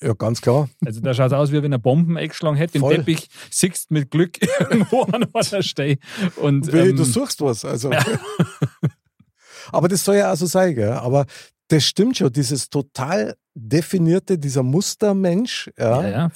Ja, 0.02 0.14
ganz 0.14 0.42
klar. 0.42 0.70
Also 0.86 1.00
da 1.02 1.14
schaut 1.14 1.28
es 1.28 1.34
aus, 1.34 1.52
wie 1.52 1.62
wenn 1.64 1.72
er 1.72 1.80
Bomben 1.80 2.18
eingeschlagen 2.18 2.58
hätte. 2.58 2.80
Den. 2.80 2.90
Teppich 2.90 3.28
siehst 3.50 3.92
mit 3.92 4.12
Glück 4.12 4.38
irgendwo 4.60 5.04
an 5.04 5.26
der 5.34 5.62
Stelle. 5.62 5.98
Und 6.38 6.72
Willi, 6.72 6.90
ähm, 6.90 6.96
du 6.98 7.04
suchst 7.04 7.42
was. 7.42 7.64
Also. 7.64 7.92
Aber 9.72 9.88
das 9.88 10.04
soll 10.04 10.18
ja 10.18 10.32
auch 10.32 10.36
so 10.38 10.46
sein, 10.46 10.76
gell? 10.76 10.92
Aber 10.92 11.26
das 11.70 11.86
stimmt 11.86 12.18
schon, 12.18 12.32
dieses 12.32 12.70
total 12.70 13.36
definierte, 13.56 14.38
dieser 14.38 14.64
Mustermensch, 14.64 15.72
ja, 15.78 16.02
ja, 16.02 16.10
ja, 16.10 16.32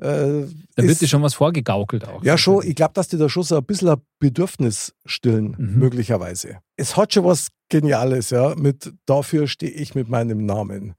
äh, 0.00 0.46
da 0.76 0.82
wird 0.82 1.00
dir 1.00 1.06
schon 1.08 1.22
was 1.22 1.34
vorgegaukelt 1.34 2.06
auch. 2.06 2.22
Ja, 2.24 2.36
schon. 2.36 2.66
Ich 2.66 2.74
glaube, 2.74 2.92
dass 2.94 3.08
die 3.08 3.16
da 3.16 3.28
schon 3.28 3.42
so 3.44 3.56
ein 3.56 3.64
bisschen 3.64 3.88
ein 3.88 4.00
Bedürfnis 4.18 4.94
stillen, 5.06 5.54
Mhm. 5.58 5.78
möglicherweise. 5.78 6.58
Es 6.76 6.96
hat 6.96 7.14
schon 7.14 7.24
was 7.24 7.48
Geniales, 7.70 8.30
ja, 8.30 8.54
mit 8.56 8.92
dafür 9.06 9.46
stehe 9.46 9.72
ich 9.72 9.94
mit 9.94 10.08
meinem 10.08 10.44
Namen. 10.44 10.94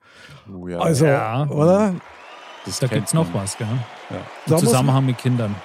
Oh, 0.52 0.68
ja. 0.68 0.80
Also, 0.80 1.06
Ja. 1.06 1.48
oder? 1.50 1.94
das 2.66 2.80
Da 2.80 2.88
gibt 2.88 3.08
es 3.08 3.14
noch 3.14 3.32
was, 3.34 3.58
gell? 3.58 3.68
Ja. 4.10 4.56
Im 4.56 4.60
Zusammenhang 4.60 5.06
mit 5.06 5.18
Kindern. 5.20 5.56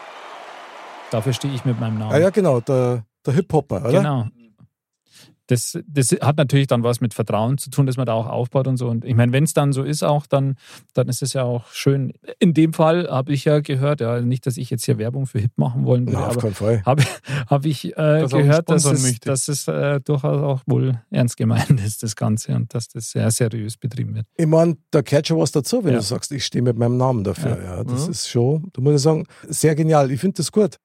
Dafür 1.11 1.33
stehe 1.33 1.53
ich 1.55 1.65
mit 1.65 1.81
meinem 1.81 1.99
Namen. 1.99 2.13
Ah 2.13 2.19
ja, 2.19 2.31
genau, 2.31 2.61
der, 2.61 3.05
der 3.27 3.35
Hip-Hopper, 3.35 3.81
oder? 3.81 3.91
Genau. 3.91 4.27
Das, 5.51 5.79
das 5.87 6.11
hat 6.21 6.37
natürlich 6.37 6.67
dann 6.69 6.83
was 6.85 7.01
mit 7.01 7.13
Vertrauen 7.15 7.59
zu 7.59 7.71
tun, 7.71 7.87
dass 7.87 7.97
man 7.97 8.07
da 8.07 8.13
auch 8.13 8.27
aufbaut 8.29 8.67
und 8.69 8.77
so. 8.77 8.89
Und 8.89 9.05
ich 9.05 9.15
meine, 9.17 9.33
wenn 9.33 9.45
es 9.45 9.53
dann 9.53 9.73
so 9.73 9.83
ist 9.83 10.03
auch, 10.03 10.27
dann, 10.27 10.55
dann 10.95 11.09
ist 11.09 11.23
es 11.23 11.33
ja 11.33 11.43
auch 11.43 11.67
schön. 11.73 12.13
In 12.39 12.55
dem 12.55 12.73
Fall 12.73 13.09
habe 13.11 13.33
ich 13.33 13.45
ja 13.47 13.61
gehört, 13.61 14.01
ja, 14.01 14.21
nicht, 14.21 14.47
dass 14.47 14.57
ich 14.57 14.71
jetzt 14.71 14.85
hier 14.85 14.99
Werbung 14.99 15.27
für 15.27 15.39
Hip 15.41 15.53
machen 15.57 15.85
wollen 15.85 16.07
würde, 16.07 16.19
Na, 16.19 16.27
auf 16.27 16.33
aber 16.35 16.41
keinen 16.43 16.55
Fall. 16.55 16.83
habe 16.87 17.03
hab 17.49 17.65
ich 17.67 17.97
äh, 17.97 18.23
uns 18.23 18.33
gehört, 18.33 18.69
dass 18.71 18.85
es, 18.85 19.03
möchte. 19.03 19.29
dass 19.29 19.49
es 19.49 19.67
äh, 19.69 20.01
durchaus 20.01 20.41
auch 20.43 20.63
wohl 20.67 21.01
ernst 21.11 21.37
gemeint 21.37 21.81
ist, 21.85 22.03
das 22.03 22.15
Ganze, 22.17 22.55
und 22.55 22.73
dass 22.75 22.89
das 22.89 23.11
sehr 23.11 23.31
seriös 23.31 23.77
betrieben 23.77 24.15
wird. 24.15 24.27
Ich 24.37 24.47
meine, 24.47 24.77
da 24.91 25.01
gehört 25.01 25.27
schon 25.27 25.39
was 25.39 25.51
dazu, 25.53 25.83
wenn 25.85 25.93
Ja. 25.95 25.99
du 25.99 26.05
sagst, 26.05 26.31
ich 26.33 26.45
stehe 26.45 26.63
mit 26.63 26.77
meinem 26.79 26.97
Namen 26.97 27.25
dafür. 27.25 27.57
Ja. 27.63 27.77
Ja. 27.79 27.85
das 27.85 28.05
Mhm. 28.07 28.11
ist 28.13 28.29
schon, 28.29 28.71
da 28.73 28.83
muss 28.83 28.95
ich 28.95 29.03
sagen, 29.03 29.27
sehr 29.49 29.75
genial. 29.75 30.11
Ich 30.11 30.21
finde 30.21 30.37
das 30.37 30.53
gut. 30.53 30.77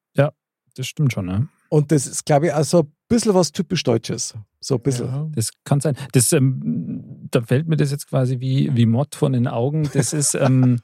Das 0.78 0.86
stimmt 0.88 1.10
schon, 1.14 1.24
ne? 1.24 1.48
Und 1.70 1.90
das 1.90 2.06
ist, 2.06 2.26
glaube 2.26 2.48
ich, 2.48 2.52
auch 2.52 2.62
so 2.62 2.80
ein 2.80 2.92
bisschen 3.08 3.34
was 3.34 3.52
typisch 3.52 3.82
Deutsches. 3.82 4.34
So 4.60 4.76
ein 4.76 4.82
bisschen. 4.82 5.06
Ja. 5.06 5.28
Das 5.34 5.50
kann 5.64 5.80
sein. 5.80 5.96
Das, 6.12 6.32
ähm, 6.32 7.28
da 7.30 7.42
fällt 7.42 7.68
mir 7.68 7.76
das 7.76 7.90
jetzt 7.90 8.08
quasi 8.08 8.40
wie, 8.40 8.74
wie 8.74 8.86
Mott 8.86 9.14
von 9.14 9.32
den 9.32 9.46
Augen. 9.46 9.88
Das 9.92 10.12
ist, 10.12 10.34
ähm, 10.40 10.80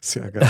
Sehr 0.00 0.30
geil. 0.30 0.48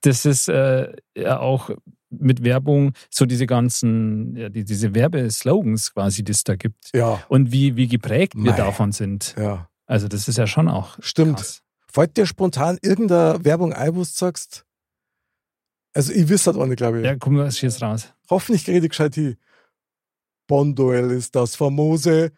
das 0.00 0.24
ist 0.24 0.48
äh, 0.48 0.92
ja 1.16 1.40
auch 1.40 1.70
mit 2.10 2.44
Werbung 2.44 2.92
so 3.10 3.24
diese 3.26 3.46
ganzen, 3.46 4.36
ja, 4.36 4.48
die, 4.48 4.64
diese 4.64 4.94
Werbeslogans 4.94 5.92
quasi, 5.94 6.22
die 6.22 6.32
es 6.32 6.44
da 6.44 6.56
gibt. 6.56 6.90
ja, 6.94 7.22
Und 7.28 7.52
wie, 7.52 7.76
wie 7.76 7.88
geprägt 7.88 8.34
wir 8.36 8.50
Mei. 8.52 8.56
davon 8.56 8.92
sind. 8.92 9.34
ja. 9.38 9.68
Also 9.86 10.08
das 10.08 10.26
ist 10.28 10.38
ja 10.38 10.46
schon 10.46 10.68
auch 10.68 10.96
Stimmt. 11.00 11.36
krass. 11.36 11.60
Fällt 11.86 12.16
dir 12.16 12.24
spontan 12.24 12.78
irgendeine 12.80 13.44
Werbung 13.44 13.74
ein, 13.74 13.94
wo 13.94 13.98
du 13.98 14.04
sagst, 14.04 14.64
also 15.92 16.12
ich 16.12 16.28
wüsste 16.30 16.50
das 16.52 16.60
auch 16.62 16.66
nicht, 16.66 16.78
glaube 16.78 17.00
ich. 17.00 17.04
Ja, 17.04 17.16
komm, 17.16 17.36
was 17.36 17.60
jetzt 17.60 17.82
raus. 17.82 18.08
Hoffentlich 18.30 18.64
kriege 18.64 18.78
ich 18.78 18.88
gescheit 18.88 19.14
hin. 19.14 19.36
Bonduell 20.52 21.10
ist 21.12 21.34
das 21.34 21.56
famose 21.56 22.30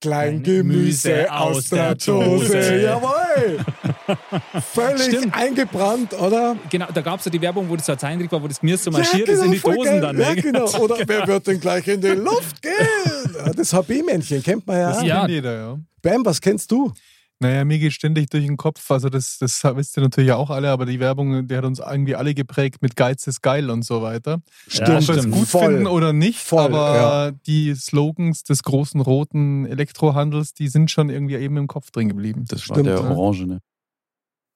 Kleingemüse 0.00 1.08
Gemüse 1.08 1.32
aus 1.32 1.68
der 1.68 1.96
Dose. 1.96 2.80
Jawohl! 2.80 3.58
Völlig 4.72 5.02
Stimmt. 5.16 5.34
eingebrannt, 5.34 6.12
oder? 6.12 6.56
Genau, 6.70 6.86
da 6.94 7.00
gab 7.00 7.18
es 7.18 7.24
ja 7.24 7.32
die 7.32 7.40
Werbung, 7.40 7.68
wo 7.68 7.74
das 7.74 7.86
so 7.86 7.90
ein 7.92 7.98
Zeichentrick 7.98 8.30
war, 8.30 8.40
wo 8.40 8.46
das 8.46 8.60
Gemüse 8.60 8.84
so 8.84 8.90
marschiert 8.92 9.28
ist 9.28 9.42
in 9.42 9.50
die 9.50 9.58
Dosen 9.58 9.82
geil. 9.82 10.00
dann. 10.00 10.16
Ja, 10.20 10.34
genau. 10.34 10.66
Oder 10.78 10.98
wer 11.04 11.26
wird 11.26 11.44
denn 11.48 11.58
gleich 11.58 11.88
in 11.88 12.00
die 12.00 12.06
Luft 12.10 12.62
gehen? 12.62 12.72
Ja, 13.36 13.52
das 13.52 13.72
HB-Männchen 13.72 14.44
kennt 14.44 14.64
man 14.64 14.78
ja. 14.78 14.92
Das 14.92 15.02
Ja. 15.02 15.18
kennt 15.22 15.30
jeder, 15.30 15.56
ja. 15.58 15.78
Bam, 16.02 16.24
was 16.24 16.40
kennst 16.40 16.70
du? 16.70 16.92
Naja, 17.38 17.66
mir 17.66 17.78
geht 17.78 17.92
ständig 17.92 18.30
durch 18.30 18.46
den 18.46 18.56
Kopf, 18.56 18.90
also 18.90 19.10
das, 19.10 19.36
das 19.38 19.62
wisst 19.62 19.98
ihr 19.98 20.02
natürlich 20.02 20.28
ja 20.28 20.36
auch 20.36 20.48
alle, 20.48 20.70
aber 20.70 20.86
die 20.86 21.00
Werbung, 21.00 21.46
die 21.46 21.54
hat 21.56 21.64
uns 21.66 21.80
irgendwie 21.80 22.14
alle 22.14 22.32
geprägt 22.32 22.80
mit 22.80 22.96
Geiz 22.96 23.26
ist 23.26 23.42
geil 23.42 23.68
und 23.68 23.82
so 23.84 24.00
weiter. 24.00 24.40
Ja, 24.70 24.82
Ob 24.84 24.88
wir 24.88 24.96
es 24.98 25.04
stimmt. 25.04 25.34
gut 25.34 25.46
Voll. 25.46 25.66
finden 25.66 25.86
oder 25.86 26.14
nicht, 26.14 26.38
Voll, 26.38 26.60
aber 26.64 26.96
ja. 26.96 27.30
die 27.46 27.74
Slogans 27.74 28.42
des 28.44 28.62
großen 28.62 29.02
roten 29.02 29.66
Elektrohandels, 29.66 30.54
die 30.54 30.68
sind 30.68 30.90
schon 30.90 31.10
irgendwie 31.10 31.34
eben 31.34 31.58
im 31.58 31.66
Kopf 31.66 31.90
drin 31.90 32.08
geblieben. 32.08 32.44
Das 32.48 32.66
war 32.70 32.76
Stimmt, 32.76 32.86
der 32.86 32.94
ja. 33.00 33.10
Orangene. 33.10 33.60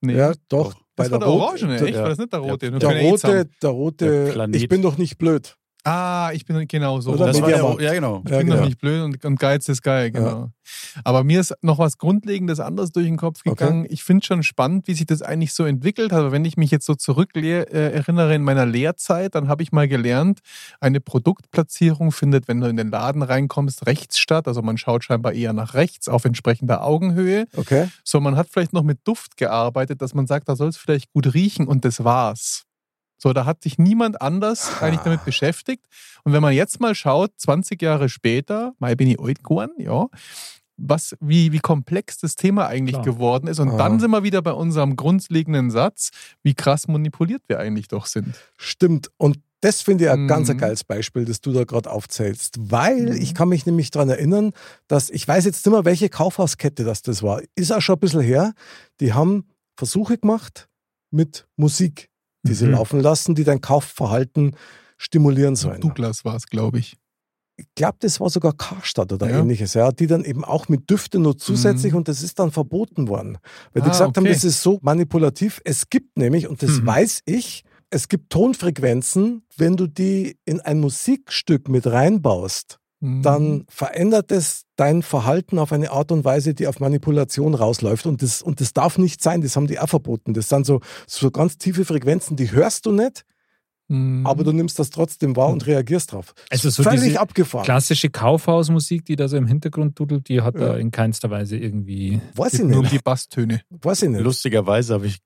Nee, 0.01 0.17
Ja, 0.17 0.33
doch. 0.49 0.75
das 0.97 1.11
war 1.11 1.19
der 1.19 1.29
Rot- 1.29 1.43
Orange, 1.43 1.63
echt? 1.75 1.95
Der, 1.95 2.03
War 2.03 2.09
das 2.09 2.19
nicht 2.19 2.33
der 2.33 2.41
rote? 2.41 2.71
Der 2.71 3.03
rote, 3.03 3.49
der 3.63 3.71
rote, 3.71 4.25
Der 4.27 4.33
Planet. 4.33 4.57
ich 4.63 4.69
bin 4.69 4.81
doch 4.81 4.97
nicht 4.97 5.19
blöd. 5.19 5.57
Ah, 5.85 6.31
ich 6.35 6.45
bin 6.45 6.67
genau 6.69 7.01
so. 7.01 7.13
Oder 7.13 7.27
Das 7.27 7.41
war 7.41 7.49
der, 7.49 7.63
Wand. 7.63 7.81
ja, 7.81 7.95
genau. 7.95 8.23
Ich 8.25 8.31
Ja, 8.31 8.39
bin 8.39 8.49
genau. 8.49 8.59
doch 8.61 8.67
nicht 8.67 8.79
blöd 8.79 9.03
und, 9.03 9.25
und 9.25 9.39
Geiz 9.41 9.69
ist 9.69 9.83
geil, 9.83 10.11
genau. 10.11 10.51
Aber 11.05 11.25
mir 11.25 11.41
ist 11.41 11.55
noch 11.63 11.79
was 11.79 11.97
Grundlegendes 11.99 12.61
anderes 12.61 12.93
durch 12.93 13.07
den 13.07 13.17
Kopf 13.17 13.41
Okay. 13.47 13.51
gegangen. 13.51 13.87
Ich 13.89 14.05
finde 14.05 14.25
schon 14.27 14.43
spannend, 14.43 14.87
wie 14.89 14.95
sich 14.95 15.07
das 15.07 15.23
eigentlich 15.23 15.55
so 15.55 15.65
entwickelt 15.65 16.13
hat. 16.13 16.19
Aber 16.21 16.33
wenn 16.33 16.45
ich 16.45 16.57
mich 16.59 16.71
jetzt 16.71 16.85
so 16.87 16.95
zurück 16.95 17.31
äh, 17.35 17.63
erinnere 17.93 18.35
in 18.35 18.43
meiner 18.43 18.67
Lehrzeit, 18.67 19.35
dann 19.35 19.49
habe 19.49 19.63
ich 19.63 19.73
mal 19.73 19.89
gelernt, 19.89 20.41
eine 20.81 21.01
Produktplatzierung 21.01 22.13
findet, 22.13 22.47
wenn 22.49 22.61
du 22.61 22.69
in 22.69 22.77
den 22.77 22.91
Laden 22.91 23.23
reinkommst, 23.23 23.87
rechts 23.87 24.19
statt. 24.19 24.47
Also 24.49 24.63
man 24.63 24.77
schaut 24.79 25.05
scheinbar 25.05 25.33
eher 25.33 25.53
nach 25.55 25.75
rechts 25.75 26.09
auf 26.09 26.25
entsprechender 26.25 26.85
Augenhöhe. 26.85 27.47
Okay. 27.57 27.89
So, 28.05 28.21
man 28.21 28.37
hat 28.37 28.49
vielleicht 28.51 28.73
noch 28.73 28.83
mit 28.83 28.99
Duft 29.05 29.37
gearbeitet, 29.39 30.03
dass 30.03 30.15
man 30.15 30.27
sagt, 30.27 30.49
da 30.49 30.57
soll 30.57 30.69
es 30.69 30.77
vielleicht 30.77 31.11
gut 31.13 31.33
riechen 31.35 31.67
und 31.67 31.85
das 31.85 32.05
war's. 32.05 32.65
So, 33.23 33.33
da 33.35 33.45
hat 33.45 33.63
sich 33.63 33.79
niemand 33.79 34.23
anders 34.23 34.81
eigentlich 34.81 35.01
damit 35.03 35.25
beschäftigt. 35.27 35.85
Und 36.25 36.33
wenn 36.33 36.41
man 36.43 36.55
jetzt 36.55 36.81
mal 36.81 36.95
schaut, 36.95 37.33
20 37.37 37.81
Jahre 37.83 38.09
später, 38.09 38.73
mal 38.79 38.97
bin 38.97 39.09
ich 39.09 39.21
alt 39.21 39.45
geworden, 39.45 39.73
ja, 39.79 40.07
was, 40.83 41.15
wie, 41.21 41.53
wie 41.53 41.59
komplex 41.59 42.17
das 42.19 42.37
Thema 42.37 42.67
eigentlich 42.67 42.95
Klar. 42.95 43.05
geworden 43.05 43.47
ist. 43.49 43.59
Und 43.59 43.69
Ah. 43.73 43.77
dann 43.77 44.01
sind 44.01 44.11
wir 44.11 44.23
wieder 44.23 44.41
bei 44.41 44.53
unserem 44.53 44.97
grundlegenden 44.97 45.71
Satz, 45.71 46.11
wie 46.43 46.55
krass 46.55 46.89
manipuliert 46.89 47.43
wir 47.49 47.59
eigentlich 47.59 47.89
doch 47.89 48.07
sind. 48.07 48.35
Stimmt. 48.57 49.11
Und 49.19 49.39
das 49.61 49.83
finde 49.83 50.05
ich 50.05 50.11
ein 50.11 50.23
Mhm. 50.23 50.29
ganz 50.29 50.49
ein 50.49 50.57
geiles 50.57 50.85
Beispiel, 50.85 51.27
das 51.27 51.43
du 51.43 51.53
da 51.53 51.65
gerade 51.65 51.91
aufzählst. 51.91 52.55
Weil 52.59 53.11
Mhm. 53.11 53.21
ich 53.21 53.35
kann 53.35 53.51
mich 53.51 53.67
nämlich 53.67 53.91
daran 53.91 54.09
erinnern, 54.09 54.53
dass 54.89 55.11
ich 55.11 55.29
weiß 55.29 55.45
jetzt 55.45 55.67
nicht 55.67 55.73
mehr, 55.75 55.85
welche 55.85 56.09
Kaufhauskette 56.09 56.83
das, 56.85 57.03
das 57.03 57.23
war. 57.23 57.43
Ist 57.57 57.71
auch 57.73 57.83
schon 57.83 57.97
ein 57.97 58.01
bisschen 58.01 58.23
her. 58.23 58.55
Die 59.01 59.13
haben 59.13 59.45
Versuche 59.77 60.17
gemacht 60.17 60.69
mit 61.11 61.47
Musik, 61.57 62.09
die 62.43 62.55
sie 62.55 62.67
Mhm. 62.67 62.73
laufen 62.73 63.01
lassen, 63.01 63.35
die 63.35 63.45
dein 63.45 63.61
Kaufverhalten 63.61 64.57
stimulieren 64.99 65.57
sollen. 65.57 65.81
Douglas 65.81 66.25
war 66.25 66.37
es, 66.37 66.47
glaube 66.47 66.79
ich. 66.79 66.97
Ich 67.57 67.67
glaube, 67.75 67.99
das 68.01 68.21
war 68.21 68.31
sogar 68.31 68.55
Karstadt 68.55 69.13
oder 69.13 69.29
Ja. 69.29 69.41
ähnliches, 69.41 69.75
ja, 69.75 69.93
die 69.93 70.07
dann 70.07 70.25
eben 70.25 70.45
auch 70.45 70.69
mit 70.69 70.89
Düften 70.89 71.21
nur 71.23 71.37
zusätzlich 71.37 71.93
Mhm. 71.93 71.99
und 71.99 72.09
das 72.09 72.23
ist 72.23 72.39
dann 72.39 72.51
verboten 72.51 73.07
worden. 73.09 73.37
Weil 73.75 73.83
die 73.83 73.89
Ah, 73.89 73.93
gesagt 73.93 74.17
haben, 74.17 74.25
okay. 74.25 74.33
das 74.33 74.45
ist 74.45 74.63
so 74.63 74.79
manipulativ. 74.81 75.61
Es 75.65 75.91
gibt 75.91 76.17
nämlich, 76.17 76.49
und 76.49 76.63
das 76.63 76.81
Mhm. 76.81 76.87
weiß 76.87 77.21
ich, 77.27 77.63
es 77.91 78.09
gibt 78.09 78.31
Tonfrequenzen, 78.31 79.43
wenn 79.59 79.77
du 79.77 79.87
die 79.87 80.39
in 80.47 80.61
ein 80.61 80.81
Musikstück 80.81 81.69
mit 81.69 81.87
reinbaust, 81.87 82.79
Mhm. 83.03 83.23
dann 83.23 83.65
verändert 83.69 84.31
es 84.31 84.65
dein 84.77 85.03
Verhalten 85.03 85.59
auf 85.59 85.73
eine 85.73 85.91
Art 85.91 86.13
und 86.13 86.25
Weise, 86.25 86.53
die 86.53 86.67
auf 86.67 86.81
Manipulation 86.81 87.55
rausläuft. 87.55 88.05
Und 88.07 88.21
das, 88.23 88.43
und 88.43 88.61
das 88.61 88.75
darf 88.75 88.99
nicht 88.99 89.23
sein, 89.23 89.41
das 89.41 89.57
haben 89.57 89.67
die 89.67 89.79
auch 89.79 89.89
verboten. 89.89 90.35
Das 90.35 90.51
sind 90.51 90.67
so, 90.67 90.81
so 91.07 91.31
ganz 91.31 91.57
tiefe 91.57 91.85
Frequenzen, 91.87 92.37
die 92.37 92.53
hörst 92.53 92.85
du 92.87 92.93
nicht, 92.93 93.25
Mhm. 93.89 94.25
aber 94.25 94.45
du 94.45 94.53
nimmst 94.53 94.79
das 94.79 94.91
trotzdem 94.91 95.35
wahr 95.35 95.49
und 95.49 95.67
reagierst 95.67 96.13
drauf. 96.13 96.33
Also 96.51 96.71
so 96.71 96.85
Völlig 96.85 97.01
diese 97.01 97.21
abgefahren. 97.21 97.65
Klassische 97.65 98.09
Kaufhausmusik, 98.09 99.05
die 99.05 99.17
da 99.17 99.27
so 99.27 99.37
im 99.37 99.47
Hintergrund 99.47 99.99
dudelt, 99.99 100.29
die 100.29 100.43
hat 100.43 100.55
Ja. 100.55 100.61
da 100.69 100.77
in 100.77 100.93
keinster 100.93 101.29
Weise 101.31 101.57
irgendwie. 101.57 102.21
Weiß 102.37 102.53
ich 102.55 102.61
Geht 102.61 102.69
nur 102.69 102.83
nicht. 102.83 102.93
die 102.93 102.99
Basstöne. 103.01 103.63
Weiß 103.71 104.03
ich 104.03 104.11
nicht. 104.11 104.21
Lustigerweise 104.23 104.95
habe 104.95 105.07
ich 105.07 105.19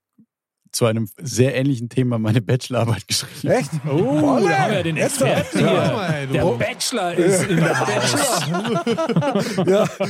zu 0.75 0.87
einem 0.87 1.09
sehr 1.21 1.55
ähnlichen 1.55 1.89
Thema 1.89 2.19
meine 2.19 2.43
Bachelorarbeit 2.43 3.07
geschrieben. 3.07 3.49
Echt? 3.55 3.71
Oh, 3.89 4.41
da 4.41 4.59
haben 4.59 4.73
wir 4.73 4.83
den 4.83 4.97
Experten 4.97 5.59
hier. 5.59 5.67
Ja, 5.69 6.27
Der 6.27 6.45
Bachelor 6.45 7.15
ist 7.15 7.45
in 7.49 7.57
der 7.57 7.75
Bachelor. 7.75 9.67
Ja. 9.69 9.89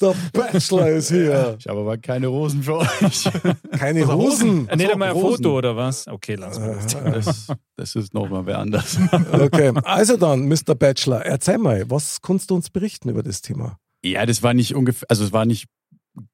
Der 0.00 0.14
Bachelor 0.32 0.88
ist 0.90 1.08
hier. 1.10 1.56
Ich 1.58 1.66
habe 1.66 1.80
aber 1.80 1.98
keine 1.98 2.28
Rosen 2.28 2.62
für 2.62 2.78
euch. 2.78 3.28
Keine 3.78 4.06
Hosen. 4.06 4.64
Nicht 4.74 4.86
So, 4.86 4.92
einmal 4.92 5.08
ein 5.10 5.14
Rosen. 5.14 5.36
Foto 5.44 5.58
oder 5.58 5.76
was? 5.76 6.06
Okay, 6.08 6.36
lass 6.36 6.58
mal. 6.58 6.78
Das, 7.12 7.48
das 7.76 7.94
ist 7.96 8.14
nochmal 8.14 8.46
wer 8.46 8.58
anders. 8.58 8.96
Okay, 9.32 9.72
also 9.84 10.16
dann, 10.16 10.46
Mr. 10.48 10.74
Bachelor, 10.74 11.24
erzähl 11.24 11.58
mal, 11.58 11.88
was 11.90 12.22
kannst 12.22 12.50
du 12.50 12.54
uns 12.54 12.70
berichten 12.70 13.08
über 13.08 13.22
das 13.22 13.42
Thema? 13.42 13.78
Ja, 14.04 14.24
das 14.26 14.42
war 14.42 14.54
nicht 14.54 14.74
ungefähr, 14.74 15.06
also 15.10 15.24
es 15.24 15.32
war 15.32 15.44
nicht, 15.46 15.66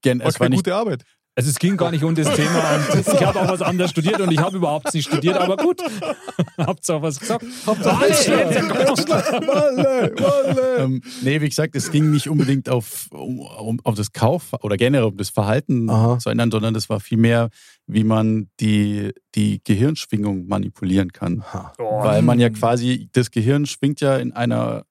gen, 0.01 0.19
War 0.19 0.27
es 0.27 0.35
war 0.35 0.45
keine 0.45 0.51
nicht 0.55 0.59
gute 0.65 0.75
Arbeit. 0.75 1.03
Also 1.33 1.49
es 1.49 1.59
ging 1.59 1.77
gar 1.77 1.91
nicht 1.91 2.03
um 2.03 2.13
das 2.13 2.27
Thema 2.35 2.75
und 2.91 3.07
ich 3.07 3.25
habe 3.25 3.39
auch 3.39 3.47
was 3.47 3.61
anderes 3.61 3.91
studiert 3.91 4.19
und 4.19 4.31
ich 4.31 4.39
habe 4.39 4.57
überhaupt 4.57 4.93
nicht 4.93 5.07
studiert, 5.07 5.37
aber 5.37 5.55
gut. 5.55 5.81
Habt 6.57 6.89
ihr 6.89 6.95
auch 6.95 7.01
was 7.01 7.19
gesagt? 7.19 7.45
Walle, 9.47 10.13
Walle. 10.17 10.77
Ähm, 10.77 11.01
nee, 11.21 11.39
wie 11.39 11.47
gesagt, 11.47 11.75
es 11.75 11.89
ging 11.89 12.11
nicht 12.11 12.27
unbedingt 12.27 12.67
auf, 12.67 13.07
um, 13.11 13.39
um, 13.39 13.79
auf 13.83 13.95
das 13.95 14.11
Kauf 14.11 14.51
oder 14.61 14.75
generell 14.75 15.05
um 15.05 15.15
das 15.15 15.29
Verhalten 15.29 15.89
Aha. 15.89 16.19
zu 16.19 16.29
ändern, 16.29 16.51
sondern 16.51 16.73
das 16.73 16.89
war 16.89 16.99
vielmehr, 16.99 17.49
wie 17.87 18.03
man 18.03 18.49
die, 18.59 19.11
die 19.35 19.61
Gehirnschwingung 19.63 20.47
manipulieren 20.47 21.13
kann. 21.13 21.43
Ha. 21.53 21.73
Weil 21.77 22.23
man 22.23 22.39
ja 22.39 22.49
quasi, 22.49 23.09
das 23.13 23.31
Gehirn 23.31 23.65
schwingt 23.65 24.01
ja 24.01 24.17
in 24.17 24.33
einer 24.33 24.83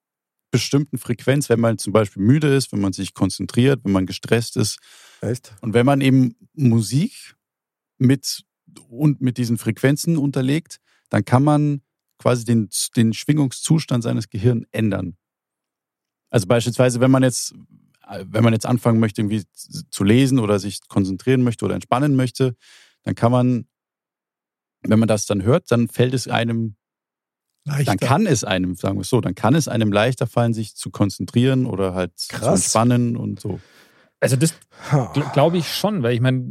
bestimmten 0.50 0.96
Frequenz, 0.96 1.48
wenn 1.48 1.60
man 1.60 1.78
zum 1.78 1.92
Beispiel 1.92 2.22
müde 2.22 2.54
ist, 2.54 2.72
wenn 2.72 2.80
man 2.80 2.92
sich 2.92 3.14
konzentriert, 3.14 3.80
wenn 3.84 3.92
man 3.92 4.06
gestresst 4.06 4.56
ist. 4.56 4.78
Echt? 5.20 5.54
Und 5.60 5.74
wenn 5.74 5.86
man 5.86 6.00
eben 6.00 6.36
Musik 6.54 7.34
mit 7.98 8.44
und 8.88 9.20
mit 9.20 9.36
diesen 9.38 9.58
Frequenzen 9.58 10.16
unterlegt, 10.16 10.80
dann 11.10 11.24
kann 11.24 11.42
man 11.42 11.82
quasi 12.18 12.44
den, 12.44 12.68
den 12.96 13.12
Schwingungszustand 13.12 14.02
seines 14.02 14.28
Gehirns 14.28 14.66
ändern. 14.72 15.16
Also 16.30 16.46
beispielsweise, 16.46 17.00
wenn 17.00 17.10
man 17.10 17.22
jetzt, 17.22 17.54
wenn 18.24 18.44
man 18.44 18.52
jetzt 18.52 18.66
anfangen 18.66 19.00
möchte, 19.00 19.20
irgendwie 19.20 19.42
zu 19.90 20.04
lesen 20.04 20.38
oder 20.38 20.58
sich 20.58 20.80
konzentrieren 20.88 21.42
möchte 21.42 21.64
oder 21.64 21.74
entspannen 21.74 22.14
möchte, 22.14 22.54
dann 23.02 23.14
kann 23.14 23.32
man, 23.32 23.66
wenn 24.82 24.98
man 24.98 25.08
das 25.08 25.26
dann 25.26 25.42
hört, 25.42 25.70
dann 25.70 25.88
fällt 25.88 26.14
es 26.14 26.28
einem, 26.28 26.76
Leichter. 27.64 27.96
dann 27.96 27.98
kann 27.98 28.26
es 28.26 28.44
einem, 28.44 28.74
sagen 28.74 28.96
wir 28.96 29.02
es 29.02 29.08
so, 29.08 29.20
dann 29.20 29.34
kann 29.34 29.54
es 29.54 29.68
einem 29.68 29.92
leichter 29.92 30.26
fallen, 30.26 30.54
sich 30.54 30.76
zu 30.76 30.90
konzentrieren 30.90 31.66
oder 31.66 31.94
halt 31.94 32.18
zu 32.18 32.28
Krass. 32.28 32.62
entspannen 32.62 33.16
und 33.16 33.40
so. 33.40 33.60
Also 34.20 34.36
das 34.36 34.54
glaube 35.32 35.58
ich 35.58 35.72
schon, 35.74 36.02
weil 36.02 36.14
ich 36.14 36.20
meine, 36.20 36.44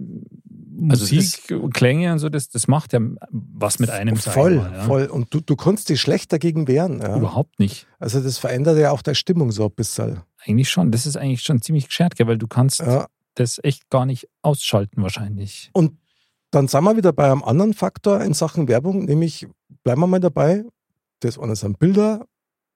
Also 0.89 1.13
Musik 1.13 1.51
und 1.51 1.74
Klänge 1.74 2.11
und 2.11 2.20
so, 2.20 2.30
das, 2.30 2.49
das 2.49 2.67
macht 2.67 2.93
ja 2.93 2.99
was 3.32 3.80
mit 3.80 3.89
einem 3.89 4.15
Voll, 4.15 4.55
mal, 4.55 4.74
ja. 4.74 4.84
voll. 4.84 5.05
Und 5.05 5.34
du, 5.34 5.39
du 5.41 5.55
kannst 5.55 5.89
dich 5.89 6.01
schlecht 6.01 6.34
dagegen 6.34 6.67
wehren. 6.67 6.99
Ja. 6.99 7.15
Überhaupt 7.17 7.59
nicht. 7.59 7.88
Also 7.99 8.22
das 8.22 8.38
verändert 8.38 8.78
ja 8.80 8.91
auch 8.91 9.01
deine 9.01 9.15
Stimmung 9.15 9.51
so 9.51 9.65
ein 9.65 9.72
bisschen. 9.72 10.22
Eigentlich 10.45 10.70
schon. 10.70 10.91
Das 10.91 11.05
ist 11.05 11.15
eigentlich 11.17 11.41
schon 11.43 11.61
ziemlich 11.61 11.88
geschert, 11.88 12.13
weil 12.20 12.38
du 12.38 12.47
kannst 12.47 12.80
Ja. 12.80 13.07
das 13.36 13.59
echt 13.63 13.89
gar 13.89 14.05
nicht 14.05 14.28
ausschalten 14.41 15.01
wahrscheinlich. 15.03 15.70
Und 15.74 15.97
dann 16.51 16.67
sind 16.67 16.84
wir 16.84 16.97
wieder 16.97 17.13
bei 17.13 17.32
einem 17.32 17.43
anderen 17.43 17.74
Faktor 17.74 18.22
in 18.22 18.34
Sachen 18.34 18.67
Werbung, 18.67 19.05
nämlich 19.05 19.47
bleiben 19.84 20.01
wir 20.01 20.07
mal 20.07 20.20
dabei. 20.20 20.63
Das 21.20 21.38
eine 21.38 21.55
sind 21.55 21.78
Bilder, 21.78 22.26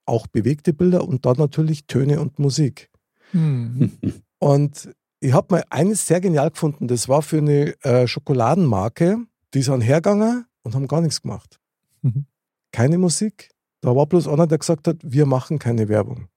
auch 0.06 0.26
bewegte 0.28 0.72
Bilder 0.72 1.08
und 1.08 1.26
dann 1.26 1.38
natürlich 1.38 1.86
Töne 1.86 2.20
und 2.20 2.38
Musik. 2.38 2.90
Hm. 3.32 3.92
Und 4.44 4.94
ich 5.20 5.32
habe 5.32 5.54
mal 5.54 5.64
eines 5.70 6.06
sehr 6.06 6.20
genial 6.20 6.50
gefunden. 6.50 6.86
Das 6.86 7.08
war 7.08 7.22
für 7.22 7.38
eine 7.38 7.82
äh, 7.82 8.06
Schokoladenmarke, 8.06 9.16
die 9.54 9.62
sind 9.62 9.80
hergegangen 9.80 10.44
und 10.62 10.74
haben 10.74 10.86
gar 10.86 11.00
nichts 11.00 11.22
gemacht. 11.22 11.58
Mhm. 12.02 12.26
Keine 12.70 12.98
Musik. 12.98 13.50
Da 13.80 13.96
war 13.96 14.04
bloß 14.04 14.28
einer, 14.28 14.46
der 14.46 14.58
gesagt 14.58 14.86
hat, 14.86 14.98
wir 15.02 15.24
machen 15.24 15.58
keine 15.58 15.88
Werbung. 15.88 16.28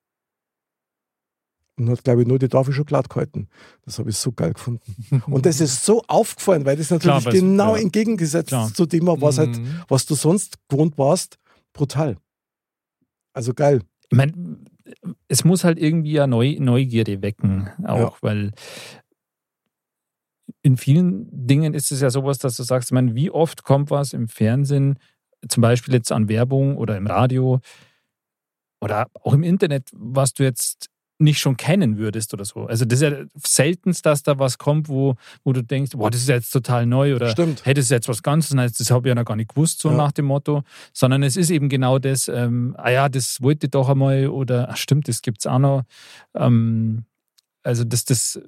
Und 1.78 1.90
hat, 1.90 2.06
glaube 2.06 2.22
ich, 2.22 2.28
nur 2.30 2.40
die 2.40 2.48
Tafel 2.48 2.74
Schokolade 2.74 3.10
gehalten. 3.10 3.50
Das 3.84 4.00
habe 4.00 4.10
ich 4.10 4.16
so 4.18 4.32
geil 4.32 4.54
gefunden. 4.54 4.96
Und 5.28 5.46
das 5.46 5.60
ist 5.60 5.84
so 5.84 6.02
aufgefallen, 6.08 6.64
weil 6.66 6.78
das 6.78 6.90
natürlich 6.90 7.20
Klar, 7.24 7.34
genau 7.34 7.76
ja. 7.76 7.82
entgegengesetzt 7.82 8.48
Klar. 8.48 8.74
zu 8.74 8.86
dem 8.86 9.06
war, 9.06 9.20
was, 9.22 9.38
halt, 9.38 9.58
Mhm. 9.58 9.82
was 9.90 10.06
du 10.06 10.16
sonst 10.16 10.56
gewohnt 10.70 10.98
warst. 10.98 11.40
Brutal. 11.74 12.16
Also 13.34 13.54
geil. 13.54 13.82
Ich 14.10 14.18
meine, 14.18 14.32
es 15.28 15.44
muss 15.44 15.64
halt 15.64 15.78
irgendwie 15.80 16.14
ja 16.14 16.28
Neu 16.28 16.56
Neugierde 16.60 17.22
wecken, 17.22 17.70
auch, 17.86 18.16
Ja. 18.16 18.18
weil 18.22 18.52
in 20.62 20.78
vielen 20.78 21.28
Dingen 21.48 21.74
ist 21.74 21.92
es 21.92 22.02
ja 22.02 22.10
sowas, 22.10 22.40
dass 22.40 22.58
du 22.58 22.64
sagst, 22.64 22.90
ich 22.90 22.94
meine, 22.94 23.16
wie 23.16 23.30
oft 23.32 23.64
kommt 23.64 23.90
was 23.92 24.14
im 24.14 24.28
Fernsehen, 24.28 25.00
zum 25.48 25.62
Beispiel 25.62 25.94
jetzt 25.94 26.12
an 26.12 26.30
Werbung 26.30 26.78
oder 26.78 26.98
im 26.98 27.08
Radio 27.08 27.60
oder 28.82 29.08
auch 29.14 29.34
im 29.34 29.44
Internet, 29.44 29.90
was 29.94 30.34
du 30.34 30.44
jetzt 30.44 30.90
nicht 31.20 31.40
schon 31.40 31.58
kennen 31.58 31.98
würdest 31.98 32.34
oder 32.34 32.46
so. 32.46 32.66
Also 32.68 32.86
das 32.86 33.02
ist 33.02 33.12
ja 33.12 33.24
seltenst, 33.36 34.06
dass 34.06 34.22
da 34.24 34.38
was 34.38 34.58
kommt, 34.58 34.88
wo, 34.88 35.16
wo 35.44 35.52
du 35.54 35.64
denkst, 35.64 35.92
boah, 35.96 36.12
das 36.12 36.22
ist 36.22 36.30
jetzt 36.30 36.52
total 36.52 36.86
neu 36.86 37.16
oder 37.16 37.30
Stimmt. 37.32 37.66
ist 37.66 37.90
jetzt 37.90 38.08
was 38.08 38.22
ganz 38.22 38.54
Neues, 38.54 38.74
das 38.74 38.92
habe 38.92 39.08
ich 39.08 39.10
ja 39.10 39.16
noch 39.16 39.26
gar 39.26 39.36
nicht 39.36 39.50
gewusst, 39.50 39.80
so 39.80 39.90
Ja. 39.90 39.98
nach 39.98 40.12
dem 40.12 40.26
Motto. 40.26 40.64
Sondern 40.94 41.24
es 41.24 41.36
ist 41.36 41.50
eben 41.50 41.70
genau 41.70 41.98
das, 41.98 42.28
ähm, 42.28 42.76
ah 42.78 42.90
ja, 42.92 43.10
das 43.10 43.42
wollte 43.42 43.66
ich 43.68 43.72
doch 43.72 43.90
einmal 43.90 44.28
oder 44.28 44.70
ach 44.70 44.78
stimmt, 44.78 45.08
das 45.08 45.22
gibt 45.22 45.40
es 45.40 45.48
auch 45.48 45.60
noch. 45.60 45.84
Ähm, 46.36 47.06
also 47.64 47.84
das, 47.84 48.06
das 48.06 48.40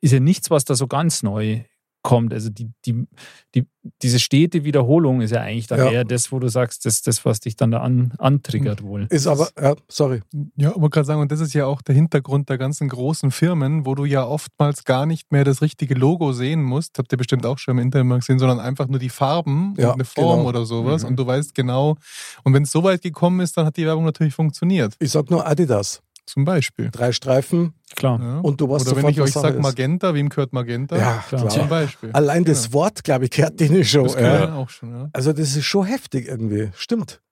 ist 0.00 0.12
ja 0.12 0.20
nichts, 0.20 0.50
was 0.50 0.64
da 0.64 0.74
so 0.74 0.86
ganz 0.86 1.22
neu 1.22 1.62
kommt. 2.08 2.32
Also 2.32 2.48
die, 2.48 2.70
die, 2.86 3.06
die, 3.54 3.66
diese 4.02 4.18
stete 4.18 4.64
Wiederholung 4.64 5.20
ist 5.20 5.30
ja 5.30 5.40
eigentlich 5.42 5.66
dann 5.66 5.78
Ja. 5.78 5.90
eher 5.90 6.04
das, 6.04 6.32
wo 6.32 6.38
du 6.38 6.48
sagst, 6.48 6.86
das 6.86 7.02
das, 7.02 7.24
was 7.24 7.40
dich 7.40 7.54
dann 7.56 7.70
da 7.70 7.80
an, 7.80 8.14
antriggert 8.18 8.82
wohl. 8.82 9.06
Ist 9.10 9.26
aber, 9.26 9.48
ja, 9.60 9.74
sorry. 9.88 10.22
Ja, 10.56 10.74
aber 10.74 10.88
gerade 10.90 11.06
sagen, 11.06 11.20
und 11.20 11.30
das 11.30 11.40
ist 11.40 11.52
ja 11.54 11.66
auch 11.66 11.82
der 11.82 11.94
Hintergrund 11.94 12.48
der 12.48 12.56
ganzen 12.56 12.88
großen 12.88 13.30
Firmen, 13.30 13.84
wo 13.84 13.94
du 13.94 14.04
ja 14.06 14.24
oftmals 14.26 14.84
gar 14.84 15.04
nicht 15.04 15.30
mehr 15.32 15.44
das 15.44 15.60
richtige 15.60 15.94
Logo 15.94 16.32
sehen 16.32 16.62
musst. 16.62 16.98
Habt 16.98 17.12
ihr 17.12 17.18
bestimmt 17.18 17.44
auch 17.44 17.58
schon 17.58 17.76
im 17.78 17.84
Internet 17.84 18.06
mal 18.06 18.18
gesehen, 18.20 18.38
sondern 18.38 18.58
einfach 18.60 18.88
nur 18.88 18.98
die 18.98 19.10
Farben 19.10 19.74
Ja, 19.76 19.88
und 19.88 19.94
eine 19.94 20.04
Form 20.04 20.38
genau. 20.38 20.48
oder 20.48 20.64
sowas. 20.64 21.02
Mhm. 21.02 21.08
Und 21.10 21.16
du 21.16 21.26
weißt 21.26 21.54
genau, 21.54 21.96
und 22.44 22.54
wenn 22.54 22.62
es 22.62 22.70
so 22.70 22.82
weit 22.84 23.02
gekommen 23.02 23.40
ist, 23.40 23.56
dann 23.56 23.66
hat 23.66 23.76
die 23.76 23.84
Werbung 23.84 24.04
natürlich 24.04 24.34
funktioniert. 24.34 24.94
Ich 24.98 25.10
sag 25.10 25.30
nur 25.30 25.46
Adidas. 25.46 26.00
Zum 26.28 26.44
Beispiel. 26.44 26.90
Drei 26.92 27.12
Streifen 27.12 27.72
Klar. 27.96 28.20
Ja. 28.20 28.38
und 28.40 28.60
du 28.60 28.68
weißt 28.68 28.86
Oder 28.86 28.96
wenn 28.96 29.00
sofort, 29.00 29.12
ich 29.12 29.20
euch 29.22 29.32
sage. 29.32 29.60
Magenta, 29.60 30.12
wem 30.12 30.28
gehört 30.28 30.52
Magenta? 30.52 30.94
Ja, 30.98 31.24
Klar. 31.26 31.48
Zum 31.48 31.68
Beispiel. 31.70 32.10
Allein 32.12 32.44
das 32.44 32.70
Wort, 32.74 33.02
glaube 33.02 33.24
ich, 33.24 33.30
gehört 33.30 33.58
denen 33.58 33.82
schon. 33.82 34.04
Das 34.04 34.14
gehört 34.16 34.50
Ja. 34.50 34.54
auch 34.56 34.68
schon, 34.68 34.90
ja. 34.90 35.08
Also 35.14 35.32
das 35.32 35.56
ist 35.56 35.64
schon 35.64 35.86
heftig 35.86 36.28
irgendwie. 36.28 36.70
Stimmt. 36.76 37.22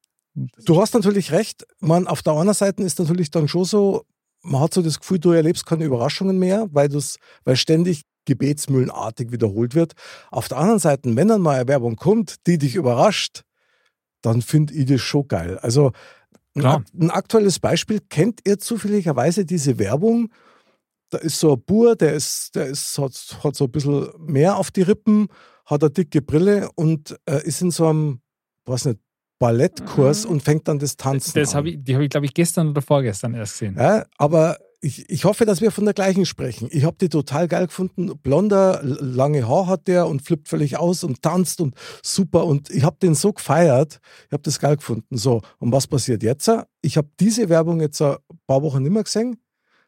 Du 0.65 0.81
hast 0.81 0.95
natürlich 0.95 1.31
recht. 1.33 1.67
Man, 1.79 2.07
auf 2.07 2.23
der 2.23 2.33
anderen 2.33 2.55
Seite 2.55 2.83
ist 2.85 2.99
natürlich 2.99 3.31
dann 3.31 3.49
schon 3.49 3.65
so, 3.65 4.05
man 4.43 4.63
hat 4.63 4.73
so 4.73 4.81
das 4.81 4.99
Gefühl, 4.99 5.19
du 5.19 5.33
erlebst 5.33 5.67
keine 5.67 5.85
Überraschungen 5.85 6.39
mehr, 6.39 6.67
weil, 6.73 6.89
du's, 6.89 7.19
weil 7.45 7.57
ständig 7.57 8.01
gebetsmühlenartig 8.25 9.31
wiederholt 9.31 9.75
wird. 9.75 9.93
Auf 10.31 10.49
der 10.49 10.57
anderen 10.57 10.79
Seite, 10.79 11.15
wenn 11.15 11.29
dann 11.29 11.43
mal 11.43 11.57
eine 11.61 11.69
Werbung 11.69 11.97
kommt, 11.97 12.37
die 12.47 12.57
dich 12.57 12.75
überrascht, 12.77 13.43
dann 14.23 14.41
finde 14.41 14.73
ich 14.73 14.87
das 14.87 15.03
schon 15.03 15.29
geil. 15.29 15.59
Also 15.59 15.93
Klar. 16.61 16.85
ein 16.99 17.11
aktuelles 17.11 17.59
Beispiel, 17.59 18.01
kennt 18.09 18.41
ihr 18.47 18.59
zufälligerweise 18.59 19.45
diese 19.45 19.79
Werbung? 19.79 20.31
Da 21.11 21.19
ist 21.19 21.39
so 21.39 21.53
ein 21.55 21.63
Bur, 21.65 21.95
der 21.97 22.15
ist, 22.15 22.55
der 22.55 22.67
ist, 22.67 22.99
hat, 22.99 23.39
hat 23.45 23.55
so 23.57 23.65
ein 23.65 23.71
bisschen 23.71 24.09
mehr 24.19 24.57
auf 24.57 24.71
die 24.71 24.83
Rippen, 24.83 25.29
hat 25.65 25.83
eine 25.83 25.91
dicke 25.91 26.21
Brille 26.23 26.69
und 26.75 27.17
äh, 27.27 27.43
ist 27.47 27.63
in 27.63 27.71
so 27.71 27.87
einem, 27.87 28.21
weiß 28.65 28.87
nicht, 28.87 29.01
Ballettkurs 29.39 30.25
und 30.25 30.43
fängt 30.43 30.67
dann 30.67 30.79
das 30.79 30.97
Tanzen 30.97 31.33
Das 31.39 31.51
an. 31.51 31.57
habe 31.59 31.71
ich, 31.71 31.79
die 31.85 31.95
habe 31.95 32.05
ich, 32.05 32.11
glaube 32.11 32.27
ich, 32.27 32.35
gestern 32.35 32.71
oder 32.71 32.81
vorgestern 32.83 33.35
erst 33.35 33.53
gesehen. 33.55 33.77
Ja, 33.79 34.07
aber 34.17 34.57
ich, 34.81 35.09
ich 35.11 35.25
hoffe, 35.25 35.45
dass 35.47 35.61
wir 35.61 35.71
von 35.71 35.85
der 35.85 35.95
gleichen 35.95 36.27
sprechen. 36.27 36.69
Ich 36.71 36.85
habe 36.85 36.97
die 37.01 37.09
total 37.09 37.49
geil 37.49 37.67
gefunden. 37.67 38.19
Blonder, 38.19 38.81
lange 38.83 39.49
Haar 39.49 39.67
hat 39.67 39.89
der 39.89 40.07
und 40.07 40.23
flippt 40.23 40.49
völlig 40.49 40.77
aus 40.77 41.03
und 41.03 41.23
tanzt 41.23 41.61
und 41.61 41.75
super. 42.03 42.45
Und 42.45 42.71
ich 42.71 42.85
habe 42.85 42.97
den 43.01 43.15
so 43.15 43.33
gefeiert. 43.33 44.01
Ich 44.27 44.33
habe 44.33 44.43
das 44.43 44.59
geil 44.61 44.77
gefunden. 44.77 45.17
So, 45.17 45.43
und 45.59 45.73
was 45.73 45.87
passiert 45.87 46.23
jetzt? 46.23 46.51
Ich 46.83 46.97
habe 46.97 47.09
diese 47.19 47.49
Werbung 47.49 47.81
jetzt 47.81 48.01
ein 48.03 48.17
paar 48.47 48.63
Wochen 48.63 48.83
nicht 48.83 48.93
mehr 48.93 49.05
gesehen. 49.05 49.41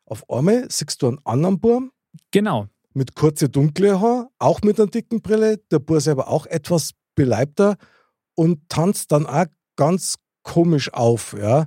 Auf 0.07 0.29
einmal 0.31 0.67
siehst 0.71 1.03
du 1.03 1.09
einen 1.09 1.19
anderen 1.25 1.61
Burm 1.61 1.93
Genau. 2.31 2.67
mit 2.95 3.15
kurze 3.15 3.49
dunkle 3.49 4.01
Haar, 4.01 4.31
auch 4.39 4.63
mit 4.63 4.81
einer 4.81 4.89
dicken 4.91 5.21
Brille. 5.21 5.59
Der 5.71 5.79
Bur 5.79 6.01
selber 6.01 6.29
auch 6.29 6.47
etwas 6.47 6.93
beleibter 7.15 7.77
und 8.35 8.69
tanzt 8.69 9.13
dann 9.13 9.27
auch 9.27 9.47
ganz 9.77 10.15
komisch 10.43 10.93
auf. 10.95 11.37
Ja. 11.39 11.67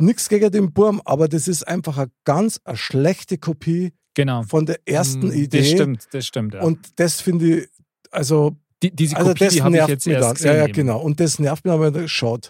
Nichts 0.00 0.28
gegen 0.28 0.50
den 0.50 0.72
Burm, 0.72 1.00
aber 1.04 1.28
das 1.28 1.48
ist 1.48 1.66
einfach 1.66 1.98
eine 1.98 2.10
ganz 2.24 2.60
eine 2.64 2.76
schlechte 2.76 3.38
Kopie 3.38 3.92
Genau. 4.14 4.42
von 4.42 4.66
der 4.66 4.78
ersten 4.86 5.28
Mm, 5.28 5.32
Idee. 5.32 5.58
Das 5.58 5.68
stimmt, 5.70 6.08
das 6.12 6.26
stimmt. 6.26 6.54
Ja. 6.54 6.62
Und 6.62 6.98
das 6.98 7.20
finde 7.20 7.58
ich, 7.60 7.68
also 8.10 8.56
Die, 8.82 8.94
diese 8.94 9.16
Also 9.16 9.30
Kopie, 9.30 9.44
das 9.44 9.54
die 9.54 9.62
habe 9.62 9.70
ich 9.70 9.76
nervt 9.76 9.90
jetzt 9.90 10.06
mich 10.06 10.14
erst 10.16 10.28
dann. 10.28 10.34
gesehen. 10.34 10.54
Ja, 10.54 10.66
ja, 10.66 10.72
genau. 10.72 11.00
Und 11.00 11.20
das 11.20 11.38
nervt 11.38 11.64
mich 11.64 11.72
aber 11.74 12.08
schade. 12.08 12.48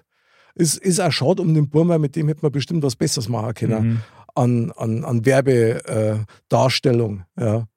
Es 0.54 0.76
ist 0.76 1.00
auch 1.00 1.12
schade 1.12 1.42
um 1.42 1.54
den 1.54 1.68
Burm, 1.70 1.88
weil 1.88 1.98
mit 1.98 2.16
dem 2.16 2.28
hätte 2.28 2.40
man 2.42 2.52
bestimmt 2.52 2.82
was 2.82 2.96
Besseres 2.96 3.28
machen 3.28 3.54
können. 3.54 3.88
Mhm. 3.88 4.00
An, 4.34 4.72
an, 4.72 5.04
an 5.04 5.24
Werbedarstellung. 5.24 7.24
Äh, 7.36 7.44
ja. 7.44 7.68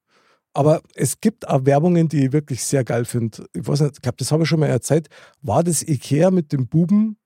Aber 0.53 0.81
es 0.95 1.21
gibt 1.21 1.47
auch 1.47 1.65
Werbungen, 1.65 2.09
die 2.09 2.25
ich 2.25 2.33
wirklich 2.33 2.61
sehr 2.63 2.83
geil 2.83 3.05
finde. 3.05 3.45
Ich 3.53 3.65
weiß 3.65 3.79
nicht, 3.81 3.95
ich 3.95 4.01
glaube, 4.01 4.17
das 4.17 4.31
habe 4.33 4.43
ich 4.43 4.49
schon 4.49 4.59
mal 4.59 4.67
erzählt. 4.67 5.07
War 5.41 5.63
das 5.63 5.81
Ikea 5.81 6.29
mit 6.29 6.51
dem 6.51 6.67
Buben, 6.67 7.17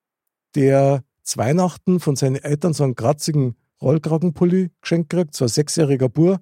der 0.54 1.04
zu 1.26 1.38
Weihnachten 1.38 2.00
von 2.00 2.16
seinen 2.16 2.38
Eltern 2.38 2.74
so 2.74 2.84
einen 2.86 2.96
kratzigen 2.96 3.56
Rollkragenpulli 3.82 4.72
geschenkt 4.82 5.10
kriegt, 5.10 5.36
so 5.36 5.46
ein 5.46 5.50
sechsjähriger 5.50 6.08
Bur, 6.08 6.40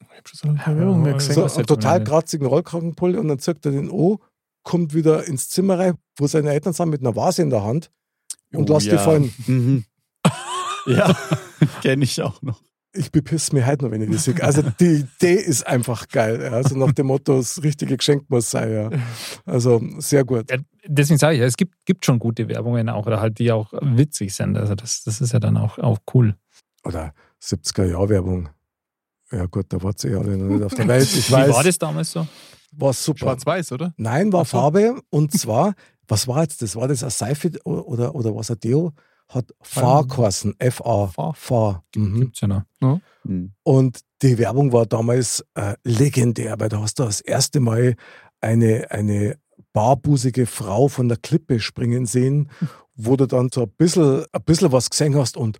Ich 0.00 0.06
habe 0.08 0.28
schon 0.28 0.36
so 0.38 0.46
lange 0.48 0.58
keine 0.60 0.80
Werbung 0.80 1.02
mehr 1.02 1.12
Ja, 1.12 1.16
gesehen. 1.18 1.34
so 1.48 1.56
einen 1.56 1.66
total 1.66 2.04
kratzigen 2.04 2.46
Rollkragenpulli 2.46 3.16
und 3.16 3.28
dann 3.28 3.38
zückt 3.38 3.64
er 3.64 3.72
den 3.72 3.90
O, 3.90 4.18
kommt 4.62 4.94
wieder 4.94 5.26
ins 5.26 5.48
Zimmer 5.48 5.78
rein, 5.78 5.94
wo 6.18 6.26
seine 6.26 6.50
Eltern 6.52 6.72
sind 6.74 6.90
mit 6.90 7.00
einer 7.00 7.16
Vase 7.16 7.42
in 7.42 7.50
der 7.50 7.62
Hand 7.64 7.90
und 8.52 8.68
Oh, 8.70 8.74
lässt 8.74 8.86
die 8.86 8.90
ja. 8.90 8.98
fallen. 8.98 9.32
Mhm. 9.46 9.84
ja, 10.86 11.16
kenne 11.82 12.04
ich 12.04 12.20
auch 12.22 12.42
noch. 12.42 12.60
Ich 12.96 13.10
bepiss 13.10 13.52
mich 13.52 13.66
heute 13.66 13.84
noch, 13.84 13.90
wenn 13.90 14.02
ich 14.02 14.10
das 14.10 14.24
sehe. 14.24 14.40
Also 14.42 14.62
die 14.62 15.04
Idee 15.04 15.34
ist 15.34 15.66
einfach 15.66 16.08
geil. 16.08 16.40
Ja. 16.40 16.52
Also 16.52 16.76
nach 16.76 16.92
dem 16.92 17.08
Motto, 17.08 17.36
das 17.36 17.62
richtige 17.62 17.96
Geschenk 17.96 18.30
muss 18.30 18.50
sein. 18.50 18.72
Ja. 18.72 18.90
Also 19.44 19.82
sehr 19.98 20.24
gut. 20.24 20.50
Ja, 20.50 20.58
deswegen 20.86 21.18
sage 21.18 21.34
ich, 21.34 21.40
ja, 21.40 21.46
es 21.46 21.56
gibt, 21.56 21.74
gibt 21.84 22.04
schon 22.04 22.18
gute 22.18 22.48
Werbungen 22.48 22.88
auch, 22.88 23.06
oder 23.06 23.20
halt, 23.20 23.38
die 23.38 23.50
auch 23.50 23.72
witzig 23.80 24.34
sind. 24.34 24.56
Also 24.56 24.74
das, 24.74 25.02
das 25.02 25.20
ist 25.20 25.32
ja 25.32 25.40
dann 25.40 25.56
auch, 25.56 25.78
auch 25.78 25.98
cool. 26.14 26.36
Oder 26.84 27.12
70er-Jahr-Werbung. 27.42 28.48
Ja 29.32 29.46
gut, 29.46 29.66
da 29.70 29.82
war 29.82 29.92
sie 29.96 30.10
ja 30.10 30.18
alle 30.18 30.36
noch 30.36 30.54
nicht 30.54 30.62
auf 30.62 30.74
der 30.74 30.86
Welt. 30.86 31.02
Ich 31.02 31.28
Wie 31.28 31.32
weiß, 31.32 31.52
war 31.52 31.64
das 31.64 31.78
damals 31.78 32.12
so? 32.12 32.26
war 32.76 32.92
super. 32.92 33.20
Schwarz-Weiß, 33.20 33.72
oder? 33.72 33.94
Nein, 33.96 34.32
war. 34.32 34.44
Farbe 34.44 35.00
und 35.10 35.32
zwar, 35.32 35.74
was 36.08 36.28
war 36.28 36.42
jetzt 36.42 36.62
das? 36.62 36.76
War 36.76 36.88
das 36.88 37.02
eine 37.02 37.10
Seife 37.10 37.50
oder, 37.64 38.14
oder 38.14 38.34
was 38.34 38.50
ein 38.50 38.60
Deo? 38.60 38.92
Hat 39.28 39.52
Fahr 39.60 40.06
geheißen. 40.06 40.54
F-A. 40.58 41.08
Fahr. 41.08 41.34
Fahr. 41.34 41.84
Mhm. 41.96 42.20
Gibt's 42.20 42.40
ja 42.40 42.48
noch. 42.48 42.62
Mhm. 43.24 43.52
Und 43.62 44.00
die 44.22 44.38
Werbung 44.38 44.72
war 44.72 44.86
damals 44.86 45.44
äh, 45.54 45.74
legendär, 45.84 46.56
weil 46.58 46.68
da 46.68 46.80
hast 46.80 46.98
du 46.98 47.04
das 47.04 47.20
erste 47.20 47.60
Mal 47.60 47.96
eine, 48.40 48.90
eine 48.90 49.38
barbusige 49.72 50.46
Frau 50.46 50.88
von 50.88 51.08
der 51.08 51.18
Klippe 51.18 51.60
springen 51.60 52.06
sehen, 52.06 52.50
wo 52.94 53.16
du 53.16 53.26
dann 53.26 53.50
so 53.52 53.62
ein 53.62 53.70
bisschen, 53.70 54.24
ein 54.32 54.42
bisschen 54.44 54.72
was 54.72 54.90
gesehen 54.90 55.16
hast 55.16 55.36
und 55.36 55.58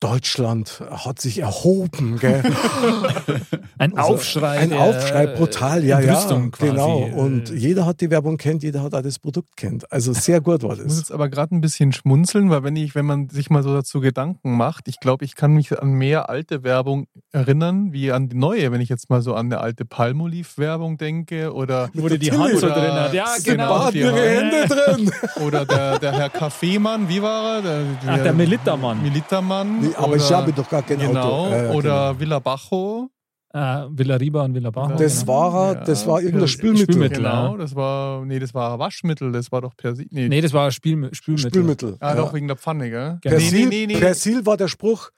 Deutschland 0.00 0.82
hat 0.90 1.20
sich 1.20 1.38
erhoben, 1.40 2.18
gell? 2.18 2.42
Ein 3.78 3.96
Also 3.96 4.14
Aufschrei. 4.14 4.58
Ein 4.58 4.70
der, 4.70 4.80
Aufschrei, 4.80 5.26
brutal, 5.26 5.84
ja, 5.84 6.00
ja. 6.00 6.26
Genau. 6.58 6.98
Und 7.04 7.50
Äh, 7.50 7.54
jeder 7.54 7.86
hat 7.86 8.00
die 8.00 8.10
Werbung 8.10 8.36
kennt, 8.36 8.62
jeder 8.62 8.82
hat 8.82 8.94
auch 8.94 9.02
das 9.02 9.18
Produkt 9.18 9.56
kennt. 9.56 9.90
Also 9.92 10.12
sehr 10.12 10.40
gut 10.40 10.62
war 10.62 10.72
Ich 10.72 10.78
muss 10.82 10.88
das. 10.88 10.98
jetzt 10.98 11.12
aber 11.12 11.28
gerade 11.28 11.54
ein 11.54 11.60
bisschen 11.60 11.92
schmunzeln, 11.92 12.50
weil 12.50 12.62
wenn 12.62 12.76
ich, 12.76 12.94
wenn 12.94 13.06
man 13.06 13.28
sich 13.28 13.50
mal 13.50 13.62
so 13.62 13.72
dazu 13.74 14.00
Gedanken 14.00 14.56
macht, 14.56 14.88
ich 14.88 15.00
glaube, 15.00 15.24
ich 15.24 15.34
kann 15.34 15.52
mich 15.52 15.78
an 15.80 15.92
mehr 15.92 16.28
alte 16.30 16.62
Werbung 16.64 17.06
erinnern, 17.32 17.92
wie 17.92 18.10
an 18.12 18.28
die 18.28 18.36
neue, 18.36 18.72
wenn 18.72 18.80
ich 18.80 18.88
jetzt 18.88 19.10
mal 19.10 19.22
so 19.22 19.34
an 19.34 19.46
eine 19.46 19.60
alte 19.60 19.84
Palmolive-Werbung 19.84 20.96
denke 20.98 21.52
oder, 21.54 21.90
Wo 21.94 22.08
die 22.08 22.18
die 22.18 22.32
Hand 22.32 22.58
so 22.58 22.66
oder 22.66 22.74
drin 22.74 22.92
hat. 22.92 23.14
Ja, 23.14 23.26
genau. 23.44 23.90
Die 23.90 24.04
Hände 24.04 24.66
drin. 24.66 25.10
oder 25.46 25.64
der, 25.66 25.98
der 25.98 26.12
Herr 26.12 26.30
Kaffeemann, 26.30 27.08
wie 27.08 27.22
war 27.22 27.56
er? 27.56 27.62
Der, 27.62 27.82
Ach, 28.06 28.22
der 28.22 28.32
Militermann. 28.32 29.02
Militermann. 29.02 29.89
Aber 29.96 30.08
oder, 30.08 30.16
ich 30.16 30.32
habe 30.32 30.52
doch 30.52 30.68
gar 30.68 30.82
kein 30.82 30.98
Genau, 30.98 31.20
Auto. 31.20 31.50
Ja, 31.50 31.62
ja, 31.64 31.70
oder 31.72 32.08
genau. 32.08 32.20
Villa 32.20 32.38
Bajo. 32.38 33.10
Äh, 33.52 33.58
Villa 33.90 34.14
Riba 34.16 34.44
und 34.44 34.54
Villa 34.54 34.70
Bajo. 34.70 34.94
Das 34.96 35.20
genau. 35.20 35.32
war 35.32 35.68
er, 35.70 35.74
das 35.84 36.06
war 36.06 36.18
irgendein 36.20 36.42
Ja, 36.42 36.46
Spülmittel. 36.48 36.82
Spülmittel. 36.94 37.16
Genau, 37.18 37.52
ja. 37.52 37.56
das 37.58 37.74
war, 37.74 38.24
nee, 38.24 38.38
das 38.38 38.54
war 38.54 38.78
Waschmittel, 38.78 39.32
das 39.32 39.50
war 39.50 39.60
doch 39.62 39.76
Persil. 39.76 40.06
Nee, 40.10 40.28
Nee, 40.28 40.40
das 40.40 40.52
war 40.52 40.70
Spiel, 40.70 41.08
Spülmittel. 41.12 41.50
Spülmittel. 41.50 41.96
ah, 41.98 42.10
ja. 42.10 42.14
doch 42.14 42.32
wegen 42.32 42.46
der 42.46 42.56
Pfanne, 42.56 42.88
gell? 42.90 43.18
Genau. 43.22 43.36
Persil, 43.36 43.58
Nee, 43.60 43.66
nee, 43.66 43.86
nee, 43.86 43.94
nee. 43.94 43.98
Persil 44.00 44.46
war 44.46 44.56
der 44.56 44.68
Spruch, 44.68 45.10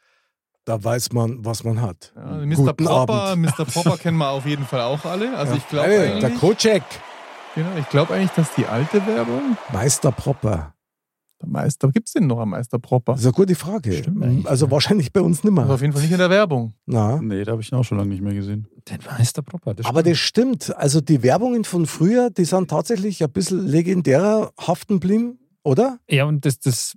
da 0.64 0.82
weiß 0.82 1.12
man, 1.12 1.44
was 1.44 1.62
man 1.64 1.82
hat. 1.82 2.12
Ja, 2.16 2.22
Mr. 2.46 2.54
Guten 2.54 2.84
Popper, 2.86 3.12
Abend. 3.22 3.46
Mr. 3.58 3.64
Popper 3.66 3.96
kennen 3.98 4.16
wir 4.16 4.30
auf 4.30 4.46
jeden 4.46 4.64
Fall 4.64 4.80
auch 4.80 5.04
alle. 5.04 5.36
Also 5.36 5.54
ich 5.56 5.68
glaube 5.68 5.88
Hey, 5.88 6.20
der 6.20 6.30
Kocek, 6.30 6.84
genau, 7.54 7.68
ich 7.78 7.88
glaube 7.90 8.14
eigentlich, 8.14 8.30
dass 8.30 8.54
die 8.54 8.64
alte 8.66 9.04
Werbung, 9.06 9.56
Meister 9.72 10.10
Propper. 10.12 10.72
Der 11.42 11.48
Meister, 11.48 11.90
gibt 11.90 12.08
es 12.08 12.14
denn 12.14 12.26
noch 12.26 12.38
einen 12.40 12.50
Meister 12.52 12.78
Propper? 12.78 13.12
Das 13.12 13.20
ist 13.20 13.26
eine 13.26 13.34
gute 13.34 13.54
Frage. 13.54 13.92
Stimmt 13.92 14.24
eigentlich, 14.24 14.46
also 14.48 14.70
wahrscheinlich 14.70 15.12
bei 15.12 15.20
uns 15.20 15.44
nicht 15.44 15.52
Also 15.52 15.64
mehr. 15.66 15.74
auf 15.74 15.80
jeden 15.80 15.92
Fall 15.92 16.02
nicht 16.02 16.12
in 16.12 16.18
der 16.18 16.30
Werbung. 16.30 16.74
Na. 16.86 17.20
Nee, 17.20 17.44
da 17.44 17.52
habe 17.52 17.62
ich 17.62 17.70
ihn 17.70 17.76
auch 17.76 17.84
schon 17.84 17.98
lange 17.98 18.10
nicht 18.10 18.22
mehr 18.22 18.34
gesehen. 18.34 18.66
Den 18.88 18.98
Meister 19.18 19.42
Proper. 19.42 19.74
Das 19.74 19.86
Aber 19.86 20.02
das 20.02 20.18
stimmt. 20.18 20.74
Also 20.76 21.00
die 21.00 21.22
Werbungen 21.22 21.64
von 21.64 21.86
früher, 21.86 22.30
die 22.30 22.44
sind 22.44 22.70
tatsächlich 22.70 23.22
ein 23.22 23.30
bisschen 23.30 23.66
legendärer 23.66 24.52
haften 24.58 24.94
geblieben, 25.00 25.38
oder? 25.62 25.98
Ja, 26.08 26.24
und 26.24 26.44
das, 26.46 26.58
das 26.58 26.96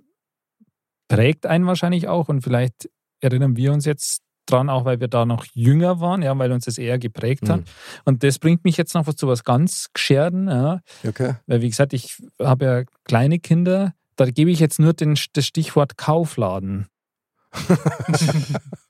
prägt 1.08 1.46
einen 1.46 1.66
wahrscheinlich 1.66 2.08
auch 2.08 2.28
und 2.28 2.42
vielleicht 2.42 2.88
erinnern 3.20 3.56
wir 3.56 3.72
uns 3.72 3.84
jetzt 3.84 4.22
dran, 4.48 4.68
auch 4.70 4.84
weil 4.84 5.00
wir 5.00 5.08
da 5.08 5.24
noch 5.26 5.44
jünger 5.54 5.98
waren, 6.00 6.22
ja, 6.22 6.36
weil 6.38 6.52
uns 6.52 6.66
das 6.66 6.78
eher 6.78 6.98
geprägt 7.00 7.48
hat. 7.48 7.60
Mhm. 7.60 7.64
Und 8.04 8.22
das 8.22 8.38
bringt 8.38 8.64
mich 8.64 8.76
jetzt 8.76 8.94
noch 8.94 9.12
zu 9.12 9.26
was 9.26 9.42
ganz 9.42 9.88
Gescherden, 9.92 10.46
ja, 10.48 10.80
Okay. 11.06 11.34
weil 11.46 11.62
wie 11.62 11.68
gesagt, 11.68 11.92
ich 11.92 12.22
habe 12.40 12.64
ja 12.64 12.84
kleine 13.04 13.40
Kinder, 13.40 13.92
da 14.16 14.26
gebe 14.30 14.50
ich 14.50 14.60
jetzt 14.60 14.78
nur 14.78 14.92
den, 14.92 15.16
das 15.34 15.46
Stichwort 15.46 15.96
Kaufladen. 15.96 16.86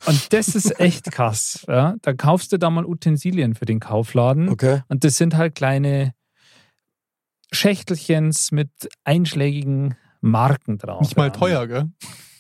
und 0.07 0.33
das 0.33 0.49
ist 0.55 0.81
echt 0.81 1.11
krass. 1.13 1.65
Ja. 1.69 1.95
Da 2.03 2.15
kaufst 2.15 2.53
du 2.53 2.59
da 2.59 2.69
mal 2.71 2.85
Utensilien 2.85 3.55
für 3.55 3.65
den 3.65 3.79
Kaufladen 3.81 4.49
Okay. 4.49 4.83
und 4.89 5.05
das 5.05 5.17
sind 5.17 5.37
halt 5.37 5.55
kleine 5.55 6.15
Schächtelchens 7.53 8.51
mit 8.53 8.71
einschlägigen 9.05 9.97
Marken 10.21 10.79
drauf. 10.79 11.03
Nicht 11.03 11.17
mal 11.17 11.27
ja. 11.27 11.31
teuer, 11.31 11.67
gell? 11.67 11.85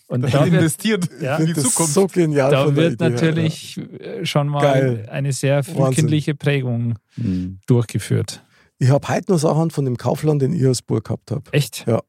Und 0.08 0.22
Da 0.22 0.28
da 0.28 0.44
wird, 0.44 0.54
investiert 0.54 1.08
ja, 1.20 1.36
in 1.36 1.46
die 1.46 1.54
Zukunft. 1.54 1.92
so 1.92 2.06
genial 2.06 2.50
da 2.50 2.74
wird 2.76 2.94
Idee 2.94 3.08
natürlich 3.10 3.78
äh, 4.00 4.24
schon 4.24 4.48
mal 4.48 4.62
Geil. 4.62 5.08
eine 5.10 5.32
sehr 5.32 5.62
frühkindliche 5.64 6.34
Prägung 6.34 6.94
Mhm. 7.16 7.60
durchgeführt. 7.66 8.42
Ich 8.78 8.90
habe 8.90 9.08
heute 9.08 9.32
noch 9.32 9.38
Sachen 9.38 9.70
von 9.70 9.84
dem 9.86 9.96
Kaufland 9.96 10.42
in 10.42 10.52
Iosburg 10.52 11.04
gehabt. 11.04 11.30
Hab. 11.30 11.48
Echt? 11.54 11.84
Ja. 11.86 12.02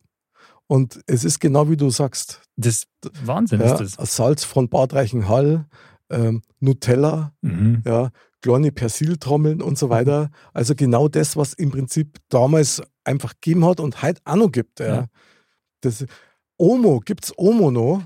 Und 0.67 0.99
es 1.07 1.23
ist 1.23 1.39
genau 1.39 1.69
wie 1.69 1.77
du 1.77 1.89
sagst. 1.89 2.41
Das 2.57 2.83
Wahnsinn 3.23 3.61
Ja, 3.61 3.75
ist 3.79 3.97
das. 3.97 4.15
Salz 4.15 4.43
von 4.43 4.67
Bad 4.69 4.93
Reichenhall, 4.93 5.65
ähm, 6.09 6.41
Nutella, 6.59 7.33
Mhm. 7.41 7.83
ja, 7.85 8.09
kleine 8.41 8.71
Persiltrommeln 8.71 9.61
und 9.61 9.77
so 9.77 9.89
weiter. 9.89 10.29
Also 10.53 10.75
genau 10.75 11.07
das, 11.07 11.35
was 11.37 11.53
im 11.53 11.71
Prinzip 11.71 12.17
damals 12.29 12.81
einfach 13.03 13.33
gegeben 13.41 13.65
hat 13.65 13.79
und 13.79 14.01
heute 14.01 14.21
auch 14.25 14.35
noch 14.35 14.51
gibt. 14.51 14.79
Ja. 14.79 14.87
Ja. 14.87 15.05
Das, 15.81 16.05
Omo, 16.57 16.99
gibt 16.99 17.25
es 17.25 17.33
Omo 17.37 17.71
noch? 17.71 18.03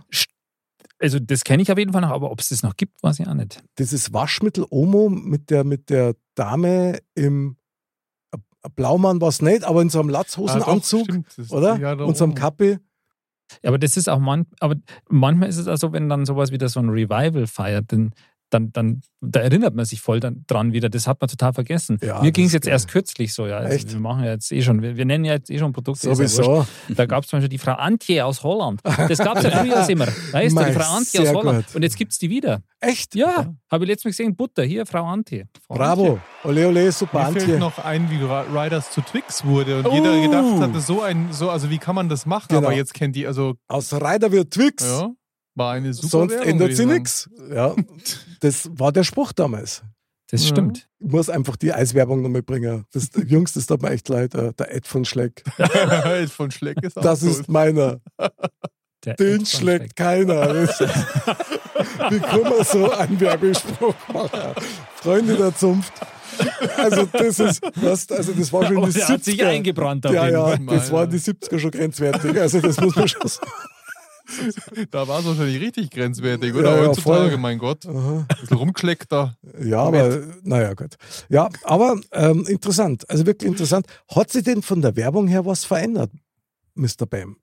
Also 0.99 1.20
das 1.20 1.43
kenne 1.43 1.64
ich 1.64 1.72
auf 1.72 1.78
jeden 1.80 1.93
Fall 1.93 2.01
noch, 2.01 2.12
aber 2.12 2.30
ob 2.32 2.39
es 2.41 2.49
das 2.49 2.62
noch 2.62 2.76
gibt, 2.76 3.01
weiß 3.01 3.20
ich 3.20 3.28
auch 3.28 3.34
nicht. 3.34 3.64
Dieses 3.80 4.14
Waschmittel 4.14 4.66
Omo 4.70 5.09
mit 5.09 5.49
der, 5.49 5.64
mit 5.64 5.89
der 5.89 6.16
Dame 6.36 6.99
im 7.16 7.55
Blaumann 8.76 9.20
war 9.22 9.30
es 9.30 9.41
nicht, 9.41 9.64
aber 9.64 9.82
in 9.82 9.89
so 9.89 9.99
einem 9.99 10.09
Ah, 10.09 10.14
doch, 10.14 10.20
Latzhosenanzug, 10.20 11.03
stimmt. 11.05 11.28
Das- 11.38 11.51
oder? 11.51 11.78
Ja, 11.78 11.93
und 11.93 12.16
so 12.18 12.26
einem. 12.26 12.36
Kappi. 12.36 12.78
Ja, 13.64 13.68
aber 13.70 13.80
das 13.80 13.97
ist 13.97 14.07
auch 14.07 14.20
man, 14.20 14.45
aber 14.59 14.76
manchmal 15.09 15.49
ist 15.49 15.57
es 15.57 15.68
also, 15.68 15.91
wenn 15.91 16.07
dann 16.07 16.26
sowas 16.26 16.51
wieder 16.51 16.70
so 16.70 16.80
ein 16.80 16.89
Revival 16.89 17.47
feiert, 17.47 17.91
dann, 17.91 18.14
dann, 18.54 18.72
dann 18.72 19.02
da 19.22 19.39
erinnert 19.39 19.76
man 19.76 19.86
sich 19.86 20.02
voll 20.02 20.20
dann 20.20 20.43
dran 20.47 20.74
wieder. 20.74 20.89
Das 20.89 21.08
hat 21.08 21.22
man 21.22 21.30
total 21.30 21.54
vergessen. 21.54 21.97
Ja, 22.02 22.22
Mir 22.22 22.32
ging 22.32 22.45
es 22.45 22.54
jetzt 22.54 22.66
geil. 22.66 22.74
erst 22.74 22.88
kürzlich 22.88 23.34
so, 23.34 23.47
ja. 23.47 23.58
Also 23.58 23.74
Echt? 23.76 23.91
Wir 23.93 23.99
machen 23.99 24.24
ja 24.24 24.32
jetzt 24.32 24.52
eh 24.52 24.62
schon, 24.62 24.82
wir, 24.82 24.97
wir 24.97 25.06
nennen 25.06 25.26
ja 25.26 25.34
jetzt 25.34 25.49
eh 25.49 25.58
schon 25.60 25.74
Produkte. 25.74 26.08
ja. 26.10 26.16
Sowieso. 26.16 26.66
Da 26.89 27.06
gab 27.06 27.24
es 27.24 27.30
zum 27.30 27.38
Beispiel 27.38 27.49
die 27.49 27.58
Frau 27.58 27.74
Antje 27.74 28.26
aus 28.26 28.43
Holland. 28.43 28.82
Das 28.84 29.18
gab 29.20 29.38
es 29.38 29.43
ja 29.43 29.52
früher 29.64 29.89
immer. 29.89 30.08
Weißt 30.32 30.58
du, 30.58 30.64
die 30.66 30.72
Frau 30.74 30.95
Antje 30.97 31.22
aus 31.22 31.34
Holland. 31.34 31.66
gut. 31.68 31.76
Und 31.76 31.84
jetzt 31.84 31.97
gibt 31.97 32.12
es 32.12 32.20
die 32.20 32.30
wieder. 32.30 32.62
Echt? 32.80 33.16
Ja, 33.16 33.54
habe 33.72 33.84
ich 33.84 33.89
letztes 33.89 34.06
Mal 34.06 34.10
gesehen. 34.12 34.36
Butter, 34.36 34.64
hier, 34.64 34.86
Frau 34.86 35.04
Antje. 35.06 35.45
Frau 35.68 35.76
Bravo. 35.76 36.20
Ole, 36.43 36.68
ole, 36.68 36.91
super 36.91 37.20
Mir 37.20 37.34
fällt 37.34 37.43
Antje. 37.43 37.60
noch 37.60 37.78
ein, 37.80 38.10
wie 38.10 38.18
Riders 38.58 38.91
zu 38.91 39.02
Twix 39.02 39.45
wurde 39.45 39.78
und 39.80 39.88
Oh. 39.88 39.93
jeder 39.93 40.20
gedacht 40.22 40.60
hatte, 40.62 40.80
so 40.82 41.02
ein, 41.02 41.28
so, 41.32 41.49
also 41.49 41.70
wie 41.70 41.78
kann 41.78 41.95
man 41.95 42.10
das 42.10 42.26
machen? 42.26 42.47
Genau. 42.49 42.68
Aber 42.68 42.76
jetzt 42.76 42.93
kennt 42.93 43.16
die, 43.16 43.28
also, 43.28 43.56
Aus 43.68 43.93
Reider 43.93 44.32
wird 44.32 44.52
Twix. 44.52 44.84
ja, 44.84 45.10
war 45.56 45.74
eine 45.74 45.93
super 45.93 46.08
Sonst 46.10 46.32
Werbung, 46.34 46.47
ändert 46.49 46.76
sie 46.76 46.86
nichts. 46.86 47.30
Ja, 47.54 47.76
das 48.39 48.70
war 48.74 48.91
der 48.91 49.04
Spruch 49.04 49.32
damals. 49.34 49.84
Das 50.30 50.41
Ja. 50.43 50.47
stimmt. 50.49 50.88
Ich 50.99 51.12
muss 51.12 51.30
einfach 51.30 51.58
die 51.58 51.74
Eiswerbung 51.74 52.22
nochmal 52.22 52.41
bringen. 52.43 52.86
Das 52.93 53.10
Jungs, 53.28 53.54
das 53.54 53.66
tut 53.66 53.82
mir 53.82 53.89
echt 53.91 54.08
leid. 54.08 54.34
äh, 54.34 54.54
Der 54.54 54.74
Ed 54.74 54.88
von 54.88 55.04
Schleck. 55.04 55.43
Von 56.30 56.52
Schleck 56.52 56.82
ist 56.84 56.97
auch 56.97 57.02
Das 57.02 57.22
ist 57.24 57.49
meiner. 57.49 57.99
Der 59.04 59.16
Den 59.16 59.41
Ed 59.41 59.47
schlägt 59.47 59.95
keiner. 59.95 60.54
Wie 62.10 62.20
kann 62.20 62.41
man 62.43 62.64
so 62.64 62.91
einen 62.91 63.20
Werbespruch 63.20 63.95
machen? 64.14 64.39
Freunde 64.95 65.36
der 65.36 65.56
Zunft. 65.56 65.91
Also 66.78 67.06
das 67.12 67.39
ist, 67.39 67.62
was, 67.76 68.10
also 68.10 68.32
das 68.32 68.54
war 68.54 68.66
schon 68.66 68.78
Oh, 68.78 68.86
die 68.86 68.93
der 68.93 69.08
hat 69.10 69.24
sich 69.24 69.39
70er. 69.41 69.47
eingebrannt 69.47 70.06
Ja, 70.06 70.28
ja, 70.30 70.56
das 70.58 70.91
war 70.91 71.06
die 71.08 71.18
70er 71.20 71.60
schon 71.60 71.72
grenzwertig. 71.72 72.39
Also 72.39 72.62
das 72.62 72.80
muss 72.80 72.95
man 72.95 73.08
schon 73.08 73.28
sagen. 73.28 73.52
Da 74.91 75.07
war 75.07 75.19
es 75.19 75.25
wahrscheinlich 75.25 75.61
richtig 75.61 75.89
grenzwertig, 75.91 76.53
oder? 76.53 76.75
Ja, 76.75 76.82
ja, 76.84 76.88
Heutzutage, 76.89 77.29
voll. 77.32 77.38
mein 77.38 77.57
Gott. 77.57 77.86
Aha. 77.86 78.25
Ein 78.27 78.38
bisschen 78.39 78.57
rumgeschleckt 78.57 79.11
da. 79.11 79.36
Ja, 79.63 79.79
aber 79.84 80.21
naja, 80.43 80.73
gut. 80.73 80.95
Ja, 81.29 81.49
aber 81.63 81.99
ähm, 82.11 82.45
interessant, 82.47 83.09
also 83.09 83.25
wirklich 83.25 83.49
interessant. 83.49 83.86
Hat 84.13 84.29
sich 84.32 84.43
denn 84.43 84.61
von 84.61 84.82
der 84.82 84.95
Werbung 84.95 85.27
her 85.27 85.45
was 85.45 85.65
verändert, 85.65 86.11
Mr. 86.75 87.05
Bam? 87.09 87.38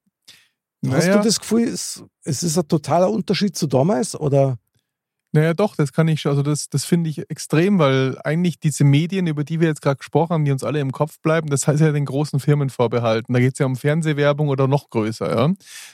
Hast 0.87 1.07
Naja. 1.07 1.19
du 1.19 1.25
das 1.25 1.41
Gefühl, 1.41 1.65
es, 1.69 2.03
es 2.23 2.43
ist 2.43 2.57
ein 2.57 2.69
totaler 2.69 3.11
Unterschied 3.11 3.57
zu 3.57 3.67
damals? 3.67 4.15
Oder? 4.19 4.59
Naja, 5.33 5.53
doch, 5.53 5.77
das 5.77 5.93
kann 5.93 6.09
ich 6.09 6.21
schon. 6.21 6.31
Also, 6.31 6.43
das, 6.43 6.69
das 6.71 6.85
finde 6.85 7.11
ich 7.11 7.31
extrem, 7.31 7.79
weil 7.79 8.19
eigentlich 8.25 8.59
diese 8.61 8.85
Medien, 8.85 9.27
über 9.27 9.45
die 9.45 9.61
wir 9.61 9.69
jetzt 9.69 9.83
gerade 9.83 9.99
gesprochen 9.99 10.31
haben, 10.31 10.45
die 10.45 10.53
uns 10.53 10.65
alle 10.65 10.81
im 10.81 10.91
Kopf 10.93 11.21
bleiben, 11.21 11.51
das 11.51 11.69
heißt 11.69 11.81
ja 11.81 11.93
den 11.93 12.07
großen 12.07 12.41
Firmen 12.41 12.71
vorbehalten. 12.71 13.33
Da 13.33 13.41
geht 13.41 13.53
es 13.53 13.59
ja 13.59 13.67
um 13.67 13.77
Fernsehwerbung 13.77 14.49
oder 14.49 14.69
noch 14.69 14.89
größer. 14.91 15.29
Ja? 15.29 15.53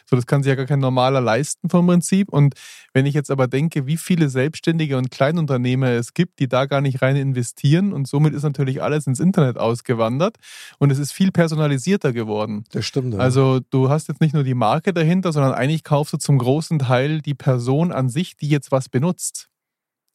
So, 0.08 0.16
das 0.16 0.26
kann 0.26 0.42
sich 0.42 0.50
ja 0.50 0.54
gar 0.54 0.66
kein 0.66 0.78
normaler 0.78 1.20
leisten 1.20 1.68
vom 1.68 1.86
Prinzip. 1.86 2.28
Und 2.28 2.54
wenn 2.92 3.06
ich 3.06 3.14
jetzt 3.14 3.30
aber 3.30 3.48
denke, 3.48 3.86
wie 3.86 3.96
viele 3.96 4.28
Selbstständige 4.28 4.96
und 4.96 5.10
Kleinunternehmer 5.10 5.88
es 5.88 6.14
gibt, 6.14 6.38
die 6.38 6.48
da 6.48 6.66
gar 6.66 6.80
nicht 6.80 7.02
rein 7.02 7.16
investieren 7.16 7.92
und 7.92 8.06
somit 8.06 8.34
ist 8.34 8.44
natürlich 8.44 8.82
alles 8.82 9.08
ins 9.08 9.18
Internet 9.18 9.58
ausgewandert 9.58 10.36
und 10.78 10.90
es 10.90 10.98
ist 10.98 11.12
viel 11.12 11.32
personalisierter 11.32 12.12
geworden. 12.12 12.64
Das 12.70 12.86
stimmt. 12.86 13.14
Ja. 13.14 13.20
Also 13.20 13.60
du 13.70 13.88
hast 13.88 14.08
jetzt 14.08 14.20
nicht 14.20 14.34
nur 14.34 14.44
die 14.44 14.54
Marke 14.54 14.92
dahinter, 14.92 15.32
sondern 15.32 15.52
eigentlich 15.52 15.82
kaufst 15.82 16.12
du 16.12 16.18
zum 16.18 16.38
großen 16.38 16.78
Teil 16.78 17.20
die 17.20 17.34
Person 17.34 17.90
an 17.90 18.08
sich, 18.08 18.36
die 18.36 18.48
jetzt 18.48 18.70
was 18.70 18.88
benutzt. 18.88 19.33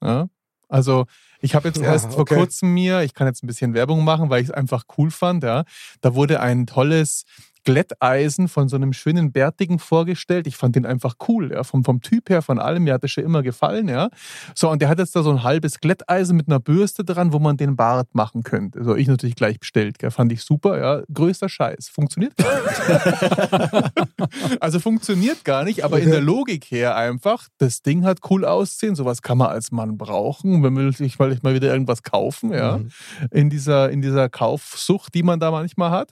Ja? 0.03 0.29
Also 0.67 1.05
ich 1.41 1.55
habe 1.55 1.67
jetzt 1.67 1.81
Ja, 1.81 1.93
erst 1.93 2.13
vor 2.13 2.21
okay. 2.21 2.35
kurzem 2.35 2.73
mir, 2.73 3.01
ich 3.01 3.13
kann 3.13 3.27
jetzt 3.27 3.43
ein 3.43 3.47
bisschen 3.47 3.73
Werbung 3.73 4.03
machen, 4.03 4.29
weil 4.29 4.41
ich 4.41 4.49
es 4.49 4.53
einfach 4.53 4.83
cool 4.97 5.09
fand, 5.09 5.43
ja, 5.43 5.63
da 6.01 6.13
wurde 6.15 6.39
ein 6.41 6.67
tolles 6.67 7.23
Glätteisen 7.63 8.47
von 8.47 8.69
so 8.69 8.75
einem 8.75 8.93
schönen 8.93 9.31
Bärtigen 9.31 9.79
vorgestellt. 9.79 10.47
Ich 10.47 10.57
fand 10.57 10.75
den 10.75 10.85
einfach 10.85 11.15
cool, 11.27 11.51
ja, 11.51 11.63
vom, 11.63 11.83
vom 11.83 12.01
Typ 12.01 12.29
her, 12.29 12.41
von 12.41 12.59
allem. 12.59 12.83
Mir 12.83 12.93
hat 12.93 13.03
das 13.03 13.11
schon 13.11 13.23
immer 13.23 13.43
gefallen, 13.43 13.87
ja. 13.87 14.09
So, 14.55 14.69
und 14.69 14.81
der 14.81 14.89
hat 14.89 14.99
jetzt 14.99 15.15
da 15.15 15.23
so 15.23 15.31
ein 15.31 15.43
halbes 15.43 15.79
Glätteisen 15.79 16.35
mit 16.37 16.47
einer 16.47 16.59
Bürste 16.59 17.03
dran, 17.03 17.33
wo 17.33 17.39
man 17.39 17.57
den 17.57 17.75
Bart 17.75 18.13
machen 18.13 18.43
könnte. 18.43 18.83
So, 18.83 18.95
ich 18.95 19.07
natürlich 19.07 19.35
gleich 19.35 19.59
bestellt, 19.59 19.99
gell. 19.99 20.11
Fand 20.11 20.31
ich 20.31 20.43
super, 20.43 20.79
ja. 20.79 21.03
Größter 21.13 21.49
Scheiß. 21.49 21.89
Funktioniert 21.89 22.33
gar 22.37 22.53
nicht. 22.63 23.89
also 24.61 24.79
funktioniert 24.79 25.43
gar 25.45 25.63
nicht, 25.63 25.83
aber 25.83 25.99
in 25.99 26.09
der 26.11 26.21
Logik 26.21 26.65
her 26.71 26.95
einfach, 26.95 27.47
das 27.57 27.81
Ding 27.81 28.03
hat 28.05 28.19
cool 28.29 28.45
aussehen, 28.45 28.95
sowas 28.95 29.21
kann 29.21 29.37
man 29.37 29.47
als 29.47 29.71
Mann 29.71 29.97
brauchen, 29.97 30.63
wenn 30.63 30.73
man 30.73 30.91
sich 30.91 31.17
vielleicht 31.17 31.43
mal 31.43 31.53
wieder 31.53 31.71
irgendwas 31.71 32.03
kaufen, 32.03 32.51
ja, 32.53 32.77
Mhm. 32.77 32.89
in 33.31 33.49
dieser, 33.49 33.89
in 33.89 34.01
dieser 34.01 34.29
Kaufsucht, 34.29 35.13
die 35.13 35.23
man 35.23 35.39
da 35.39 35.51
manchmal 35.51 35.91
hat. 35.91 36.11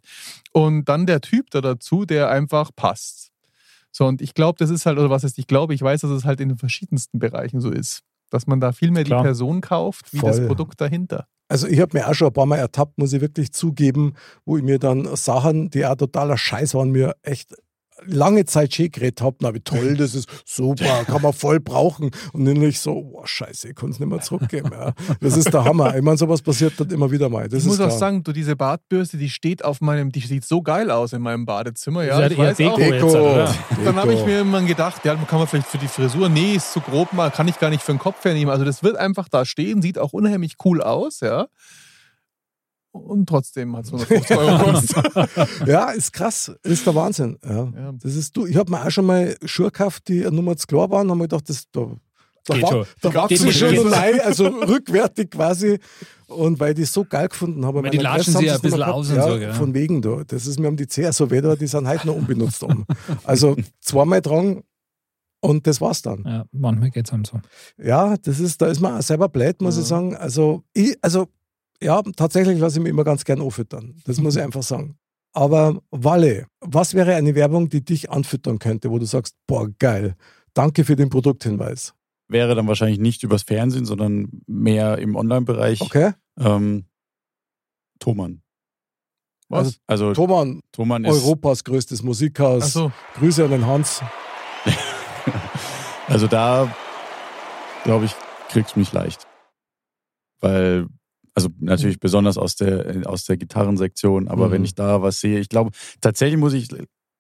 Und 0.52 0.86
dann 0.90 1.06
der 1.06 1.22
Typ 1.22 1.37
da 1.50 1.62
dazu, 1.62 2.06
der 2.06 2.30
einfach 2.30 2.72
passt. 2.76 3.32
So, 3.92 4.06
und 4.06 4.22
ich 4.22 4.34
glaube, 4.34 4.58
das 4.60 4.70
ist 4.70 4.86
halt, 4.86 5.00
oder 5.00 5.10
was 5.10 5.24
heißt, 5.24 5.40
ich 5.40 5.48
glaube, 5.48 5.74
ich 5.74 5.82
weiß, 5.82 6.02
dass 6.02 6.12
es 6.12 6.26
halt 6.26 6.40
in 6.40 6.50
den 6.50 6.58
verschiedensten 6.58 7.20
Bereichen 7.20 7.62
so 7.62 7.72
ist. 7.72 8.02
Dass 8.30 8.46
man 8.46 8.60
da 8.60 8.74
viel 8.74 8.92
mehr 8.92 9.04
Klar. 9.04 9.22
die 9.22 9.28
Person 9.28 9.62
kauft, 9.62 10.14
wie 10.14 10.20
das 10.20 10.38
Voll. 10.38 10.48
Produkt 10.48 10.82
dahinter. 10.82 11.28
Also 11.48 11.68
ich 11.68 11.80
habe 11.80 11.98
mir 11.98 12.08
auch 12.08 12.14
schon 12.14 12.28
ein 12.28 12.34
paar 12.34 12.46
Mal 12.46 12.58
ertappt, 12.58 12.98
muss 12.98 13.14
ich 13.14 13.22
wirklich 13.22 13.54
zugeben, 13.54 14.14
wo 14.46 14.58
ich 14.58 14.64
mir 14.64 14.80
dann 14.80 15.16
Sachen, 15.16 15.70
die 15.70 15.86
auch 15.86 15.96
totaler 15.96 16.38
Scheiß 16.38 16.74
waren, 16.74 16.92
mir 16.92 17.16
echt 17.22 17.56
lange 18.06 18.46
Zeit 18.46 18.74
schön 18.74 18.92
geredet 18.92 19.22
habe. 19.22 19.38
Na, 19.42 19.54
wie 19.54 19.60
toll, 19.60 19.96
das 19.98 20.16
ist 20.16 20.30
super, 20.46 21.04
kann 21.06 21.22
man 21.22 21.34
voll 21.34 21.60
brauchen. 21.60 22.12
Und 22.34 22.46
dann 22.46 22.62
ich 22.62 22.80
so, 22.80 23.02
boah, 23.02 23.28
scheiße, 23.28 23.70
ich 23.70 23.76
kann 23.76 23.90
es 23.90 24.00
nicht 24.00 24.10
mehr 24.10 24.22
zurückgeben. 24.22 24.72
Ja. 24.72 24.94
Das 25.22 25.38
ist 25.38 25.54
der 25.54 25.64
Hammer. 25.64 25.96
Ich 25.96 26.02
meine, 26.02 26.18
sowas 26.18 26.42
passiert 26.42 26.74
dann 26.80 26.90
immer 26.90 27.12
wieder 27.12 27.30
mal. 27.30 27.48
Das 27.48 27.60
ich 27.62 27.66
muss 27.66 27.76
ist 27.76 27.82
auch 27.82 27.88
klar. 27.88 28.00
sagen, 28.00 28.24
du, 28.24 28.34
diese 28.34 28.56
Bartbürste, 28.56 29.18
die 29.18 29.30
steht 29.30 29.64
auf 29.64 29.82
meinem, 29.82 30.12
die 30.12 30.20
sieht 30.20 30.46
so 30.46 30.62
geil 30.62 30.92
aus 30.92 31.14
in 31.14 31.22
meinem 31.22 31.46
Badezimmer. 31.46 32.04
Ja, 32.04 32.20
Ist 32.20 32.32
ich 32.34 32.38
weiß 32.38 32.58
Deko 32.58 32.72
auch. 32.74 32.80
jetzt, 32.80 33.04
oder? 33.04 33.56
Dann 33.84 33.96
habe 33.96 34.14
ich 34.14 34.20
Deko. 34.20 34.30
mir 34.30 34.42
immer 34.42 34.62
gedacht, 34.62 35.04
ja, 35.06 35.16
kann 35.16 35.40
man 35.40 35.48
vielleicht 35.48 35.68
für 35.68 35.78
die 35.78 35.88
Frisur, 35.88 36.30
nee, 36.30 36.56
ist 36.56 36.74
zu 36.74 36.82
grob 36.82 37.14
mal, 37.14 37.32
kann 37.32 37.48
ich 37.48 37.60
gar 37.60 37.70
nicht 37.70 37.84
für 37.84 37.94
den 37.94 38.00
Kopf 38.00 38.24
hernehmen. 38.24 38.52
Also 38.52 38.66
das 38.66 38.84
wird 38.84 38.98
einfach 38.98 39.30
da 39.30 39.46
stehen, 39.46 39.82
sieht 39.82 39.98
auch 39.98 40.14
unheimlich 40.14 40.56
cool 40.66 40.82
aus, 40.82 41.20
ja. 41.22 41.48
Und 42.98 43.28
trotzdem 43.28 43.76
hat 43.76 43.86
es 43.86 43.92
nur 43.92 44.00
noch 44.02 44.08
50 44.08 44.38
Euro 44.38 44.58
gekostet. 44.66 45.48
Ja, 45.68 45.92
ist 45.92 46.14
krass. 46.14 46.52
Ist 46.64 46.86
der 46.86 46.96
Wahnsinn. 46.96 47.38
Ja. 47.44 47.72
Ja. 47.76 47.92
Das 48.02 48.16
ist 48.16 48.36
du. 48.36 48.46
Ich 48.46 48.56
habe 48.58 48.70
mir 48.72 48.86
auch 48.86 48.90
schon 48.92 49.06
mal 49.06 49.36
Schuhe 49.46 49.68
gekauft, 49.72 50.08
die 50.08 50.26
eine 50.26 50.36
Nummer 50.36 50.56
zu 50.58 50.68
klar 50.68 50.90
waren. 50.92 51.10
haben 51.10 51.18
mir 51.18 51.26
gedacht, 51.26 51.50
das, 51.50 51.66
da, 51.72 51.88
da, 52.46 52.54
Geht 52.54 52.64
war, 52.64 52.86
da 53.02 53.14
war 53.14 53.28
Geht 53.28 53.40
zu 53.40 53.52
schon. 53.52 53.76
schön 53.76 53.88
allein, 53.88 54.20
also 54.22 54.48
rückwärtig 54.48 55.32
quasi. 55.32 55.80
Und 56.28 56.60
weil 56.60 56.72
ich 56.72 56.76
die 56.78 56.86
so 56.86 57.06
geil 57.06 57.30
gefunden 57.30 57.66
habe. 57.66 57.82
Weil 57.84 57.90
die 57.92 57.98
latschen 58.00 58.34
sie 58.36 58.50
haben 58.52 58.56
ein 58.58 58.62
bisschen 58.62 58.84
aus 58.84 59.08
gehabt. 59.10 59.26
und 59.26 59.30
ja, 59.30 59.34
so, 59.34 59.40
gell? 59.40 59.54
Von 59.54 59.74
wegen 59.74 60.02
da. 60.02 60.24
Das 60.28 60.46
ist 60.46 60.60
mir 60.60 60.68
um 60.68 60.76
die 60.78 60.88
Zeh 60.88 61.10
so 61.12 61.32
weh, 61.32 61.40
da, 61.42 61.56
die 61.56 61.68
sind 61.68 61.88
heute 61.88 62.08
noch 62.08 62.16
unbenutzt 62.16 62.64
um. 62.64 62.86
Also 63.24 63.56
zweimal 63.80 64.22
dran 64.22 64.62
und 65.40 65.68
das 65.68 65.80
war's 65.80 66.02
dann. 66.02 66.24
Ja, 66.26 66.46
manchmal 66.52 66.90
geht 66.90 67.08
es 67.08 67.14
einem 67.14 67.24
so. 67.24 67.40
Ja, 67.78 68.18
das 68.18 68.40
ist, 68.40 68.62
da 68.62 68.68
ist 68.68 68.82
man 68.82 68.98
auch 68.98 69.02
selber 69.02 69.30
blöd, 69.30 69.62
muss 69.62 69.76
Ja. 69.76 69.82
ich 69.84 69.88
sagen. 69.88 70.16
Also, 70.18 70.64
ich, 70.74 70.98
also, 71.02 71.28
ja, 71.82 72.02
tatsächlich 72.16 72.60
lasse 72.60 72.78
ich 72.78 72.84
mich 72.84 72.90
immer 72.90 73.04
ganz 73.04 73.24
gern 73.24 73.42
anfüttern. 73.42 74.02
Das 74.06 74.20
muss 74.20 74.36
ich 74.36 74.42
einfach 74.44 74.64
sagen. 74.64 74.98
Aber 75.34 75.82
Walle, 75.92 76.48
was 76.62 76.94
wäre 76.94 77.16
eine 77.16 77.36
Werbung, 77.36 77.70
die 77.70 77.84
dich 77.84 78.10
anfüttern 78.10 78.60
könnte, 78.60 78.90
wo 78.90 78.98
du 78.98 79.06
sagst, 79.06 79.36
boah, 79.46 79.70
geil, 79.78 80.16
danke 80.54 80.84
für 80.84 80.96
den 80.96 81.10
Produkthinweis. 81.10 81.94
Wäre 82.28 82.56
dann 82.56 82.68
wahrscheinlich 82.68 83.00
nicht 83.00 83.24
übers 83.24 83.44
Fernsehen, 83.44 83.86
sondern 83.86 84.42
mehr 84.48 84.98
im 84.98 85.16
Online-Bereich. 85.16 85.82
Okay? 85.82 86.14
Ähm, 86.40 86.86
Thomann. 88.00 88.42
Was? 89.50 89.80
Also 89.88 90.14
Thomann, 90.14 90.62
Thomann 90.74 91.06
ist, 91.06 91.12
Europas 91.12 91.64
größtes 91.64 92.04
Musikhaus. 92.04 92.64
Achso, 92.64 92.92
Grüße 93.16 93.46
an 93.46 93.52
den 93.52 93.66
Hans. 93.66 94.02
also 96.08 96.28
da 96.28 96.76
glaube 97.88 98.06
ich, 98.06 98.16
kriegst 98.50 98.76
du 98.76 98.80
mich 98.80 98.92
leicht. 98.92 99.26
Weil, 100.42 100.88
also 101.38 101.50
natürlich 101.60 102.00
besonders 102.00 102.38
aus 102.40 102.56
der, 102.56 103.04
aus 103.08 103.26
der 103.26 103.38
Gitarrensektion, 103.38 104.28
aber 104.28 104.48
Mhm. 104.48 104.52
wenn 104.54 104.64
ich 104.66 104.74
da 104.74 105.04
was 105.04 105.20
sehe, 105.20 105.40
ich 105.40 105.50
glaube, 105.50 105.70
tatsächlich 106.02 106.40
muss 106.40 106.54
ich 106.54 106.68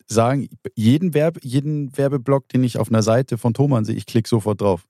sagen, 0.07 0.49
jeden, 0.75 1.13
Werbe, 1.13 1.39
jeden 1.43 1.95
Werbeblock, 1.95 2.49
den 2.49 2.63
ich 2.63 2.79
auf 2.79 2.89
einer 2.89 3.03
Seite 3.03 3.37
von 3.37 3.53
Thomann 3.53 3.85
sehe, 3.85 3.95
ich 3.95 4.07
klicke 4.07 4.27
sofort 4.27 4.59
drauf. 4.61 4.87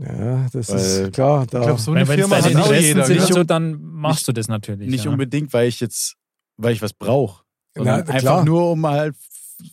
Ja, 0.00 0.46
das 0.52 0.70
Weil- 0.70 0.76
ist 0.78 1.12
klar. 1.12 1.46
Da, 1.46 1.58
ich 1.60 1.64
glaube, 1.66 1.80
so 1.80 1.90
eine 1.92 2.08
Wenn 2.08 2.18
es 2.20 2.26
Firma 2.28 2.36
hat 2.36 2.56
auch 2.56 2.72
jeder. 2.72 3.04
sind, 3.04 3.18
gell? 3.18 3.26
so, 3.34 3.44
dann 3.44 3.82
machst 3.82 4.26
du 4.26 4.32
das 4.32 4.48
natürlich. 4.48 4.88
Nicht 4.88 5.04
ja. 5.04 5.10
unbedingt, 5.10 5.52
weil 5.52 5.68
ich 5.68 5.80
jetzt, 5.80 6.16
weil 6.56 6.72
ich 6.72 6.80
was 6.80 6.94
brauche, 6.94 7.42
einfach 7.76 8.18
klar. 8.18 8.44
nur, 8.44 8.70
um 8.72 8.80
mal 8.80 9.12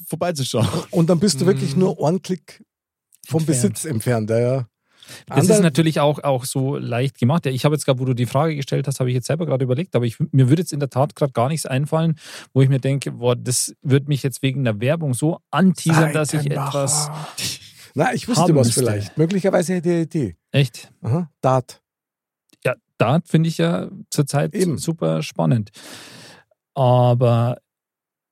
vorbeizuschauen. 0.08 0.68
Und 0.92 1.10
dann 1.10 1.20
bist 1.20 1.40
du 1.40 1.46
wirklich 1.46 1.76
Mhm. 1.76 1.80
nur 1.80 2.06
einen 2.08 2.22
Klick 2.22 2.64
vom 3.28 3.40
Entfernt. 3.42 3.46
Besitz 3.48 3.86
entfernt. 3.86 4.30
Ja, 4.30 4.68
Das 5.28 5.38
ist 5.44 5.52
Anderl- 5.52 5.62
natürlich 5.64 6.00
auch, 6.00 6.24
auch 6.24 6.46
so 6.46 6.78
leicht 6.78 7.20
gemacht. 7.20 7.46
Ich 7.46 7.66
habe 7.66 7.76
jetzt 7.76 7.86
gerade, 7.86 8.00
wo 8.00 8.06
du 8.06 8.14
die 8.14 8.26
Frage 8.26 8.56
gestellt 8.56 8.88
hast, 8.88 9.00
habe 9.00 9.10
ich 9.10 9.16
jetzt 9.16 9.28
selber 9.28 9.46
gerade 9.46 9.64
überlegt, 9.64 9.96
aber 9.96 10.06
ich, 10.06 10.18
mir 10.32 10.50
würde 10.50 10.62
jetzt 10.62 10.74
in 10.74 10.80
der 10.80 10.90
Tat 10.90 11.16
gerade 11.16 11.34
gar 11.34 11.48
nichts 11.50 11.66
einfallen, 11.66 12.16
wo 12.54 12.62
ich 12.62 12.70
mir 12.70 12.80
denke, 12.80 13.12
boah, 13.14 13.36
das 13.36 13.74
wird 13.82 14.08
mich 14.08 14.24
jetzt 14.24 14.42
wegen 14.42 14.64
der 14.64 14.80
Werbung 14.80 15.14
so 15.14 15.40
anteasern, 15.52 16.14
dass 16.14 16.34
ich 16.34 16.50
etwas. 16.52 17.10
Na, 17.94 18.14
ich 18.14 18.28
haben 18.28 18.56
was 18.56 18.68
müsste. 18.68 18.82
vielleicht. 18.82 19.18
Möglicherweise 19.18 19.76
hätte 19.76 19.90
ich 19.90 19.96
eine 19.96 20.04
Idee. 20.04 20.36
Echt? 20.52 20.92
Aha, 21.02 21.30
Dart. 21.42 21.82
Ja, 22.66 22.76
da 22.98 23.20
finde 23.26 23.48
ich 23.48 23.58
ja 23.58 23.90
zurzeit 24.10 24.54
Eben. 24.54 24.78
super 24.78 25.24
spannend. 25.24 25.72
Aber 26.74 27.58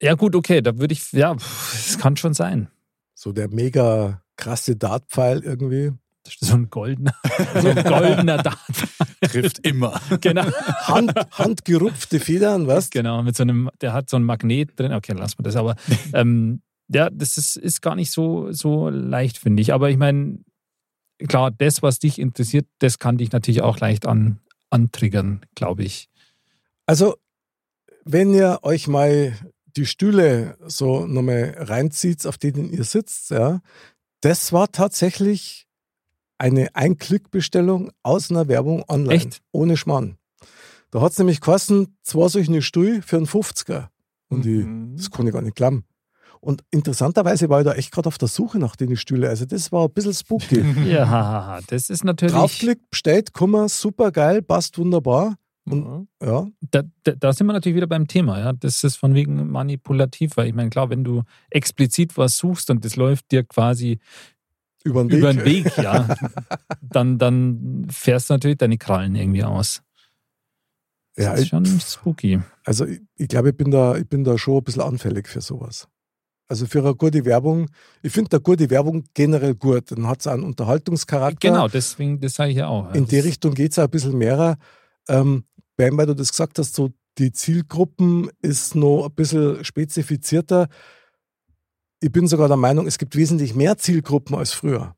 ja, 0.01 0.15
gut, 0.15 0.35
okay, 0.35 0.61
da 0.61 0.77
würde 0.77 0.93
ich, 0.93 1.11
ja, 1.13 1.33
es 1.73 1.97
kann 1.97 2.17
schon 2.17 2.33
sein. 2.33 2.67
So 3.15 3.31
der 3.31 3.47
mega 3.47 4.21
krasse 4.35 4.75
Dartpfeil 4.75 5.39
irgendwie. 5.39 5.93
So 6.39 6.55
ein 6.55 6.69
goldener, 6.69 7.13
so 7.61 7.69
ein 7.69 7.83
goldener 7.83 8.37
Dart. 8.37 8.57
Trifft 9.21 9.65
immer. 9.67 9.99
genau. 10.21 10.45
Hand, 10.83 11.13
handgerupfte 11.31 12.19
Federn, 12.19 12.67
was? 12.67 12.89
Genau, 12.89 13.23
mit 13.23 13.35
so 13.35 13.43
einem, 13.43 13.69
der 13.81 13.93
hat 13.93 14.09
so 14.09 14.17
ein 14.17 14.23
Magnet 14.23 14.79
drin. 14.79 14.93
Okay, 14.93 15.13
lassen 15.13 15.39
wir 15.39 15.43
das. 15.43 15.55
Aber 15.55 15.75
ähm, 16.13 16.61
ja, 16.87 17.09
das 17.09 17.37
ist, 17.37 17.57
ist 17.57 17.81
gar 17.81 17.95
nicht 17.95 18.11
so, 18.11 18.51
so 18.51 18.89
leicht, 18.89 19.37
finde 19.37 19.61
ich. 19.61 19.73
Aber 19.73 19.89
ich 19.89 19.97
meine, 19.97 20.39
klar, 21.27 21.51
das, 21.51 21.81
was 21.81 21.99
dich 21.99 22.19
interessiert, 22.19 22.67
das 22.79 22.99
kann 22.99 23.17
dich 23.17 23.31
natürlich 23.31 23.61
auch 23.61 23.79
leicht 23.79 24.05
an, 24.05 24.39
antriggern, 24.69 25.41
glaube 25.55 25.83
ich. 25.83 26.09
Also, 26.85 27.15
wenn 28.05 28.33
ihr 28.33 28.59
euch 28.63 28.87
mal 28.87 29.33
die 29.75 29.85
Stühle 29.85 30.57
so 30.65 31.05
nochmal 31.05 31.55
reinzieht, 31.57 32.25
auf 32.27 32.37
denen 32.37 32.71
ihr 32.71 32.83
sitzt, 32.83 33.31
ja, 33.31 33.61
das 34.21 34.53
war 34.53 34.71
tatsächlich 34.71 35.67
eine 36.43 36.75
Ein-Klick-Bestellung 36.75 37.91
aus 38.03 38.29
einer 38.29 38.47
Werbung 38.47 38.83
online. 38.89 39.13
Echt? 39.15 39.41
Ohne 39.51 39.77
Schmarrn. 39.77 40.17
Da 40.91 41.01
hat 41.01 41.13
es 41.13 41.17
nämlich 41.17 41.41
kosten, 41.41 41.95
zwei 42.03 42.27
solche 42.27 42.61
Stühle 42.61 43.01
für 43.01 43.17
einen 43.17 43.25
50er. 43.27 43.87
Und 44.29 44.45
Mhm. 44.45 44.93
ich, 44.95 45.01
das 45.01 45.11
kann 45.11 45.25
ich 45.27 45.33
gar 45.33 45.41
nicht 45.41 45.55
glauben. 45.55 45.85
Und 46.41 46.61
interessanterweise 46.71 47.47
war 47.49 47.61
ich 47.61 47.65
da 47.65 47.73
echt 47.73 47.91
gerade 47.93 48.07
auf 48.07 48.17
der 48.17 48.27
Suche 48.27 48.59
nach 48.59 48.75
den 48.75 48.95
Stühlen. 48.97 49.29
Also 49.29 49.45
das 49.45 49.71
war 49.71 49.85
ein 49.85 49.93
bisschen 49.93 50.13
spooky. 50.13 50.61
Ja, 50.85 51.59
das 51.67 51.89
ist 51.89 52.03
natürlich. 52.03 52.35
Draufklickt, 52.35 52.89
bestellt, 52.91 53.33
Kummer, 53.33 53.69
super 53.69 54.11
geil, 54.11 54.41
passt 54.41 54.77
wunderbar. 54.77 55.35
Und- 55.65 56.09
Ja, 56.21 56.45
Da, 56.71 56.81
da, 57.03 57.11
da 57.13 57.31
sind 57.31 57.47
wir 57.47 57.53
natürlich 57.53 57.77
wieder 57.77 57.87
beim 57.87 58.05
Thema. 58.07 58.37
Ja? 58.39 58.51
Das 58.51 58.83
ist 58.83 58.97
von 58.97 59.13
wegen 59.13 59.49
manipulativ, 59.49 60.35
weil 60.35 60.47
ich 60.47 60.53
meine, 60.53 60.69
klar, 60.69 60.89
wenn 60.89 61.05
du 61.05 61.23
explizit 61.49 62.17
was 62.17 62.35
suchst 62.37 62.69
und 62.69 62.83
das 62.83 62.97
läuft 62.97 63.31
dir 63.31 63.43
quasi 63.45 63.99
über 64.83 65.03
den 65.03 65.11
Weg. 65.11 65.19
über 65.19 65.33
den 65.33 65.45
Weg, 65.45 65.77
ja, 65.77 66.15
dann, 66.81 67.17
dann 67.17 67.87
fährst 67.89 68.29
du 68.29 68.33
natürlich 68.35 68.57
deine 68.57 68.77
Krallen 68.77 69.15
irgendwie 69.15 69.43
aus. 69.43 69.81
Das 71.15 71.25
Ja, 71.25 71.33
ist 71.33 71.47
schon 71.49 71.65
spooky. 71.65 72.39
also 72.65 72.85
ich, 72.85 73.01
ich 73.17 73.27
glaube, 73.27 73.49
ich 73.49 73.57
bin, 73.57 73.71
da, 73.71 73.95
ich 73.95 74.07
bin 74.07 74.23
da 74.23 74.37
schon 74.37 74.57
ein 74.57 74.63
bisschen 74.63 74.81
anfällig 74.81 75.27
für 75.27 75.41
sowas. 75.41 75.87
Also 76.47 76.65
für 76.65 76.79
eine 76.79 76.93
gute 76.95 77.23
Werbung, 77.25 77.69
ich 78.01 78.11
finde 78.11 78.31
eine 78.35 78.41
gute 78.41 78.69
Werbung 78.69 79.05
generell 79.13 79.55
gut. 79.55 79.91
Dann 79.91 80.07
hat 80.07 80.19
es 80.19 80.27
einen 80.27 80.43
Unterhaltungscharakter. 80.43 81.49
Genau, 81.49 81.67
deswegen, 81.67 82.19
das 82.19 82.33
sage 82.35 82.51
ich 82.51 82.57
ja 82.57 82.67
auch. 82.67 82.85
ja. 82.89 82.91
In 82.91 83.07
die 83.07 83.19
Richtung 83.19 83.53
geht 83.53 83.71
es 83.71 83.79
auch 83.79 83.83
ein 83.85 83.89
bisschen 83.89 84.17
mehr. 84.17 84.57
Ähm, 85.07 85.45
weil 85.77 86.05
du 86.05 86.13
das 86.15 86.29
gesagt 86.29 86.59
hast, 86.59 86.75
so 86.75 86.91
die 87.17 87.31
Zielgruppen 87.31 88.29
ist 88.41 88.75
noch 88.75 89.05
ein 89.05 89.13
bisschen 89.13 89.63
spezifizierter. 89.63 90.67
Ich 92.03 92.11
bin 92.11 92.27
sogar 92.27 92.49
der 92.49 92.57
Meinung, 92.57 92.85
es 92.85 92.97
gibt 92.97 93.15
wesentlich 93.15 93.55
mehr 93.55 93.77
Zielgruppen 93.77 94.35
als 94.35 94.51
früher. 94.51 94.93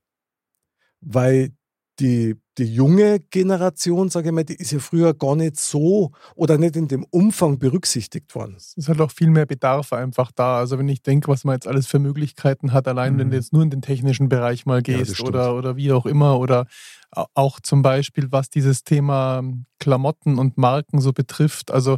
Weil 1.01 1.51
die, 1.99 2.35
die 2.57 2.65
junge 2.65 3.19
Generation, 3.19 4.09
sage 4.09 4.29
ich 4.29 4.33
mal, 4.33 4.43
die 4.43 4.55
ist 4.55 4.71
ja 4.71 4.79
früher 4.79 5.13
gar 5.13 5.35
nicht 5.35 5.57
so 5.57 6.11
oder 6.35 6.57
nicht 6.57 6.75
in 6.75 6.87
dem 6.87 7.05
Umfang 7.11 7.59
berücksichtigt 7.59 8.33
worden. 8.33 8.55
Es 8.57 8.73
ist 8.75 8.89
halt 8.89 8.99
auch 9.01 9.11
viel 9.11 9.29
mehr 9.29 9.45
Bedarf 9.45 9.93
einfach 9.93 10.31
da. 10.33 10.57
Also 10.57 10.79
wenn 10.79 10.89
ich 10.89 11.03
denke, 11.03 11.27
was 11.27 11.43
man 11.43 11.53
jetzt 11.55 11.67
alles 11.67 11.85
für 11.85 11.99
Möglichkeiten 11.99 12.73
hat, 12.73 12.87
allein 12.87 13.19
wenn 13.19 13.27
Mhm. 13.27 13.31
du 13.31 13.37
jetzt 13.37 13.53
nur 13.53 13.61
in 13.61 13.69
den 13.69 13.83
technischen 13.83 14.27
Bereich 14.27 14.65
mal 14.65 14.77
Ja, 14.77 14.81
gehst 14.81 15.13
stimmt. 15.13 15.29
oder, 15.29 15.55
oder 15.55 15.75
wie 15.77 15.91
auch 15.91 16.07
immer 16.07 16.39
oder 16.39 16.65
au- 17.11 17.27
auch 17.35 17.59
zum 17.59 17.83
Beispiel, 17.83 18.31
was 18.31 18.49
dieses 18.49 18.83
Thema 18.83 19.43
Klamotten 19.79 20.39
und 20.39 20.57
Marken 20.57 20.99
so 21.01 21.13
betrifft. 21.13 21.69
Also 21.69 21.97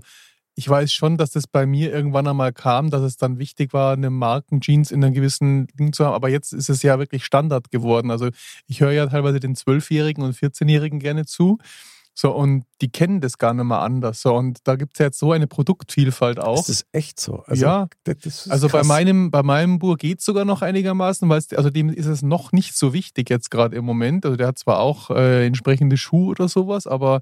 ich 0.58 0.68
weiß 0.68 0.91
schon, 0.91 1.18
dass 1.18 1.30
das 1.30 1.45
bei 1.45 1.68
mir 1.68 1.93
irgendwann 1.93 2.28
einmal 2.28 2.51
kam, 2.51 2.89
dass 2.89 3.03
es 3.03 3.16
dann 3.16 3.38
wichtig 3.38 3.74
war, 3.74 3.93
eine 3.93 4.10
Markenjeans 4.10 4.89
in 4.89 5.03
einem 5.03 5.14
gewissen 5.14 5.68
Ding 5.80 5.93
zu 5.93 6.03
haben. 6.03 6.16
Aber 6.16 6.30
jetzt 6.30 6.51
ist 6.51 6.68
es 6.68 6.82
ja 6.82 6.97
wirklich 6.97 7.26
Standard 7.26 7.70
geworden. 7.70 8.10
Also 8.10 8.30
ich 8.66 8.82
höre 8.82 8.91
ja 8.91 9.05
teilweise 9.05 9.39
den 9.39 9.55
12-Jährigen 9.55 10.24
und 10.24 10.36
14-Jährigen 10.36 10.97
gerne 10.97 11.28
zu. 11.28 11.60
So, 12.20 12.32
und 12.36 12.63
die 12.82 12.89
kennen 12.89 13.22
das 13.22 13.38
gar 13.38 13.53
nicht 13.53 13.65
mehr 13.65 13.82
anders. 13.82 14.24
So, 14.24 14.34
und 14.34 14.57
da 14.63 14.76
gibt 14.76 14.93
es 14.95 14.99
ja 14.99 15.05
jetzt 15.05 15.20
so 15.20 15.34
eine 15.34 15.45
Produktvielfalt 15.45 16.39
auch. 16.39 16.61
Ist 16.61 16.70
das 16.70 16.86
echt 16.91 17.20
so? 17.20 17.43
Also, 17.45 17.63
Ja. 17.63 17.88
ist 18.07 18.49
Also 18.49 18.70
bei 18.70 18.82
meinem, 18.82 19.30
bei 19.30 19.43
meinem 19.43 19.78
Bur 19.78 19.97
geht 19.97 20.18
es 20.18 20.26
sogar 20.26 20.43
noch 20.43 20.63
einigermaßen, 20.63 21.30
weil 21.30 21.38
es, 21.38 21.53
also 21.53 21.70
dem 21.70 21.89
ist 21.89 22.07
es 22.07 22.24
noch 22.24 22.53
nicht 22.53 22.76
so 22.76 22.91
wichtig 22.91 23.30
jetzt 23.30 23.51
gerade 23.51 23.76
im 23.76 23.86
Moment. 23.86 24.26
Also 24.26 24.36
der 24.36 24.47
hat 24.47 24.57
zwar 24.57 24.80
auch 24.80 25.11
äh, 25.11 25.45
entsprechende 25.45 25.95
Schuhe 25.95 26.32
oder 26.32 26.47
sowas, 26.47 26.88
aber 26.88 27.22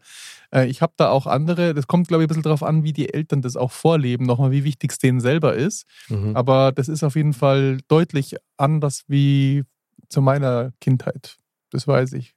äh, 0.53 0.65
ich 0.67 0.81
habe 0.81 0.93
da 0.95 1.09
auch 1.09 1.27
andere, 1.27 1.73
das 1.73 1.87
kommt 1.87 2.07
glaube 2.07 2.23
ich 2.23 2.27
ein 2.27 2.29
bisschen 2.29 2.43
darauf 2.43 2.63
an, 2.63 2.85
wie 2.85 2.93
die 2.93 3.13
Eltern 3.13 3.41
das 3.41 3.57
auch 3.57 3.73
vorleben, 3.73 4.25
nochmal 4.25 4.51
wie 4.51 4.63
wichtig 4.63 4.93
es 4.93 4.97
denen 4.97 5.19
selber 5.19 5.55
ist. 5.55 5.83
Mhm. 6.07 6.37
Aber 6.37 6.71
das 6.71 6.87
ist 6.87 7.03
auf 7.03 7.17
jeden 7.17 7.33
Fall 7.33 7.79
deutlich 7.89 8.37
anders 8.55 9.03
wie 9.09 9.63
zu 10.07 10.21
meiner 10.21 10.71
Kindheit. 10.79 11.35
Das 11.69 11.85
weiß 11.85 12.13
ich. 12.13 12.33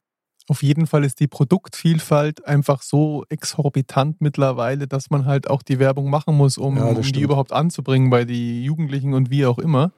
Auf 0.49 0.63
jeden 0.63 0.87
Fall 0.87 1.05
ist 1.05 1.21
die 1.21 1.29
Produktvielfalt 1.29 2.45
einfach 2.47 2.81
so 2.83 3.25
exorbitant 3.29 4.21
mittlerweile, 4.21 4.87
dass 4.89 5.11
man 5.11 5.27
halt 5.27 5.49
auch 5.51 5.63
die 5.63 5.79
Werbung 5.79 6.09
machen 6.11 6.35
muss, 6.37 6.57
um, 6.57 6.77
Ja, 6.79 6.85
um 6.87 7.03
die 7.03 7.21
überhaupt 7.21 7.53
anzubringen 7.53 8.09
bei 8.11 8.25
die 8.25 8.65
Jugendlichen 8.65 9.13
und 9.15 9.31
wie 9.31 9.45
auch 9.45 9.59
immer. 9.59 9.93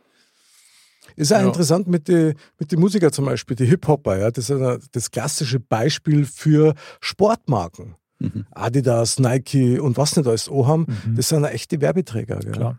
Ist 1.16 1.32
auch 1.32 1.38
Ja. 1.40 1.46
interessant 1.46 1.86
mit 1.88 2.08
den 2.08 2.34
mit 2.58 2.72
die 2.72 2.76
Musiker 2.76 3.10
zum 3.12 3.24
Beispiel, 3.26 3.56
die 3.56 3.66
Hip-Hopper, 3.66 4.18
ja, 4.18 4.30
das 4.30 4.50
ist 4.50 4.58
ja 4.60 4.78
das 4.92 5.10
klassische 5.10 5.60
Beispiel 5.60 6.24
für 6.24 6.74
Sportmarken. 7.00 7.94
Mhm. 8.18 8.44
Adidas, 8.50 9.18
Nike 9.18 9.78
und 9.80 9.96
was 9.96 10.16
nicht 10.16 10.26
alles 10.26 10.50
haben, 10.50 10.86
Mhm. 11.04 11.16
das 11.16 11.28
sind 11.28 11.44
echte 11.44 11.80
Werbeträger. 11.80 12.38
Gell? 12.40 12.52
Klar. 12.52 12.78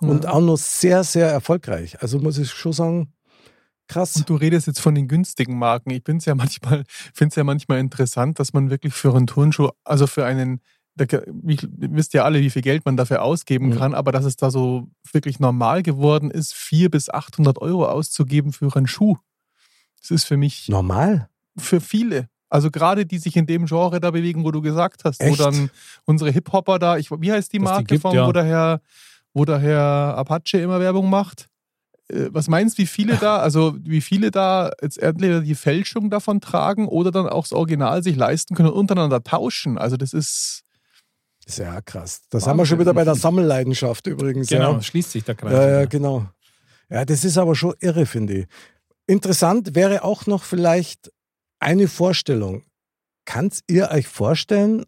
Und 0.00 0.24
Ja. 0.24 0.32
auch 0.32 0.40
noch 0.40 0.56
sehr, 0.58 1.02
sehr 1.04 1.28
erfolgreich. 1.30 2.02
Also 2.02 2.18
muss 2.18 2.36
ich 2.38 2.50
schon 2.50 2.72
sagen, 2.72 3.12
krass. 3.92 4.16
Und 4.16 4.28
du 4.28 4.34
redest 4.36 4.66
jetzt 4.66 4.80
von 4.80 4.94
den 4.94 5.08
günstigen 5.08 5.58
Marken. 5.58 5.90
Ich 5.90 6.02
finde 6.04 6.18
es 6.18 6.24
ja 6.24 6.34
manchmal, 6.34 6.84
finde 7.14 7.36
ja 7.36 7.44
manchmal 7.44 7.78
interessant, 7.78 8.38
dass 8.38 8.52
man 8.52 8.70
wirklich 8.70 8.94
für 8.94 9.14
einen 9.14 9.26
Turnschuh, 9.26 9.70
also 9.84 10.06
für 10.06 10.24
einen, 10.24 10.60
da, 10.94 11.04
ihr 11.04 11.22
wisst 11.42 12.12
ja 12.14 12.24
alle, 12.24 12.40
wie 12.40 12.50
viel 12.50 12.62
Geld 12.62 12.84
man 12.84 12.96
dafür 12.96 13.22
ausgeben 13.22 13.68
Mhm. 13.68 13.78
kann, 13.78 13.94
aber 13.94 14.12
dass 14.12 14.24
es 14.24 14.36
da 14.36 14.50
so 14.50 14.88
wirklich 15.12 15.40
normal 15.40 15.82
geworden 15.82 16.30
ist, 16.30 16.54
400 16.54 16.90
bis 16.90 17.08
800 17.10 17.58
Euro 17.60 17.86
auszugeben 17.86 18.52
für 18.52 18.74
einen 18.76 18.86
Schuh. 18.86 19.16
Das 20.00 20.10
ist 20.10 20.24
für 20.24 20.36
mich, 20.36 20.68
Normal. 20.68 21.28
für 21.56 21.80
viele. 21.80 22.28
Also 22.48 22.70
gerade 22.70 23.06
die 23.06 23.18
sich 23.18 23.36
in 23.36 23.46
dem 23.46 23.64
Genre 23.64 23.98
da 24.00 24.10
bewegen, 24.10 24.44
wo 24.44 24.50
du 24.50 24.60
gesagt 24.60 25.04
hast, 25.04 25.20
Echt? 25.22 25.38
wo 25.38 25.42
dann 25.42 25.70
unsere 26.04 26.30
Hip-Hopper 26.30 26.78
da, 26.78 26.98
ich, 26.98 27.10
wie 27.10 27.32
heißt 27.32 27.50
die 27.52 27.58
Dass 27.58 27.64
die 27.68 27.72
Marke 27.72 27.84
gibt, 27.84 28.02
von, 28.02 28.14
ja. 28.14 28.26
wo 28.26 28.32
der 28.32 28.44
Herr, 28.44 28.80
wo 29.32 29.46
der 29.46 29.58
Herr 29.58 30.16
Apache 30.18 30.58
immer 30.58 30.78
Werbung 30.78 31.08
macht? 31.08 31.48
Äh, 32.12 32.28
Was 32.32 32.48
meinst 32.48 32.78
du, 32.78 32.82
wie 32.82 32.86
viele 32.86 33.16
da, 33.16 33.38
also 33.38 33.76
wie 33.80 34.00
viele 34.00 34.30
da 34.30 34.70
jetzt 34.82 34.98
entweder 34.98 35.40
die 35.40 35.54
Fälschung 35.54 36.10
davon 36.10 36.40
tragen 36.40 36.86
oder 36.88 37.10
dann 37.10 37.28
auch 37.28 37.44
das 37.44 37.52
Original 37.52 38.02
sich 38.02 38.16
leisten 38.16 38.54
können 38.54 38.68
und 38.68 38.74
untereinander 38.78 39.22
tauschen? 39.22 39.78
Also 39.78 39.96
das 39.96 40.12
ist, 40.12 40.62
Das 41.44 41.54
ist 41.54 41.58
ja 41.58 41.80
krass. 41.80 42.22
Da 42.30 42.40
sind 42.40 42.56
wir 42.56 42.66
schon 42.66 42.78
wieder 42.78 42.94
bei 42.94 43.04
der 43.04 43.14
Sammelleidenschaft 43.16 44.06
übrigens. 44.06 44.48
Genau, 44.48 44.74
Ja. 44.74 44.82
schließt 44.82 45.10
sich 45.12 45.24
der 45.24 45.34
Kreis. 45.34 45.52
Ja, 45.52 45.68
ja, 45.80 45.84
genau. 45.86 46.26
Ja, 46.88 47.04
das 47.04 47.24
ist 47.24 47.38
aber 47.38 47.54
schon 47.54 47.74
irre, 47.80 48.06
finde 48.06 48.34
ich. 48.40 48.46
Interessant 49.06 49.74
wäre 49.74 50.04
auch 50.04 50.26
noch 50.26 50.44
vielleicht 50.44 51.10
eine 51.58 51.88
Vorstellung. 51.88 52.64
Kannst 53.24 53.64
ihr 53.68 53.90
euch 53.90 54.06
vorstellen, 54.08 54.84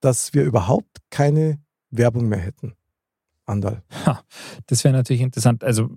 dass 0.00 0.34
wir 0.34 0.44
überhaupt 0.44 0.98
keine 1.10 1.58
Werbung 1.90 2.28
mehr 2.28 2.38
hätten? 2.40 2.74
Andal. 3.46 3.82
Das 4.66 4.84
wäre 4.84 4.94
natürlich 4.94 5.22
interessant. 5.22 5.62
Also 5.64 5.90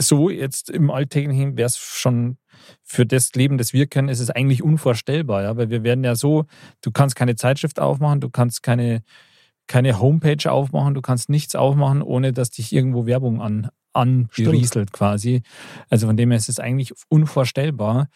so 0.00 0.30
jetzt 0.30 0.70
im 0.70 0.90
Alltäglichen 0.90 1.56
wäre 1.56 1.66
es 1.66 1.78
schon 1.78 2.38
für 2.82 3.06
das 3.06 3.32
Leben, 3.34 3.58
das 3.58 3.72
wir 3.72 3.86
kennen, 3.86 4.08
ist 4.08 4.20
es 4.20 4.30
eigentlich 4.30 4.62
unvorstellbar, 4.62 5.42
ja, 5.42 5.56
weil 5.56 5.70
wir 5.70 5.82
werden 5.82 6.04
ja 6.04 6.14
so, 6.14 6.46
du 6.82 6.90
kannst 6.90 7.16
keine 7.16 7.36
Zeitschrift 7.36 7.80
aufmachen, 7.80 8.20
du 8.20 8.30
kannst 8.30 8.62
keine, 8.62 9.02
keine 9.66 9.98
Homepage 10.00 10.50
aufmachen, 10.50 10.94
du 10.94 11.02
kannst 11.02 11.28
nichts 11.28 11.54
aufmachen, 11.54 12.02
ohne 12.02 12.32
dass 12.32 12.50
dich 12.50 12.72
irgendwo 12.72 13.06
Werbung 13.06 13.40
an, 13.40 13.70
anberieselt 13.92 14.92
quasi. 14.92 15.42
Also 15.88 16.06
von 16.06 16.16
dem 16.16 16.30
her 16.30 16.38
ist 16.38 16.48
es 16.48 16.60
eigentlich 16.60 16.92
unvorstellbar. 17.08 18.08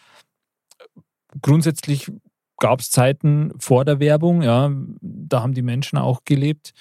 Grundsätzlich 1.41 2.11
gab 2.57 2.79
es 2.79 2.91
Zeiten 2.91 3.51
vor 3.59 3.83
der 3.83 3.99
Werbung, 3.99 4.41
ja, 4.41 4.71
da 5.01 5.41
haben 5.41 5.53
die 5.53 5.61
Menschen 5.61 5.97
auch 5.97 6.21
gelebt. 6.23 6.73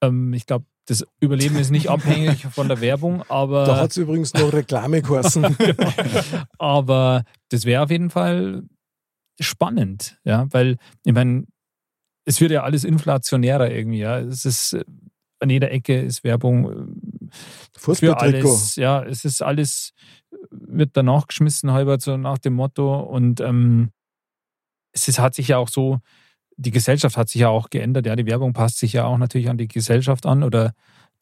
Ähm, 0.00 0.32
ich 0.32 0.46
glaube, 0.46 0.66
das 0.86 1.04
Überleben 1.20 1.56
ist 1.56 1.70
nicht 1.70 1.90
abhängig 1.90 2.46
von 2.46 2.68
der 2.68 2.80
Werbung, 2.80 3.22
aber, 3.28 3.64
Da 3.66 3.76
hat 3.78 3.90
es 3.90 3.96
übrigens 3.96 4.32
noch 4.34 4.52
Reklame 4.52 5.02
geheißen. 5.02 5.56
aber 6.58 7.24
das 7.50 7.64
wäre 7.64 7.82
auf 7.82 7.90
jeden 7.90 8.10
Fall 8.10 8.62
spannend, 9.40 10.18
ja, 10.24 10.46
weil 10.52 10.76
ich 11.04 11.12
meine, 11.12 11.46
es 12.24 12.40
wird 12.40 12.52
ja 12.52 12.62
alles 12.62 12.84
inflationärer 12.84 13.70
irgendwie, 13.70 13.98
ja. 13.98 14.18
Es 14.18 14.44
ist 14.44 14.74
äh, 14.74 14.84
an 15.40 15.50
jeder 15.50 15.70
Ecke 15.70 16.00
ist 16.00 16.24
Werbung 16.24 16.90
äh, 17.30 17.94
für 17.94 18.18
alles, 18.18 18.76
ja, 18.76 19.02
es 19.02 19.24
ist 19.24 19.42
alles, 19.42 19.92
wird 20.50 20.90
danach 20.94 21.26
geschmissen, 21.26 21.72
halber 21.72 21.98
so 22.00 22.16
nach 22.16 22.38
dem 22.38 22.54
Motto. 22.54 23.00
Und 23.00 23.40
ähm, 23.40 23.90
es 24.92 25.08
ist, 25.08 25.18
hat 25.18 25.34
sich 25.34 25.48
ja 25.48 25.58
auch 25.58 25.68
so, 25.68 26.00
die 26.56 26.70
Gesellschaft 26.70 27.16
hat 27.16 27.28
sich 27.28 27.42
ja 27.42 27.48
auch 27.48 27.70
geändert. 27.70 28.06
Ja, 28.06 28.16
die 28.16 28.26
Werbung 28.26 28.52
passt 28.52 28.78
sich 28.78 28.94
ja 28.94 29.04
auch 29.04 29.18
natürlich 29.18 29.48
an 29.48 29.58
die 29.58 29.68
Gesellschaft 29.68 30.26
an 30.26 30.42
oder 30.42 30.72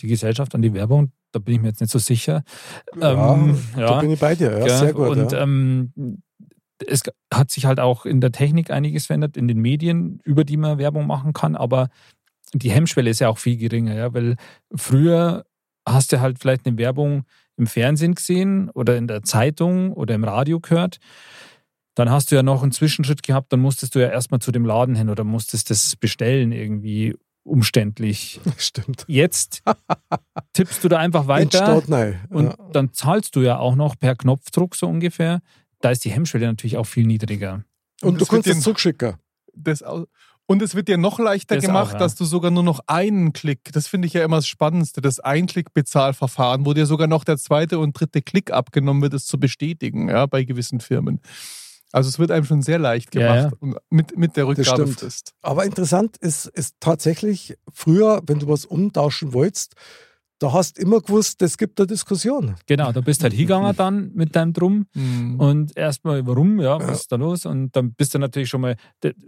die 0.00 0.06
Gesellschaft 0.06 0.54
an 0.54 0.62
die 0.62 0.74
Werbung. 0.74 1.12
Da 1.32 1.38
bin 1.38 1.54
ich 1.54 1.60
mir 1.60 1.68
jetzt 1.68 1.80
nicht 1.80 1.90
so 1.90 1.98
sicher. 1.98 2.44
Ja, 3.00 3.34
Ähm, 3.34 3.58
Da 3.76 4.00
bin 4.00 4.10
ich 4.12 4.20
bei 4.20 4.34
dir. 4.34 4.58
Ja, 4.58 4.66
ja, 4.66 4.78
sehr 4.78 4.92
gut. 4.92 5.08
Und 5.08 5.32
ja. 5.32 5.42
ähm, 5.42 5.92
es 6.86 7.02
hat 7.32 7.50
sich 7.50 7.66
halt 7.66 7.80
auch 7.80 8.06
in 8.06 8.20
der 8.20 8.32
Technik 8.32 8.70
einiges 8.70 9.06
verändert, 9.06 9.36
in 9.36 9.48
den 9.48 9.58
Medien, 9.58 10.20
über 10.24 10.44
die 10.44 10.56
man 10.56 10.78
Werbung 10.78 11.06
machen 11.06 11.32
kann, 11.32 11.56
aber 11.56 11.88
die 12.52 12.70
Hemmschwelle 12.70 13.10
ist 13.10 13.20
ja 13.20 13.28
auch 13.28 13.38
viel 13.38 13.56
geringer, 13.56 13.94
ja, 13.94 14.14
weil 14.14 14.36
früher 14.74 15.44
hast 15.86 16.12
du 16.12 16.20
halt 16.20 16.38
vielleicht 16.38 16.66
eine 16.66 16.78
Werbung 16.78 17.24
im 17.56 17.66
Fernsehen 17.66 18.14
gesehen 18.14 18.70
oder 18.70 18.96
in 18.96 19.06
der 19.06 19.22
Zeitung 19.22 19.92
oder 19.92 20.14
im 20.14 20.24
Radio 20.24 20.60
gehört. 20.60 20.98
Dann 21.94 22.10
hast 22.10 22.30
du 22.30 22.34
ja 22.34 22.42
noch 22.42 22.62
einen 22.62 22.72
Zwischenschritt 22.72 23.22
gehabt, 23.22 23.52
dann 23.52 23.60
musstest 23.60 23.94
du 23.94 24.00
ja 24.00 24.08
erstmal 24.08 24.40
zu 24.40 24.50
dem 24.52 24.64
Laden 24.64 24.94
hin 24.96 25.08
oder 25.10 25.22
musstest 25.24 25.70
das 25.70 25.94
bestellen 25.96 26.50
irgendwie 26.52 27.14
umständlich. 27.44 28.40
Stimmt. 28.56 29.04
Jetzt 29.06 29.62
tippst 30.54 30.82
du 30.82 30.88
da 30.88 30.98
einfach 30.98 31.22
In 31.22 31.28
weiter. 31.28 31.58
Stadt. 31.58 31.88
Und 32.30 32.46
ja. 32.46 32.56
dann 32.72 32.92
zahlst 32.92 33.36
du 33.36 33.40
ja 33.42 33.58
auch 33.58 33.76
noch 33.76 33.96
per 33.98 34.16
Knopfdruck 34.16 34.74
so 34.74 34.86
ungefähr. 34.88 35.40
Da 35.80 35.90
ist 35.90 36.04
die 36.04 36.10
Hemmschwelle 36.10 36.46
natürlich 36.46 36.76
auch 36.78 36.86
viel 36.86 37.06
niedriger. 37.06 37.62
und 38.02 38.14
du 38.20 38.24
es 38.24 38.30
wird 38.30 38.30
kannst 38.30 38.46
es 38.48 38.54
den- 38.56 38.62
zurückschicken. 38.62 39.14
das 39.54 39.84
und 40.46 40.60
es 40.60 40.74
wird 40.74 40.88
dir 40.88 40.98
noch 40.98 41.18
leichter 41.18 41.54
Das 41.54 41.64
auch, 41.64 41.68
gemacht, 41.68 41.92
ja. 41.94 41.98
dass 42.00 42.16
du 42.16 42.24
sogar 42.26 42.50
nur 42.50 42.62
noch 42.62 42.80
einen 42.86 43.32
Klick, 43.32 43.72
das 43.72 43.86
finde 43.86 44.06
ich 44.06 44.12
ja 44.12 44.22
immer 44.24 44.36
das 44.36 44.46
Spannendste, 44.46 45.00
das 45.00 45.18
Einklick-Bezahlverfahren, 45.20 46.66
wo 46.66 46.74
dir 46.74 46.84
sogar 46.86 47.06
noch 47.06 47.24
der 47.24 47.38
zweite 47.38 47.78
und 47.78 47.98
dritte 47.98 48.20
Klick 48.20 48.50
abgenommen 48.52 49.00
wird, 49.02 49.14
es 49.14 49.24
zu 49.26 49.38
bestätigen, 49.40 50.08
ja, 50.10 50.26
bei 50.26 50.44
gewissen 50.44 50.80
Firmen. 50.80 51.20
Also 51.94 52.08
es 52.08 52.18
wird 52.18 52.32
einem 52.32 52.44
schon 52.44 52.60
sehr 52.62 52.80
leicht 52.80 53.14
Ja, 53.14 53.20
gemacht 53.20 53.54
und 53.60 53.76
mit, 53.88 54.18
mit 54.18 54.36
der. 54.36 54.48
Rückgabefrist. 54.48 55.32
Aber 55.42 55.64
interessant 55.64 56.16
ist, 56.16 56.46
ist 56.46 56.74
tatsächlich, 56.80 57.56
früher, 57.72 58.20
wenn 58.26 58.40
du 58.40 58.48
was 58.48 58.64
umtauschen 58.66 59.32
wolltest, 59.32 59.74
da 60.40 60.52
hast 60.52 60.76
immer 60.78 61.00
gewusst, 61.00 61.40
es 61.42 61.56
gibt 61.56 61.78
eine 61.78 61.86
Diskussion. 61.86 62.56
Genau, 62.66 62.90
da 62.90 63.00
bist 63.00 63.22
halt 63.22 63.32
hingegangen 63.32 63.76
dann 63.76 64.10
mit 64.14 64.34
deinem 64.34 64.52
Drum 64.52 64.86
Mhm. 64.94 65.38
und 65.38 65.76
erstmal, 65.76 66.26
warum, 66.26 66.60
ja, 66.60 66.80
was 66.80 67.02
ist 67.02 67.12
da 67.12 67.16
los? 67.16 67.46
Und 67.46 67.76
dann 67.76 67.94
bist 67.94 68.12
du 68.12 68.18
natürlich 68.18 68.48
schon 68.48 68.60
mal, 68.62 68.76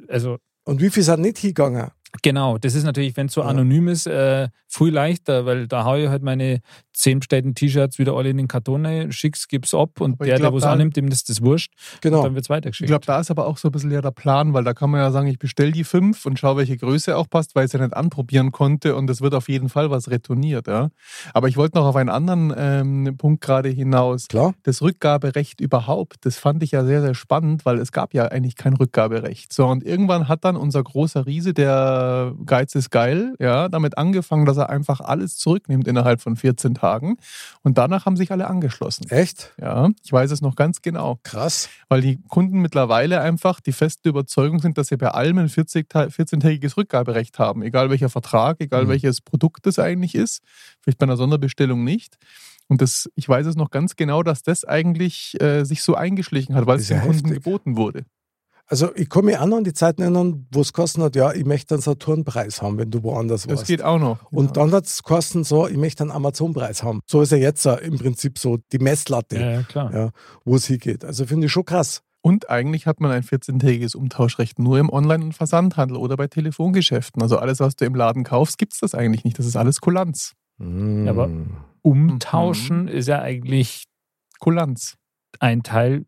also 0.09 0.39
Und 0.65 0.81
wie 0.81 0.91
viel 0.91 1.05
sind 1.05 1.21
nicht 1.21 1.39
hingegangen? 1.39 1.93
Genau, 2.23 2.59
das 2.59 2.75
ist 2.75 2.83
natürlich, 2.83 3.17
wenn 3.17 3.27
es 3.27 3.35
so 3.35 3.43
Ja. 3.43 3.47
anonym 3.49 3.87
ist, 3.89 4.07
äh, 4.09 4.49
viel 4.77 4.93
leichter, 4.95 5.47
weil 5.47 5.67
da 5.67 5.85
haue 5.85 6.03
ich 6.05 6.09
halt 6.09 6.23
meine 6.23 6.61
zehn 6.93 7.19
bestellten 7.19 7.55
T-Shirts 7.55 7.99
wieder 7.99 8.15
alle 8.15 8.31
in 8.31 8.37
den 8.39 8.49
Karton 8.49 8.87
rein, 8.87 9.13
schick's, 9.13 9.49
gib's 9.49 9.75
ab 9.75 10.01
und 10.01 10.15
Aber 10.15 10.25
ich 10.25 10.29
der, 10.31 10.37
der 10.37 10.39
glaub, 10.45 10.55
was 10.55 10.63
da- 10.63 10.73
annimmt, 10.73 10.97
dem 10.97 11.09
ist 11.09 11.29
das 11.29 11.43
wurscht 11.43 11.73
Genau. 12.01 12.19
und 12.19 12.25
dann 12.25 12.35
wird's 12.35 12.47
Ich 12.47 12.51
weitergeschickt. 12.51 12.89
glaube, 12.89 13.05
da 13.07 13.21
ist 13.21 13.31
aber 13.31 13.47
auch 13.47 13.59
so 13.59 13.69
ein 13.69 13.73
bisschen 13.73 13.91
ja 13.91 14.01
der 14.01 14.11
Plan, 14.13 14.55
weil 14.55 14.65
da 14.65 14.73
kann 14.73 14.91
man 14.91 15.01
ja 15.01 15.11
sagen, 15.11 15.27
ich 15.29 15.39
bestelle 15.39 15.73
die 15.73 15.85
fünf 15.85 16.25
und 16.25 16.39
schaue, 16.39 16.57
welche 16.57 16.77
Größe 16.79 17.17
auch 17.17 17.29
passt, 17.29 17.55
weil 17.55 17.65
ich 17.65 17.69
es 17.69 17.73
ja 17.79 17.85
nicht 17.85 17.95
anprobieren 17.97 18.51
konnte 18.53 18.97
und 18.97 19.11
es 19.11 19.21
wird 19.21 19.35
auf 19.35 19.49
jeden 19.49 19.69
Fall 19.69 19.91
was 19.91 20.11
retourniert. 20.11 20.67
Ja. 20.69 20.89
Aber 21.35 21.49
ich 21.49 21.57
wollte 21.59 21.77
noch 21.79 21.85
auf 21.87 21.97
einen 21.97 22.09
anderen 22.09 22.53
ähm, 22.57 23.15
Punkt 23.19 23.43
gerade 23.43 23.69
hinaus. 23.69 24.29
Klar. 24.29 24.55
Das 24.63 24.81
Rückgaberecht 24.81 25.61
überhaupt, 25.61 26.17
das 26.23 26.39
fand 26.39 26.63
ich 26.63 26.71
ja 26.71 26.85
sehr, 26.85 27.03
sehr 27.03 27.15
spannend, 27.15 27.67
weil 27.67 27.79
es 27.79 27.93
gab 27.93 28.15
ja 28.15 28.27
eigentlich 28.27 28.57
kein 28.57 28.73
Rückgaberecht. 28.75 29.53
So, 29.53 29.67
und 29.67 29.85
irgendwann 29.85 30.29
hat 30.29 30.45
dann 30.45 30.57
unser 30.57 30.83
großer 30.83 31.27
Riese, 31.27 31.53
der 31.53 32.35
Geiz 32.47 32.75
ist 32.75 32.91
geil, 32.91 33.35
ja, 33.39 33.69
damit 33.69 33.99
angefangen, 33.99 34.47
dass 34.47 34.57
er 34.57 34.66
einfach 34.69 35.01
alles 35.01 35.37
zurücknimmt 35.37 35.87
innerhalb 35.89 36.21
von 36.21 36.37
14 36.37 36.75
Tagen. 36.75 37.17
Und 37.63 37.79
danach 37.79 38.07
haben 38.07 38.17
sich 38.17 38.31
alle 38.33 38.47
angeschlossen. 38.49 39.07
Echt? 39.11 39.53
Ja, 39.61 39.91
ich 40.05 40.13
weiß 40.13 40.31
es 40.31 40.41
noch 40.41 40.57
ganz 40.57 40.83
genau 40.83 41.19
Krass. 41.23 41.69
weil 41.89 42.01
die 42.01 42.19
Kunden 42.29 42.61
mittlerweile 42.61 43.21
einfach 43.21 43.61
die 43.61 43.73
feste 43.73 44.09
Überzeugung 44.09 44.59
sind, 44.61 44.79
dass 44.79 44.89
sie 44.89 44.97
bei 44.97 45.09
allem 45.09 45.39
ein 45.39 45.49
40 45.49 45.89
Ta- 45.89 46.05
14-tägiges 46.05 46.77
Rückgaberecht 46.77 47.39
haben. 47.39 47.63
Egal 47.63 47.91
welcher 47.91 48.09
Vertrag, 48.09 48.57
egal 48.61 48.85
Mhm. 48.85 48.89
welches 48.89 49.21
Produkt 49.21 49.67
es 49.67 49.79
eigentlich 49.79 50.15
ist. 50.15 50.43
Vielleicht 50.83 50.99
bei 50.99 51.05
einer 51.05 51.17
Sonderbestellung 51.17 51.85
nicht. 51.85 52.17
Und 52.69 52.83
das, 52.83 53.09
ich 53.15 53.29
weiß 53.29 53.47
es 53.47 53.55
noch 53.55 53.71
ganz 53.71 53.95
genau, 53.95 54.25
dass 54.25 54.43
das 54.43 54.65
eigentlich 54.65 55.41
äh, 55.41 55.63
sich 55.65 55.83
so 55.83 55.95
eingeschlichen 55.95 56.55
hat, 56.57 56.67
weil 56.67 56.79
es 56.81 56.89
ja 56.89 56.97
den 56.99 57.03
Kunden 57.07 57.27
heftig. 57.29 57.45
geboten 57.45 57.77
wurde. 57.77 58.05
Also 58.69 58.91
ich 58.97 59.09
komme 59.09 59.27
mich 59.31 59.39
auch 59.39 59.47
noch 59.47 59.59
an 59.59 59.65
die 59.65 59.73
Zeiten 59.75 60.03
erinnern, 60.03 60.47
wo 60.51 60.61
es 60.61 60.73
kosten 60.73 61.03
hat, 61.03 61.15
ja, 61.15 61.33
ich 61.33 61.45
möchte 61.45 61.75
einen 61.75 61.83
Saturnpreis 61.83 62.63
haben, 62.63 62.79
wenn 62.79 62.91
du 62.91 63.03
woanders 63.05 63.43
Das 63.45 63.59
warst. 63.59 63.67
geht 63.69 63.83
auch 63.83 63.99
noch. 64.01 64.31
Und 64.33 64.47
Ja. 64.47 64.53
dann 64.55 64.73
hat 64.73 64.87
es 64.87 65.03
kosten 65.05 65.45
so, 65.45 65.69
ich 65.69 65.77
möchte 65.77 66.03
einen 66.03 66.11
Amazon-Preis 66.11 66.83
haben. 66.83 67.01
So 67.07 67.21
ist 67.23 67.31
ja 67.31 67.39
jetzt 67.39 67.65
im 67.67 67.97
Prinzip 67.99 68.39
so 68.39 68.59
die 68.73 68.79
Messlatte, 68.79 69.39
ja, 69.39 69.51
ja, 69.53 69.63
klar. 69.63 69.95
Ja. 69.95 70.11
wo 70.45 70.57
es 70.57 70.67
hingeht. 70.67 71.05
Also 71.05 71.27
finde 71.27 71.47
ich 71.47 71.53
schon 71.53 71.65
krass. 71.65 72.03
Und 72.23 72.51
eigentlich 72.51 72.87
hat 72.89 72.99
man 72.99 73.13
ein 73.13 73.23
14-tägiges 73.23 73.95
Umtauschrecht 73.95 74.59
nur 74.59 74.81
im 74.81 74.91
Online- 74.91 75.27
und 75.27 75.33
Versandhandel 75.35 75.97
oder 75.97 76.17
bei 76.17 76.27
Telefongeschäften. 76.27 77.23
Also 77.23 77.39
alles, 77.39 77.61
was 77.61 77.77
du 77.77 77.85
im 77.85 77.95
Laden 77.95 78.25
kaufst, 78.25 78.59
gibt 78.59 78.73
es 78.73 78.81
das 78.81 78.97
eigentlich 78.97 79.23
nicht. 79.23 79.39
Das 79.39 79.47
ist 79.47 79.55
alles 79.57 79.81
Kulanz. 79.81 80.33
Mm. 80.59 81.07
aber- 81.07 81.31
Umtauschen 81.83 82.89
ist 82.89 83.07
ja 83.07 83.21
eigentlich 83.23 83.85
Kulanz. 84.41 84.97
ein 85.39 85.63
Teil 85.63 86.05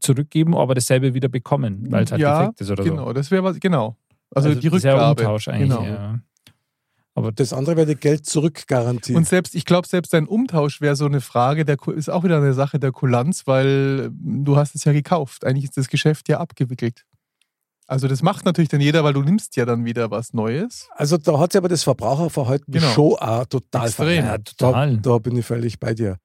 zurückgeben, 0.00 0.56
aber 0.56 0.74
dasselbe 0.74 1.14
wieder 1.14 1.28
bekommen, 1.28 1.86
weil 1.90 2.04
es 2.04 2.12
halt 2.12 2.20
Ja, 2.20 2.40
defekt 2.40 2.60
ist 2.62 2.70
oder 2.70 2.84
Genau, 2.84 3.06
so. 3.06 3.12
das 3.12 3.30
wäre 3.30 3.44
was, 3.44 3.58
genau. 3.60 3.96
Also, 4.34 4.54
die 4.54 4.66
ist 4.68 4.84
ja 4.84 4.92
Rückgabe. 4.94 5.22
Umtausch 5.22 5.48
eigentlich. 5.48 5.68
Genau. 5.70 5.84
Ja. 5.84 6.18
Aber 7.14 7.32
Das 7.32 7.52
andere 7.52 7.76
wäre 7.76 7.86
die 7.88 7.96
Geld-Zurück-Garantie. 7.96 9.14
Und 9.16 9.26
selbst, 9.26 9.54
ich 9.56 9.64
glaube, 9.64 9.86
selbst 9.88 10.14
dein 10.14 10.26
Umtausch 10.26 10.80
wäre 10.80 10.94
so 10.96 11.06
eine 11.06 11.20
Frage, 11.20 11.64
der 11.64 11.76
ist 11.94 12.08
auch 12.08 12.22
wieder 12.24 12.36
eine 12.36 12.54
Sache 12.54 12.78
der 12.78 12.92
Kulanz, 12.92 13.46
weil 13.46 14.10
du 14.12 14.56
hast 14.56 14.74
es 14.76 14.84
ja 14.84 14.92
gekauft. 14.92 15.44
Eigentlich 15.44 15.64
ist 15.64 15.76
das 15.76 15.88
Geschäft 15.88 16.28
ja 16.28 16.38
abgewickelt. 16.38 17.04
Also 17.88 18.06
das 18.06 18.22
macht 18.22 18.44
natürlich 18.44 18.68
dann 18.68 18.80
jeder, 18.80 19.02
weil 19.02 19.12
du 19.14 19.22
nimmst 19.22 19.56
ja 19.56 19.64
dann 19.66 19.84
wieder 19.84 20.12
was 20.12 20.32
Neues. 20.32 20.88
Also 20.94 21.16
da 21.18 21.40
hat 21.40 21.50
sich 21.52 21.58
aber 21.58 21.68
das 21.68 21.82
Verbraucherverhalten 21.82 22.72
Genau. 22.72 22.86
schon 22.92 23.14
auch 23.14 23.44
total 23.46 23.86
Extrem. 23.88 24.06
verändert. 24.06 24.54
Ja, 24.60 24.68
total. 24.68 24.96
Da, 24.98 25.10
da 25.10 25.18
bin 25.18 25.36
ich 25.36 25.44
völlig 25.44 25.80
bei 25.80 25.92
dir. 25.94 26.18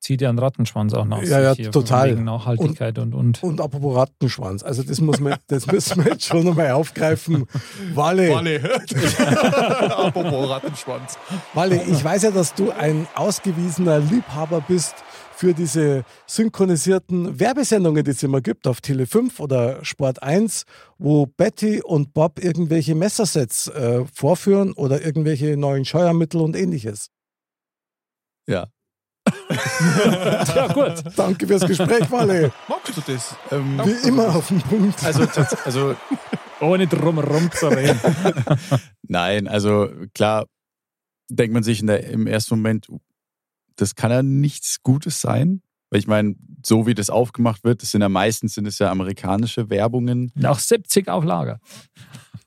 Zieht 0.00 0.20
ja 0.20 0.28
einen 0.28 0.38
Rattenschwanz 0.38 0.94
auch 0.94 1.04
nach 1.04 1.22
Ja, 1.22 1.40
ja, 1.40 1.50
sich 1.50 1.64
hier, 1.64 1.70
total. 1.70 2.12
Wegen 2.12 2.24
Nachhaltigkeit 2.24 2.98
und, 2.98 3.14
und. 3.14 3.42
Und 3.42 3.60
apropos 3.60 3.96
Rattenschwanz, 3.96 4.62
also 4.62 4.82
das, 4.82 5.00
muss 5.00 5.20
man, 5.20 5.36
das 5.48 5.66
müssen 5.66 6.04
wir 6.04 6.12
jetzt 6.12 6.24
schon 6.24 6.44
nochmal 6.44 6.70
aufgreifen. 6.72 7.46
Walle, 7.94 8.28
Apropos 9.90 10.48
Rattenschwanz. 10.48 11.18
Walle, 11.54 11.82
ich 11.82 12.02
weiß 12.02 12.22
ja, 12.22 12.30
dass 12.30 12.54
du 12.54 12.70
ein 12.70 13.06
ausgewiesener 13.14 13.98
Liebhaber 13.98 14.60
bist 14.60 14.94
für 15.38 15.54
diese 15.54 16.04
synchronisierten 16.26 17.38
Werbesendungen, 17.38 18.04
die 18.04 18.10
es 18.10 18.22
immer 18.24 18.40
gibt 18.40 18.66
auf 18.66 18.80
Tele 18.80 19.06
5 19.06 19.38
oder 19.38 19.84
Sport 19.84 20.20
1, 20.20 20.64
wo 20.98 21.26
Betty 21.26 21.80
und 21.80 22.12
Bob 22.12 22.42
irgendwelche 22.42 22.96
Messersets 22.96 23.68
äh, 23.68 24.04
vorführen 24.12 24.72
oder 24.72 25.00
irgendwelche 25.00 25.56
neuen 25.56 25.84
Scheuermittel 25.84 26.40
und 26.40 26.56
ähnliches. 26.56 27.10
Ja. 28.48 28.66
ja, 30.54 30.66
gut. 30.72 31.02
Danke 31.16 31.46
fürs 31.46 31.66
Gespräch, 31.66 32.10
Walle. 32.10 32.52
Magst 32.68 32.96
du 32.96 33.12
das? 33.12 33.36
Ähm, 33.50 33.80
Wie 33.84 34.08
immer 34.08 34.34
auf 34.34 34.48
den 34.48 34.60
Punkt. 34.60 35.04
also, 35.04 35.26
also 35.64 35.96
Ohne 36.60 36.86
drum 36.86 37.18
rum 37.18 37.50
zu 37.52 37.68
reden. 37.68 38.00
Nein, 39.02 39.46
also 39.46 39.90
klar 40.14 40.46
denkt 41.28 41.54
man 41.54 41.62
sich 41.62 41.80
in 41.80 41.86
der, 41.86 42.04
im 42.08 42.26
ersten 42.26 42.56
Moment, 42.56 42.88
das 43.76 43.94
kann 43.94 44.10
ja 44.10 44.22
nichts 44.22 44.82
Gutes 44.82 45.20
sein. 45.20 45.62
Weil 45.90 46.00
ich 46.00 46.06
meine, 46.06 46.34
so 46.64 46.86
wie 46.86 46.94
das 46.94 47.08
aufgemacht 47.08 47.64
wird, 47.64 47.80
das 47.80 47.92
sind 47.92 48.02
ja 48.02 48.10
meistens 48.10 48.54
sind 48.54 48.66
es 48.66 48.78
ja 48.78 48.90
amerikanische 48.90 49.70
Werbungen. 49.70 50.32
Noch 50.34 50.58
70 50.58 51.08
auf 51.08 51.24
Lager. 51.24 51.60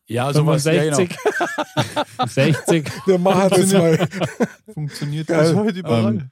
Ja, 0.06 0.32
65. 0.32 1.16
60. 2.28 2.92
Wir 3.08 3.18
machen 3.18 3.50
das 3.50 3.74
mal. 3.74 4.08
Funktioniert 4.74 5.30
das 5.30 5.56
heute 5.56 5.80
überall? 5.80 6.14
Ähm, 6.14 6.32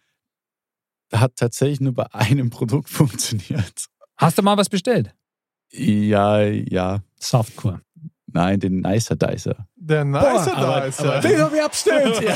Hat 1.12 1.36
tatsächlich 1.36 1.80
nur 1.80 1.93
bei 1.93 2.14
einem 2.14 2.49
Produkt 2.49 2.89
funktioniert. 2.89 3.86
Hast 4.18 4.38
du 4.38 4.41
mal 4.41 4.57
was 4.57 4.70
bestellt? 4.70 5.14
Ja, 5.72 6.41
ja. 6.41 7.01
Softcore. 7.20 7.82
Nein, 8.28 8.60
den 8.60 8.82
Nicer 8.82 9.16
Dicer. 9.16 9.68
Der 9.89 10.05
Nicer 10.05 10.55
aber- 10.55 10.65
da 10.67 10.79
ist 10.85 11.01
ja. 11.01 11.19
Den 11.19 11.41
habe 11.41 11.55
ich 11.57 11.63
abgestellt. 11.63 12.21
Ja, 12.29 12.35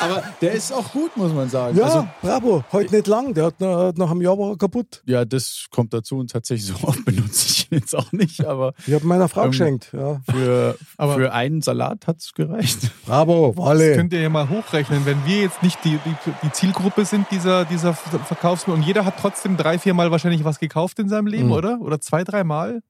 Aber 0.00 0.22
der 0.40 0.52
ist 0.52 0.72
auch 0.72 0.90
gut, 0.92 1.16
muss 1.16 1.32
man 1.32 1.48
sagen. 1.48 1.80
Also, 1.80 2.08
bravo. 2.22 2.64
Heute 2.72 2.94
nicht 2.96 3.06
lang. 3.06 3.34
Der 3.34 3.44
hat 3.46 3.60
nach, 3.60 3.92
nach 3.94 4.10
einem 4.10 4.22
Jahr 4.22 4.36
war 4.38 4.56
kaputt. 4.56 5.02
ja, 5.06 5.24
das 5.24 5.66
kommt 5.70 5.92
dazu 5.94 6.18
und 6.18 6.30
tatsächlich 6.30 6.66
so 6.66 6.74
oft 6.88 7.04
benutze 7.04 7.46
ich 7.48 7.70
ihn 7.70 7.78
jetzt 7.78 7.94
auch 7.94 8.10
nicht, 8.12 8.44
aber 8.44 8.72
Ich 8.86 8.94
habe 8.94 9.06
meiner 9.06 9.28
Frau 9.28 9.44
Ähm, 9.44 9.50
geschenkt. 9.50 9.90
Ja. 9.92 10.20
für, 10.28 10.76
Aber- 10.96 11.14
für 11.14 11.32
einen 11.32 11.60
Salat 11.62 12.06
hat 12.06 12.18
es 12.18 12.32
gereicht. 12.32 12.78
Bravo, 13.06 13.52
Das 13.56 13.64
Walle. 13.64 13.94
könnt 13.96 14.12
ihr 14.12 14.20
ja 14.22 14.28
mal 14.28 14.48
hochrechnen, 14.48 15.04
wenn 15.04 15.24
wir 15.26 15.42
jetzt 15.42 15.62
nicht 15.62 15.78
die, 15.84 15.98
die, 16.04 16.14
die 16.42 16.52
Zielgruppe 16.52 17.04
sind 17.04 17.26
dieser, 17.30 17.64
dieser 17.66 17.92
Verkaufs- 17.94 18.66
und 18.66 18.82
jeder 18.82 19.04
hat 19.04 19.14
trotzdem 19.20 19.56
drei, 19.56 19.78
vier 19.78 19.94
Mal 19.94 20.10
wahrscheinlich 20.10 20.44
was 20.44 20.58
gekauft 20.58 20.98
in 20.98 21.08
seinem 21.08 21.26
Leben, 21.26 21.46
Mhm. 21.48 21.52
oder? 21.52 21.78
Oder 21.80 22.00
zwei, 22.00 22.24
drei 22.24 22.44
Mal? 22.44 22.80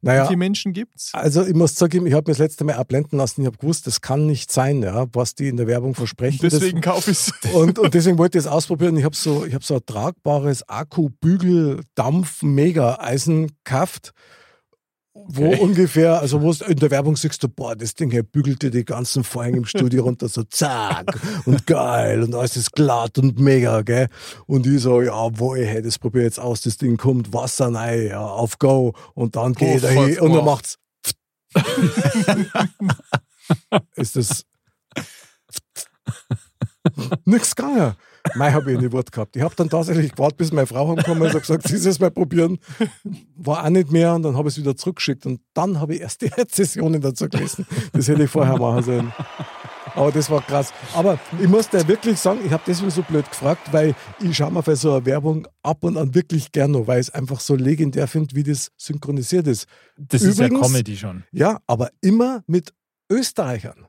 Wie 0.00 0.08
Naja, 0.08 0.26
viele 0.26 0.38
Menschen 0.38 0.72
gibt's? 0.72 1.10
also 1.12 1.44
ich 1.46 1.54
muss 1.54 1.74
zugeben, 1.74 2.06
ich 2.06 2.14
habe 2.14 2.30
mir 2.30 2.32
das 2.32 2.38
letzte 2.38 2.64
Mal 2.64 2.74
abblenden 2.74 3.18
lassen. 3.18 3.42
Ich 3.42 3.46
habe 3.46 3.58
gewusst, 3.58 3.86
das 3.86 4.00
kann 4.00 4.26
nicht 4.26 4.50
sein, 4.52 4.82
ja, 4.82 5.06
was 5.12 5.34
die 5.34 5.48
in 5.48 5.56
der 5.56 5.66
Werbung 5.66 5.94
versprechen. 5.94 6.38
Deswegen 6.42 6.80
kaufe 6.80 7.10
ich 7.10 7.18
es. 7.18 7.32
und, 7.54 7.78
und 7.78 7.94
deswegen 7.94 8.18
wollte 8.18 8.38
ich 8.38 8.44
es 8.44 8.50
ausprobieren. 8.50 8.96
Ich 8.96 9.04
habe 9.04 9.16
so, 9.16 9.44
ich 9.44 9.54
hab 9.54 9.64
so 9.64 9.74
ein 9.76 9.86
tragbares 9.86 10.68
Akku-Bügel-Dampf-Mega-Eisen 10.68 13.48
gekauft. 13.64 14.12
Wo 15.16 15.46
ungefähr, 15.46 16.20
also 16.20 16.42
wo 16.42 16.50
in 16.66 16.76
der 16.76 16.90
Werbung 16.90 17.16
siehst 17.16 17.40
du, 17.40 17.48
boah, 17.48 17.76
das 17.76 17.94
Ding 17.94 18.10
hier 18.10 18.24
bügelt 18.24 18.62
dir 18.62 18.72
die 18.72 18.84
ganzen 18.84 19.22
Vorhänge 19.22 19.58
im 19.58 19.64
Studio 19.64 20.02
runter, 20.04 20.28
so 20.28 20.42
zack 20.42 21.06
und 21.46 21.68
geil 21.68 22.24
und 22.24 22.34
alles 22.34 22.56
ist 22.56 22.72
glatt 22.72 23.16
und 23.18 23.38
mega, 23.38 23.82
gell? 23.82 24.08
Und 24.46 24.66
ich 24.66 24.82
so, 24.82 25.00
ja, 25.00 25.28
wo 25.38 25.54
hey, 25.54 25.82
das 25.82 26.00
probiere 26.00 26.24
ich 26.24 26.30
jetzt 26.30 26.40
aus, 26.40 26.62
das 26.62 26.78
Ding 26.78 26.96
kommt, 26.96 27.32
Wasser 27.32 27.72
rein, 27.72 28.08
ja, 28.08 28.26
auf 28.26 28.58
Go 28.58 28.92
und 29.14 29.36
dann 29.36 29.52
geht 29.52 29.84
er 29.84 29.94
Puff, 29.94 30.04
hin 30.04 30.18
und 30.18 30.34
dann 30.34 30.44
macht's 30.44 30.78
ist 33.94 34.16
das 34.16 34.44
nix 37.24 37.54
gegangen. 37.54 37.94
Mei 38.36 38.52
habe 38.52 38.72
ich 38.72 38.80
nicht 38.80 38.92
Wort 38.92 39.12
gehabt. 39.12 39.36
Ich 39.36 39.42
habe 39.42 39.54
dann 39.54 39.68
tatsächlich 39.68 40.12
gewartet, 40.12 40.38
bis 40.38 40.50
meine 40.52 40.66
Frau 40.66 40.88
heimgekommen 40.88 41.24
ist 41.28 41.34
und 41.34 41.40
gesagt, 41.42 41.68
sie 41.68 41.76
es 41.76 42.00
mal 42.00 42.10
probieren. 42.10 42.58
War 43.36 43.64
auch 43.64 43.68
nicht 43.68 43.92
mehr 43.92 44.14
und 44.14 44.22
dann 44.22 44.36
habe 44.36 44.48
ich 44.48 44.54
es 44.56 44.60
wieder 44.60 44.76
zurückgeschickt 44.76 45.26
und 45.26 45.40
dann 45.52 45.78
habe 45.78 45.94
ich 45.94 46.00
erst 46.00 46.22
die 46.22 46.26
Rezessionen 46.36 47.00
dazu 47.02 47.28
gelesen. 47.28 47.66
Das 47.92 48.08
hätte 48.08 48.24
ich 48.24 48.30
vorher 48.30 48.56
machen 48.58 48.82
sollen. 48.82 49.12
Aber 49.94 50.10
das 50.10 50.28
war 50.30 50.40
krass. 50.42 50.72
Aber 50.94 51.20
ich 51.40 51.46
muss 51.48 51.68
dir 51.68 51.86
wirklich 51.86 52.18
sagen, 52.18 52.40
ich 52.44 52.50
habe 52.50 52.62
deswegen 52.66 52.90
so 52.90 53.02
blöd 53.02 53.28
gefragt, 53.28 53.72
weil 53.72 53.94
ich 54.20 54.36
schaue 54.36 54.50
mir 54.50 54.62
für 54.62 54.74
so 54.74 54.94
eine 54.94 55.06
Werbung 55.06 55.46
ab 55.62 55.84
und 55.84 55.96
an 55.96 56.14
wirklich 56.14 56.50
gerne, 56.50 56.86
weil 56.86 57.00
ich 57.00 57.08
es 57.08 57.14
einfach 57.14 57.38
so 57.38 57.54
legendär 57.54 58.08
finde, 58.08 58.34
wie 58.34 58.42
das 58.42 58.72
synchronisiert 58.76 59.46
ist. 59.46 59.66
Das 59.96 60.22
ist 60.22 60.38
ja 60.40 60.46
Übrigens- 60.46 60.66
Comedy 60.66 60.96
schon. 60.96 61.22
Ja, 61.30 61.58
aber 61.68 61.90
immer 62.00 62.42
mit 62.46 62.72
Österreichern. 63.12 63.86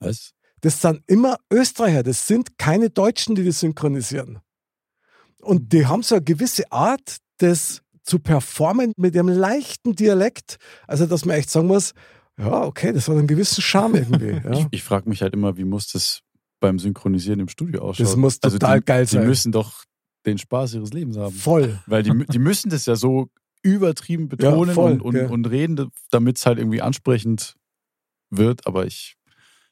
Was? 0.00 0.32
Das 0.64 0.80
sind 0.80 1.02
immer 1.06 1.36
Österreicher, 1.52 2.02
das 2.02 2.26
sind 2.26 2.56
keine 2.56 2.88
Deutschen, 2.88 3.34
die 3.34 3.44
das 3.44 3.60
synchronisieren. 3.60 4.38
Und 5.42 5.74
die 5.74 5.86
haben 5.86 6.02
so 6.02 6.14
eine 6.14 6.24
gewisse 6.24 6.72
Art 6.72 7.18
des 7.38 7.82
zu 8.02 8.18
performen 8.18 8.94
mit 8.96 9.14
ihrem 9.14 9.28
leichten 9.28 9.94
Dialekt. 9.94 10.56
Also, 10.86 11.04
dass 11.04 11.26
man 11.26 11.36
echt 11.36 11.50
sagen 11.50 11.66
muss, 11.66 11.92
ja, 12.38 12.62
okay, 12.62 12.94
das 12.94 13.08
hat 13.08 13.16
einen 13.16 13.26
gewissen 13.26 13.60
Charme 13.60 13.94
irgendwie. 13.96 14.40
Ja. 14.42 14.52
Ich, 14.52 14.66
ich 14.70 14.82
frage 14.82 15.06
mich 15.06 15.20
halt 15.20 15.34
immer, 15.34 15.58
wie 15.58 15.64
muss 15.64 15.88
das 15.88 16.20
beim 16.60 16.78
Synchronisieren 16.78 17.40
im 17.40 17.48
Studio 17.48 17.82
ausschauen? 17.82 18.06
Das 18.06 18.16
muss 18.16 18.38
also 18.40 18.58
total 18.58 18.80
die, 18.80 18.86
geil 18.86 19.06
sein. 19.06 19.20
Die 19.20 19.26
müssen 19.26 19.52
doch 19.52 19.84
den 20.24 20.38
Spaß 20.38 20.74
ihres 20.76 20.94
Lebens 20.94 21.18
haben. 21.18 21.34
Voll. 21.34 21.78
Weil 21.86 22.02
die, 22.02 22.24
die 22.26 22.38
müssen 22.38 22.70
das 22.70 22.86
ja 22.86 22.96
so 22.96 23.28
übertrieben 23.60 24.30
betonen 24.30 24.74
voll, 24.74 24.92
und, 24.92 25.02
und, 25.02 25.14
ja. 25.14 25.28
und 25.28 25.44
reden, 25.44 25.90
damit 26.10 26.38
es 26.38 26.46
halt 26.46 26.56
irgendwie 26.56 26.80
ansprechend 26.80 27.56
wird. 28.30 28.66
Aber 28.66 28.86
ich, 28.86 29.16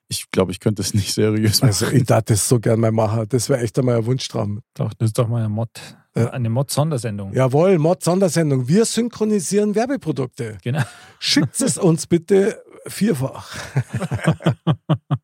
ich 0.08 0.30
glaube, 0.30 0.52
ich 0.52 0.60
könnte 0.60 0.82
es 0.82 0.94
nicht 0.94 1.12
seriös 1.14 1.62
machen. 1.62 1.68
Also, 1.70 1.86
ich 1.90 2.04
darf 2.04 2.24
das 2.24 2.48
so 2.48 2.60
gern 2.60 2.80
mal 2.80 2.92
machen. 2.92 3.26
Das 3.28 3.48
wäre 3.48 3.60
echt 3.60 3.78
einmal 3.78 3.96
ein 3.98 4.06
Wunschtraum. 4.06 4.60
Doch, 4.74 4.92
das 4.94 5.08
ist 5.08 5.18
doch 5.18 5.28
mal 5.28 5.38
eine 5.38 5.48
Mod, 5.48 5.70
eine 6.14 6.50
Mod-Sondersendung. 6.50 7.32
Jawohl, 7.32 7.78
Mod-Sondersendung. 7.78 8.68
Wir 8.68 8.84
synchronisieren 8.84 9.74
Werbeprodukte. 9.74 10.58
Genau. 10.62 10.82
Schickt 11.18 11.60
es 11.60 11.78
uns 11.78 12.06
bitte 12.06 12.62
vierfach. 12.86 13.56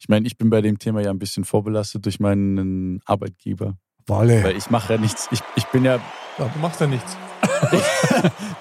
Ich 0.00 0.08
meine, 0.08 0.26
ich 0.26 0.38
bin 0.38 0.48
bei 0.48 0.60
dem 0.60 0.78
Thema 0.78 1.02
ja 1.02 1.10
ein 1.10 1.18
bisschen 1.18 1.44
vorbelastet 1.44 2.04
durch 2.04 2.20
meinen 2.20 3.00
Arbeitgeber. 3.04 3.76
Walle. 4.08 4.42
Weil 4.44 4.56
ich 4.56 4.70
mache 4.70 4.94
ja 4.94 5.00
nichts. 5.00 5.28
Ich, 5.30 5.40
ich 5.56 5.64
bin 5.66 5.84
ja. 5.84 5.98
Du 6.38 6.58
machst 6.60 6.80
ja 6.80 6.86
nichts. 6.86 7.16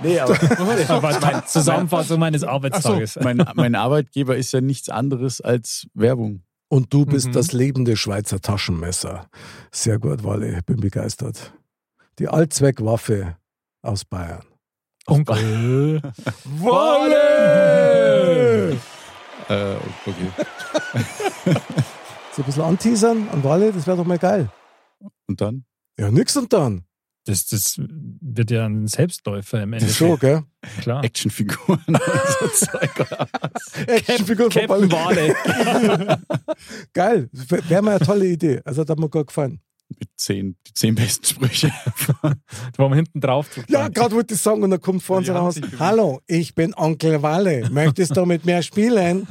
Nee, 0.04 0.20
aber 0.20 0.36
Das 0.36 0.90
war 0.90 1.20
meine 1.20 1.46
Zusammenfassung 1.46 2.20
meines 2.20 2.44
Arbeitstages. 2.44 3.18
mein, 3.22 3.44
mein 3.56 3.74
Arbeitgeber 3.76 4.36
ist 4.38 4.52
ja 4.54 4.62
nichts 4.62 4.90
anderes 4.90 5.42
als 5.42 5.88
Werbung. 5.96 6.44
Und 6.70 6.94
du 6.94 7.06
bist 7.06 7.28
Mhm. 7.30 7.32
das 7.34 7.52
lebende 7.54 7.96
Schweizer 7.98 8.40
Taschenmesser. 8.42 9.28
Sehr 9.72 9.98
gut, 10.00 10.24
Walle. 10.24 10.62
Bin 10.66 10.78
begeistert. 10.80 11.54
Die 12.20 12.28
Allzweckwaffe 12.28 13.38
aus 13.82 14.06
Bayern. 14.06 14.44
Onkel. 15.08 16.02
Walle! 17.48 18.78
Äh, 19.50 19.76
okay. 20.06 20.30
So 22.36 22.42
ein 22.42 22.46
bisschen 22.46 22.64
anteasern 22.64 23.30
an 23.32 23.44
Walle, 23.46 23.72
das 23.72 23.88
wäre 23.88 23.96
doch 23.96 24.04
mal 24.06 24.18
geil. 24.18 24.50
Und 25.28 25.42
dann? 25.42 25.66
Ja, 26.00 26.10
nix 26.12 26.36
und 26.38 26.54
dann. 26.54 26.84
Das, 27.26 27.46
das 27.48 27.76
wird 27.78 28.52
ja 28.52 28.66
ein 28.66 28.88
Selbstläufer 28.88 29.62
im 29.62 29.74
Das 29.74 29.82
Endeffekt. 29.84 30.10
so, 30.12 30.18
gell? 30.18 30.44
Klar. 30.80 31.04
Actionfiguren 31.04 31.84
und 31.88 32.00
so 32.56 32.66
Zeug. 32.66 33.00
oder 33.02 33.28
was? 33.42 33.86
Actionfigur 33.86 34.50
von 34.50 34.62
Captain 34.62 34.92
Walle. 34.92 35.36
Wale. 35.36 36.22
Geil. 36.94 37.30
Wäre 37.34 37.82
mal 37.82 37.98
eine 37.98 38.06
tolle 38.06 38.28
Idee. 38.28 38.62
Also 38.64 38.84
hat 38.84 38.98
mir 38.98 39.10
gut 39.10 39.28
gefallen. 39.28 39.60
Mit 39.90 40.10
zehn, 40.18 40.56
die 40.68 40.74
zehn 40.74 40.96
besten 40.96 41.26
Sprüche. 41.26 41.72
Wo 42.78 42.88
man 42.90 42.94
hinten 42.98 43.20
drauf. 43.20 43.48
Ja, 43.68 43.88
gerade 43.90 44.16
wollte 44.16 44.34
ich 44.34 44.42
sagen 44.42 44.64
und 44.64 44.70
dann 44.72 44.82
kommt 44.82 45.04
vor 45.04 45.18
uns 45.18 45.30
raus. 45.30 45.60
Hallo, 45.80 46.22
ich 46.28 46.56
bin 46.56 46.74
Onkel 46.76 47.22
Walle. 47.22 47.70
Möchtest 47.72 48.16
du 48.16 48.26
mit 48.26 48.46
mir 48.46 48.62
spielen? 48.64 49.28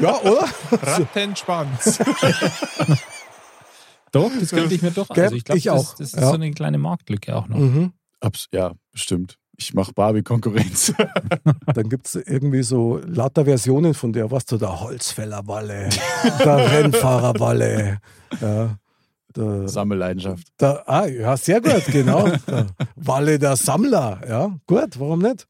ja, 0.00 0.20
oder? 0.22 0.48
Rattenschwanz. 0.72 1.98
Doch, 4.14 4.30
das 4.40 4.50
könnte 4.50 4.74
ich 4.74 4.82
mir 4.82 4.90
doch. 4.90 5.10
Also 5.10 5.34
ich 5.36 5.44
glaube, 5.44 5.60
das, 5.60 5.94
das 5.96 6.00
ist 6.12 6.16
Ja. 6.20 6.28
so 6.28 6.34
eine 6.34 6.50
kleine 6.52 6.78
Marktlücke 6.78 7.34
auch 7.36 7.48
noch. 7.48 7.58
Mhm. 7.58 7.92
Abs 8.20 8.46
ja, 8.52 8.72
bestimmt. 8.92 9.36
Ich 9.56 9.72
mache 9.74 9.92
Barbie-Konkurrenz. 9.92 10.92
Dann 11.74 11.88
gibt 11.88 12.06
es 12.06 12.14
irgendwie 12.16 12.62
so 12.62 13.00
lauter 13.06 13.44
Versionen 13.44 13.94
von 13.94 14.12
der, 14.12 14.30
was 14.30 14.46
du, 14.46 14.56
der 14.56 14.80
Holzfäller-Walle, 14.80 15.90
der 16.44 16.56
Rennfahrer-Walle, 16.72 17.98
ja, 18.40 18.76
der, 19.36 19.68
Sammelleidenschaft. 19.68 20.48
der, 20.60 20.88
ah, 20.88 21.06
ja, 21.06 21.36
sehr 21.36 21.60
gut, 21.60 21.84
genau. 21.86 22.28
Der 22.48 22.66
Walle 22.96 23.38
der 23.38 23.56
Sammler, 23.56 24.20
ja, 24.28 24.56
gut, 24.66 24.98
warum 24.98 25.20
nicht? 25.20 25.46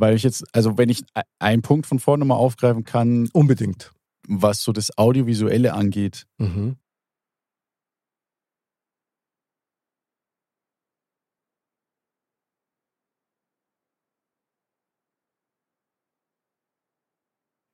Weil 0.00 0.14
ich 0.16 0.22
jetzt, 0.22 0.44
also 0.54 0.78
wenn 0.78 0.88
ich 0.88 1.02
e- 1.14 1.20
einen 1.38 1.62
Punkt 1.62 1.86
von 1.86 1.98
vorne 1.98 2.24
mal 2.24 2.34
aufgreifen 2.36 2.84
kann, 2.84 3.28
Unbedingt. 3.32 3.92
was 4.26 4.62
so 4.62 4.72
das 4.72 4.96
Audiovisuelle 4.96 5.74
angeht, 5.74 6.26
Mhm. 6.38 6.76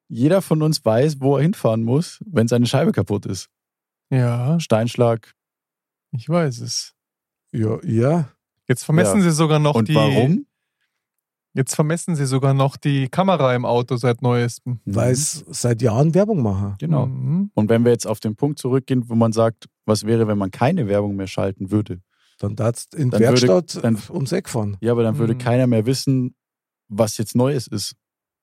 jeder 0.08 0.42
von 0.42 0.62
uns 0.62 0.84
weiß, 0.84 1.20
wo 1.20 1.36
er 1.36 1.42
hinfahren 1.42 1.82
muss, 1.82 2.20
wenn 2.26 2.48
seine 2.48 2.66
Scheibe 2.66 2.92
kaputt 2.92 3.26
ist. 3.26 3.48
Ja, 4.10 4.58
Steinschlag. 4.60 5.34
ich 6.12 6.28
weiß 6.28 6.60
es. 6.60 6.94
Ja, 7.52 7.78
ja. 7.84 8.30
Jetzt 8.68 8.84
vermessen 8.84 9.18
Ja. 9.18 9.22
sie 9.24 9.30
sogar 9.32 9.58
noch 9.58 9.74
Und 9.74 9.88
die. 9.88 9.94
warum? 9.94 10.45
Jetzt 11.56 11.74
vermessen 11.74 12.14
sie 12.16 12.26
sogar 12.26 12.52
noch 12.54 12.76
die 12.76 13.08
Kamera 13.08 13.54
im 13.54 13.64
Auto 13.64 13.96
seit 13.96 14.20
neuestem. 14.22 14.80
weil 14.84 15.12
es 15.12 15.44
seit 15.48 15.80
Jahren 15.82 16.14
Werbung 16.14 16.42
machen. 16.42 16.74
Genau. 16.78 17.06
Mhm. 17.06 17.50
Und 17.54 17.70
wenn 17.70 17.84
wir 17.84 17.92
jetzt 17.92 18.06
auf 18.06 18.20
den 18.20 18.36
Punkt 18.36 18.58
zurückgehen, 18.58 19.08
wo 19.08 19.14
man 19.14 19.32
sagt, 19.32 19.66
was 19.86 20.04
wäre, 20.04 20.28
wenn 20.28 20.38
man 20.38 20.50
keine 20.50 20.86
Werbung 20.88 21.16
mehr 21.16 21.26
schalten 21.28 21.70
würde? 21.70 22.00
Dann 22.38 22.54
darfst 22.56 22.94
in 22.94 23.10
Dann 23.10 23.20
würde- 23.20 23.48
Werkstatt 23.48 23.82
dann- 23.82 23.98
ums 24.10 24.32
Eck 24.32 24.48
fahren. 24.50 24.76
Ja, 24.80 24.92
aber 24.92 25.02
dann 25.02 25.16
würde 25.18 25.34
Mhm. 25.34 25.38
keiner 25.38 25.66
mehr 25.66 25.86
wissen, 25.86 26.34
was 26.88 27.16
jetzt 27.16 27.34
Neues 27.34 27.66
ist. 27.66 27.94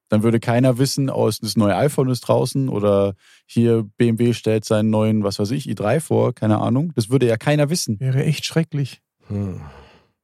Dann 0.09 0.21
würde 0.23 0.39
keiner 0.39 0.77
wissen, 0.79 1.09
oh, 1.09 1.27
das 1.27 1.55
neue 1.55 1.75
iPhone 1.75 2.09
ist 2.09 2.21
draußen 2.21 2.69
oder 2.69 3.13
hier 3.45 3.83
BMW 3.97 4.33
stellt 4.33 4.65
seinen 4.65 4.89
neuen, 4.89 5.23
was 5.23 5.39
weiß 5.39 5.51
ich, 5.51 5.67
i3 5.69 5.99
vor, 5.99 6.33
keine 6.33 6.59
Ahnung. 6.59 6.91
Das 6.95 7.09
würde 7.09 7.27
ja 7.27 7.37
keiner 7.37 7.69
wissen. 7.69 7.99
Wäre 7.99 8.23
echt 8.23 8.45
schrecklich. 8.45 9.01
Hm. 9.27 9.61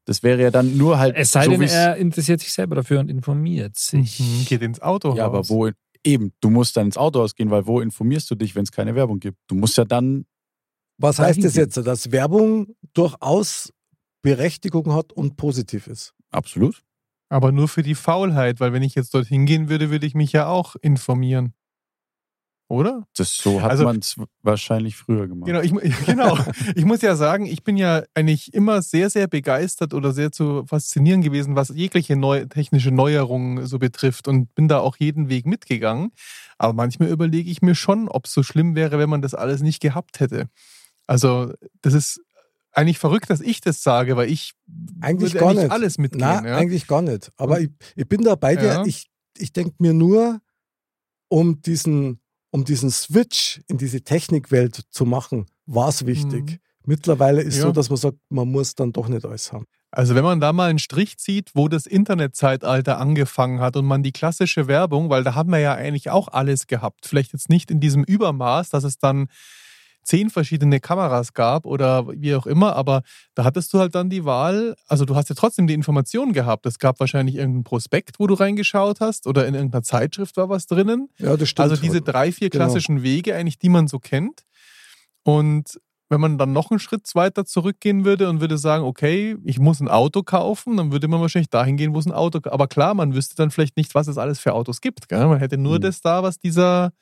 Das 0.09 0.23
wäre 0.23 0.41
ja 0.41 0.49
dann 0.49 0.75
nur 0.75 0.97
halt 0.97 1.15
Es 1.15 1.31
sei 1.31 1.45
so 1.45 1.51
denn, 1.51 1.61
er 1.61 1.95
interessiert 1.97 2.39
sich 2.39 2.51
selber 2.51 2.73
dafür 2.73 2.99
und 2.99 3.11
informiert 3.11 3.77
sich. 3.77 4.19
Mhm. 4.19 4.45
Geht 4.45 4.63
ins 4.63 4.81
Auto. 4.81 5.15
Ja, 5.15 5.27
aber 5.27 5.47
wo 5.49 5.69
eben, 6.03 6.33
du 6.41 6.49
musst 6.49 6.75
dann 6.75 6.87
ins 6.87 6.97
Autohaus 6.97 7.35
gehen, 7.35 7.51
weil 7.51 7.67
wo 7.67 7.79
informierst 7.79 8.31
du 8.31 8.33
dich, 8.33 8.55
wenn 8.55 8.63
es 8.63 8.71
keine 8.71 8.95
Werbung 8.95 9.19
gibt? 9.19 9.37
Du 9.45 9.53
musst 9.53 9.77
ja 9.77 9.85
dann 9.85 10.25
Was 10.97 11.19
heißt 11.19 11.43
das 11.43 11.53
jetzt? 11.55 11.77
Dass 11.77 12.11
Werbung 12.11 12.75
durchaus 12.93 13.71
Berechtigung 14.23 14.93
hat 14.93 15.13
und 15.13 15.37
positiv 15.37 15.85
ist. 15.85 16.15
absolut. 16.31 16.81
Aber 17.31 17.51
nur 17.51 17.67
für 17.67 17.83
die 17.83 17.93
Faulheit, 17.93 18.59
weil 18.59 18.73
wenn 18.73 18.81
ich 18.81 18.95
jetzt 18.95 19.13
dorthin 19.13 19.45
gehen 19.45 19.69
würde, 19.69 19.91
würde 19.91 20.07
ich 20.07 20.15
mich 20.15 20.31
ja 20.31 20.47
auch 20.47 20.75
informieren. 20.81 21.53
Oder? 22.69 23.07
Das 23.17 23.35
so 23.35 23.61
hat 23.63 23.71
Also- 23.71 23.83
man 23.83 23.97
es 23.97 24.15
wahrscheinlich 24.43 24.95
früher 24.95 25.27
gemacht. 25.27 25.47
Genau 25.47 25.59
ich, 25.61 25.71
genau. 26.05 26.37
ich 26.75 26.85
muss 26.85 27.01
ja 27.01 27.15
sagen, 27.15 27.47
ich 27.47 27.63
bin 27.63 27.77
ja 27.77 28.03
eigentlich 28.13 28.53
immer 28.53 28.83
sehr, 28.83 29.09
sehr 29.09 29.27
begeistert 29.27 29.95
oder 29.95 30.13
sehr 30.13 30.31
zu 30.31 30.65
faszinieren 30.67 31.21
gewesen, 31.23 31.55
was 31.55 31.69
jegliche 31.69 32.15
neu, 32.15 32.45
technische 32.45 32.91
Neuerungen 32.91 33.65
so 33.65 33.79
betrifft 33.79 34.27
und 34.27 34.53
bin 34.53 34.67
da 34.67 34.79
auch 34.79 34.97
jeden 34.97 35.29
Weg 35.29 35.47
mitgegangen. 35.47 36.11
Aber 36.59 36.73
manchmal 36.73 37.09
überlege 37.09 37.49
ich 37.49 37.63
mir 37.63 37.73
schon, 37.73 38.07
ob 38.07 38.27
es 38.27 38.33
so 38.33 38.43
schlimm 38.43 38.75
wäre, 38.75 38.99
wenn 38.99 39.09
man 39.09 39.23
das 39.23 39.33
alles 39.33 39.61
nicht 39.61 39.81
gehabt 39.81 40.19
hätte. 40.19 40.47
Also, 41.07 41.53
das 41.81 41.95
ist 41.95 42.21
eigentlich 42.71 42.99
verrückt, 42.99 43.31
dass 43.31 43.41
ich 43.41 43.61
das 43.61 43.81
sage, 43.81 44.15
weil 44.15 44.29
ich 44.29 44.53
Eigentlich 45.01 45.33
würde 45.33 45.39
gar 45.39 45.49
eigentlich 45.49 45.63
nicht. 45.63 45.71
alles 45.71 45.97
mitgehen. 45.97 46.21
Nein, 46.21 46.45
ja? 46.45 46.55
eigentlich 46.57 46.85
gar 46.85 47.01
nicht. 47.01 47.31
Aber 47.35 47.59
ich, 47.59 47.71
ich 47.95 48.07
bin 48.07 48.21
da 48.21 48.35
bei 48.35 48.55
dir. 48.55 48.67
Ja. 48.67 48.85
Ich, 48.85 49.09
ich 49.39 49.51
denke 49.53 49.73
mir 49.79 49.93
nur, 49.93 50.39
um 51.29 51.61
diesen, 51.63 52.19
um 52.51 52.65
diesen 52.65 52.89
Switch 52.91 53.61
in 53.67 53.77
diese 53.77 54.01
Technikwelt 54.01 54.83
zu 54.89 55.05
machen, 55.05 55.45
war 55.65 55.89
es 55.89 56.05
wichtig. 56.05 56.43
Mhm. 56.51 56.57
Mittlerweile 56.85 57.41
ist 57.41 57.57
Ja. 57.57 57.63
so, 57.63 57.71
dass 57.71 57.89
man 57.89 57.97
sagt, 57.97 58.17
man 58.29 58.49
muss 58.49 58.75
dann 58.75 58.91
doch 58.91 59.07
nicht 59.07 59.25
alles 59.25 59.53
haben. 59.53 59.65
Also 59.91 60.13
wenn 60.15 60.23
man 60.23 60.39
da 60.39 60.53
mal 60.53 60.69
einen 60.69 60.79
Strich 60.79 61.17
zieht, 61.17 61.51
wo 61.55 61.67
das 61.67 61.85
Internetzeitalter 61.87 62.99
angefangen 62.99 63.59
hat 63.59 63.75
und 63.75 63.85
man 63.85 64.03
die 64.03 64.11
klassische 64.11 64.67
Werbung, 64.67 65.09
weil 65.09 65.23
da 65.23 65.33
haben 65.35 65.51
wir 65.51 65.59
ja 65.59 65.73
eigentlich 65.73 66.09
auch 66.09 66.27
alles 66.27 66.67
gehabt, 66.67 67.05
vielleicht 67.07 67.33
jetzt 67.33 67.49
nicht 67.49 67.71
in 67.71 67.79
diesem 67.79 68.03
Übermaß, 68.03 68.69
dass 68.69 68.83
es 68.83 68.97
dann 68.99 69.27
zehn 70.09 70.29
verschiedene 70.31 70.79
Kameras 70.79 71.33
gab 71.33 71.65
oder 71.67 72.07
wie 72.19 72.33
auch 72.33 72.47
immer, 72.47 72.75
aber 72.75 73.03
da 73.35 73.43
hattest 73.43 73.71
du 73.73 73.79
halt 73.79 73.93
dann 73.93 74.09
die 74.09 74.25
Wahl, 74.25 74.75
also 74.87 75.05
du 75.05 75.15
hast 75.15 75.29
ja 75.29 75.35
trotzdem 75.35 75.67
die 75.67 75.75
Informationen 75.75 76.33
gehabt. 76.33 76.65
Es 76.65 76.79
gab 76.79 76.99
wahrscheinlich 76.99 77.35
irgendeinen 77.35 77.63
Prospekt, 77.63 78.19
wo 78.19 78.25
du 78.25 78.33
reingeschaut 78.33 79.01
hast 79.01 79.27
oder 79.27 79.45
in 79.47 79.53
irgendeiner 79.53 79.83
Zeitschrift 79.83 80.35
war 80.37 80.49
was 80.49 80.65
drinnen. 80.65 81.09
Ja, 81.19 81.37
das 81.37 81.49
stimmt. 81.49 81.69
Also 81.69 81.81
diese 81.81 82.01
drei, 82.01 82.31
vier 82.31 82.49
Genau. 82.49 82.65
klassischen 82.65 83.03
Wege 83.03 83.35
eigentlich, 83.35 83.59
die 83.59 83.69
man 83.69 83.87
so 83.87 83.99
kennt. 83.99 84.41
Und 85.23 85.79
wenn 86.09 86.19
man 86.21 86.39
dann 86.39 86.53
noch 86.53 86.71
einen 86.71 86.79
Schritt 86.79 87.03
weiter 87.13 87.45
zurückgehen 87.45 88.03
würde 88.03 88.29
und 88.29 88.41
würde 88.41 88.57
sagen, 88.57 88.83
okay, 88.83 89.37
ich 89.43 89.59
muss 89.59 89.79
ein 89.79 89.87
Auto 89.87 90.23
kaufen, 90.23 90.75
dann 90.77 90.91
würde 90.91 91.07
man 91.07 91.21
wahrscheinlich 91.21 91.51
dahin 91.51 91.77
gehen, 91.77 91.93
wo 91.93 91.99
es 91.99 92.07
ein 92.07 92.13
Auto 92.13 92.39
Aber 92.49 92.67
klar, 92.67 92.95
man 92.95 93.13
wüsste 93.13 93.35
dann 93.35 93.51
vielleicht 93.51 93.77
nicht, 93.77 93.93
was 93.93 94.07
es 94.07 94.17
alles 94.17 94.39
für 94.39 94.53
Autos 94.53 94.81
gibt. 94.81 95.07
Gell? 95.07 95.27
Man 95.27 95.37
hätte 95.37 95.57
nur 95.57 95.75
Hm. 95.75 95.81
das 95.81 96.01
da, 96.01 96.23
was 96.23 96.39
dieser 96.39 96.93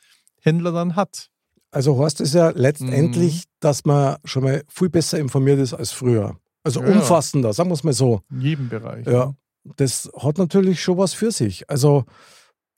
Händler 0.41 0.73
dann 0.73 0.97
hat. 0.97 1.29
Also 1.77 1.95
Horst 1.95 2.21
ist 2.21 2.33
ja 2.33 2.49
Mhm. 2.51 2.57
letztendlich, 2.57 3.43
dass 3.59 3.85
man 3.85 4.17
schon 4.25 4.43
mal 4.45 4.63
viel 4.67 4.89
besser 4.89 5.19
informiert 5.19 5.59
ist 5.59 5.75
als 5.75 5.91
früher. 5.91 6.35
Also 6.63 6.81
Ja, 6.81 6.87
umfassender, 6.91 7.53
sagen 7.53 7.69
wir 7.69 7.75
es 7.75 7.83
mal 7.83 7.93
so. 7.93 8.21
In 8.31 8.41
jedem 8.41 8.67
Bereich. 8.67 9.05
Ja, 9.05 9.35
das 9.75 10.09
hat 10.17 10.39
natürlich 10.39 10.81
schon 10.81 10.97
was 10.97 11.13
für 11.13 11.29
sich. 11.31 11.69
Also 11.69 12.05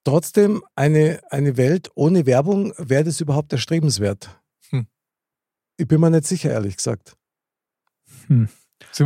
trotzdem 0.03 0.61
eine, 0.75 1.21
eine 1.29 1.55
Welt 1.55 1.89
ohne 1.95 2.25
Werbung, 2.25 2.73
wäre 2.77 3.05
das 3.05 3.21
überhaupt 3.21 3.53
erstrebenswert? 3.53 4.37
Hm. 4.69 4.85
Ich 5.77 5.87
bin 5.87 6.01
mir 6.01 6.09
nicht 6.09 6.27
sicher, 6.27 6.49
ehrlich 6.51 6.75
gesagt. 6.75 7.15
Sind 8.27 8.49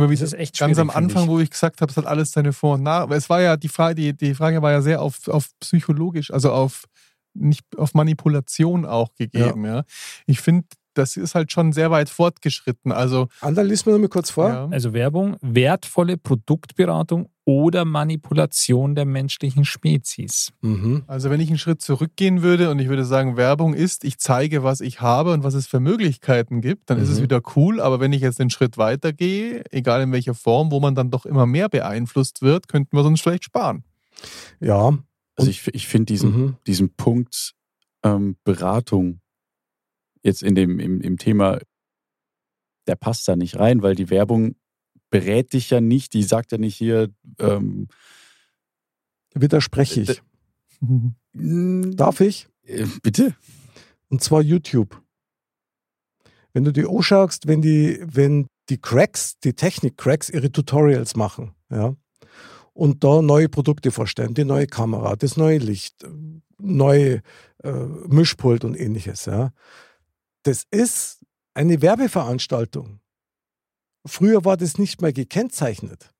Das 0.00 0.10
wieder 0.10 0.24
ist 0.24 0.32
echt 0.34 0.58
ganz 0.58 0.76
am 0.78 0.90
Anfang, 0.90 1.24
ich. 1.24 1.28
wo 1.28 1.38
ich 1.38 1.50
gesagt 1.50 1.80
habe, 1.80 1.90
es 1.92 1.96
hat 1.96 2.06
alles 2.06 2.32
seine 2.32 2.52
Vor- 2.52 2.74
und 2.74 2.82
Nach. 2.82 3.02
Aber 3.02 3.14
es 3.14 3.30
war 3.30 3.40
ja 3.40 3.56
die 3.56 3.68
Frage, 3.68 3.94
die, 3.94 4.12
die 4.16 4.34
Frage 4.34 4.60
war 4.60 4.72
ja 4.72 4.82
sehr 4.82 5.00
auf, 5.00 5.28
auf 5.28 5.50
psychologisch, 5.60 6.32
also 6.32 6.50
auf 6.50 6.86
nicht 7.34 7.64
auf 7.76 7.94
Manipulation 7.94 8.84
auch 8.86 9.14
gegeben. 9.14 9.64
Ja. 9.64 9.84
Ich 10.26 10.40
finde, 10.40 10.66
das 10.94 11.16
ist 11.16 11.34
halt 11.34 11.50
schon 11.50 11.72
sehr 11.72 11.90
weit 11.90 12.08
fortgeschritten. 12.08 12.92
Also 12.92 13.26
Ander, 13.40 13.64
lies 13.64 13.84
mir 13.84 13.92
noch 13.92 13.98
mal 13.98 14.08
kurz 14.08 14.30
vor. 14.30 14.48
ja. 14.48 14.68
Also 14.70 14.92
Werbung, 14.92 15.36
wertvolle 15.40 16.16
Produktberatung 16.16 17.28
oder 17.44 17.84
Manipulation 17.84 18.94
der 18.94 19.04
menschlichen 19.04 19.64
Spezies. 19.64 20.52
Mhm. 20.62 21.02
Also 21.08 21.30
wenn 21.30 21.40
ich 21.40 21.48
einen 21.48 21.58
Schritt 21.58 21.82
zurückgehen 21.82 22.42
würde 22.42 22.70
und 22.70 22.78
ich 22.78 22.88
würde 22.88 23.04
sagen, 23.04 23.36
Werbung 23.36 23.74
ist, 23.74 24.04
ich 24.04 24.18
zeige, 24.18 24.62
was 24.62 24.80
ich 24.80 25.00
habe 25.00 25.32
und 25.32 25.42
was 25.42 25.54
es 25.54 25.66
für 25.66 25.80
Möglichkeiten 25.80 26.60
gibt, 26.60 26.88
dann 26.88 26.98
ist 26.98 27.08
es 27.08 27.18
Mhm. 27.18 27.22
wieder 27.24 27.42
cool. 27.56 27.80
Aber 27.80 27.98
wenn 27.98 28.12
ich 28.12 28.22
jetzt 28.22 28.40
einen 28.40 28.50
Schritt 28.50 28.78
weiter 28.78 29.12
gehe, 29.12 29.64
egal 29.72 30.00
in 30.00 30.12
welcher 30.12 30.34
Form, 30.34 30.70
wo 30.70 30.78
man 30.78 30.94
dann 30.94 31.10
doch 31.10 31.26
immer 31.26 31.44
mehr 31.44 31.68
beeinflusst 31.68 32.40
wird, 32.40 32.68
könnten 32.68 32.96
wir 32.96 33.04
uns 33.04 33.20
vielleicht 33.20 33.44
sparen. 33.44 33.82
Ja. 34.60 34.96
Also 35.36 35.50
ich, 35.50 35.66
ich 35.74 35.86
finde 35.88 36.06
diesen, 36.12 36.30
Mhm. 36.30 36.56
diesen 36.66 36.94
Punkt 36.94 37.54
ähm, 38.02 38.36
Beratung 38.44 39.20
jetzt 40.22 40.42
in 40.42 40.54
dem 40.54 40.78
im, 40.80 41.00
im 41.00 41.18
Thema, 41.18 41.60
der 42.86 42.96
passt 42.96 43.26
da 43.28 43.36
nicht 43.36 43.58
rein, 43.58 43.82
weil 43.82 43.94
die 43.94 44.10
Werbung 44.10 44.54
berät 45.10 45.52
dich 45.52 45.70
ja 45.70 45.80
nicht, 45.80 46.12
die 46.14 46.22
sagt 46.22 46.52
ja 46.52 46.58
nicht 46.58 46.76
hier, 46.76 47.10
ähm, 47.38 47.88
Widerspreche 49.34 50.00
ich. 50.02 50.22
Darf 51.96 52.20
ich? 52.20 52.48
äh, 52.64 52.86
bitte? 53.02 53.34
Und 54.08 54.22
zwar 54.22 54.42
YouTube. 54.42 55.02
Wenn 56.52 56.64
du 56.64 56.72
die 56.72 56.86
anschaust, 56.86 57.48
wenn 57.48 57.60
die, 57.62 57.98
wenn 58.04 58.46
die 58.68 58.78
Cracks, 58.78 59.38
die 59.40 59.54
Technik-Cracks 59.54 60.30
ihre 60.30 60.52
Tutorials 60.52 61.16
machen, 61.16 61.52
ja, 61.70 61.96
und 62.74 63.02
da 63.02 63.22
neue 63.22 63.48
Produkte 63.48 63.90
vorstellen, 63.90 64.34
die 64.34 64.44
neue 64.44 64.66
Kamera, 64.66 65.16
das 65.16 65.36
neue 65.38 65.58
Licht, 65.58 66.04
neue 66.58 67.22
äh, 67.62 67.70
Mischpult 68.08 68.64
und 68.64 68.74
ähnliches, 68.78 69.24
ja. 69.24 69.50
Das 70.42 70.64
ist 70.70 71.24
eine 71.54 71.80
Werbeveranstaltung. 71.80 73.00
Früher 74.06 74.44
war 74.44 74.56
das 74.58 74.76
nicht 74.76 75.00
mehr 75.00 75.12
gekennzeichnet. 75.14 76.10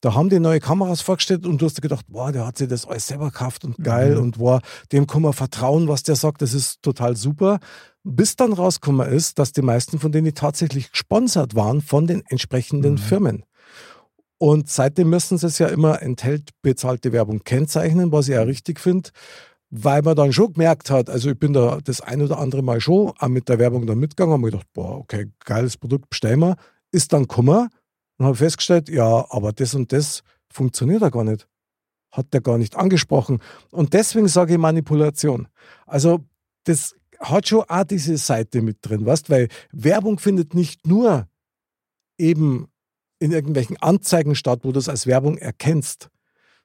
Da 0.00 0.14
haben 0.14 0.28
die 0.28 0.38
neue 0.40 0.60
Kameras 0.60 1.00
vorgestellt 1.00 1.46
und 1.46 1.60
du 1.60 1.66
hast 1.66 1.80
gedacht, 1.82 2.06
boah, 2.08 2.30
der 2.30 2.46
hat 2.46 2.58
sich 2.58 2.68
das 2.68 2.86
alles 2.86 3.06
selber 3.08 3.26
gekauft 3.30 3.64
und 3.64 3.76
geil 3.82 4.14
Mhm. 4.16 4.22
und 4.22 4.38
boah, 4.38 4.60
dem 4.92 5.06
kann 5.06 5.22
man 5.22 5.32
vertrauen, 5.32 5.88
was 5.88 6.02
der 6.02 6.16
sagt, 6.16 6.42
das 6.42 6.54
ist 6.54 6.80
total 6.82 7.16
super. 7.16 7.58
Bis 8.04 8.36
dann 8.36 8.52
rausgekommen 8.52 9.08
ist, 9.08 9.38
dass 9.38 9.52
die 9.52 9.62
meisten 9.62 9.98
von 9.98 10.12
denen 10.12 10.34
tatsächlich 10.34 10.92
gesponsert 10.92 11.54
waren 11.54 11.80
von 11.80 12.06
den 12.06 12.22
entsprechenden 12.28 12.92
Mhm. 12.94 12.98
Firmen. 12.98 13.44
Und 14.38 14.68
seitdem 14.68 15.10
müssen 15.10 15.38
sie 15.38 15.46
es 15.46 15.58
ja 15.58 15.68
immer 15.68 16.02
enthält 16.02 16.50
bezahlte 16.62 17.12
Werbung 17.12 17.42
kennzeichnen, 17.44 18.12
was 18.12 18.28
ich 18.28 18.34
ja 18.34 18.42
richtig 18.42 18.80
finde, 18.80 19.10
weil 19.70 20.02
man 20.02 20.14
dann 20.14 20.32
schon 20.32 20.52
gemerkt 20.52 20.90
hat, 20.90 21.10
also 21.10 21.30
ich 21.30 21.38
bin 21.38 21.52
da 21.52 21.78
das 21.82 22.00
ein 22.00 22.22
oder 22.22 22.38
andere 22.38 22.62
Mal 22.62 22.80
schon 22.80 23.12
auch 23.18 23.28
mit 23.28 23.48
der 23.48 23.58
Werbung 23.58 23.86
dann 23.86 23.98
mitgegangen, 23.98 24.32
habe 24.32 24.42
mir 24.42 24.50
gedacht, 24.50 24.68
boah, 24.74 24.98
okay, 24.98 25.30
geiles 25.44 25.76
Produkt, 25.76 26.10
bestellen 26.10 26.40
wir. 26.40 26.56
Ist 26.92 27.12
dann 27.12 27.22
gekommen 27.22 27.68
und 28.18 28.26
habe 28.26 28.36
festgestellt, 28.36 28.88
ja, 28.88 29.26
aber 29.30 29.52
das 29.52 29.74
und 29.74 29.92
das 29.92 30.22
funktioniert 30.50 31.02
ja 31.02 31.08
gar 31.08 31.24
nicht. 31.24 31.48
Hat 32.12 32.32
der 32.32 32.40
gar 32.40 32.58
nicht 32.58 32.76
angesprochen. 32.76 33.40
Und 33.72 33.92
deswegen 33.92 34.28
sage 34.28 34.54
ich 34.54 34.58
Manipulation. 34.58 35.48
Also 35.86 36.20
das 36.64 36.94
hat 37.18 37.48
schon 37.48 37.64
auch 37.68 37.84
diese 37.84 38.16
Seite 38.18 38.62
mit 38.62 38.78
drin, 38.82 39.04
weißt, 39.04 39.30
weil 39.30 39.48
Werbung 39.72 40.18
findet 40.18 40.54
nicht 40.54 40.86
nur 40.86 41.26
eben 42.18 42.68
in 43.18 43.32
irgendwelchen 43.32 43.76
Anzeigen 43.80 44.34
statt, 44.34 44.60
wo 44.62 44.72
du 44.72 44.78
es 44.78 44.88
als 44.88 45.06
Werbung 45.06 45.38
erkennst, 45.38 46.08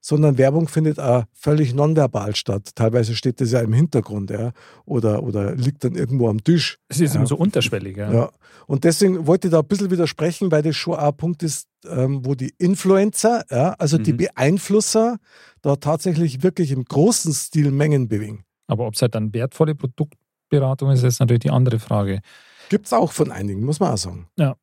sondern 0.03 0.37
Werbung 0.39 0.67
findet 0.67 0.99
auch 0.99 1.23
völlig 1.33 1.73
nonverbal 1.75 2.35
statt. 2.35 2.71
Teilweise 2.75 3.15
steht 3.15 3.39
das 3.39 3.51
ja 3.51 3.59
im 3.61 3.71
Hintergrund, 3.73 4.31
ja, 4.31 4.51
oder, 4.85 5.21
oder 5.23 5.55
liegt 5.55 5.83
dann 5.83 5.95
irgendwo 5.95 6.27
am 6.27 6.43
Tisch. 6.43 6.79
Es 6.89 6.99
ist 6.99 7.13
Ja. 7.13 7.19
immer 7.19 7.27
so 7.27 7.37
unterschwellig. 7.37 7.97
Ja. 7.97 8.11
Ja. 8.11 8.31
Und 8.67 8.83
deswegen 8.83 9.27
wollte 9.27 9.47
ich 9.47 9.51
da 9.51 9.59
ein 9.59 9.67
bisschen 9.67 9.91
widersprechen, 9.91 10.51
weil 10.51 10.63
das 10.63 10.75
schon 10.75 10.95
auch 10.95 11.09
ein 11.09 11.17
Punkt 11.17 11.43
ist, 11.43 11.67
ähm, 11.87 12.25
wo 12.25 12.33
die 12.35 12.53
Influencer, 12.57 13.43
ja, 13.51 13.73
also 13.77 13.97
die 13.97 14.13
Mhm. 14.13 14.17
Beeinflusser, 14.17 15.17
da 15.61 15.75
tatsächlich 15.75 16.41
wirklich 16.43 16.71
im 16.71 16.83
großen 16.83 17.33
Stil 17.33 17.69
Mengen 17.71 18.07
bewegen. 18.07 18.43
Aber 18.67 18.87
ob 18.87 18.95
es 18.95 19.01
halt 19.01 19.13
dann 19.15 19.33
wertvolle 19.33 19.75
Produktberatung 19.75 20.89
ist, 20.91 21.03
ist 21.03 21.19
natürlich 21.19 21.41
die 21.41 21.51
andere 21.51 21.79
Frage. 21.79 22.21
Gibt 22.69 22.85
es 22.87 22.93
auch 22.93 23.11
von 23.11 23.31
einigen, 23.31 23.63
muss 23.65 23.79
man 23.79 23.91
auch 23.93 23.97
sagen. 23.97 24.27
Ja. 24.37 24.55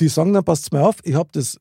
Die 0.00 0.08
sagen 0.08 0.32
dann, 0.32 0.44
passt 0.44 0.72
mir 0.72 0.82
auf, 0.82 0.96
ich 1.04 1.14
habe 1.14 1.28
das 1.32 1.58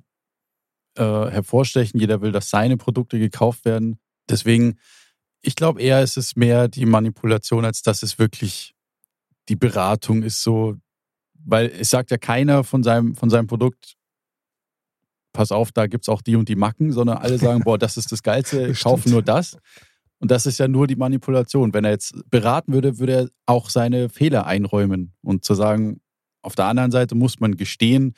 äh, 0.96 1.04
hervorstechen, 1.04 2.00
jeder 2.00 2.22
will, 2.22 2.32
dass 2.32 2.50
seine 2.50 2.78
Produkte 2.78 3.20
gekauft 3.20 3.66
werden. 3.66 4.00
Deswegen, 4.30 4.78
ich 5.42 5.56
glaube 5.56 5.82
eher, 5.82 6.04
ist 6.04 6.18
es 6.18 6.36
mehr 6.36 6.68
die 6.68 6.86
Manipulation, 6.86 7.66
als 7.66 7.82
dass 7.82 8.04
es 8.04 8.20
wirklich 8.20 8.76
die 9.50 9.56
Beratung 9.56 10.24
ist 10.24 10.44
so, 10.44 10.76
weil 11.34 11.68
es 11.68 11.90
sagt 11.90 12.12
ja 12.12 12.18
keiner 12.18 12.64
von 12.64 12.84
seinem, 12.84 13.16
von 13.16 13.30
seinem 13.30 13.48
Produkt, 13.48 13.96
pass 15.32 15.52
auf, 15.52 15.72
da 15.72 15.88
gibt 15.88 16.04
es 16.04 16.10
auch 16.10 16.22
die 16.22 16.36
und 16.36 16.50
die 16.50 16.56
Macken, 16.56 16.92
sondern 16.92 17.18
alle 17.18 17.38
sagen, 17.38 17.62
boah, 17.64 17.78
das 17.78 17.96
ist 17.96 18.12
das 18.12 18.24
Geilste, 18.24 18.74
kaufen 18.82 19.02
stimmt. 19.02 19.14
nur 19.14 19.22
das. 19.22 19.58
Und 20.20 20.32
das 20.32 20.48
ist 20.48 20.58
ja 20.58 20.68
nur 20.68 20.88
die 20.88 20.96
Manipulation. 20.96 21.74
Wenn 21.74 21.86
er 21.86 21.92
jetzt 21.92 22.16
beraten 22.30 22.74
würde, 22.74 22.98
würde 22.98 23.14
er 23.14 23.30
auch 23.46 23.70
seine 23.70 24.10
Fehler 24.10 24.48
einräumen 24.48 25.14
und 25.22 25.46
zu 25.46 25.54
sagen, 25.54 26.02
auf 26.42 26.56
der 26.56 26.66
anderen 26.66 26.92
Seite 26.92 27.14
muss 27.14 27.40
man 27.40 27.56
gestehen, 27.56 28.14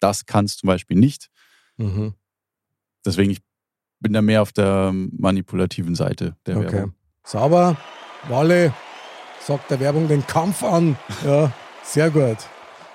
das 0.00 0.24
kannst 0.24 0.60
zum 0.60 0.68
Beispiel 0.68 0.96
nicht. 0.96 1.28
Mhm. 1.76 2.14
Deswegen, 3.04 3.30
ich 3.30 3.40
bin 4.02 4.12
da 4.12 4.22
mehr 4.22 4.42
auf 4.42 4.52
der 4.52 4.92
manipulativen 4.92 5.94
Seite 5.94 6.36
der 6.46 6.58
Okay. 6.58 6.72
Werbung. 6.72 6.94
Sauber. 7.24 7.76
Walle 8.28 8.72
sagt 9.40 9.70
der 9.70 9.80
Werbung 9.80 10.08
den 10.08 10.26
Kampf 10.26 10.62
an. 10.62 10.96
Ja, 11.24 11.52
sehr 11.82 12.10
gut. 12.10 12.38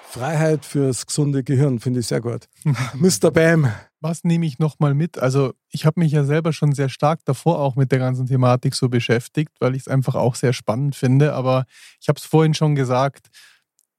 Freiheit 0.09 0.63
fürs 0.65 1.05
gesunde 1.05 1.43
Gehirn, 1.43 1.79
finde 1.79 1.99
ich 1.99 2.07
sehr 2.07 2.21
gut. 2.21 2.47
Mr. 2.93 3.31
Bam. 3.31 3.71
Was 3.99 4.23
nehme 4.23 4.45
ich 4.45 4.59
nochmal 4.59 4.93
mit? 4.93 5.17
Also, 5.17 5.53
ich 5.69 5.85
habe 5.85 5.99
mich 5.99 6.11
ja 6.11 6.23
selber 6.23 6.53
schon 6.53 6.71
sehr 6.73 6.87
stark 6.87 7.25
davor 7.25 7.59
auch 7.59 7.75
mit 7.75 7.91
der 7.91 7.99
ganzen 7.99 8.27
Thematik 8.27 8.75
so 8.75 8.89
beschäftigt, 8.89 9.51
weil 9.59 9.75
ich 9.75 9.81
es 9.81 9.87
einfach 9.87 10.15
auch 10.15 10.35
sehr 10.35 10.53
spannend 10.53 10.95
finde. 10.95 11.33
Aber 11.33 11.65
ich 11.99 12.07
habe 12.07 12.17
es 12.19 12.25
vorhin 12.25 12.53
schon 12.53 12.75
gesagt, 12.75 13.27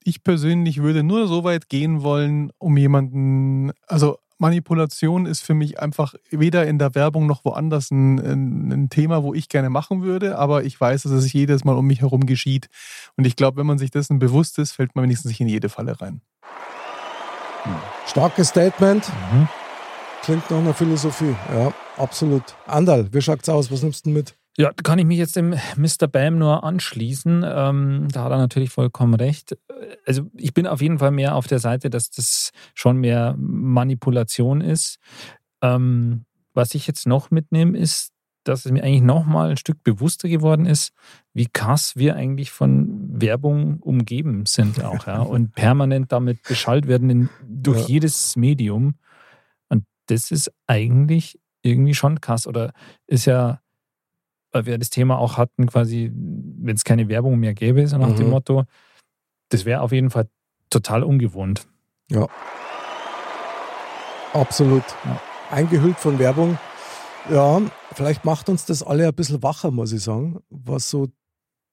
ich 0.05 0.23
persönlich 0.23 0.81
würde 0.83 1.03
nur 1.03 1.27
so 1.27 1.45
weit 1.45 1.69
gehen 1.69 2.03
wollen, 2.03 2.51
um 2.59 2.77
jemanden, 2.77 3.73
also 3.87 4.19
Manipulation 4.39 5.27
ist 5.27 5.41
für 5.41 5.55
mich 5.55 5.81
einfach 5.81 6.15
weder 6.31 6.67
in 6.67 6.79
der 6.79 6.95
Werbung 6.95 7.27
noch 7.27 7.45
woanders 7.45 7.91
ein, 7.91 8.19
ein, 8.19 8.73
ein 8.73 8.91
Thema, 8.91 9.23
wo 9.23 9.35
ich 9.35 9.49
gerne 9.49 9.69
machen 9.69 10.03
würde, 10.03 10.39
aber 10.39 10.65
ich 10.65 10.81
weiß, 10.81 11.03
dass 11.03 11.13
es 11.13 11.33
jedes 11.33 11.65
Mal 11.65 11.77
um 11.77 11.87
mich 11.87 12.01
herum 12.01 12.25
geschieht. 12.27 12.69
Und 13.17 13.27
ich 13.27 13.37
glaube, 13.37 13.59
wenn 13.59 13.67
man 13.67 13.79
sich 13.79 13.91
dessen 13.91 14.19
bewusst 14.19 14.59
ist, 14.59 14.73
fällt 14.73 14.95
man 14.95 15.05
wenigstens 15.05 15.31
nicht 15.31 15.41
in 15.41 15.49
jede 15.49 15.69
Falle 15.69 16.01
rein. 16.01 16.21
Starkes 18.07 18.49
Statement. 18.49 19.09
Mhm. 19.33 19.49
Klingt 20.23 20.51
nach 20.51 20.59
einer 20.59 20.75
Philosophie. 20.75 21.35
Ja, 21.53 21.73
absolut. 21.97 22.43
Andal, 22.67 23.13
wie 23.13 23.21
schaut's 23.21 23.49
aus? 23.49 23.71
Was 23.73 23.83
nimmst 23.83 24.07
du 24.07 24.11
mit? 24.11 24.38
Ja, 24.59 24.73
da 24.73 24.83
kann 24.83 24.99
ich 24.99 25.07
mich 25.07 25.19
jetzt 25.19 25.37
dem 25.37 25.51
Mr. 25.77 26.09
Bam 26.11 26.37
nur 26.39 26.65
anschließen. 26.65 27.45
Ähm, 27.47 28.09
da 28.11 28.25
hat 28.25 28.33
er 28.33 28.39
natürlich 28.39 28.71
vollkommen 28.71 29.15
recht. 29.15 29.57
Also 30.05 30.29
ich 30.35 30.53
bin 30.53 30.67
auf 30.67 30.83
jeden 30.83 30.99
Fall 30.99 31.13
mehr 31.13 31.37
auf 31.37 31.47
der 31.47 31.61
Seite, 31.61 31.91
dass 31.91 32.11
das 32.11 32.51
schon 32.75 32.97
mehr 32.97 33.37
Manipulation 33.39 34.61
ist. 34.61 34.99
Ähm, 35.63 36.25
was 36.55 36.75
ich 36.75 36.89
jetzt 36.89 37.07
noch 37.07 37.31
mitnehme, 37.31 37.79
ist, 37.79 38.11
dass 38.43 38.65
es 38.65 38.73
mir 38.73 38.83
eigentlich 38.83 39.03
noch 39.03 39.27
mal 39.27 39.51
ein 39.51 39.57
Stück 39.59 39.85
bewusster 39.85 40.29
geworden 40.29 40.67
ist, 40.67 40.93
wie 41.35 41.47
krass 41.47 41.95
wir 41.95 42.17
eigentlich 42.17 42.51
von 42.51 43.21
Werbung 43.21 43.79
umgeben 43.79 44.45
sind 44.47 44.83
auch, 44.83 45.07
ja, 45.07 45.19
und 45.23 45.55
permanent 45.55 46.11
damit 46.11 46.43
beschallt 46.43 46.89
werden 46.89 47.11
in, 47.11 47.29
durch 47.47 47.83
Ja. 47.83 47.87
jedes 47.87 48.35
Medium. 48.35 48.95
Und 49.69 49.85
das 50.07 50.33
ist 50.33 50.51
eigentlich 50.67 51.39
irgendwie 51.63 51.95
schon 51.95 52.21
krass 52.21 52.47
oder 52.49 52.73
ist 53.07 53.27
ja 53.27 53.61
weil 54.53 54.67
wir 54.67 54.79
das 54.79 54.91
Thema 54.91 55.19
auch 55.19 55.37
hatten, 55.37 55.67
quasi, 55.67 56.11
wenn 56.15 56.75
es 56.75 56.85
keine 56.85 57.09
Werbung 57.09 57.39
mehr 57.39 57.55
gäbe, 57.55 57.87
so 57.87 57.99
nach 57.99 58.13
dem 58.15 58.27
Mhm. 58.27 58.33
Motto, 58.33 58.65
das 59.51 59.65
wäre 59.65 59.81
auf 59.83 59.93
jeden 59.93 60.11
Fall 60.11 60.29
total 60.71 61.03
ungewohnt. 61.03 61.67
Absolut. 64.33 64.85
Ja. 65.05 65.21
Eingehüllt 65.51 65.99
von 65.99 66.19
Werbung. 66.19 66.59
Ja, 67.31 67.61
vielleicht 67.95 68.25
macht 68.25 68.49
uns 68.49 68.65
das 68.67 68.83
alle 68.83 69.07
ein 69.09 69.15
bisschen 69.15 69.43
wacher, 69.43 69.71
muss 69.71 69.93
ich 69.93 70.03
sagen, 70.03 70.41
was 70.51 70.91
so 70.91 71.09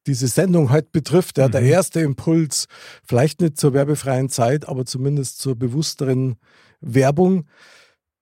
diese 0.07 0.27
Sendung 0.27 0.69
halt 0.69 0.91
betrifft. 0.91 1.37
Ja, 1.37 1.47
Der 1.49 1.61
Mhm. 1.61 1.67
erste 1.67 1.99
Impuls, 2.01 2.67
vielleicht 3.03 3.41
nicht 3.41 3.57
zur 3.57 3.73
werbefreien 3.73 4.29
Zeit, 4.29 4.67
aber 4.67 4.85
zumindest 4.85 5.39
zur 5.39 5.55
bewussteren 5.55 6.35
Werbung. 6.79 7.45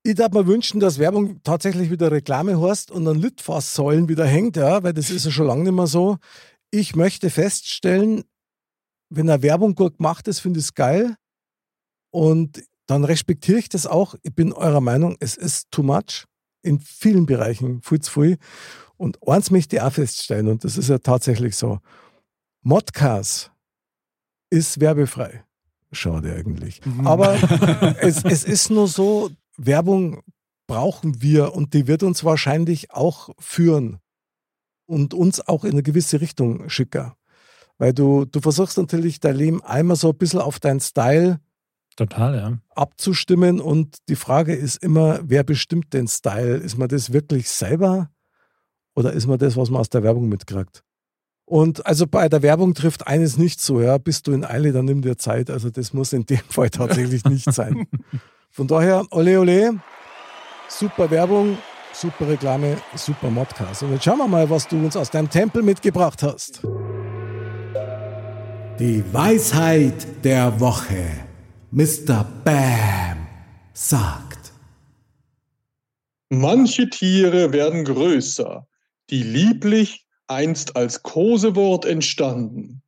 Ich 0.05 0.15
darf 0.15 0.33
mir 0.33 0.45
wünschen, 0.47 0.81
dass 0.81 0.99
Werbung 0.99 1.41
tatsächlich 1.43 1.89
wieder 1.89 2.11
Reklame 2.11 2.59
heißt 2.59 2.91
und 2.91 3.07
an 3.07 3.19
Litfaßsäulen 3.19 4.09
wieder 4.09 4.25
hängt, 4.25 4.57
ja, 4.57 4.83
weil 4.83 4.93
das 4.93 5.09
ist 5.09 5.23
ja 5.23 5.31
schon 5.31 5.47
lange 5.47 5.63
nicht 5.63 5.73
mehr 5.73 5.87
so. 5.87 6.17
Ich 6.71 6.95
möchte 6.95 7.29
feststellen, 7.29 8.25
wenn 9.09 9.29
eine 9.29 9.41
Werbung 9.41 9.75
gut 9.75 9.97
gemacht 9.97 10.27
ist, 10.27 10.39
finde 10.39 10.59
ich 10.59 10.65
es 10.65 10.73
geil. 10.73 11.15
Und 12.11 12.63
dann 12.85 13.05
respektiere 13.05 13.59
ich 13.59 13.69
das 13.69 13.87
auch. 13.87 14.15
Ich 14.23 14.35
bin 14.35 14.51
eurer 14.51 14.81
Meinung, 14.81 15.15
es 15.21 15.37
ist 15.37 15.71
too 15.71 15.83
much 15.83 16.25
in 16.63 16.79
vielen 16.79 17.25
Bereichen, 17.25 17.81
viel 17.81 18.01
zu 18.01 18.11
viel. 18.11 18.37
Und 18.97 19.25
eins 19.25 19.51
möchte 19.51 19.77
ich 19.77 19.81
auch 19.81 19.93
feststellen, 19.93 20.49
und 20.49 20.63
das 20.65 20.77
ist 20.77 20.89
ja 20.89 20.97
tatsächlich 20.97 21.55
so: 21.55 21.79
Modcast 22.61 23.51
ist 24.49 24.79
werbefrei. 24.79 25.45
Schade 25.91 26.33
eigentlich. 26.33 26.81
Aber 27.05 27.37
es, 28.01 28.23
es 28.23 28.43
ist 28.43 28.69
nur 28.69 28.87
so, 28.87 29.29
Werbung 29.57 30.21
brauchen 30.67 31.21
wir 31.21 31.53
und 31.53 31.73
die 31.73 31.87
wird 31.87 32.03
uns 32.03 32.23
wahrscheinlich 32.23 32.91
auch 32.91 33.29
führen 33.39 33.99
und 34.85 35.13
uns 35.13 35.45
auch 35.47 35.63
in 35.63 35.71
eine 35.71 35.83
gewisse 35.83 36.21
Richtung 36.21 36.69
schicken. 36.69 37.13
Weil 37.77 37.93
du, 37.93 38.25
du 38.25 38.39
versuchst 38.39 38.77
natürlich 38.77 39.19
dein 39.19 39.35
Leben 39.35 39.63
einmal 39.63 39.97
so 39.97 40.09
ein 40.09 40.17
bisschen 40.17 40.39
auf 40.39 40.59
deinen 40.59 40.79
Style 40.79 41.39
Total, 41.95 42.35
ja. 42.35 42.57
abzustimmen 42.75 43.59
und 43.59 43.97
die 44.09 44.15
Frage 44.15 44.55
ist 44.55 44.83
immer, 44.83 45.19
wer 45.23 45.43
bestimmt 45.43 45.93
den 45.93 46.07
Style? 46.07 46.57
Ist 46.57 46.77
man 46.77 46.87
das 46.87 47.13
wirklich 47.13 47.49
selber 47.49 48.09
oder 48.95 49.13
ist 49.13 49.27
man 49.27 49.37
das, 49.37 49.57
was 49.57 49.69
man 49.69 49.81
aus 49.81 49.89
der 49.89 50.03
Werbung 50.03 50.27
mitkriegt? 50.29 50.83
Und 51.45 51.85
also 51.85 52.07
bei 52.07 52.29
der 52.29 52.41
Werbung 52.41 52.73
trifft 52.73 53.05
eines 53.05 53.37
nicht 53.37 53.59
so, 53.59 53.81
ja, 53.81 53.97
bist 53.97 54.27
du 54.27 54.31
in 54.31 54.45
Eile, 54.45 54.71
dann 54.71 54.85
nimm 54.85 55.01
dir 55.01 55.17
Zeit. 55.17 55.49
Also 55.49 55.69
das 55.69 55.93
muss 55.93 56.13
in 56.13 56.25
dem 56.25 56.37
Fall 56.49 56.69
tatsächlich 56.69 57.25
nicht 57.25 57.51
sein. 57.51 57.87
Von 58.55 58.67
daher, 58.67 59.03
ole 59.09 59.39
ole, 59.39 59.79
super 60.69 61.09
Werbung, 61.09 61.57
super 61.91 62.27
Reklame, 62.27 62.77
super 62.93 63.31
Modcast. 63.31 63.81
Und 63.81 63.93
jetzt 63.93 64.03
schauen 64.03 64.19
wir 64.19 64.27
mal, 64.27 64.47
was 64.47 64.67
du 64.67 64.77
uns 64.77 64.95
aus 64.95 65.09
deinem 65.09 65.27
Tempel 65.27 65.63
mitgebracht 65.63 66.21
hast. 66.21 66.61
Die 68.77 69.03
Weisheit 69.11 70.23
der 70.23 70.59
Woche. 70.59 71.25
Mr. 71.71 72.23
Bam 72.43 73.27
sagt. 73.73 74.53
Manche 76.29 76.87
Tiere 76.91 77.51
werden 77.53 77.83
größer, 77.85 78.67
die 79.09 79.23
lieblich 79.23 80.05
einst 80.27 80.75
als 80.75 81.01
Kosewort 81.01 81.85
entstanden. 81.85 82.83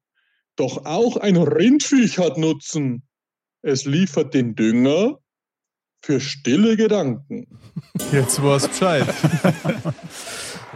Doch 0.57 0.85
auch 0.85 1.17
ein 1.17 1.37
Rindviech 1.37 2.19
hat 2.19 2.37
Nutzen. 2.37 3.01
Es 3.63 3.85
liefert 3.85 4.35
den 4.35 4.53
Dünger 4.53 5.17
für 6.05 6.19
stille 6.19 6.77
Gedanken. 6.77 7.47
Jetzt 8.11 8.41
war's 8.41 8.67
Bescheid. 8.67 9.05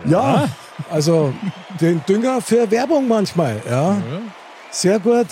Ja, 0.05 0.47
also 0.89 1.33
den 1.81 2.01
Dünger 2.07 2.41
für 2.41 2.71
Werbung 2.71 3.09
manchmal, 3.09 3.61
ja. 3.69 4.01
Sehr 4.71 4.97
gut. 4.97 5.27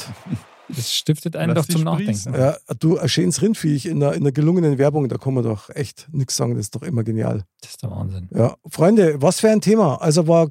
Das 0.67 0.93
stiftet 0.93 1.37
einen 1.37 1.55
Lass 1.55 1.67
doch 1.67 1.73
zum 1.73 1.87
sprießen. 1.87 2.33
Nachdenken. 2.33 2.57
Ja, 2.69 2.75
du, 2.77 2.97
ein 2.97 3.07
schönes 3.07 3.41
Rindviech 3.41 3.85
in 3.85 4.03
einer, 4.03 4.13
in 4.13 4.23
einer 4.23 4.33
gelungenen 4.33 4.77
Werbung, 4.77 5.07
da 5.07 5.17
kann 5.17 5.35
man 5.35 5.45
doch 5.45 5.69
echt 5.69 6.09
nichts 6.11 6.35
sagen, 6.35 6.55
das 6.55 6.65
ist 6.65 6.75
doch 6.75 6.81
immer 6.81 7.05
genial. 7.05 7.45
Das 7.61 7.71
ist 7.71 7.81
der 7.83 7.91
Wahnsinn. 7.91 8.27
Ja, 8.35 8.57
Freunde, 8.69 9.21
was 9.21 9.39
für 9.39 9.49
ein 9.49 9.61
Thema. 9.61 10.01
Also 10.01 10.27
war 10.27 10.49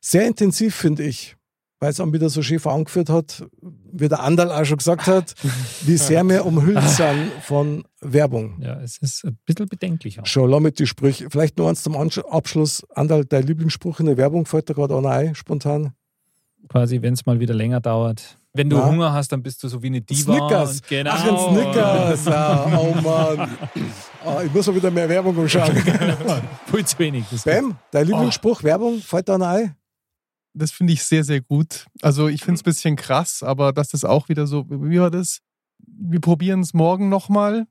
sehr 0.00 0.26
intensiv, 0.26 0.74
finde 0.74 1.02
ich, 1.02 1.36
weil 1.78 1.90
es 1.90 2.00
auch 2.00 2.10
wieder 2.10 2.30
so 2.30 2.40
schön 2.40 2.64
angeführt 2.64 3.10
hat, 3.10 3.44
wie 3.92 4.08
der 4.08 4.20
Andal 4.20 4.50
auch 4.50 4.64
schon 4.64 4.78
gesagt 4.78 5.06
hat, 5.06 5.34
wie 5.82 5.98
sehr 5.98 6.24
wir 6.24 6.46
umhüllt 6.46 6.88
sind 6.88 7.32
von 7.42 7.84
Werbung. 8.12 8.60
Ja, 8.60 8.80
es 8.80 8.98
ist 8.98 9.24
ein 9.24 9.38
bisschen 9.44 9.68
bedenklich 9.68 10.20
auch. 10.20 10.26
Schon, 10.26 10.50
lass 10.50 10.60
mit 10.60 10.78
die 10.78 10.86
Sprüche. 10.86 11.28
Vielleicht 11.30 11.58
nur 11.58 11.68
eins 11.68 11.82
zum 11.82 11.96
Abschluss. 11.96 12.86
Andal, 12.94 13.24
dein 13.24 13.44
Lieblingsspruch 13.44 14.00
in 14.00 14.06
der 14.06 14.16
Werbung 14.16 14.46
fällt 14.46 14.68
da 14.70 14.74
gerade 14.74 14.96
einer 14.96 15.10
ein, 15.10 15.34
spontan. 15.34 15.92
Quasi, 16.68 17.02
wenn 17.02 17.14
es 17.14 17.26
mal 17.26 17.38
wieder 17.38 17.54
länger 17.54 17.80
dauert. 17.80 18.38
Wenn 18.56 18.70
du 18.70 18.76
Na? 18.78 18.86
Hunger 18.86 19.12
hast, 19.12 19.32
dann 19.32 19.42
bist 19.42 19.62
du 19.62 19.68
so 19.68 19.82
wie 19.82 19.88
eine 19.88 20.00
Diva. 20.00 20.32
Snickers. 20.32 20.82
Genau. 20.88 21.10
Ach, 21.12 21.26
ein 21.26 21.54
Snickers. 21.54 22.24
Ja, 22.24 22.66
oh 22.78 22.94
Mann. 23.02 23.50
Ah, 24.24 24.42
ich 24.42 24.52
muss 24.52 24.66
mal 24.66 24.74
wieder 24.74 24.90
mehr 24.90 25.08
Werbung 25.08 25.38
anschauen. 25.38 25.76
Viel 26.66 26.84
zu 26.86 26.98
wenig. 26.98 27.26
Das 27.30 27.44
Bam, 27.44 27.76
dein 27.90 28.06
Lieblingsspruch, 28.06 28.62
Werbung, 28.62 29.00
fällt 29.00 29.28
da 29.28 29.34
einer 29.34 29.48
ein? 29.48 29.76
Das 30.54 30.70
finde 30.72 30.94
ich 30.94 31.04
sehr, 31.04 31.22
sehr 31.22 31.42
gut. 31.42 31.86
Also 32.00 32.28
ich 32.28 32.42
finde 32.42 32.54
es 32.54 32.62
ein 32.62 32.64
bisschen 32.64 32.96
krass, 32.96 33.42
aber 33.42 33.74
dass 33.74 33.90
das 33.90 34.04
auch 34.04 34.30
wieder 34.30 34.46
so, 34.46 34.64
wie 34.70 34.98
war 34.98 35.10
das? 35.10 35.40
Wir 35.86 36.20
probieren 36.20 36.60
es 36.60 36.72
morgen 36.72 37.10
nochmal. 37.10 37.66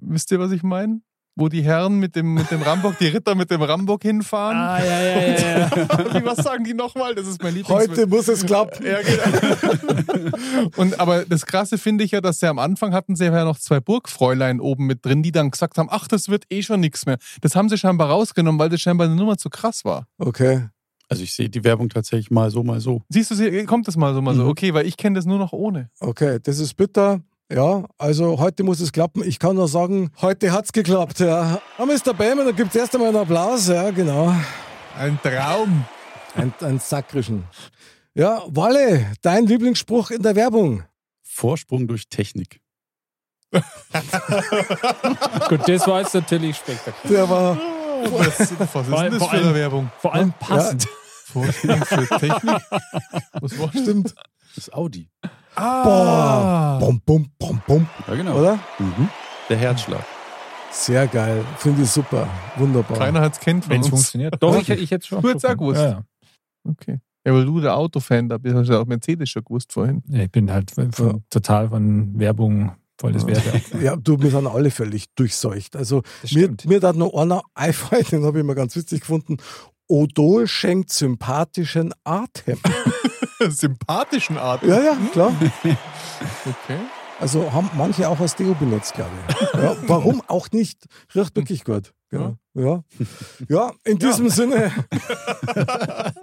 Wisst 0.00 0.30
ihr, 0.30 0.38
was 0.38 0.52
ich 0.52 0.62
meine? 0.62 1.00
Wo 1.38 1.50
die 1.50 1.62
Herren 1.62 1.98
mit 1.98 2.16
dem, 2.16 2.32
mit 2.32 2.50
dem 2.50 2.62
Rambock, 2.62 2.96
die 2.98 3.08
Ritter 3.08 3.34
mit 3.34 3.50
dem 3.50 3.60
Rambock 3.60 4.02
hinfahren. 4.02 4.56
Ah, 4.56 4.82
ja, 4.82 5.02
ja, 5.02 5.20
ja. 5.20 5.58
ja. 5.58 6.14
Wie, 6.14 6.24
was 6.24 6.38
sagen 6.38 6.64
die 6.64 6.72
nochmal? 6.72 7.14
Das 7.14 7.26
ist 7.26 7.42
mein 7.42 7.52
Lieblings... 7.54 7.68
Heute 7.90 8.06
muss 8.06 8.26
es 8.28 8.46
klappen. 8.46 8.86
Ja, 8.86 9.00
genau. 9.02 10.30
Und 10.76 10.98
aber 10.98 11.26
das 11.26 11.44
Krasse 11.44 11.76
finde 11.76 12.04
ich 12.04 12.12
ja, 12.12 12.22
dass 12.22 12.40
sie 12.40 12.48
am 12.48 12.58
Anfang 12.58 12.94
hatten 12.94 13.16
sie 13.16 13.24
ja 13.26 13.44
noch 13.44 13.58
zwei 13.58 13.80
Burgfräulein 13.80 14.60
oben 14.60 14.86
mit 14.86 15.04
drin, 15.04 15.22
die 15.22 15.30
dann 15.30 15.50
gesagt 15.50 15.76
haben, 15.76 15.88
ach, 15.90 16.08
das 16.08 16.30
wird 16.30 16.44
eh 16.48 16.62
schon 16.62 16.80
nichts 16.80 17.04
mehr. 17.04 17.18
Das 17.42 17.54
haben 17.54 17.68
sie 17.68 17.76
scheinbar 17.76 18.08
rausgenommen, 18.08 18.58
weil 18.58 18.70
das 18.70 18.80
scheinbar 18.80 19.06
eine 19.06 19.16
Nummer 19.16 19.36
zu 19.36 19.50
krass 19.50 19.84
war. 19.84 20.06
Okay. 20.16 20.68
Also 21.08 21.22
ich 21.22 21.34
sehe 21.34 21.50
die 21.50 21.64
Werbung 21.64 21.90
tatsächlich 21.90 22.30
mal 22.30 22.50
so, 22.50 22.62
mal 22.62 22.80
so. 22.80 23.02
Siehst 23.10 23.30
du, 23.30 23.34
sie- 23.34 23.64
kommt 23.64 23.86
das 23.88 23.96
mal 23.98 24.14
so, 24.14 24.22
mal 24.22 24.34
so. 24.34 24.44
Mhm. 24.44 24.48
Okay, 24.48 24.72
weil 24.74 24.86
ich 24.86 24.96
kenne 24.96 25.16
das 25.16 25.26
nur 25.26 25.38
noch 25.38 25.52
ohne. 25.52 25.90
Okay, 26.00 26.38
das 26.42 26.58
ist 26.58 26.74
bitter. 26.74 27.20
Ja, 27.52 27.84
also 27.96 28.38
heute 28.40 28.64
muss 28.64 28.80
es 28.80 28.90
klappen. 28.92 29.22
Ich 29.22 29.38
kann 29.38 29.54
nur 29.56 29.68
sagen, 29.68 30.10
heute 30.20 30.50
hat's 30.52 30.72
geklappt. 30.72 31.20
Ja. 31.20 31.60
Ah, 31.78 31.84
Mr. 31.86 32.12
Bämer, 32.12 32.44
da 32.44 32.50
gibt's 32.50 32.74
erst 32.74 32.94
einmal 32.94 33.08
einen 33.10 33.18
Applaus. 33.18 33.68
Ja, 33.68 33.90
genau. 33.92 34.34
Ein 34.98 35.18
Traum. 35.22 35.84
Ein, 36.34 36.52
ein 36.60 36.80
sakrischen. 36.80 37.44
Ja, 38.14 38.42
Walle, 38.48 39.12
dein 39.22 39.46
Lieblingsspruch 39.46 40.10
in 40.10 40.22
der 40.22 40.34
Werbung. 40.34 40.82
Vorsprung 41.22 41.86
durch 41.86 42.08
Technik. 42.08 42.60
Gut, 45.48 45.60
das 45.68 45.86
war 45.86 46.00
jetzt 46.00 46.14
natürlich 46.14 46.56
spektakulär. 46.56 47.16
Der 47.18 47.30
war, 47.30 47.56
Was, 48.10 48.40
was 48.40 48.50
ist 48.50 48.70
Vor 48.72 48.82
denn 48.82 48.94
allem- 48.94 49.12
das 49.12 49.18
vor 49.20 49.30
für 49.30 49.36
eine 49.36 49.44
allem- 49.46 49.54
Werbung? 49.54 49.90
Vor 50.00 50.14
allem 50.14 50.32
passend. 50.40 50.88
Vorsprung 51.26 51.84
für 51.84 52.06
Technik? 52.18 52.42
Was 53.40 53.58
war 53.58 53.68
das? 53.72 53.82
stimmt. 53.82 54.14
Das 54.54 54.58
ist 54.68 54.72
Audi. 54.74 55.08
Ah. 55.56 56.78
Bum, 56.78 57.00
bum, 57.04 57.28
bum, 57.38 57.60
bum. 57.66 57.86
Ja, 58.06 58.14
genau. 58.14 58.38
Oder? 58.38 58.58
Mhm. 58.78 59.08
Der 59.48 59.56
Herzschlag. 59.56 60.04
Sehr 60.70 61.06
geil. 61.06 61.44
Finde 61.56 61.82
ich 61.82 61.90
super. 61.90 62.28
Wunderbar. 62.56 62.98
Keiner 62.98 63.20
hat 63.22 63.32
es 63.32 63.40
kennt 63.40 63.68
Wenn 63.68 63.80
es 63.80 63.88
funktioniert. 63.88 64.36
Doch, 64.40 64.56
ich, 64.60 64.68
ich 64.68 64.90
hätte 64.90 65.06
schon. 65.06 65.22
Du 65.22 65.28
hättest 65.28 65.46
auch 65.46 65.56
gewusst. 65.56 65.80
Ja, 65.80 65.88
ja. 65.88 66.02
Okay. 66.68 66.98
Ja, 67.26 67.32
weil 67.32 67.44
du 67.44 67.60
der 67.60 67.76
Autofan 67.76 68.28
da 68.28 68.38
bist, 68.38 68.54
hast 68.54 68.68
du 68.68 68.74
ja 68.74 68.80
auch 68.80 68.86
Mercedes 68.86 69.30
schon 69.30 69.42
gewusst 69.44 69.72
vorhin. 69.72 70.02
Ja, 70.08 70.22
Ich 70.22 70.30
bin 70.30 70.50
halt 70.52 70.70
von, 70.70 70.92
von, 70.92 71.24
total 71.30 71.68
von 71.70 72.16
Werbung 72.18 72.72
voll 73.00 73.12
das 73.12 73.26
Werte. 73.26 73.60
Ja, 73.82 73.96
du, 73.96 74.20
wir 74.20 74.30
sind 74.30 74.46
alle 74.46 74.70
völlig 74.70 75.06
durchseucht. 75.14 75.74
Also 75.76 76.02
Das 76.22 76.32
mir, 76.32 76.44
stimmt. 76.44 76.66
mir 76.66 76.80
hat 76.80 76.96
noch 76.96 77.14
einer 77.14 77.42
einfallen, 77.54 78.04
den 78.10 78.24
habe 78.24 78.38
ich 78.38 78.44
immer 78.44 78.54
ganz 78.54 78.76
witzig 78.76 79.00
gefunden. 79.00 79.38
Odol 79.88 80.46
schenkt 80.46 80.90
sympathischen 80.90 81.94
Atem. 82.04 82.58
Sympathischen 83.50 84.38
Art. 84.38 84.62
Ja, 84.62 84.80
ja, 84.80 84.96
klar. 85.12 85.32
Okay. 86.46 86.78
Also 87.20 87.52
haben 87.52 87.70
manche 87.74 88.08
auch 88.08 88.18
als 88.20 88.34
Deo 88.36 88.54
benutzt, 88.54 88.94
glaube 88.94 89.10
ich. 89.28 89.36
Ja, 89.62 89.76
warum 89.86 90.22
auch 90.28 90.50
nicht? 90.52 90.84
Riecht 91.14 91.34
wirklich 91.36 91.64
gut. 91.64 91.92
Ja, 92.10 92.34
ja. 92.54 92.82
ja 93.48 93.72
in 93.84 93.98
diesem 93.98 94.28
Sinne. 94.30 94.70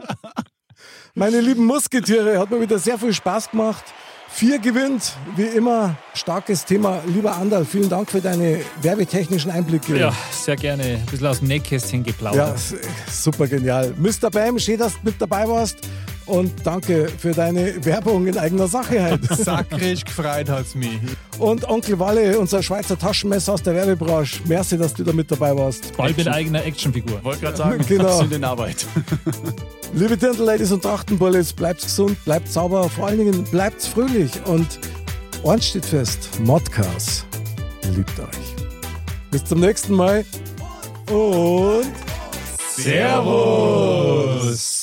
Meine 1.16 1.42
lieben 1.42 1.66
Musketiere, 1.66 2.40
hat 2.40 2.50
mir 2.50 2.60
wieder 2.62 2.80
sehr 2.80 2.98
viel 2.98 3.14
Spaß 3.14 3.52
gemacht. 3.52 3.84
Vier 4.30 4.58
gewinnt, 4.58 5.14
wie 5.36 5.44
immer, 5.44 5.96
starkes 6.16 6.66
Thema. 6.66 7.02
Lieber 7.06 7.36
Andal, 7.36 7.66
vielen 7.66 7.88
Dank 7.90 8.10
für 8.10 8.20
deine 8.20 8.62
werbetechnischen 8.82 9.52
Einblicke. 9.52 9.96
Ja, 9.96 10.12
sehr 10.32 10.56
gerne. 10.56 10.84
Ein 10.84 11.06
bisschen 11.06 11.28
aus 11.28 11.38
dem 11.40 11.50
Nähkästchen 11.50 12.00
Ja, 12.04 12.12
geplaudert. 12.12 12.56
s- 12.56 12.74
super 13.12 13.46
genial. 13.48 13.94
Mr. 13.96 14.32
Bam, 14.32 14.58
schön, 14.58 14.80
dass 14.80 14.94
du 14.94 15.00
mit 15.04 15.22
dabei 15.22 15.48
warst. 15.48 15.78
Und 16.26 16.52
danke 16.64 17.10
für 17.18 17.32
deine 17.32 17.84
Werbung 17.86 18.28
in 18.28 18.38
eigener 18.38 18.68
Sache 18.68 19.02
halt. 19.04 19.22
Sakrisch 19.38 20.06
gefreut 20.06 20.50
hat's 20.50 20.76
mich. 20.76 21.00
Und 21.38 21.68
Onkel 21.68 22.00
Walle, 22.00 22.40
unser 22.40 22.64
Schweizer 22.64 22.98
Taschenmesser 22.98 23.54
aus 23.54 23.64
der 23.64 23.76
Werbebranche. 23.76 24.40
Merci, 24.46 24.78
dass 24.78 24.94
du 24.94 25.04
da 25.04 25.12
mit 25.12 25.30
dabei 25.30 25.56
warst. 25.56 25.96
Bald 25.98 26.18
mit 26.18 26.28
eigener 26.28 26.64
Actionfigur. 26.66 27.24
Wollte 27.24 27.42
gerade 27.42 27.58
sagen, 27.58 27.86
Genau. 27.88 28.06
wir 28.06 28.14
sind 28.14 28.34
in 28.34 28.44
Arbeit. 28.44 28.86
Liebe 29.94 30.18
Dirndl-Ladies 30.18 30.72
und 30.72 30.82
Trachtenbullis, 30.82 31.54
bleibt 31.54 31.84
gesund, 31.84 32.18
bleibt 32.26 32.52
sauber, 32.52 32.90
vor 32.90 33.08
allen 33.08 33.20
Dingen 33.20 33.44
bleibt 33.46 33.82
fröhlich 33.84 34.32
und 34.46 34.80
eins 35.46 35.68
steht 35.68 35.86
fest, 35.86 36.30
Modcast 36.40 37.26
liebt 37.96 38.20
euch. 38.20 38.56
Bis 39.30 39.46
zum 39.46 39.60
nächsten 39.60 39.94
Mal 39.94 40.26
und 41.12 41.92
Servus. 42.76 44.83